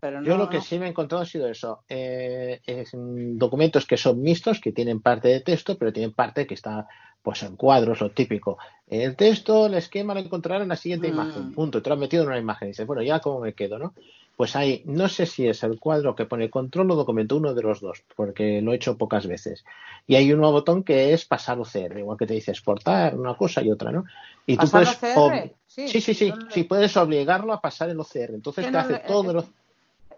pero 0.00 0.20
no. 0.20 0.26
Yo 0.26 0.36
lo 0.36 0.48
que 0.50 0.56
no. 0.58 0.62
sí 0.64 0.78
me 0.78 0.86
he 0.86 0.88
encontrado 0.88 1.22
ha 1.22 1.26
sido 1.26 1.46
eso. 1.48 1.84
eh, 1.88 2.60
es, 2.66 2.90
documentos 2.94 3.86
que 3.86 3.96
son 3.96 4.20
mixtos, 4.20 4.60
que 4.60 4.72
tienen 4.72 5.00
parte 5.00 5.28
de 5.28 5.40
texto, 5.40 5.78
pero 5.78 5.92
tienen 5.92 6.12
parte 6.12 6.46
que 6.46 6.54
está 6.54 6.88
pues 7.26 7.42
en 7.42 7.56
cuadros, 7.56 8.00
lo 8.00 8.12
típico. 8.12 8.56
El 8.86 9.16
texto, 9.16 9.66
el 9.66 9.74
esquema 9.74 10.14
lo 10.14 10.20
encontrarán 10.20 10.62
en 10.62 10.68
la 10.68 10.76
siguiente 10.76 11.08
Mm. 11.08 11.12
imagen. 11.12 11.52
Punto. 11.52 11.82
Te 11.82 11.90
lo 11.90 11.94
has 11.94 12.00
metido 12.00 12.22
en 12.22 12.28
una 12.28 12.38
imagen. 12.38 12.68
Y 12.68 12.70
dices, 12.70 12.86
bueno, 12.86 13.02
ya 13.02 13.18
cómo 13.18 13.40
me 13.40 13.52
quedo, 13.52 13.80
¿no? 13.80 13.94
Pues 14.36 14.54
ahí, 14.54 14.84
no 14.84 15.08
sé 15.08 15.26
si 15.26 15.48
es 15.48 15.64
el 15.64 15.80
cuadro 15.80 16.14
que 16.14 16.24
pone 16.24 16.50
control 16.50 16.88
o 16.92 16.94
documento, 16.94 17.36
uno 17.36 17.52
de 17.52 17.62
los 17.62 17.80
dos, 17.80 18.04
porque 18.14 18.62
lo 18.62 18.72
he 18.72 18.76
hecho 18.76 18.96
pocas 18.96 19.26
veces. 19.26 19.64
Y 20.06 20.14
hay 20.14 20.32
un 20.32 20.38
nuevo 20.38 20.52
botón 20.52 20.84
que 20.84 21.12
es 21.14 21.24
pasar 21.24 21.58
OCR, 21.58 21.98
igual 21.98 22.16
que 22.16 22.28
te 22.28 22.34
dice 22.34 22.52
exportar 22.52 23.18
una 23.18 23.34
cosa 23.34 23.60
y 23.60 23.72
otra, 23.72 23.90
¿no? 23.90 24.04
Y 24.46 24.56
tú 24.56 24.70
¿Pasar 24.70 24.96
puedes. 25.12 25.50
Sí, 25.66 26.00
sí, 26.00 26.14
sí, 26.14 26.32
sí, 26.48 26.62
puedes 26.62 26.96
obligarlo 26.96 27.52
a 27.52 27.60
pasar 27.60 27.90
el 27.90 27.98
OCR. 27.98 28.34
Entonces 28.36 28.66
¿Qué 28.66 28.70
te 28.70 28.78
hace 28.78 28.98
todo 29.00 29.32
el 29.32 29.44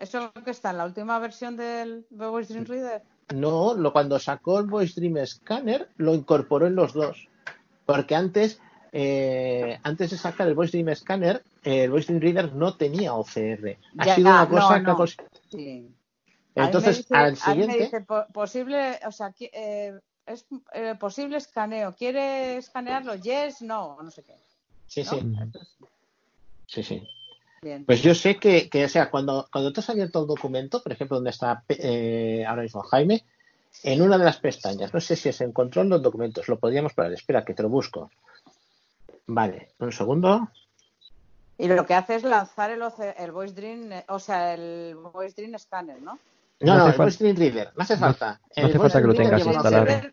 ¿Eso 0.00 0.18
es 0.18 0.30
lo 0.34 0.44
que 0.44 0.50
está 0.50 0.70
en 0.70 0.78
la 0.78 0.84
última 0.86 1.18
versión 1.18 1.56
del 1.56 2.06
Voice 2.10 2.52
Dream 2.52 2.66
Reader? 2.66 3.02
No, 3.34 3.74
lo, 3.74 3.92
cuando 3.92 4.18
sacó 4.18 4.58
el 4.58 4.66
Voice 4.66 4.98
Dream 5.00 5.24
Scanner 5.26 5.88
lo 5.96 6.14
incorporó 6.14 6.66
en 6.66 6.74
los 6.74 6.92
dos. 6.94 7.28
Porque 7.84 8.14
antes, 8.14 8.60
eh, 8.92 9.78
antes 9.82 10.10
de 10.10 10.16
sacar 10.16 10.48
el 10.48 10.54
Voice 10.54 10.76
Dream 10.78 10.94
Scanner, 10.96 11.42
eh, 11.64 11.84
el 11.84 11.90
Voice 11.90 12.12
Dream 12.12 12.22
Reader 12.22 12.54
no 12.54 12.76
tenía 12.76 13.14
OCR. 13.14 13.78
Ha 13.98 14.04
Ya, 14.04 14.14
sido 14.14 14.30
una 14.30 14.48
no, 14.48 14.54
cosa 14.56 14.78
que 14.78 14.82
no. 14.84 15.06
Sí. 15.50 15.58
Mí 15.58 15.94
me 16.54 16.64
Entonces, 16.64 16.96
dice- 16.98 17.14
al 17.14 17.32
me 17.32 17.36
siguiente, 17.36 17.78
dice, 17.84 18.00
po- 18.00 18.26
posible, 18.32 18.98
o 19.06 19.12
sea, 19.12 19.32
eh, 19.40 19.98
es 20.26 20.46
eh, 20.72 20.94
posible 20.98 21.36
escaneo. 21.36 21.94
¿Quiere 21.94 22.56
escanearlo? 22.56 23.14
Yes, 23.16 23.62
no, 23.62 23.96
no 24.02 24.10
sé 24.10 24.22
qué. 24.24 24.34
sí, 24.86 25.02
¿no? 25.04 25.10
sí, 25.10 25.22
sí, 26.66 26.82
sí. 26.82 27.08
Bien. 27.62 27.84
Pues 27.84 28.02
yo 28.02 28.14
sé 28.14 28.36
que, 28.36 28.68
que, 28.68 28.84
o 28.84 28.88
sea, 28.88 29.10
cuando, 29.10 29.48
cuando 29.52 29.72
tú 29.72 29.80
has 29.80 29.90
abierto 29.90 30.20
el 30.20 30.26
documento, 30.28 30.82
por 30.82 30.92
ejemplo, 30.92 31.16
donde 31.16 31.30
está 31.30 31.64
eh, 31.68 32.44
ahora 32.46 32.62
mismo 32.62 32.82
Jaime, 32.82 33.24
en 33.82 34.02
una 34.02 34.16
de 34.18 34.24
las 34.24 34.38
pestañas, 34.38 34.92
no 34.94 35.00
sé 35.00 35.16
si 35.16 35.28
es 35.28 35.40
en 35.40 35.52
control 35.52 35.88
los 35.88 36.02
documentos, 36.02 36.48
lo 36.48 36.58
podríamos 36.58 36.92
probar. 36.94 37.12
Espera, 37.12 37.44
que 37.44 37.54
te 37.54 37.62
lo 37.62 37.68
busco. 37.68 38.10
Vale, 39.26 39.70
un 39.78 39.92
segundo. 39.92 40.48
Y 41.58 41.66
lo 41.68 41.84
que 41.86 41.94
hace 41.94 42.14
es 42.14 42.22
lanzar 42.22 42.70
el, 42.70 42.82
el 43.18 43.32
Voice 43.32 43.54
Dream, 43.54 43.90
o 44.08 44.18
sea, 44.18 44.54
el 44.54 44.94
Voice 44.94 45.34
Dream 45.36 45.58
Scanner, 45.58 46.00
¿no? 46.00 46.18
No, 46.60 46.76
No 46.76 46.86
el 46.88 46.96
Voice 46.96 47.18
Dream 47.22 47.36
Reader, 47.36 47.72
no 47.76 47.82
hace 47.82 47.94
no- 47.94 48.00
falta. 48.00 48.40
no 48.56 48.62
El 48.62 48.64
hace 48.70 48.78
Voice 48.78 48.92
falta 48.92 49.00
que 49.00 49.06
lo 49.06 49.12
Dream 49.14 49.30
Reader 49.30 49.44
tengas 49.46 49.64
instalado. 49.64 50.12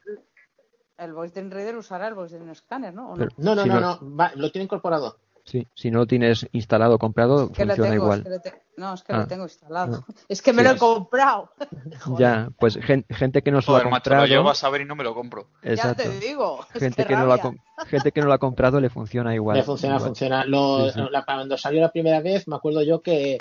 El 0.98 1.14
Voice 1.14 1.34
Dream 1.34 1.52
Reader 1.52 1.76
usará 1.78 2.08
el 2.08 2.14
Voice 2.16 2.36
Dream 2.38 2.56
Scanner, 2.56 2.94
¿no? 2.94 3.10
¿O 3.12 3.16
no? 3.16 3.18
Pero 3.18 3.32
No, 3.38 3.56
no, 3.56 3.64
si 3.64 3.70
no, 3.70 3.80
no, 3.80 4.00
no, 4.02 4.16
va- 4.16 4.32
lo 4.36 4.52
tiene 4.52 4.64
incorporado. 4.64 5.18
Sí, 5.46 5.66
si 5.74 5.90
no 5.92 6.00
lo 6.00 6.08
tienes 6.08 6.48
instalado 6.52 6.96
o 6.96 7.00
comprado, 7.00 7.52
que 7.52 7.66
lo 7.66 7.76
funciona 7.76 7.92
tengo, 7.92 8.04
igual. 8.04 8.20
es 8.20 8.24
que 8.26 8.30
lo 8.30 8.40
te- 8.42 8.66
No, 8.78 8.94
es 8.94 9.04
que 9.04 9.14
Ah, 9.14 9.20
lo 9.20 9.28
tengo 9.28 9.44
instalado. 9.44 10.06
ah. 10.06 10.14
Es 10.28 10.42
que 10.42 10.52
me 10.52 10.62
Sí, 10.62 10.64
lo 10.66 10.72
he 10.72 10.74
es- 10.74 10.80
comprado. 10.82 11.50
Ya, 12.20 12.50
pues 12.60 12.78
gen- 12.82 13.06
gente 13.10 13.42
que 13.42 13.52
no 13.52 13.62
se 13.62 13.72
lo 13.72 13.78
ha 13.78 13.80
Joder, 13.80 13.92
macho, 13.92 14.10
lo 14.10 14.16
comprado. 14.18 14.26
llevo 14.28 14.50
a 14.50 14.56
saber 14.56 14.82
y 14.82 14.86
no 14.86 14.96
me 14.98 15.04
lo 15.06 15.14
compro. 15.16 15.48
Exacto. 15.64 16.04
Ya 16.04 16.10
te 16.10 16.20
digo. 16.20 16.60
es 16.74 16.80
Gente 16.82 17.04
que 17.04 17.08
que, 17.08 17.16
no 17.16 17.26
lo 17.26 17.34
ha, 17.34 17.52
gente 17.88 18.12
que 18.12 18.20
no 18.22 18.28
lo 18.28 18.34
ha 18.34 18.38
comprado 18.38 18.82
le 18.82 18.90
funciona 18.90 19.34
igual. 19.34 19.56
Le 19.58 19.64
funciona, 19.64 19.96
igual. 19.96 20.10
funciona. 20.10 20.44
Lo- 20.46 20.90
Sí, 20.90 21.00
sí. 21.00 21.08
la- 21.10 21.24
cuando 21.24 21.58
salió 21.58 21.80
la 21.80 21.92
primera 21.92 22.20
vez, 22.20 22.48
me 22.50 22.58
acuerdo 22.58 22.82
yo 22.84 23.02
que, 23.02 23.38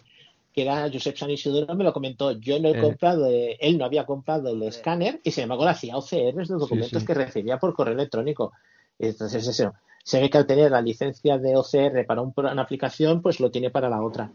que 0.52 0.62
era 0.62 0.88
Josep 0.92 1.16
San 1.16 1.30
Isidoro, 1.30 1.74
me 1.74 1.82
lo 1.82 1.92
comentó. 1.92 2.30
Yo 2.30 2.60
no 2.60 2.68
he 2.68 2.78
Eh. 2.78 2.80
comprado, 2.80 3.26
eh, 3.28 3.56
él 3.60 3.76
no 3.76 3.84
había 3.86 4.06
comprado 4.06 4.50
el 4.50 4.62
escáner 4.62 5.20
y 5.24 5.32
sin 5.32 5.42
embargo 5.44 5.64
le 5.64 5.70
hacía 5.70 5.96
OCRs 5.96 6.46
de 6.48 6.54
documentos 6.54 7.00
sí. 7.00 7.06
que 7.06 7.14
recibía 7.14 7.58
por 7.58 7.74
correo 7.74 7.94
electrónico. 7.94 8.52
Entonces, 9.00 9.48
eso. 9.48 9.72
Se 10.04 10.20
ve 10.20 10.30
que 10.30 10.38
al 10.38 10.46
tener 10.46 10.70
la 10.70 10.80
licencia 10.82 11.38
de 11.38 11.56
OCR 11.56 12.04
para 12.06 12.20
un 12.20 12.32
una 12.36 12.62
aplicación, 12.62 13.20
pues 13.22 13.40
lo 13.40 13.50
tiene 13.50 13.70
para 13.70 13.88
la 13.88 14.00
otra. 14.02 14.30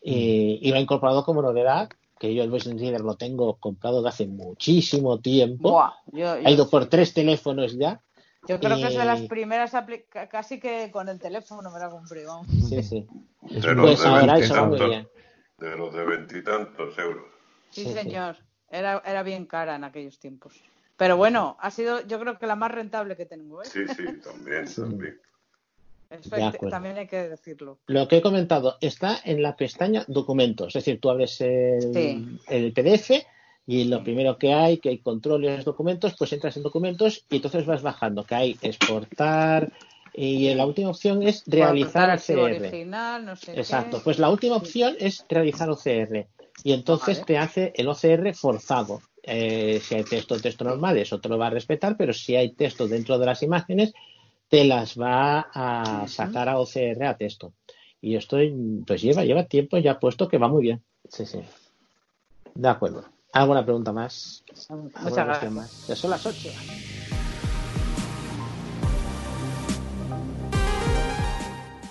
Y, 0.00 0.60
y 0.62 0.70
lo 0.70 0.76
ha 0.76 0.80
incorporado 0.80 1.24
como 1.24 1.42
novedad, 1.42 1.90
que 2.18 2.32
yo 2.34 2.42
el 2.44 2.50
Voice 2.50 2.72
Reader 2.72 3.00
lo 3.00 3.16
tengo 3.16 3.56
comprado 3.56 4.00
de 4.00 4.08
hace 4.08 4.26
muchísimo 4.26 5.18
tiempo. 5.20 5.70
Buah, 5.72 5.90
yo, 6.12 6.18
yo- 6.40 6.46
ha 6.46 6.50
ido 6.50 6.70
por 6.70 6.86
tres 6.86 7.12
teléfonos 7.12 7.76
ya. 7.76 8.00
yo 8.46 8.58
creo 8.60 8.76
que 8.76 8.86
es 8.86 8.96
de 8.96 9.04
las 9.04 9.20
primeras 9.22 9.74
aplica- 9.74 10.28
casi 10.28 10.58
que 10.60 10.90
con 10.92 11.08
el 11.08 11.18
teléfono 11.18 11.68
me 11.70 11.78
la 11.80 11.90
compré. 11.90 12.24
vamos. 12.24 12.46
Sí, 12.68 12.82
sí. 12.82 13.06
De 13.50 13.68
un- 13.70 13.76
los 13.76 13.86
Pues 13.86 14.02
de 14.02 14.08
ahora 14.08 14.38
eso 14.38 14.54
va 14.54 14.66
muy 14.66 14.78
veintitantos, 14.78 14.88
bien. 14.88 15.08
de 15.70 15.76
los 15.76 15.92
de 15.94 16.04
veintitantos 16.06 16.98
euros. 16.98 17.24
Sí, 17.70 17.82
Sí, 17.84 17.88
sí. 17.90 17.94
señor. 17.94 18.36
Era, 18.70 19.02
era 19.04 19.22
bien 19.24 19.46
cara 19.46 19.74
en 19.76 19.82
aquellos 19.84 20.18
tiempos. 20.20 20.54
Pero 20.98 21.16
bueno, 21.16 21.56
ha 21.60 21.70
sido 21.70 22.06
yo 22.06 22.20
creo 22.20 22.38
que 22.38 22.46
la 22.46 22.56
más 22.56 22.70
rentable 22.72 23.16
que 23.16 23.24
tengo. 23.24 23.62
¿eh? 23.62 23.66
Sí, 23.66 23.86
sí, 23.96 24.04
también, 24.22 24.66
también. 24.74 25.18
Eso 26.10 26.68
también 26.68 26.96
hay 26.98 27.06
que 27.06 27.28
decirlo. 27.28 27.78
Lo 27.86 28.08
que 28.08 28.16
he 28.16 28.22
comentado 28.22 28.76
está 28.80 29.18
en 29.24 29.42
la 29.42 29.56
pestaña 29.56 30.04
documentos, 30.08 30.68
es 30.68 30.84
decir, 30.84 31.00
tú 31.00 31.08
abres 31.10 31.40
el, 31.40 31.92
Sí. 31.94 32.38
el 32.48 32.72
PDF 32.72 33.10
y 33.66 33.84
lo 33.84 34.02
primero 34.02 34.38
que 34.38 34.52
hay, 34.54 34.78
que 34.78 34.88
hay 34.88 34.98
controles 34.98 35.64
documentos, 35.64 36.14
pues 36.18 36.32
entras 36.32 36.56
en 36.56 36.62
documentos 36.62 37.24
y 37.30 37.36
entonces 37.36 37.66
vas 37.66 37.82
bajando, 37.82 38.24
que 38.24 38.34
hay 38.34 38.58
exportar 38.62 39.70
y 40.14 40.52
la 40.54 40.64
última 40.66 40.88
opción 40.88 41.22
es 41.22 41.44
realizar 41.46 42.10
OCR. 42.18 42.40
original, 42.40 43.24
no 43.26 43.36
sé 43.36 43.52
Exacto, 43.52 43.98
qué. 43.98 44.04
pues 44.04 44.18
la 44.18 44.30
última 44.30 44.56
opción 44.56 44.96
es 44.98 45.24
realizar 45.28 45.68
OCR 45.70 46.26
y 46.64 46.72
entonces 46.72 47.18
Vale. 47.18 47.26
te 47.26 47.38
hace 47.38 47.72
el 47.76 47.86
OCR 47.86 48.34
forzado. 48.34 49.02
Eh, 49.30 49.82
si 49.84 49.94
hay 49.94 50.04
texto, 50.04 50.40
texto 50.40 50.64
normal, 50.64 50.96
eso 50.96 51.20
te 51.20 51.28
lo 51.28 51.36
va 51.36 51.48
a 51.48 51.50
respetar, 51.50 51.98
pero 51.98 52.14
si 52.14 52.34
hay 52.34 52.52
texto 52.52 52.88
dentro 52.88 53.18
de 53.18 53.26
las 53.26 53.42
imágenes, 53.42 53.92
te 54.48 54.64
las 54.64 54.98
va 54.98 55.50
a 55.52 56.08
sacar 56.08 56.48
a 56.48 56.58
OCR 56.58 57.04
a 57.04 57.18
texto. 57.18 57.52
Y 58.00 58.12
yo 58.12 58.18
estoy, 58.18 58.82
pues 58.86 59.02
lleva, 59.02 59.24
lleva 59.24 59.44
tiempo 59.44 59.76
ya 59.76 59.98
puesto 59.98 60.28
que 60.28 60.38
va 60.38 60.48
muy 60.48 60.62
bien. 60.62 60.82
Sí, 61.10 61.26
sí. 61.26 61.40
De 62.54 62.68
acuerdo. 62.68 63.04
¿Alguna 63.34 63.64
pregunta 63.64 63.92
más? 63.92 64.42
¿Alguna 64.70 64.84
Muchas 64.84 65.02
cuestión 65.02 65.26
gracias. 65.26 65.52
más? 65.52 65.86
Ya 65.88 65.96
son 65.96 66.10
las 66.10 66.24
8. 66.24 66.48